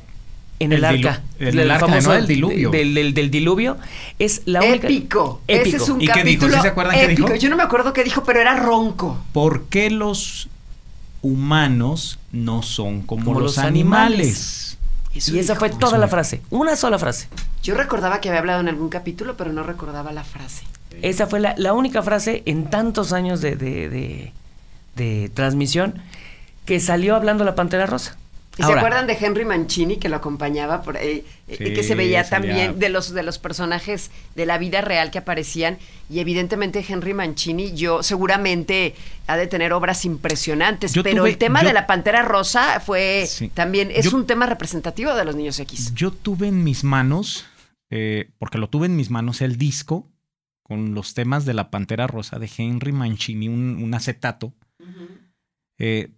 en 0.60 0.72
el, 0.72 0.84
arca. 0.84 1.22
en 1.38 1.58
el 1.58 1.70
arca, 1.70 2.00
¿no? 2.00 2.12
El 2.14 2.26
diluvio. 2.26 2.70
Del, 2.70 2.94
del- 2.94 3.14
del 3.14 3.30
diluvio. 3.30 3.76
Es 4.18 4.42
la 4.44 4.60
única. 4.60 4.86
Épico. 4.86 5.40
Épico. 5.48 5.66
Ese 5.68 5.76
es 5.82 5.88
un 5.88 6.00
¿Y 6.00 6.06
qué 6.06 6.22
dijo? 6.22 6.48
¿Sí 6.48 6.60
se 6.60 6.68
acuerdan 6.68 6.94
qué 6.96 7.04
épico. 7.06 7.26
dijo? 7.28 7.36
Yo 7.38 7.48
no 7.50 7.56
me 7.56 7.62
acuerdo 7.64 7.92
qué 7.92 8.04
dijo, 8.04 8.22
pero 8.24 8.40
era 8.40 8.54
ronco. 8.56 9.18
¿Por 9.32 9.64
qué 9.64 9.90
los 9.90 10.48
humanos 11.22 12.18
no 12.32 12.62
son 12.62 13.02
como, 13.02 13.24
Como 13.24 13.40
los, 13.40 13.56
los 13.56 13.64
animales? 13.64 14.78
Eso 15.14 15.34
Y 15.34 15.38
esa 15.40 15.54
dijo. 15.54 15.60
fue 15.66 15.70
toda 15.70 15.92
eso 15.92 15.98
la 15.98 16.08
frase. 16.08 16.40
Una 16.50 16.76
sola 16.76 16.98
frase. 16.98 17.28
Yo 17.62 17.74
recordaba 17.74 18.20
que 18.20 18.28
había 18.28 18.40
hablado 18.40 18.60
en 18.60 18.68
algún 18.68 18.88
capítulo, 18.88 19.36
pero 19.36 19.52
no 19.52 19.62
recordaba 19.62 20.12
la 20.12 20.24
frase. 20.24 20.62
Esa 21.02 21.26
fue 21.26 21.40
la, 21.40 21.54
la 21.56 21.72
única 21.72 22.02
frase 22.02 22.42
en 22.46 22.68
tantos 22.70 23.12
años 23.12 23.40
de, 23.40 23.56
de- 23.56 23.88
de- 23.88 24.32
de 24.96 25.30
transmisión 25.32 25.94
que 26.66 26.80
salió 26.80 27.16
hablando 27.16 27.44
la 27.44 27.54
Pantera 27.54 27.86
Rosa. 27.86 28.16
¿Y 28.58 28.62
Ahora. 28.62 28.74
se 28.74 28.78
acuerdan 28.80 29.06
de 29.06 29.12
Henry 29.18 29.44
Mancini 29.44 29.96
que 29.96 30.08
lo 30.08 30.16
acompañaba 30.16 30.82
por 30.82 30.96
ahí? 30.96 31.24
eh, 31.48 31.56
Sí, 31.56 31.72
que 31.72 31.82
se 31.82 31.94
veía 31.94 32.28
también 32.28 32.78
de 32.78 32.88
los, 32.88 33.12
de 33.14 33.22
los 33.22 33.38
personajes 33.38 34.10
de 34.34 34.44
la 34.44 34.58
vida 34.58 34.80
real 34.80 35.10
que 35.10 35.18
aparecían. 35.18 35.78
Y 36.10 36.18
evidentemente 36.18 36.84
Henry 36.86 37.14
Mancini, 37.14 37.72
yo 37.74 38.02
seguramente 38.02 38.94
ha 39.28 39.36
de 39.36 39.46
tener 39.46 39.72
obras 39.72 40.04
impresionantes. 40.04 40.92
Pero 41.02 41.22
tuve- 41.24 41.30
el 41.30 41.38
tema 41.38 41.62
yo- 41.62 41.68
de 41.68 41.74
la 41.74 41.86
Pantera 41.86 42.22
Rosa 42.22 42.80
fue 42.80 43.24
Sí. 43.28 43.48
también, 43.48 43.90
es 43.94 44.10
Yo- 44.10 44.16
un 44.16 44.26
tema 44.26 44.46
representativo 44.46 45.14
de 45.14 45.24
los 45.24 45.36
niños 45.36 45.58
X. 45.60 45.94
Yo 45.94 46.10
tuve 46.10 46.48
en 46.48 46.64
mis 46.64 46.82
manos, 46.84 47.46
eh, 47.88 48.30
porque 48.38 48.58
lo 48.58 48.68
tuve 48.68 48.86
en 48.86 48.96
mis 48.96 49.10
manos, 49.10 49.40
el 49.42 49.56
disco 49.58 50.06
con 50.64 50.94
los 50.94 51.14
temas 51.14 51.44
de 51.46 51.54
la 51.54 51.70
Pantera 51.70 52.08
Rosa 52.08 52.38
de 52.40 52.50
Henry 52.58 52.92
Mancini, 52.92 53.48
un, 53.48 53.80
un 53.82 53.94
acetato. 53.94 54.52
Eh, 55.78 56.10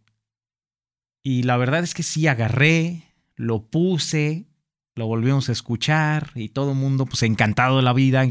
y 1.23 1.43
la 1.44 1.57
verdad 1.57 1.82
es 1.85 1.94
que 1.94 2.03
sí, 2.03 2.27
agarré, 2.27 3.03
lo 3.36 3.62
puse, 3.62 4.47
lo 4.94 5.07
volvimos 5.07 5.49
a 5.49 5.53
escuchar 5.53 6.31
y 6.35 6.49
todo 6.51 6.73
el 6.73 6.77
mundo 6.78 7.07
pues 7.07 7.23
encantado 7.23 7.77
de 7.78 7.82
la 7.82 7.93
vida, 7.93 8.24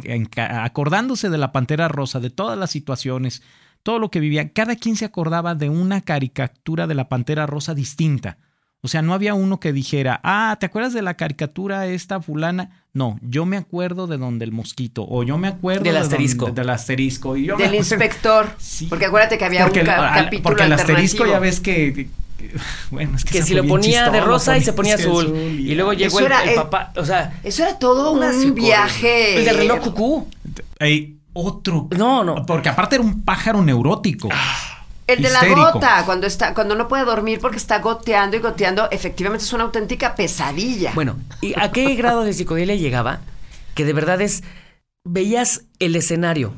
acordándose 0.50 1.30
de 1.30 1.38
la 1.38 1.52
Pantera 1.52 1.88
Rosa, 1.88 2.20
de 2.20 2.30
todas 2.30 2.58
las 2.58 2.72
situaciones, 2.72 3.42
todo 3.84 4.00
lo 4.00 4.12
que 4.12 4.20
vivían. 4.20 4.50
Cada 4.50 4.76
quien 4.76 4.96
se 4.96 5.06
acordaba 5.06 5.56
de 5.56 5.70
una 5.70 6.02
caricatura 6.02 6.88
de 6.88 6.96
la 6.96 7.10
Pantera 7.10 7.48
Rosa 7.48 7.74
distinta. 7.74 8.38
O 8.84 8.88
sea, 8.88 9.04
no 9.04 9.14
había 9.14 9.36
uno 9.36 9.60
que 9.60 9.74
dijera, 9.74 10.20
ah, 10.24 10.58
¿te 10.60 10.66
acuerdas 10.66 10.94
de 10.94 11.04
la 11.04 11.14
caricatura 11.16 11.86
esta 11.86 12.20
fulana? 12.20 12.84
No, 12.94 13.20
yo 13.22 13.46
me 13.46 13.58
acuerdo 13.58 14.08
de 14.08 14.18
donde 14.18 14.44
el 14.44 14.52
mosquito, 14.52 15.06
o 15.08 15.22
yo 15.24 15.38
me 15.38 15.48
acuerdo 15.50 15.84
Del 15.84 15.94
de 15.94 16.00
asterisco. 16.00 16.46
donde- 16.48 16.62
del 16.62 16.70
asterisco. 16.72 17.38
Y 17.38 17.46
yo 17.46 17.58
me 17.58 17.66
Del 17.66 17.76
inspector. 17.76 18.50
Sí. 18.58 18.88
Porque 18.88 19.06
acuérdate 19.06 19.38
que 19.38 19.46
había 19.46 19.64
porque 19.66 19.82
un 19.82 19.88
el- 19.88 19.94
ca- 19.96 20.12
capítulo 20.16 20.44
Porque 20.44 20.64
el 20.64 20.74
asterisco 20.74 21.26
ya 21.28 21.38
ves 21.40 21.60
que. 21.60 22.10
Que- 22.42 22.56
bueno, 22.92 23.16
es 23.16 23.24
que, 23.26 23.32
Que 23.40 23.44
si 23.44 23.54
lo 23.54 23.66
ponía 23.66 24.10
de 24.10 24.22
rosa 24.22 24.58
y 24.58 24.64
se 24.64 24.74
ponía 24.74 24.96
azul. 24.96 25.34
Y 25.60 25.76
luego 25.76 25.94
llegó 25.94 26.20
el, 26.20 26.26
era- 26.26 26.44
el 26.44 26.56
papá. 26.56 26.92
O 26.98 27.06
sea, 27.06 27.40
Eso 27.44 27.64
era 27.64 27.78
todo 27.80 28.12
un 28.12 28.22
psico- 28.34 28.54
viaje. 28.56 29.38
El 29.40 29.46
de 29.46 29.54
reloj 29.54 29.80
cucú. 29.82 30.28
Ey, 30.80 31.18
otro. 31.34 31.88
No, 31.98 32.24
no. 32.24 32.46
Porque 32.46 32.70
aparte 32.70 32.96
era 32.96 33.04
un 33.04 33.22
pájaro 33.24 33.62
neurótico. 33.62 34.30
El 35.08 35.22
de 35.22 35.30
la 35.30 35.46
gota, 35.46 36.04
cuando 36.06 36.26
está, 36.26 36.54
cuando 36.54 36.74
no 36.76 36.88
puede 36.88 37.04
dormir 37.04 37.40
porque 37.42 37.58
está 37.58 37.80
goteando 37.80 38.38
y 38.38 38.40
goteando, 38.40 38.90
efectivamente 38.92 39.44
es 39.44 39.52
una 39.52 39.64
auténtica 39.66 40.16
pesadilla. 40.16 40.92
Bueno, 40.94 41.18
¿y 41.42 41.54
a 41.60 41.72
qué 41.72 41.96
grado 41.96 42.24
de 42.24 42.32
psicodelia 42.34 42.76
llegaba? 42.76 43.20
Que 43.76 43.84
de 43.86 43.94
verdad 43.94 44.22
es. 44.22 44.44
Veías 45.04 45.64
el 45.80 45.96
escenario 45.96 46.54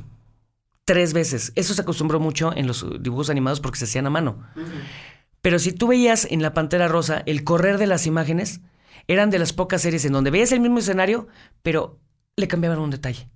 tres 0.86 1.14
veces. 1.14 1.52
Eso 1.56 1.74
se 1.74 1.82
acostumbró 1.82 2.20
mucho 2.20 2.54
en 2.56 2.68
los 2.68 2.86
dibujos 3.02 3.30
animados 3.30 3.60
porque 3.62 3.80
se 3.80 3.86
hacían 3.86 4.06
a 4.06 4.10
mano. 4.10 4.36
Pero 5.44 5.60
si 5.60 5.74
tú 5.74 5.88
veías 5.88 6.26
en 6.32 6.42
La 6.42 6.54
Pantera 6.54 6.88
Rosa 6.88 7.22
el 7.26 7.44
correr 7.44 7.78
de 7.78 7.86
las 7.86 8.08
imágenes, 8.08 8.62
eran 9.10 9.30
de 9.30 9.40
las 9.40 9.52
pocas 9.52 9.82
series 9.82 10.06
en 10.06 10.14
donde 10.14 10.32
veías 10.32 10.54
el 10.54 10.62
mismo 10.62 10.80
escenario, 10.80 11.28
pero 11.62 12.00
le 12.38 12.48
cambiaban 12.48 12.80
un 12.80 12.92
detalle. 12.92 13.28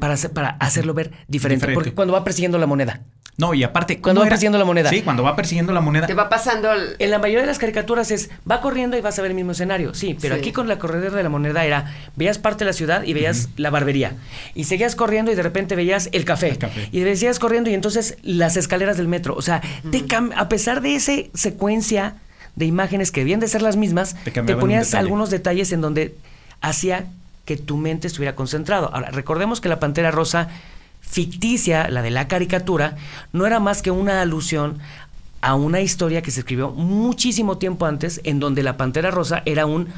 Para, 0.00 0.14
hacer- 0.14 0.32
para 0.32 0.50
hacerlo 0.58 0.92
ver 0.94 1.10
diferente, 1.28 1.60
Diferente. 1.66 1.74
Porque 1.74 1.94
cuando 1.94 2.12
va 2.14 2.24
persiguiendo 2.24 2.58
la 2.58 2.66
moneda. 2.66 3.00
No, 3.36 3.54
y 3.54 3.62
aparte. 3.62 4.00
Cuando 4.00 4.18
¿cómo 4.18 4.22
va 4.22 4.26
era? 4.26 4.30
persiguiendo 4.34 4.58
la 4.58 4.64
moneda. 4.64 4.90
Sí, 4.90 5.02
cuando 5.02 5.22
va 5.22 5.36
persiguiendo 5.36 5.72
la 5.72 5.80
moneda. 5.80 6.08
Te 6.08 6.14
va 6.14 6.28
pasando 6.28 6.72
el- 6.72 6.96
En 6.98 7.12
la 7.12 7.20
mayoría 7.20 7.42
de 7.42 7.46
las 7.46 7.60
caricaturas 7.60 8.10
es, 8.10 8.30
va 8.50 8.60
corriendo 8.60 8.96
y 8.98 9.00
vas 9.00 9.16
a 9.16 9.22
ver 9.22 9.30
el 9.30 9.36
mismo 9.36 9.52
escenario. 9.52 9.94
Sí, 9.94 10.18
pero 10.20 10.34
Sí. 10.34 10.40
aquí 10.40 10.50
con 10.52 10.66
la 10.66 10.80
corredera 10.80 11.14
de 11.14 11.22
la 11.22 11.28
moneda 11.28 11.64
era, 11.64 11.94
veías 12.16 12.38
parte 12.38 12.64
de 12.64 12.70
la 12.70 12.72
ciudad 12.72 13.04
y 13.04 13.12
veías 13.14 13.50
la 13.56 13.70
barbería. 13.70 14.14
Y 14.56 14.64
seguías 14.64 14.96
corriendo 14.96 15.30
y 15.30 15.36
de 15.36 15.42
repente 15.44 15.76
veías 15.76 16.08
el 16.10 16.24
café. 16.24 16.48
El 16.48 16.58
café. 16.58 16.88
Y 16.90 17.00
seguías 17.02 17.38
corriendo 17.38 17.70
y 17.70 17.74
entonces 17.74 18.16
las 18.22 18.56
escaleras 18.56 18.96
del 18.96 19.06
metro. 19.06 19.36
O 19.36 19.42
sea, 19.42 19.60
te 19.92 20.04
cam- 20.04 20.32
a 20.36 20.48
pesar 20.48 20.80
de 20.80 20.96
esa 20.96 21.12
secuencia 21.34 22.16
de 22.56 22.66
imágenes 22.66 23.12
que 23.12 23.20
debían 23.20 23.38
de 23.38 23.46
ser 23.46 23.62
las 23.62 23.76
mismas, 23.76 24.16
Te 24.24 24.32
ponías 24.56 24.86
detalle. 24.88 24.98
algunos 25.00 25.30
detalles 25.30 25.70
en 25.70 25.80
donde 25.80 26.16
hacía 26.60 27.06
que 27.48 27.56
tu 27.56 27.78
mente 27.78 28.06
estuviera 28.08 28.36
concentrado. 28.36 28.90
Ahora, 28.92 29.10
recordemos 29.10 29.62
que 29.62 29.70
la 29.70 29.80
Pantera 29.80 30.10
Rosa 30.10 30.48
ficticia, 31.00 31.88
la 31.88 32.02
de 32.02 32.10
la 32.10 32.28
caricatura, 32.28 32.98
no 33.32 33.46
era 33.46 33.58
más 33.58 33.80
que 33.80 33.90
una 33.90 34.20
alusión 34.20 34.80
a 35.40 35.54
una 35.54 35.80
historia 35.80 36.20
que 36.20 36.30
se 36.30 36.40
escribió 36.40 36.72
muchísimo 36.72 37.56
tiempo 37.56 37.86
antes, 37.86 38.20
en 38.24 38.38
donde 38.38 38.62
la 38.62 38.76
Pantera 38.76 39.10
Rosa 39.10 39.42
era 39.46 39.64
un 39.64 39.88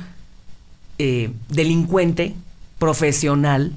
eh, 0.99 1.33
delincuente 1.49 2.37
profesional. 2.79 3.73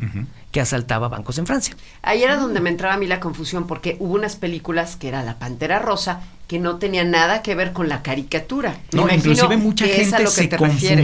Que 0.53 0.61
asaltaba 0.61 1.09
bancos 1.09 1.38
en 1.39 1.45
Francia. 1.45 1.75
Ahí 2.03 2.23
era 2.23 2.38
donde 2.38 2.61
me 2.61 2.69
entraba 2.69 2.93
a 2.93 2.97
mí 2.97 3.07
la 3.07 3.19
confusión, 3.19 3.67
porque 3.67 3.97
hubo 3.99 4.13
unas 4.13 4.35
películas 4.38 4.95
que 4.95 5.07
era 5.09 5.23
La 5.23 5.38
Pantera 5.39 5.80
Rosa, 5.80 6.21
que 6.47 6.59
no 6.59 6.75
tenían 6.77 7.09
nada 7.11 7.41
que 7.41 7.55
ver 7.55 7.73
con 7.73 7.89
la 7.89 8.03
caricatura. 8.03 8.77
No, 8.93 9.09
inclusive 9.11 9.57
mucha 9.57 9.85
gente 9.88 10.19
lo 10.19 10.30
que 10.30 10.47
se 10.47 10.57
refieres. 10.57 10.57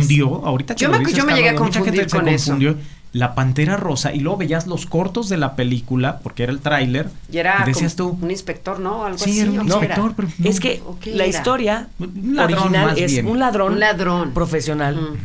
confundió. 0.06 0.46
Ahorita 0.46 0.76
que 0.76 0.82
Yo 0.84 0.90
me- 0.92 1.00
dices, 1.00 1.16
yo 1.16 1.26
me 1.26 1.34
llegué 1.34 1.50
a 1.50 1.52
Carlos, 1.54 1.68
mucha 1.68 1.80
confundir 1.80 2.02
gente 2.02 2.12
se 2.12 2.18
con 2.18 2.28
eso. 2.30 2.52
confundió. 2.52 2.78
La 3.12 3.34
Pantera 3.34 3.76
Rosa 3.76 4.14
y 4.14 4.20
luego 4.20 4.38
veías 4.38 4.68
los 4.68 4.86
cortos 4.86 5.30
de 5.30 5.38
la 5.38 5.56
película, 5.56 6.20
porque 6.20 6.44
era 6.44 6.52
el 6.52 6.60
tráiler. 6.60 7.10
Y 7.32 7.40
era 7.40 7.64
Decías 7.66 7.96
tú, 7.96 8.20
un 8.22 8.30
inspector, 8.30 8.80
¿no? 8.80 9.04
Algo 9.04 9.18
Sí, 9.18 9.32
así. 9.32 9.40
era 9.40 9.50
un 9.50 9.58
¿o 9.58 9.64
qué 9.64 9.68
inspector, 9.72 10.14
pero 10.16 10.28
no. 10.38 10.48
Es 10.48 10.60
que 10.60 10.84
¿O 10.86 11.00
qué 11.00 11.16
la 11.16 11.26
era? 11.26 11.38
historia 11.40 11.88
original 12.00 12.96
es 13.00 13.12
bien. 13.14 13.26
un 13.28 13.40
ladrón, 13.40 13.74
Un 13.74 13.80
ladrón. 13.80 14.32
profesional 14.36 15.18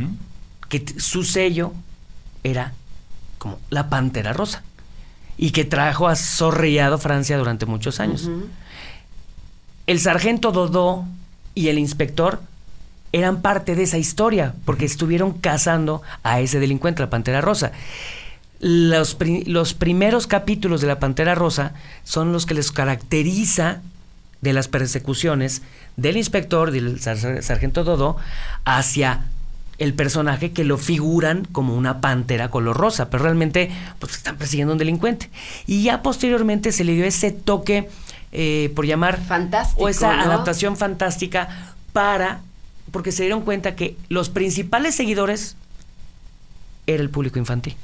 que 0.70 0.82
su 0.96 1.24
sello 1.24 1.74
era 2.42 2.72
como 3.44 3.58
la 3.68 3.90
Pantera 3.90 4.32
Rosa 4.32 4.62
y 5.36 5.50
que 5.50 5.66
trajo 5.66 6.08
a 6.08 6.16
Francia 6.98 7.36
durante 7.36 7.66
muchos 7.66 8.00
años. 8.00 8.30
El 9.86 10.00
sargento 10.00 10.50
Dodó 10.50 11.04
y 11.54 11.68
el 11.68 11.78
inspector 11.78 12.40
eran 13.12 13.42
parte 13.42 13.74
de 13.76 13.82
esa 13.82 13.98
historia 13.98 14.54
porque 14.64 14.86
estuvieron 14.86 15.32
cazando 15.34 16.00
a 16.22 16.40
ese 16.40 16.58
delincuente, 16.58 17.02
la 17.02 17.10
Pantera 17.10 17.42
Rosa. 17.42 17.72
Los, 18.60 19.14
pri- 19.14 19.44
los 19.44 19.74
primeros 19.74 20.26
capítulos 20.26 20.80
de 20.80 20.86
la 20.86 20.98
Pantera 20.98 21.34
Rosa 21.34 21.74
son 22.04 22.32
los 22.32 22.46
que 22.46 22.54
les 22.54 22.72
caracteriza 22.72 23.82
de 24.40 24.54
las 24.54 24.68
persecuciones 24.68 25.60
del 25.98 26.16
inspector, 26.16 26.70
del 26.70 26.98
sar- 27.00 27.42
sargento 27.42 27.84
Dodó, 27.84 28.16
hacia 28.64 29.26
el 29.78 29.94
personaje 29.94 30.52
que 30.52 30.64
lo 30.64 30.78
figuran 30.78 31.46
como 31.50 31.74
una 31.74 32.00
pantera 32.00 32.50
color 32.50 32.76
rosa, 32.76 33.10
pero 33.10 33.24
realmente 33.24 33.70
pues 33.98 34.14
están 34.14 34.36
persiguiendo 34.36 34.72
a 34.72 34.74
un 34.74 34.78
delincuente. 34.78 35.30
Y 35.66 35.82
ya 35.82 36.02
posteriormente 36.02 36.72
se 36.72 36.84
le 36.84 36.94
dio 36.94 37.04
ese 37.04 37.32
toque, 37.32 37.88
eh, 38.32 38.72
por 38.74 38.86
llamar, 38.86 39.20
Fantástico, 39.24 39.84
o 39.84 39.88
esa 39.88 40.16
¿no? 40.16 40.22
adaptación 40.22 40.76
fantástica 40.76 41.74
para, 41.92 42.40
porque 42.90 43.12
se 43.12 43.22
dieron 43.22 43.42
cuenta 43.42 43.74
que 43.74 43.96
los 44.08 44.28
principales 44.28 44.94
seguidores 44.94 45.56
era 46.86 47.02
el 47.02 47.10
público 47.10 47.38
infantil. 47.38 47.76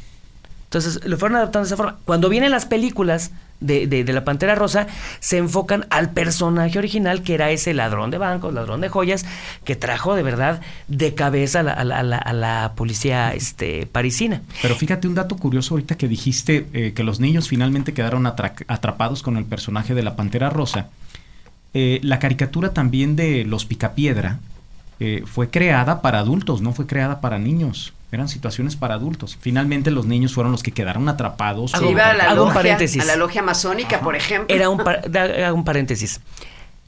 Entonces 0.71 1.05
lo 1.05 1.19
fueron 1.19 1.35
adaptando 1.37 1.65
de 1.67 1.75
esa 1.75 1.77
forma. 1.77 1.99
Cuando 2.05 2.29
vienen 2.29 2.53
las 2.53 2.65
películas 2.65 3.33
de, 3.59 3.89
de- 3.89 4.05
la 4.13 4.25
Pantera 4.25 4.55
Rosa, 4.55 4.87
se 5.19 5.37
enfocan 5.39 5.85
al 5.91 6.11
personaje 6.13 6.79
original, 6.79 7.25
que 7.25 7.35
era 7.35 7.51
ese 7.51 7.75
ladrón 7.75 8.13
de 8.13 8.19
bancos, 8.19 8.55
ladrón 8.55 8.81
de 8.81 8.89
joyas, 8.89 9.27
que 9.65 9.75
trajo 9.75 10.15
de 10.15 10.23
verdad 10.23 10.61
de 10.87 11.13
cabeza 11.17 11.59
a 11.61 11.85
la, 11.85 12.73
policía 12.77 13.35
este, 13.35 13.87
parisina. 13.87 14.43
Pero 14.63 14.77
fíjate 14.77 15.09
un 15.09 15.17
dato 15.17 15.37
curioso 15.37 15.75
ahorita 15.75 15.97
que 15.97 16.07
dijiste 16.07 16.69
eh, 16.73 16.93
que 16.95 17.03
los 17.03 17.19
niños 17.19 17.49
finalmente 17.49 17.93
quedaron 17.93 18.23
atra- 18.27 18.55
atrapados 18.69 19.25
con 19.25 19.37
el 19.37 19.47
personaje 19.47 19.95
de 19.95 20.05
la 20.05 20.15
Pantera 20.15 20.51
Rosa. 20.51 20.87
Eh, 21.75 21.99
la 22.05 22.21
caricatura 22.21 22.73
también 22.73 23.17
de 23.17 23.45
Los 23.45 23.65
Picapiedra 23.65 24.39
eh, 25.01 25.23
fue 25.27 25.51
creada 25.51 26.03
para 26.03 26.19
adultos, 26.21 26.61
no 26.61 26.73
fue 26.73 26.87
creada 26.87 27.21
para 27.21 27.39
niños. 27.39 27.93
Eran 28.13 28.29
situaciones 28.29 28.75
para 28.77 28.95
adultos. 28.95 29.39
Finalmente 29.41 29.91
los 29.91 30.05
niños 30.07 30.35
fueron 30.35 30.51
los 30.53 30.63
que 30.63 30.73
quedaron 30.73 31.09
atrapados. 31.09 31.75
Hago- 31.75 31.91
iba 31.91 32.11
a 32.11 32.15
la, 32.15 32.25
hago 32.25 32.43
un 32.43 32.49
logia, 32.49 32.55
paréntesis. 32.55 33.03
a 33.03 33.05
la 33.07 33.17
logia 33.17 33.41
masónica, 33.43 34.01
por 34.01 34.17
ejemplo. 34.17 34.55
Era 34.55 34.69
un, 34.69 34.79
par- 34.79 35.03
un 35.55 35.65
paréntesis. 35.65 36.21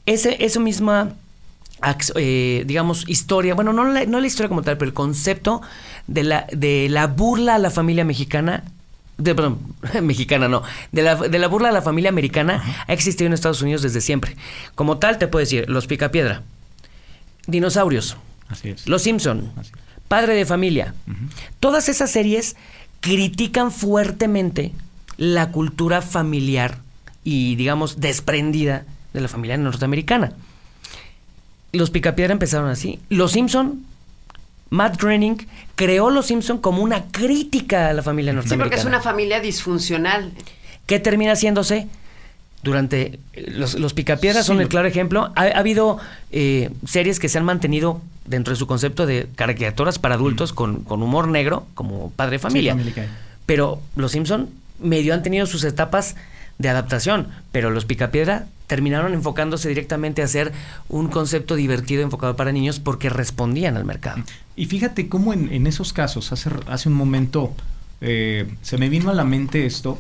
Ese, 0.05 0.45
eso 0.45 0.59
misma, 0.61 1.11
eh, 2.17 2.65
digamos, 2.67 3.09
historia, 3.09 3.55
bueno, 3.55 3.73
no 3.73 3.85
la, 3.85 4.05
no 4.05 4.21
la 4.21 4.27
historia 4.27 4.49
como 4.49 4.63
tal, 4.63 4.77
pero 4.79 4.89
el 4.89 4.95
concepto 4.95 5.63
de 6.09 6.25
la, 6.25 6.47
de 6.53 6.89
la 6.91 7.07
burla 7.07 7.55
a 7.55 7.59
la 7.59 7.71
familia 7.71 8.05
mexicana, 8.05 8.65
de, 9.19 9.35
perdón, 9.35 9.59
mexicana 10.03 10.49
no, 10.49 10.63
de 10.91 11.03
la, 11.03 11.15
de 11.15 11.39
la 11.39 11.47
burla 11.47 11.69
a 11.69 11.73
la 11.73 11.83
familia 11.83 12.09
americana 12.11 12.85
ha 12.89 12.93
existido 12.93 13.27
en 13.29 13.33
Estados 13.33 13.63
Unidos 13.63 13.83
desde 13.83 14.01
siempre. 14.01 14.37
Como 14.75 14.99
tal, 14.99 15.19
te 15.19 15.29
puedo 15.29 15.41
decir, 15.45 15.67
Los 15.69 15.87
Picapiedra, 15.87 16.43
Dinosaurios, 17.47 18.17
Así 18.49 18.71
es. 18.71 18.87
Los 18.89 19.03
Simpson, 19.03 19.53
Así 19.57 19.71
es. 19.75 19.79
Padre 20.09 20.35
de 20.35 20.45
Familia. 20.45 20.95
Todas 21.61 21.89
esas 21.89 22.11
series 22.11 22.57
critican 23.01 23.73
fuertemente 23.73 24.73
la 25.17 25.51
cultura 25.51 26.03
familiar 26.03 26.79
y, 27.25 27.57
digamos, 27.57 28.01
desprendida 28.01 28.85
de 29.15 29.21
la 29.21 29.29
familia 29.29 29.57
norteamericana. 29.57 30.33
Los 31.73 31.91
Picapiedra 31.91 32.33
empezaron 32.33 32.69
así. 32.69 33.01
Los 33.09 33.33
Simpson, 33.33 33.85
Matt 34.69 35.01
Groening 35.01 35.47
creó 35.77 36.11
Los 36.11 36.27
Simpson 36.27 36.59
como 36.59 36.83
una 36.83 37.05
crítica 37.07 37.89
a 37.89 37.93
la 37.95 38.03
familia 38.03 38.33
Sí, 38.33 38.37
norteamericana. 38.37 38.65
porque 38.69 38.81
es 38.81 38.87
una 38.87 39.01
familia 39.01 39.41
disfuncional. 39.41 40.33
¿Qué 40.87 40.99
termina 40.99 41.33
haciéndose? 41.33 41.89
Durante 42.63 43.19
eh, 43.33 43.51
los, 43.51 43.75
los 43.75 43.95
Picapiedras 43.95 44.47
son 44.47 44.61
el 44.61 44.69
claro 44.69 44.87
ejemplo. 44.89 45.33
Ha, 45.35 45.43
ha 45.43 45.59
habido 45.59 45.99
eh, 46.31 46.71
series 46.87 47.19
que 47.19 47.29
se 47.29 47.39
han 47.39 47.45
mantenido 47.45 48.01
dentro 48.25 48.53
de 48.53 48.59
su 48.59 48.67
concepto 48.67 49.07
de 49.07 49.29
caricaturas 49.35 49.99
para 49.99 50.15
adultos 50.15 50.53
con, 50.53 50.85
con 50.85 51.03
humor 51.03 51.29
negro, 51.29 51.67
como 51.75 52.11
Padre 52.13 52.39
Familia. 52.39 52.77
Sí. 52.83 52.93
Pero 53.47 53.81
los 53.97 54.13
Simpson 54.13 54.49
medio 54.81 55.15
han 55.15 55.23
tenido 55.23 55.47
sus 55.47 55.65
etapas 55.65 56.17
de 56.59 56.69
adaptación, 56.69 57.29
pero 57.51 57.71
los 57.71 57.85
Picapiedra 57.85 58.47
terminaron 58.69 59.13
enfocándose 59.13 59.69
directamente 59.69 60.23
a 60.23 60.27
hacer 60.27 60.53
un 60.89 61.09
concepto 61.09 61.57
divertido 61.57 62.03
enfocado 62.03 62.37
para 62.37 62.53
niños 62.53 62.79
porque 62.79 63.11
respondían 63.11 63.77
al 63.77 63.85
mercado. 63.85 64.23
Y 64.57 64.67
fíjate 64.67 65.09
cómo 65.09 65.33
en, 65.33 65.53
en 65.53 65.67
esos 65.67 65.93
casos, 65.93 66.33
hace, 66.33 66.51
hace 66.69 66.89
un 66.89 66.95
momento 66.95 67.53
eh, 68.01 68.47
se 68.63 68.79
me 68.79 68.89
vino 68.89 69.11
a 69.11 69.15
la 69.15 69.25
mente 69.25 69.67
esto, 69.67 69.99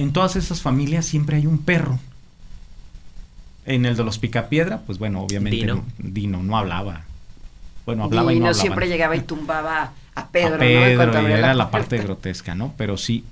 en 0.00 0.12
todas 0.12 0.36
esas 0.36 0.60
familias 0.62 1.06
siempre 1.06 1.36
hay 1.36 1.46
un 1.46 1.58
perro. 1.58 1.98
En 3.66 3.84
el 3.86 3.96
de 3.96 4.04
los 4.04 4.18
Picapiedra, 4.18 4.80
pues 4.86 4.98
bueno, 4.98 5.20
obviamente 5.22 5.56
Dino. 5.58 5.74
no, 5.76 5.84
Dino 5.98 6.42
no 6.42 6.56
hablaba. 6.56 7.02
Bueno, 7.86 8.04
hablaba 8.04 8.32
y 8.32 8.36
Dino 8.36 8.44
no 8.46 8.50
hablaba. 8.50 8.62
siempre 8.62 8.88
llegaba 8.88 9.16
y 9.16 9.20
tumbaba 9.20 9.92
a 10.14 10.26
Pedro, 10.28 10.54
a 10.54 10.58
¿no? 10.58 10.58
Pedro, 10.58 11.12
cuanto 11.12 11.28
y 11.28 11.32
era 11.32 11.48
la 11.48 11.54
la 11.54 11.70
parte 11.70 11.98
grotesca, 11.98 12.54
¿no? 12.54 12.74
Pero 12.76 12.96
sí. 12.96 13.24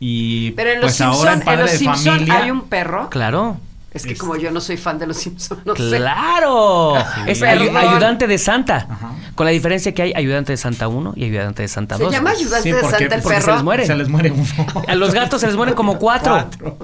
Y 0.00 0.50
Pero 0.52 0.70
en 0.70 0.80
los 0.80 0.90
pues 0.90 1.00
ahora 1.00 1.32
en 1.32 1.38
Simpson, 1.38 1.40
en 1.40 1.44
Padre 1.44 1.62
los 1.62 1.70
de 1.72 1.78
Simpson 1.78 2.14
Familia, 2.14 2.38
hay 2.42 2.50
un 2.50 2.62
perro. 2.68 3.08
Claro. 3.10 3.58
Es 3.96 4.04
que 4.04 4.12
Es- 4.12 4.18
como 4.18 4.36
yo 4.36 4.50
no 4.50 4.60
soy 4.60 4.76
fan 4.76 4.98
de 4.98 5.06
los 5.06 5.16
Simpsons, 5.16 5.60
no 5.64 5.74
sé. 5.74 5.96
¡Claro! 5.96 6.94
Es 7.26 7.40
ayu- 7.42 7.58
Perdón. 7.66 7.76
ayudante 7.76 8.26
de 8.26 8.38
Santa. 8.38 8.86
Ajá. 8.88 9.12
Con 9.34 9.46
la 9.46 9.52
diferencia 9.52 9.92
que 9.92 10.02
hay 10.02 10.12
ayudante 10.14 10.52
de 10.52 10.56
Santa 10.56 10.88
1 10.88 11.14
y 11.16 11.24
ayudante 11.24 11.62
de 11.62 11.68
Santa 11.68 11.96
Se 11.96 12.04
2. 12.04 12.12
llama 12.12 12.30
ayudante 12.30 12.62
Sí, 12.62 12.72
de 12.72 12.80
porque- 12.80 12.98
Santa 12.98 13.14
el 13.16 13.22
porque 13.22 13.36
se 13.38 13.44
perro. 13.44 13.54
les 13.56 13.64
muere. 13.64 13.86
se 13.86 13.94
les 13.96 14.08
muere 14.08 14.30
uno. 14.30 14.44
A 14.88 14.94
los 14.94 15.12
gatos 15.14 15.40
se 15.40 15.46
les 15.46 15.56
mueren 15.56 15.74
como 15.74 15.98
cuatro. 15.98 16.32
Cuatro. 16.32 16.78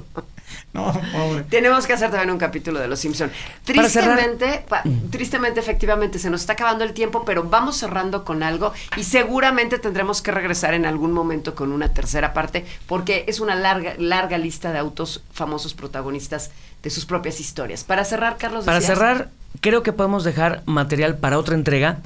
No, 0.82 0.90
pobre. 1.12 1.42
Tenemos 1.50 1.86
que 1.86 1.92
hacer 1.92 2.10
también 2.10 2.30
un 2.30 2.38
capítulo 2.38 2.80
de 2.80 2.88
Los 2.88 3.00
Simpson. 3.00 3.30
Tristemente, 3.64 4.64
pa- 4.68 4.82
tristemente, 5.10 5.60
efectivamente, 5.60 6.18
se 6.18 6.30
nos 6.30 6.40
está 6.42 6.54
acabando 6.54 6.84
el 6.84 6.92
tiempo, 6.92 7.24
pero 7.24 7.44
vamos 7.44 7.76
cerrando 7.76 8.24
con 8.24 8.42
algo 8.42 8.72
y 8.96 9.04
seguramente 9.04 9.78
tendremos 9.78 10.22
que 10.22 10.30
regresar 10.30 10.74
en 10.74 10.86
algún 10.86 11.12
momento 11.12 11.54
con 11.54 11.72
una 11.72 11.92
tercera 11.92 12.32
parte, 12.32 12.64
porque 12.86 13.24
es 13.28 13.40
una 13.40 13.54
larga, 13.54 13.94
larga 13.98 14.38
lista 14.38 14.72
de 14.72 14.78
autos 14.78 15.22
famosos 15.32 15.74
protagonistas 15.74 16.50
de 16.82 16.90
sus 16.90 17.04
propias 17.06 17.38
historias. 17.40 17.84
Para 17.84 18.04
cerrar, 18.04 18.36
Carlos. 18.38 18.64
Para 18.64 18.78
decías- 18.80 18.98
cerrar, 18.98 19.28
creo 19.60 19.82
que 19.82 19.92
podemos 19.92 20.24
dejar 20.24 20.62
material 20.66 21.18
para 21.18 21.38
otra 21.38 21.54
entrega, 21.54 21.98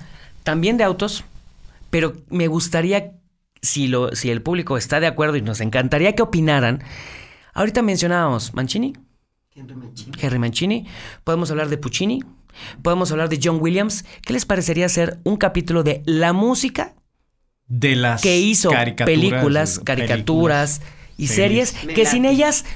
también 0.43 0.77
de 0.77 0.85
autos, 0.85 1.25
pero 1.91 2.15
me 2.31 2.49
gustaría, 2.49 3.13
si, 3.63 3.87
lo, 3.87 4.15
si 4.15 4.31
el 4.31 4.43
público 4.43 4.77
está 4.77 4.99
de 5.01 5.07
acuerdo 5.07 5.37
y 5.37 5.43
nos 5.43 5.61
encantaría 5.61 6.15
que 6.15 6.23
opinaran. 6.23 6.83
Ahorita 7.57 7.81
mencionábamos 7.81 8.53
Mancini, 8.53 8.93
Henry 9.55 9.75
Mancini. 9.75 10.13
Henry 10.21 10.39
Mancini, 10.39 10.87
podemos 11.25 11.51
hablar 11.51 11.71
de 11.71 11.79
Puccini, 11.79 12.23
podemos 12.83 13.11
hablar 13.11 13.31
de 13.31 13.41
John 13.43 13.61
Williams. 13.63 14.05
¿Qué 14.21 14.35
les 14.35 14.45
parecería 14.45 14.85
hacer 14.85 15.21
un 15.25 15.39
capítulo 15.39 15.83
de 15.83 16.03
la 16.05 16.35
música 16.35 16.95
De 17.67 17.97
las 17.97 18.21
que 18.21 18.39
hizo 18.39 18.69
caricaturas, 18.69 19.19
películas, 19.19 19.81
caricaturas 19.83 20.83
y 21.17 21.29
series. 21.29 21.73
que 21.73 22.05
sin 22.05 22.27
ellas 22.27 22.67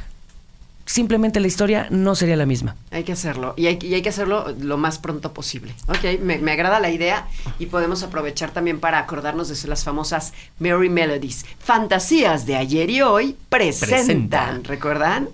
simplemente 0.90 1.40
la 1.40 1.46
historia 1.46 1.86
no 1.90 2.14
sería 2.14 2.36
la 2.36 2.46
misma? 2.46 2.76
Hay 2.90 3.04
que 3.04 3.12
hacerlo 3.12 3.54
y 3.56 3.66
hay, 3.66 3.78
y 3.80 3.94
hay 3.94 4.02
que 4.02 4.08
hacerlo 4.08 4.54
lo 4.60 4.76
más 4.76 4.98
pronto 4.98 5.32
posible. 5.32 5.74
Ok, 5.88 6.20
me, 6.22 6.38
me 6.38 6.52
agrada 6.52 6.80
la 6.80 6.90
idea 6.90 7.26
y 7.58 7.66
podemos 7.66 8.02
aprovechar 8.02 8.50
también 8.50 8.80
para 8.80 8.98
acordarnos 8.98 9.48
de 9.48 9.68
las 9.68 9.84
famosas 9.84 10.32
Merry 10.58 10.88
Melodies. 10.88 11.44
Fantasías 11.58 12.46
de 12.46 12.56
ayer 12.56 12.90
y 12.90 13.02
hoy 13.02 13.36
presentan. 13.48 14.64
¿recuerdan? 14.64 15.28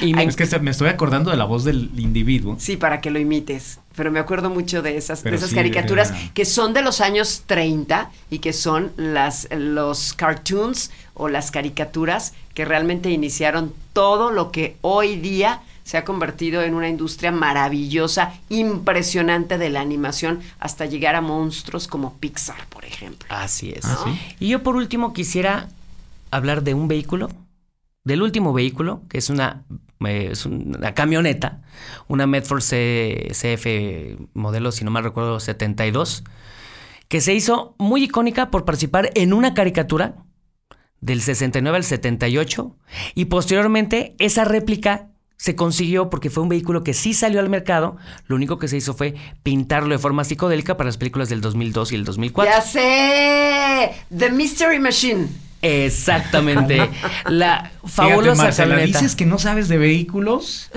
Y 0.00 0.14
me- 0.14 0.24
Es 0.24 0.36
que 0.36 0.46
se- 0.46 0.58
me 0.60 0.70
estoy 0.70 0.88
acordando 0.88 1.30
de 1.30 1.36
la 1.36 1.44
voz 1.44 1.64
del 1.64 1.90
individuo. 1.96 2.56
Sí, 2.58 2.76
para 2.76 3.00
que 3.00 3.10
lo 3.10 3.18
imites. 3.18 3.78
Pero 3.96 4.10
me 4.10 4.18
acuerdo 4.20 4.50
mucho 4.50 4.82
de 4.82 4.96
esas, 4.96 5.22
de 5.22 5.34
esas 5.34 5.50
sí, 5.50 5.54
caricaturas 5.56 6.10
era- 6.10 6.18
que 6.34 6.44
son 6.44 6.72
de 6.74 6.82
los 6.82 7.00
años 7.00 7.42
30 7.46 8.10
y 8.30 8.38
que 8.38 8.52
son 8.52 8.92
las, 8.96 9.48
los 9.50 10.12
cartoons 10.14 10.90
o 11.14 11.28
las 11.28 11.50
caricaturas 11.50 12.32
que 12.54 12.64
realmente 12.64 13.10
iniciaron 13.10 13.72
todo 13.92 14.30
lo 14.30 14.50
que 14.50 14.76
hoy 14.80 15.16
día 15.16 15.60
se 15.84 15.96
ha 15.98 16.04
convertido 16.04 16.62
en 16.62 16.74
una 16.74 16.88
industria 16.88 17.32
maravillosa, 17.32 18.34
impresionante 18.48 19.58
de 19.58 19.68
la 19.68 19.80
animación, 19.80 20.40
hasta 20.60 20.86
llegar 20.86 21.14
a 21.16 21.20
monstruos 21.20 21.88
como 21.88 22.14
Pixar, 22.18 22.66
por 22.68 22.84
ejemplo. 22.84 23.26
Así 23.30 23.72
es. 23.72 23.84
Ah, 23.84 23.98
¿sí? 24.04 24.18
Y 24.38 24.48
yo 24.48 24.62
por 24.62 24.76
último 24.76 25.12
quisiera 25.12 25.68
hablar 26.30 26.62
de 26.62 26.74
un 26.74 26.86
vehículo, 26.88 27.30
del 28.04 28.22
último 28.22 28.52
vehículo, 28.52 29.02
que 29.08 29.18
es 29.18 29.28
una, 29.28 29.62
es 30.06 30.46
una 30.46 30.94
camioneta, 30.94 31.62
una 32.08 32.26
Medford 32.26 32.62
CF 32.62 33.66
modelo, 34.34 34.72
si 34.72 34.84
no 34.84 34.90
mal 34.90 35.04
recuerdo, 35.04 35.40
72, 35.40 36.24
que 37.08 37.20
se 37.20 37.34
hizo 37.34 37.74
muy 37.78 38.04
icónica 38.04 38.50
por 38.50 38.64
participar 38.64 39.10
en 39.14 39.32
una 39.32 39.54
caricatura 39.54 40.16
del 41.00 41.20
69 41.20 41.76
al 41.76 41.84
78 41.84 42.76
y 43.14 43.26
posteriormente 43.26 44.14
esa 44.18 44.44
réplica 44.44 45.08
se 45.36 45.56
consiguió 45.56 46.08
porque 46.08 46.30
fue 46.30 46.44
un 46.44 46.48
vehículo 46.48 46.84
que 46.84 46.94
sí 46.94 47.14
salió 47.14 47.40
al 47.40 47.48
mercado, 47.48 47.96
lo 48.28 48.36
único 48.36 48.60
que 48.60 48.68
se 48.68 48.76
hizo 48.76 48.94
fue 48.94 49.14
pintarlo 49.42 49.90
de 49.90 49.98
forma 49.98 50.22
psicodélica 50.22 50.76
para 50.76 50.86
las 50.86 50.98
películas 50.98 51.28
del 51.28 51.40
2002 51.40 51.90
y 51.90 51.94
el 51.96 52.04
2004. 52.04 52.54
¡Ya 52.54 52.60
sé! 52.60 53.90
The 54.16 54.30
Mystery 54.30 54.78
Machine. 54.78 55.26
Exactamente. 55.62 56.90
La 57.28 57.70
Fíjate, 57.84 57.88
fabulosa 57.88 58.42
Marcela, 58.44 58.68
camioneta. 58.74 58.98
dices 58.98 59.16
que 59.16 59.26
no 59.26 59.38
sabes 59.38 59.68
de 59.68 59.78
vehículos 59.78 60.70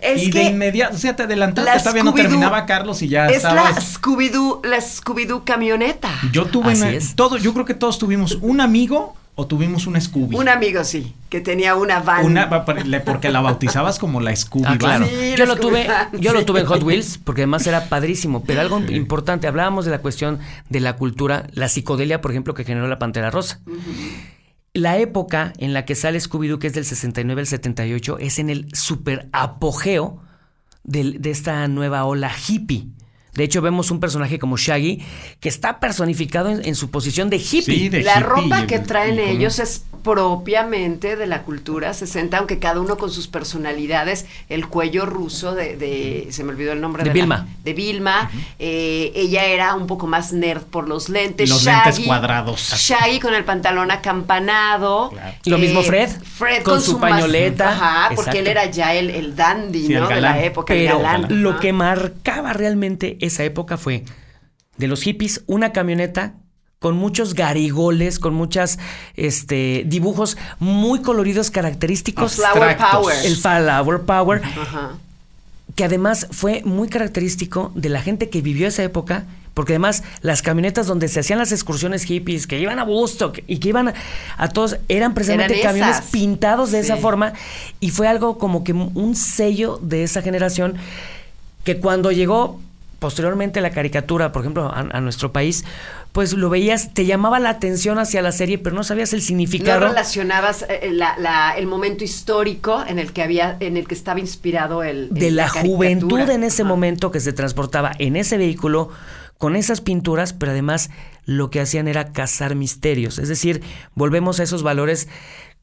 Es 0.00 0.22
y 0.22 0.26
de 0.26 0.30
que 0.32 0.42
inmediato, 0.50 0.94
o 0.96 0.98
sea, 0.98 1.16
te 1.16 1.22
adelantaste, 1.22 1.70
la 1.70 1.78
todavía 1.78 2.02
no 2.04 2.14
terminaba 2.14 2.66
Carlos 2.66 3.00
y 3.02 3.08
ya 3.08 3.26
es 3.28 3.42
la. 3.44 3.72
Scooby-Doo, 3.80 4.60
la 4.64 4.78
Scooby-Doo 4.78 5.44
camioneta. 5.44 6.10
Yo 6.32 6.46
tuve 6.46 6.72
Así 6.72 6.82
una- 6.82 6.90
es. 6.92 7.14
todo, 7.14 7.36
yo 7.38 7.52
creo 7.54 7.64
que 7.64 7.74
todos 7.74 7.98
tuvimos 7.98 8.38
un 8.42 8.60
amigo 8.60 9.16
o 9.36 9.46
tuvimos 9.48 9.88
una 9.88 10.00
Scooby. 10.00 10.36
Un 10.36 10.48
amigo, 10.48 10.84
sí, 10.84 11.12
que 11.28 11.40
tenía 11.40 11.74
una 11.74 11.98
van. 11.98 12.24
Una- 12.24 12.48
porque 13.04 13.30
la 13.32 13.40
bautizabas 13.40 13.98
como 13.98 14.20
la 14.20 14.34
Scooby 14.36 14.64
Ah, 14.68 14.78
claro. 14.78 15.06
Sí, 15.06 15.34
yo 15.36 15.46
lo 15.46 15.56
tuve, 15.56 15.88
yo 16.12 16.32
lo 16.32 16.44
tuve 16.44 16.60
en 16.60 16.66
Hot 16.66 16.82
Wheels 16.84 17.18
porque 17.18 17.40
además 17.42 17.66
era 17.66 17.88
padrísimo. 17.88 18.44
Pero 18.44 18.60
algo 18.60 18.80
Sí. 18.86 18.94
importante, 18.94 19.48
hablábamos 19.48 19.84
de 19.86 19.90
la 19.90 19.98
cuestión 19.98 20.38
de 20.68 20.78
la 20.78 20.94
cultura, 20.94 21.48
la 21.52 21.68
psicodelia, 21.68 22.20
por 22.20 22.30
ejemplo, 22.30 22.54
que 22.54 22.62
generó 22.62 22.86
la 22.86 23.00
Pantera 23.00 23.30
Rosa. 23.32 23.58
La 24.74 24.98
época 24.98 25.52
en 25.58 25.72
la 25.72 25.84
que 25.84 25.94
sale 25.94 26.18
Scooby-Doo, 26.18 26.58
que 26.58 26.66
es 26.66 26.74
del 26.74 26.84
69 26.84 27.40
al 27.42 27.46
78, 27.46 28.18
es 28.18 28.40
en 28.40 28.50
el 28.50 28.66
super 28.74 29.28
apogeo 29.32 30.20
del- 30.82 31.22
de 31.22 31.30
esta 31.30 31.66
nueva 31.68 32.04
ola 32.04 32.30
hippie. 32.48 32.88
De 33.34 33.44
hecho, 33.44 33.60
vemos 33.62 33.90
un 33.90 34.00
personaje 34.00 34.38
como 34.38 34.56
Shaggy 34.56 35.02
que 35.40 35.48
está 35.48 35.80
personificado 35.80 36.50
en, 36.50 36.64
en 36.64 36.74
su 36.74 36.90
posición 36.90 37.30
de 37.30 37.36
hippie. 37.36 37.62
Sí, 37.62 37.88
de 37.88 38.02
La 38.02 38.12
hippie 38.14 38.22
ropa 38.24 38.66
que 38.66 38.78
traen 38.78 39.16
como- 39.16 39.28
ellos 39.28 39.58
es 39.58 39.84
propiamente 40.04 41.16
de 41.16 41.26
la 41.26 41.42
cultura 41.44 41.94
60, 41.94 42.36
aunque 42.36 42.58
cada 42.58 42.78
uno 42.80 42.96
con 42.98 43.10
sus 43.10 43.26
personalidades. 43.26 44.26
El 44.50 44.68
cuello 44.68 45.06
ruso 45.06 45.54
de, 45.54 45.76
de- 45.76 46.26
se 46.30 46.44
me 46.44 46.50
olvidó 46.50 46.72
el 46.72 46.80
nombre 46.80 47.02
De 47.02 47.08
la- 47.08 47.14
Vilma. 47.14 47.46
de 47.64 47.72
Vilma. 47.72 48.30
eh, 48.58 49.12
ella 49.14 49.46
era 49.46 49.74
un 49.74 49.86
poco 49.86 50.06
más 50.06 50.32
nerd 50.32 50.62
por 50.62 50.88
los 50.88 51.08
lentes. 51.08 51.48
Los 51.48 51.62
Shaggy, 51.64 51.84
lentes 51.86 52.06
cuadrados. 52.06 52.60
Shaggy 52.76 53.18
con 53.20 53.34
el 53.34 53.44
pantalón 53.44 53.90
acampanado. 53.90 55.10
Claro. 55.10 55.36
Lo 55.46 55.58
mismo 55.58 55.82
Fred, 55.82 56.10
Fred 56.10 56.62
con 56.62 56.80
su 56.80 56.98
mas- 56.98 57.10
pañoleta. 57.10 57.70
Ajá, 57.70 58.10
porque 58.14 58.38
él 58.40 58.46
era 58.46 58.66
ya 58.66 58.94
el, 58.94 59.10
el 59.10 59.34
dandy, 59.36 59.86
Sí, 59.86 59.94
el 59.94 60.02
¿no? 60.02 60.08
De 60.08 60.20
la 60.20 60.42
época, 60.44 60.74
el 60.74 60.84
Pero 60.86 60.98
galán. 61.00 61.42
lo 61.42 61.58
que 61.60 61.72
marcaba 61.72 62.52
realmente 62.52 63.16
esa 63.24 63.44
época 63.44 63.76
fue 63.76 64.04
de 64.76 64.86
los 64.86 65.02
hippies 65.02 65.42
una 65.46 65.72
camioneta 65.72 66.34
con 66.84 66.96
muchos 66.96 67.32
garigoles, 67.32 68.18
con 68.18 68.34
muchas 68.34 68.78
este, 69.16 69.84
dibujos 69.86 70.36
muy 70.58 71.00
coloridos 71.00 71.50
característicos. 71.50 72.34
Flower 72.34 72.62
abstractos. 72.62 73.00
Power. 73.00 73.16
El 73.24 73.36
Flower 73.36 74.00
Power, 74.02 74.42
Ajá. 74.44 74.92
que 75.76 75.84
además 75.84 76.26
fue 76.30 76.60
muy 76.66 76.88
característico 76.88 77.72
de 77.74 77.88
la 77.88 78.02
gente 78.02 78.28
que 78.28 78.42
vivió 78.42 78.68
esa 78.68 78.82
época, 78.82 79.24
porque 79.54 79.72
además 79.72 80.02
las 80.20 80.42
camionetas 80.42 80.86
donde 80.86 81.08
se 81.08 81.20
hacían 81.20 81.38
las 81.38 81.52
excursiones 81.52 82.02
hippies, 82.04 82.46
que 82.46 82.58
iban 82.58 82.78
a 82.78 82.84
Busto 82.84 83.32
y 83.46 83.60
que 83.60 83.68
iban 83.70 83.88
a, 83.88 83.94
a 84.36 84.48
todos, 84.48 84.76
eran 84.88 85.14
precisamente 85.14 85.60
Eran 85.60 85.72
camiones 85.72 86.02
pintados 86.10 86.70
de 86.70 86.80
esa 86.80 86.98
forma 86.98 87.32
y 87.80 87.92
fue 87.92 88.08
algo 88.08 88.36
como 88.36 88.62
que 88.62 88.74
un 88.74 89.16
sello 89.16 89.78
de 89.80 90.02
esa 90.02 90.20
generación 90.20 90.74
que 91.64 91.78
cuando 91.78 92.12
llegó 92.12 92.60
posteriormente 93.04 93.60
la 93.60 93.68
caricatura, 93.68 94.32
por 94.32 94.40
ejemplo, 94.40 94.64
a, 94.72 94.80
a 94.80 95.00
nuestro 95.02 95.30
país, 95.30 95.62
pues 96.12 96.32
lo 96.32 96.48
veías, 96.48 96.94
te 96.94 97.04
llamaba 97.04 97.38
la 97.38 97.50
atención 97.50 97.98
hacia 97.98 98.22
la 98.22 98.32
serie, 98.32 98.56
pero 98.56 98.74
no 98.74 98.82
sabías 98.82 99.12
el 99.12 99.18
No 99.20 99.26
significado. 99.26 99.88
relacionabas 99.88 100.64
eh, 100.70 100.88
la- 100.90 101.14
la- 101.18 101.52
el 101.58 101.66
momento 101.66 102.02
histórico 102.02 102.82
en 102.88 102.98
el 102.98 103.12
que 103.12 103.22
había, 103.22 103.58
en 103.60 103.76
el 103.76 103.86
que 103.86 103.92
estaba 103.94 104.20
inspirado 104.20 104.82
el 104.82 105.10
de 105.10 105.30
la 105.30 105.50
juventud 105.50 106.30
en 106.30 106.44
ese 106.44 106.64
momento 106.64 107.10
que 107.10 107.20
se 107.20 107.34
transportaba 107.34 107.92
en 107.98 108.16
ese 108.16 108.38
vehículo 108.38 108.88
con 109.36 109.54
esas 109.54 109.82
pinturas, 109.82 110.32
pero 110.32 110.52
además 110.52 110.88
lo 111.26 111.50
que 111.50 111.60
hacían 111.60 111.88
era 111.88 112.10
cazar 112.12 112.54
misterios. 112.54 113.18
Es 113.18 113.28
decir, 113.28 113.62
volvemos 113.94 114.40
a 114.40 114.44
esos 114.44 114.62
valores, 114.62 115.08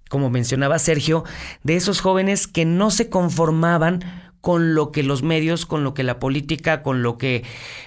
como 0.09 0.29
mencionaba 0.29 0.77
Sergio, 0.77 1.23
de 1.63 1.75
esos 1.75 2.01
jóvenes 2.01 2.45
que 2.45 2.65
no 2.65 2.91
se 2.91 3.09
conformaban 3.09 4.30
con 4.41 4.73
lo 4.73 4.91
que 4.91 5.03
los 5.03 5.21
medios, 5.21 5.65
con 5.65 5.83
lo 5.83 5.93
que 5.93 6.03
la 6.03 6.19
política, 6.19 6.81
con 6.81 7.03
lo 7.03 7.17
que 7.17 7.43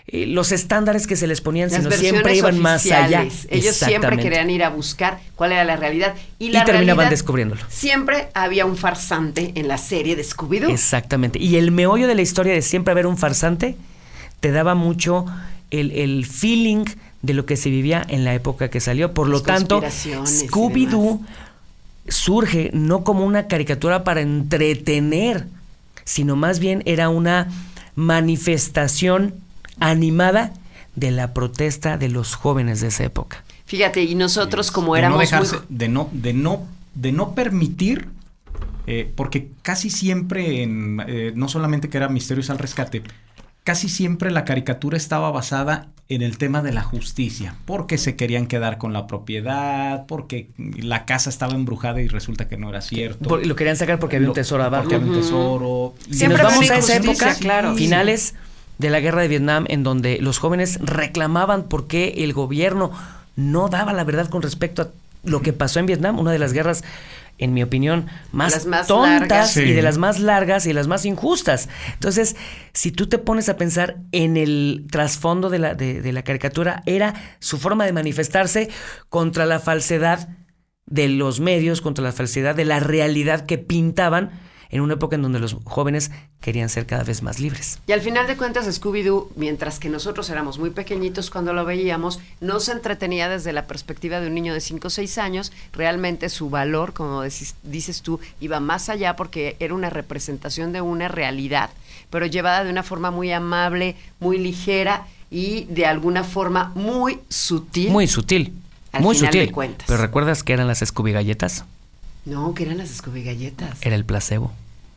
eh, 0.06 0.26
los 0.26 0.52
estándares 0.52 1.06
que 1.06 1.16
se 1.16 1.26
les 1.26 1.40
ponían, 1.40 1.70
Las 1.70 1.82
sino 1.82 1.90
siempre 1.90 2.36
iban 2.36 2.60
más 2.60 2.86
allá. 2.86 3.26
Ellos 3.50 3.76
siempre 3.76 4.16
querían 4.18 4.48
ir 4.50 4.62
a 4.62 4.70
buscar 4.70 5.20
cuál 5.34 5.52
era 5.52 5.64
la 5.64 5.76
realidad. 5.76 6.14
Y, 6.38 6.50
la 6.50 6.62
Y 6.62 6.64
terminaban 6.64 6.98
realidad, 6.98 7.10
descubriéndolo. 7.10 7.62
Siempre 7.68 8.28
había 8.34 8.66
un 8.66 8.76
farsante 8.76 9.52
en 9.56 9.66
la 9.66 9.78
serie 9.78 10.14
de 10.14 10.22
Scooby-Doo. 10.22 10.70
Exactamente. 10.70 11.40
Y 11.40 11.56
el 11.56 11.72
meollo 11.72 12.06
de 12.06 12.14
la 12.14 12.22
historia 12.22 12.52
de 12.52 12.62
siempre 12.62 12.92
haber 12.92 13.06
un 13.06 13.18
farsante 13.18 13.76
te 14.38 14.52
daba 14.52 14.74
mucho 14.76 15.26
el, 15.70 15.90
el 15.90 16.24
feeling 16.24 16.84
de 17.22 17.34
lo 17.34 17.46
que 17.46 17.56
se 17.56 17.70
vivía 17.70 18.04
en 18.08 18.24
la 18.24 18.34
época 18.34 18.68
que 18.68 18.80
salió. 18.80 19.14
Por 19.14 19.28
lo 19.28 19.42
tanto, 19.42 19.82
Scooby-Doo 19.82 21.20
surge 22.06 22.70
no 22.74 23.02
como 23.02 23.24
una 23.24 23.46
caricatura 23.48 24.04
para 24.04 24.20
entretener, 24.20 25.46
sino 26.04 26.36
más 26.36 26.58
bien 26.58 26.82
era 26.86 27.08
una 27.08 27.48
manifestación 27.94 29.34
animada 29.80 30.52
de 30.96 31.10
la 31.10 31.34
protesta 31.34 31.96
de 31.98 32.08
los 32.08 32.34
jóvenes 32.34 32.80
de 32.80 32.88
esa 32.88 33.04
época. 33.04 33.42
Fíjate, 33.66 34.02
y 34.02 34.14
nosotros 34.14 34.70
como 34.70 34.94
de 34.94 35.02
no 35.02 35.06
éramos 35.08 35.22
dejarse- 35.22 35.58
muy... 35.68 35.76
de 35.76 35.88
no 35.88 36.08
de 36.12 36.32
no 36.32 36.66
de 36.94 37.12
no 37.12 37.34
permitir 37.34 38.08
eh, 38.86 39.10
porque 39.16 39.50
casi 39.62 39.90
siempre 39.90 40.62
en 40.62 41.02
eh, 41.06 41.32
no 41.34 41.48
solamente 41.48 41.88
que 41.88 41.96
era 41.96 42.08
Misterios 42.08 42.50
al 42.50 42.58
rescate 42.58 43.02
casi 43.64 43.88
siempre 43.88 44.30
la 44.30 44.44
caricatura 44.44 44.96
estaba 44.96 45.30
basada 45.30 45.88
en 46.10 46.20
el 46.20 46.36
tema 46.36 46.60
de 46.60 46.70
la 46.72 46.82
justicia 46.82 47.54
porque 47.64 47.96
se 47.96 48.14
querían 48.14 48.46
quedar 48.46 48.76
con 48.76 48.92
la 48.92 49.06
propiedad 49.06 50.04
porque 50.06 50.50
la 50.58 51.06
casa 51.06 51.30
estaba 51.30 51.54
embrujada 51.54 52.02
y 52.02 52.08
resulta 52.08 52.46
que 52.46 52.58
no 52.58 52.68
era 52.68 52.82
cierto 52.82 53.26
Por- 53.28 53.46
lo 53.46 53.56
querían 53.56 53.76
sacar 53.76 53.98
porque 53.98 54.16
había 54.16 54.28
un 54.28 54.34
tesoro 54.34 54.64
abajo. 54.64 54.82
porque 54.84 54.96
había 54.96 55.08
un 55.10 55.14
tesoro 55.18 55.94
Siempre 56.10 56.42
nos 56.42 56.52
vamos 56.52 56.70
a 56.70 56.76
esa 56.78 56.96
época, 56.96 57.34
claro. 57.36 57.74
finales 57.74 58.34
de 58.78 58.90
la 58.90 59.00
guerra 59.00 59.22
de 59.22 59.28
Vietnam, 59.28 59.64
en 59.68 59.82
donde 59.82 60.18
los 60.20 60.38
jóvenes 60.38 60.78
reclamaban 60.82 61.62
por 61.64 61.86
qué 61.86 62.14
el 62.18 62.32
gobierno 62.34 62.90
no 63.36 63.68
daba 63.68 63.92
la 63.94 64.04
verdad 64.04 64.28
con 64.28 64.42
respecto 64.42 64.82
a 64.82 64.88
lo 65.22 65.40
que 65.40 65.52
pasó 65.54 65.78
en 65.80 65.86
Vietnam, 65.86 66.18
una 66.18 66.32
de 66.32 66.38
las 66.38 66.52
guerras, 66.52 66.84
en 67.38 67.52
mi 67.54 67.62
opinión, 67.62 68.06
más, 68.32 68.52
Las 68.52 68.66
más 68.66 68.86
tontas 68.86 69.20
largas. 69.20 69.56
y 69.56 69.60
Sí. 69.66 69.72
de 69.72 69.82
las 69.82 69.98
más 69.98 70.20
largas 70.20 70.66
y 70.66 70.72
las 70.72 70.86
más 70.86 71.04
injustas. 71.04 71.68
Entonces, 71.94 72.36
si 72.72 72.90
tú 72.92 73.08
te 73.08 73.18
pones 73.18 73.48
a 73.48 73.56
pensar 73.56 73.96
en 74.12 74.36
el 74.36 74.86
trasfondo 74.90 75.50
de 75.50 75.58
la, 75.58 75.74
de, 75.74 76.00
de 76.00 76.12
la 76.12 76.22
caricatura, 76.22 76.82
era 76.86 77.14
su 77.40 77.58
forma 77.58 77.84
de 77.86 77.92
manifestarse 77.92 78.68
contra 79.08 79.46
la 79.46 79.58
falsedad 79.58 80.28
de 80.86 81.08
los 81.08 81.40
medios, 81.40 81.80
contra 81.80 82.04
la 82.04 82.12
falsedad 82.12 82.54
de 82.54 82.64
la 82.66 82.78
realidad 82.78 83.46
que 83.46 83.58
pintaban 83.58 84.30
en 84.74 84.80
una 84.80 84.94
época 84.94 85.14
en 85.14 85.22
donde 85.22 85.38
los 85.38 85.56
jóvenes 85.62 86.10
querían 86.40 86.68
ser 86.68 86.84
cada 86.84 87.04
vez 87.04 87.22
más 87.22 87.38
libres. 87.38 87.78
Y 87.86 87.92
al 87.92 88.00
final 88.00 88.26
de 88.26 88.36
cuentas, 88.36 88.66
Scooby-Doo, 88.66 89.28
mientras 89.36 89.78
que 89.78 89.88
nosotros 89.88 90.28
éramos 90.30 90.58
muy 90.58 90.70
pequeñitos 90.70 91.30
cuando 91.30 91.52
lo 91.52 91.64
veíamos, 91.64 92.18
no 92.40 92.58
se 92.58 92.72
entretenía 92.72 93.28
desde 93.28 93.52
la 93.52 93.68
perspectiva 93.68 94.20
de 94.20 94.26
un 94.26 94.34
niño 94.34 94.52
de 94.52 94.60
5 94.60 94.88
o 94.88 94.90
6 94.90 95.18
años. 95.18 95.52
Realmente 95.72 96.28
su 96.28 96.50
valor, 96.50 96.92
como 96.92 97.22
dices 97.22 98.02
tú, 98.02 98.18
iba 98.40 98.58
más 98.58 98.88
allá 98.88 99.14
porque 99.14 99.56
era 99.60 99.74
una 99.74 99.90
representación 99.90 100.72
de 100.72 100.80
una 100.80 101.06
realidad, 101.06 101.70
pero 102.10 102.26
llevada 102.26 102.64
de 102.64 102.70
una 102.70 102.82
forma 102.82 103.12
muy 103.12 103.30
amable, 103.30 103.94
muy 104.18 104.38
ligera 104.38 105.06
y 105.30 105.66
de 105.66 105.86
alguna 105.86 106.24
forma 106.24 106.72
muy 106.74 107.20
sutil. 107.28 107.90
Muy 107.90 108.08
sutil. 108.08 108.52
Al 108.90 109.02
muy 109.02 109.14
final 109.14 109.32
sutil. 109.32 109.46
de 109.46 109.52
cuentas. 109.52 109.86
Pero 109.86 110.00
¿recuerdas 110.00 110.42
que 110.42 110.52
eran 110.52 110.66
las 110.66 110.80
Scooby 110.80 111.12
galletas? 111.12 111.64
No, 112.24 112.54
que 112.54 112.64
eran 112.64 112.78
las 112.78 112.88
Scooby 112.88 113.22
galletas. 113.22 113.78
Era 113.82 113.94
el 113.94 114.04
placebo. 114.04 114.52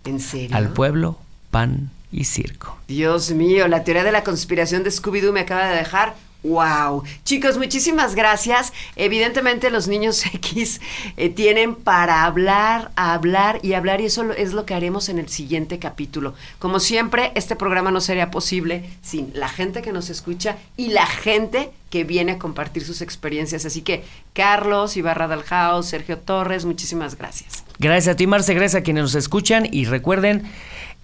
¿En 0.07 0.19
serio? 0.19 0.55
Al 0.55 0.69
pueblo, 0.69 1.19
pan 1.51 1.91
y 2.11 2.23
circo. 2.23 2.77
Dios 2.87 3.31
mío, 3.31 3.67
la 3.67 3.83
teoría 3.83 4.03
de 4.03 4.11
la 4.11 4.23
conspiración 4.23 4.83
de 4.83 4.89
Scooby-Doo 4.89 5.33
me 5.33 5.41
acaba 5.41 5.67
de 5.67 5.75
dejar. 5.75 6.15
¡Wow! 6.43 7.03
Chicos, 7.25 7.57
muchísimas 7.57 8.15
gracias. 8.15 8.71
Evidentemente 8.95 9.69
los 9.69 9.87
niños 9.87 10.23
X 10.33 10.79
eh, 11.17 11.29
tienen 11.29 11.75
para 11.75 12.23
hablar, 12.23 12.91
hablar 12.95 13.59
y 13.63 13.73
hablar 13.73 14.01
y 14.01 14.05
eso 14.05 14.23
lo- 14.23 14.33
es 14.33 14.53
lo 14.53 14.65
que 14.65 14.73
haremos 14.73 15.09
en 15.09 15.19
el 15.19 15.27
siguiente 15.29 15.79
capítulo. 15.79 16.35
Como 16.59 16.79
siempre, 16.79 17.31
este 17.35 17.55
programa 17.55 17.91
no 17.91 17.99
sería 18.01 18.31
posible 18.31 18.89
sin 19.01 19.31
la 19.33 19.49
gente 19.49 19.81
que 19.81 19.91
nos 19.91 20.09
escucha 20.09 20.57
y 20.77 20.89
la 20.89 21.05
gente 21.05 21.71
que 21.89 22.03
viene 22.03 22.33
a 22.33 22.37
compartir 22.39 22.85
sus 22.85 23.01
experiencias. 23.01 23.65
Así 23.65 23.81
que 23.81 24.03
Carlos, 24.33 24.95
Ibarra 24.95 25.27
Dalhaus, 25.27 25.87
Sergio 25.87 26.17
Torres, 26.17 26.65
muchísimas 26.65 27.17
gracias. 27.17 27.63
Gracias 27.79 28.13
a 28.13 28.15
ti, 28.17 28.27
Marce, 28.27 28.53
gracias 28.53 28.81
a 28.81 28.83
quienes 28.83 29.03
nos 29.03 29.15
escuchan 29.15 29.67
y 29.71 29.85
recuerden, 29.85 30.43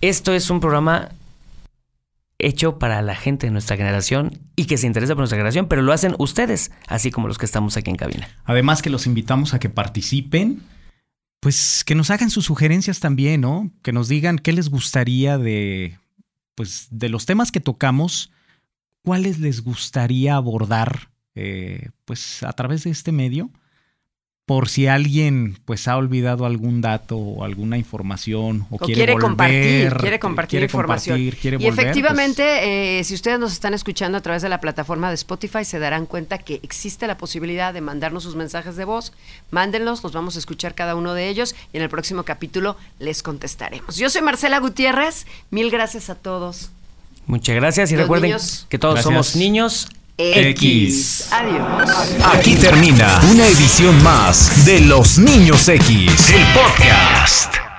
esto 0.01 0.34
es 0.34 0.49
un 0.49 0.60
programa 0.60 1.10
hecho 2.39 2.80
para 2.80 3.01
la 3.01 3.15
gente 3.15 3.47
de 3.47 3.51
nuestra 3.51 3.77
generación 3.77 4.39
y 4.55 4.65
que 4.65 4.77
se 4.77 4.88
interesa 4.88 5.14
por 5.14 5.19
nuestra 5.19 5.38
generación, 5.38 5.68
pero 5.68 5.81
lo 5.81 5.93
hacen 5.93 6.15
ustedes, 6.19 6.72
así 6.88 7.11
como 7.11 7.27
los 7.27 7.38
que 7.38 7.45
estamos 7.45 7.77
aquí 7.77 7.89
en 7.89 7.95
cabina. 7.95 8.27
Además 8.43 8.81
que 8.81 8.89
los 8.89 9.07
invitamos 9.07 9.53
a 9.53 9.60
que 9.60 9.69
participen, 9.69 10.61
pues 11.39 11.84
que 11.84 11.95
nos 11.95 12.10
hagan 12.10 12.30
sus 12.30 12.45
sugerencias 12.45 12.99
también, 12.99 13.41
¿no? 13.41 13.72
Que 13.81 13.91
nos 13.91 14.07
digan 14.07 14.39
qué 14.39 14.53
les 14.53 14.69
gustaría 14.69 15.38
de, 15.38 15.99
pues, 16.55 16.88
de 16.89 17.10
los 17.10 17.26
temas 17.26 17.51
que 17.51 17.60
tocamos, 17.60 18.31
cuáles 19.03 19.39
les 19.39 19.61
gustaría 19.61 20.35
abordar, 20.35 21.11
eh, 21.35 21.89
pues, 22.05 22.43
a 22.43 22.53
través 22.53 22.84
de 22.84 22.91
este 22.91 23.11
medio, 23.11 23.51
por 24.45 24.68
si 24.68 24.88
alguien, 24.88 25.57
pues, 25.64 25.88
ha 25.88 25.95
olvidado 25.95 26.45
algún 26.45 26.82
dato 26.82 27.18
o 27.18 27.45
alguna 27.45 27.78
información 27.78 28.68
o, 28.72 28.76
O 28.76 28.78
quiere, 28.78 28.94
quiere, 28.95 29.14
volver, 29.14 29.28
compartir, 29.30 29.94
quiere 29.98 30.20
compartir 30.20 30.49
quiere 30.49 30.65
información. 30.65 31.15
compartir, 31.18 31.40
quiere 31.41 31.56
y 31.56 31.57
volver, 31.60 31.74
pues, 31.76 31.80
efectivamente, 31.86 32.99
eh, 32.99 33.03
si 33.06 33.14
ustedes 33.14 33.40
nos 33.40 33.53
están 33.53 33.74
escuchando 33.74 34.18
a 34.18 34.22
través 34.22 34.41
de 34.41 34.49
la 34.49 34.60
plataforma 34.60 35.07
de 35.07 35.15
Spotify, 35.15 35.64
se 35.64 35.80
darán 35.80 36.06
cuenta 36.06 36.40
que 36.40 36.60
existe 36.61 37.07
la 37.07 37.15
posibilidad 37.18 37.74
de 37.74 37.80
mandarnos 37.80 38.24
sus 38.24 38.36
mensajes 38.36 38.76
de 38.76 38.84
voz. 38.84 39.14
Mándenlos, 39.49 40.03
los 40.03 40.11
vamos 40.11 40.36
a 40.36 40.40
escuchar 40.40 40.76
cada 40.76 40.95
uno 40.95 41.14
de 41.14 41.30
ellos 41.30 41.56
y 41.72 41.78
en 41.78 41.84
el 41.84 41.90
próximo 41.90 42.24
capítulo 42.24 42.76
les 42.99 43.24
contestaremos. 43.24 43.95
Yo 43.95 44.10
soy 44.10 44.24
Marcela 44.24 44.60
Gutiérrez, 44.60 45.26
mil 45.52 45.72
gracias 45.72 46.10
a 46.10 46.15
todos. 46.15 46.70
Muchas 47.28 47.56
gracias 47.56 47.90
y 47.91 47.94
Los 47.95 48.02
recuerden 48.03 48.32
niños- 48.32 48.65
que 48.68 48.78
todos 48.78 48.95
Gracias. 48.95 49.14
somos 49.14 49.36
niños. 49.38 49.88
X. 50.18 51.30
Adiós. 51.31 52.15
Aquí 52.34 52.56
termina 52.56 53.19
una 53.31 53.48
edición 53.48 54.03
más 54.03 54.64
de 54.64 54.81
Los 54.81 55.18
Niños 55.18 55.68
X, 55.68 56.30
el 56.30 56.45
podcast. 56.53 57.73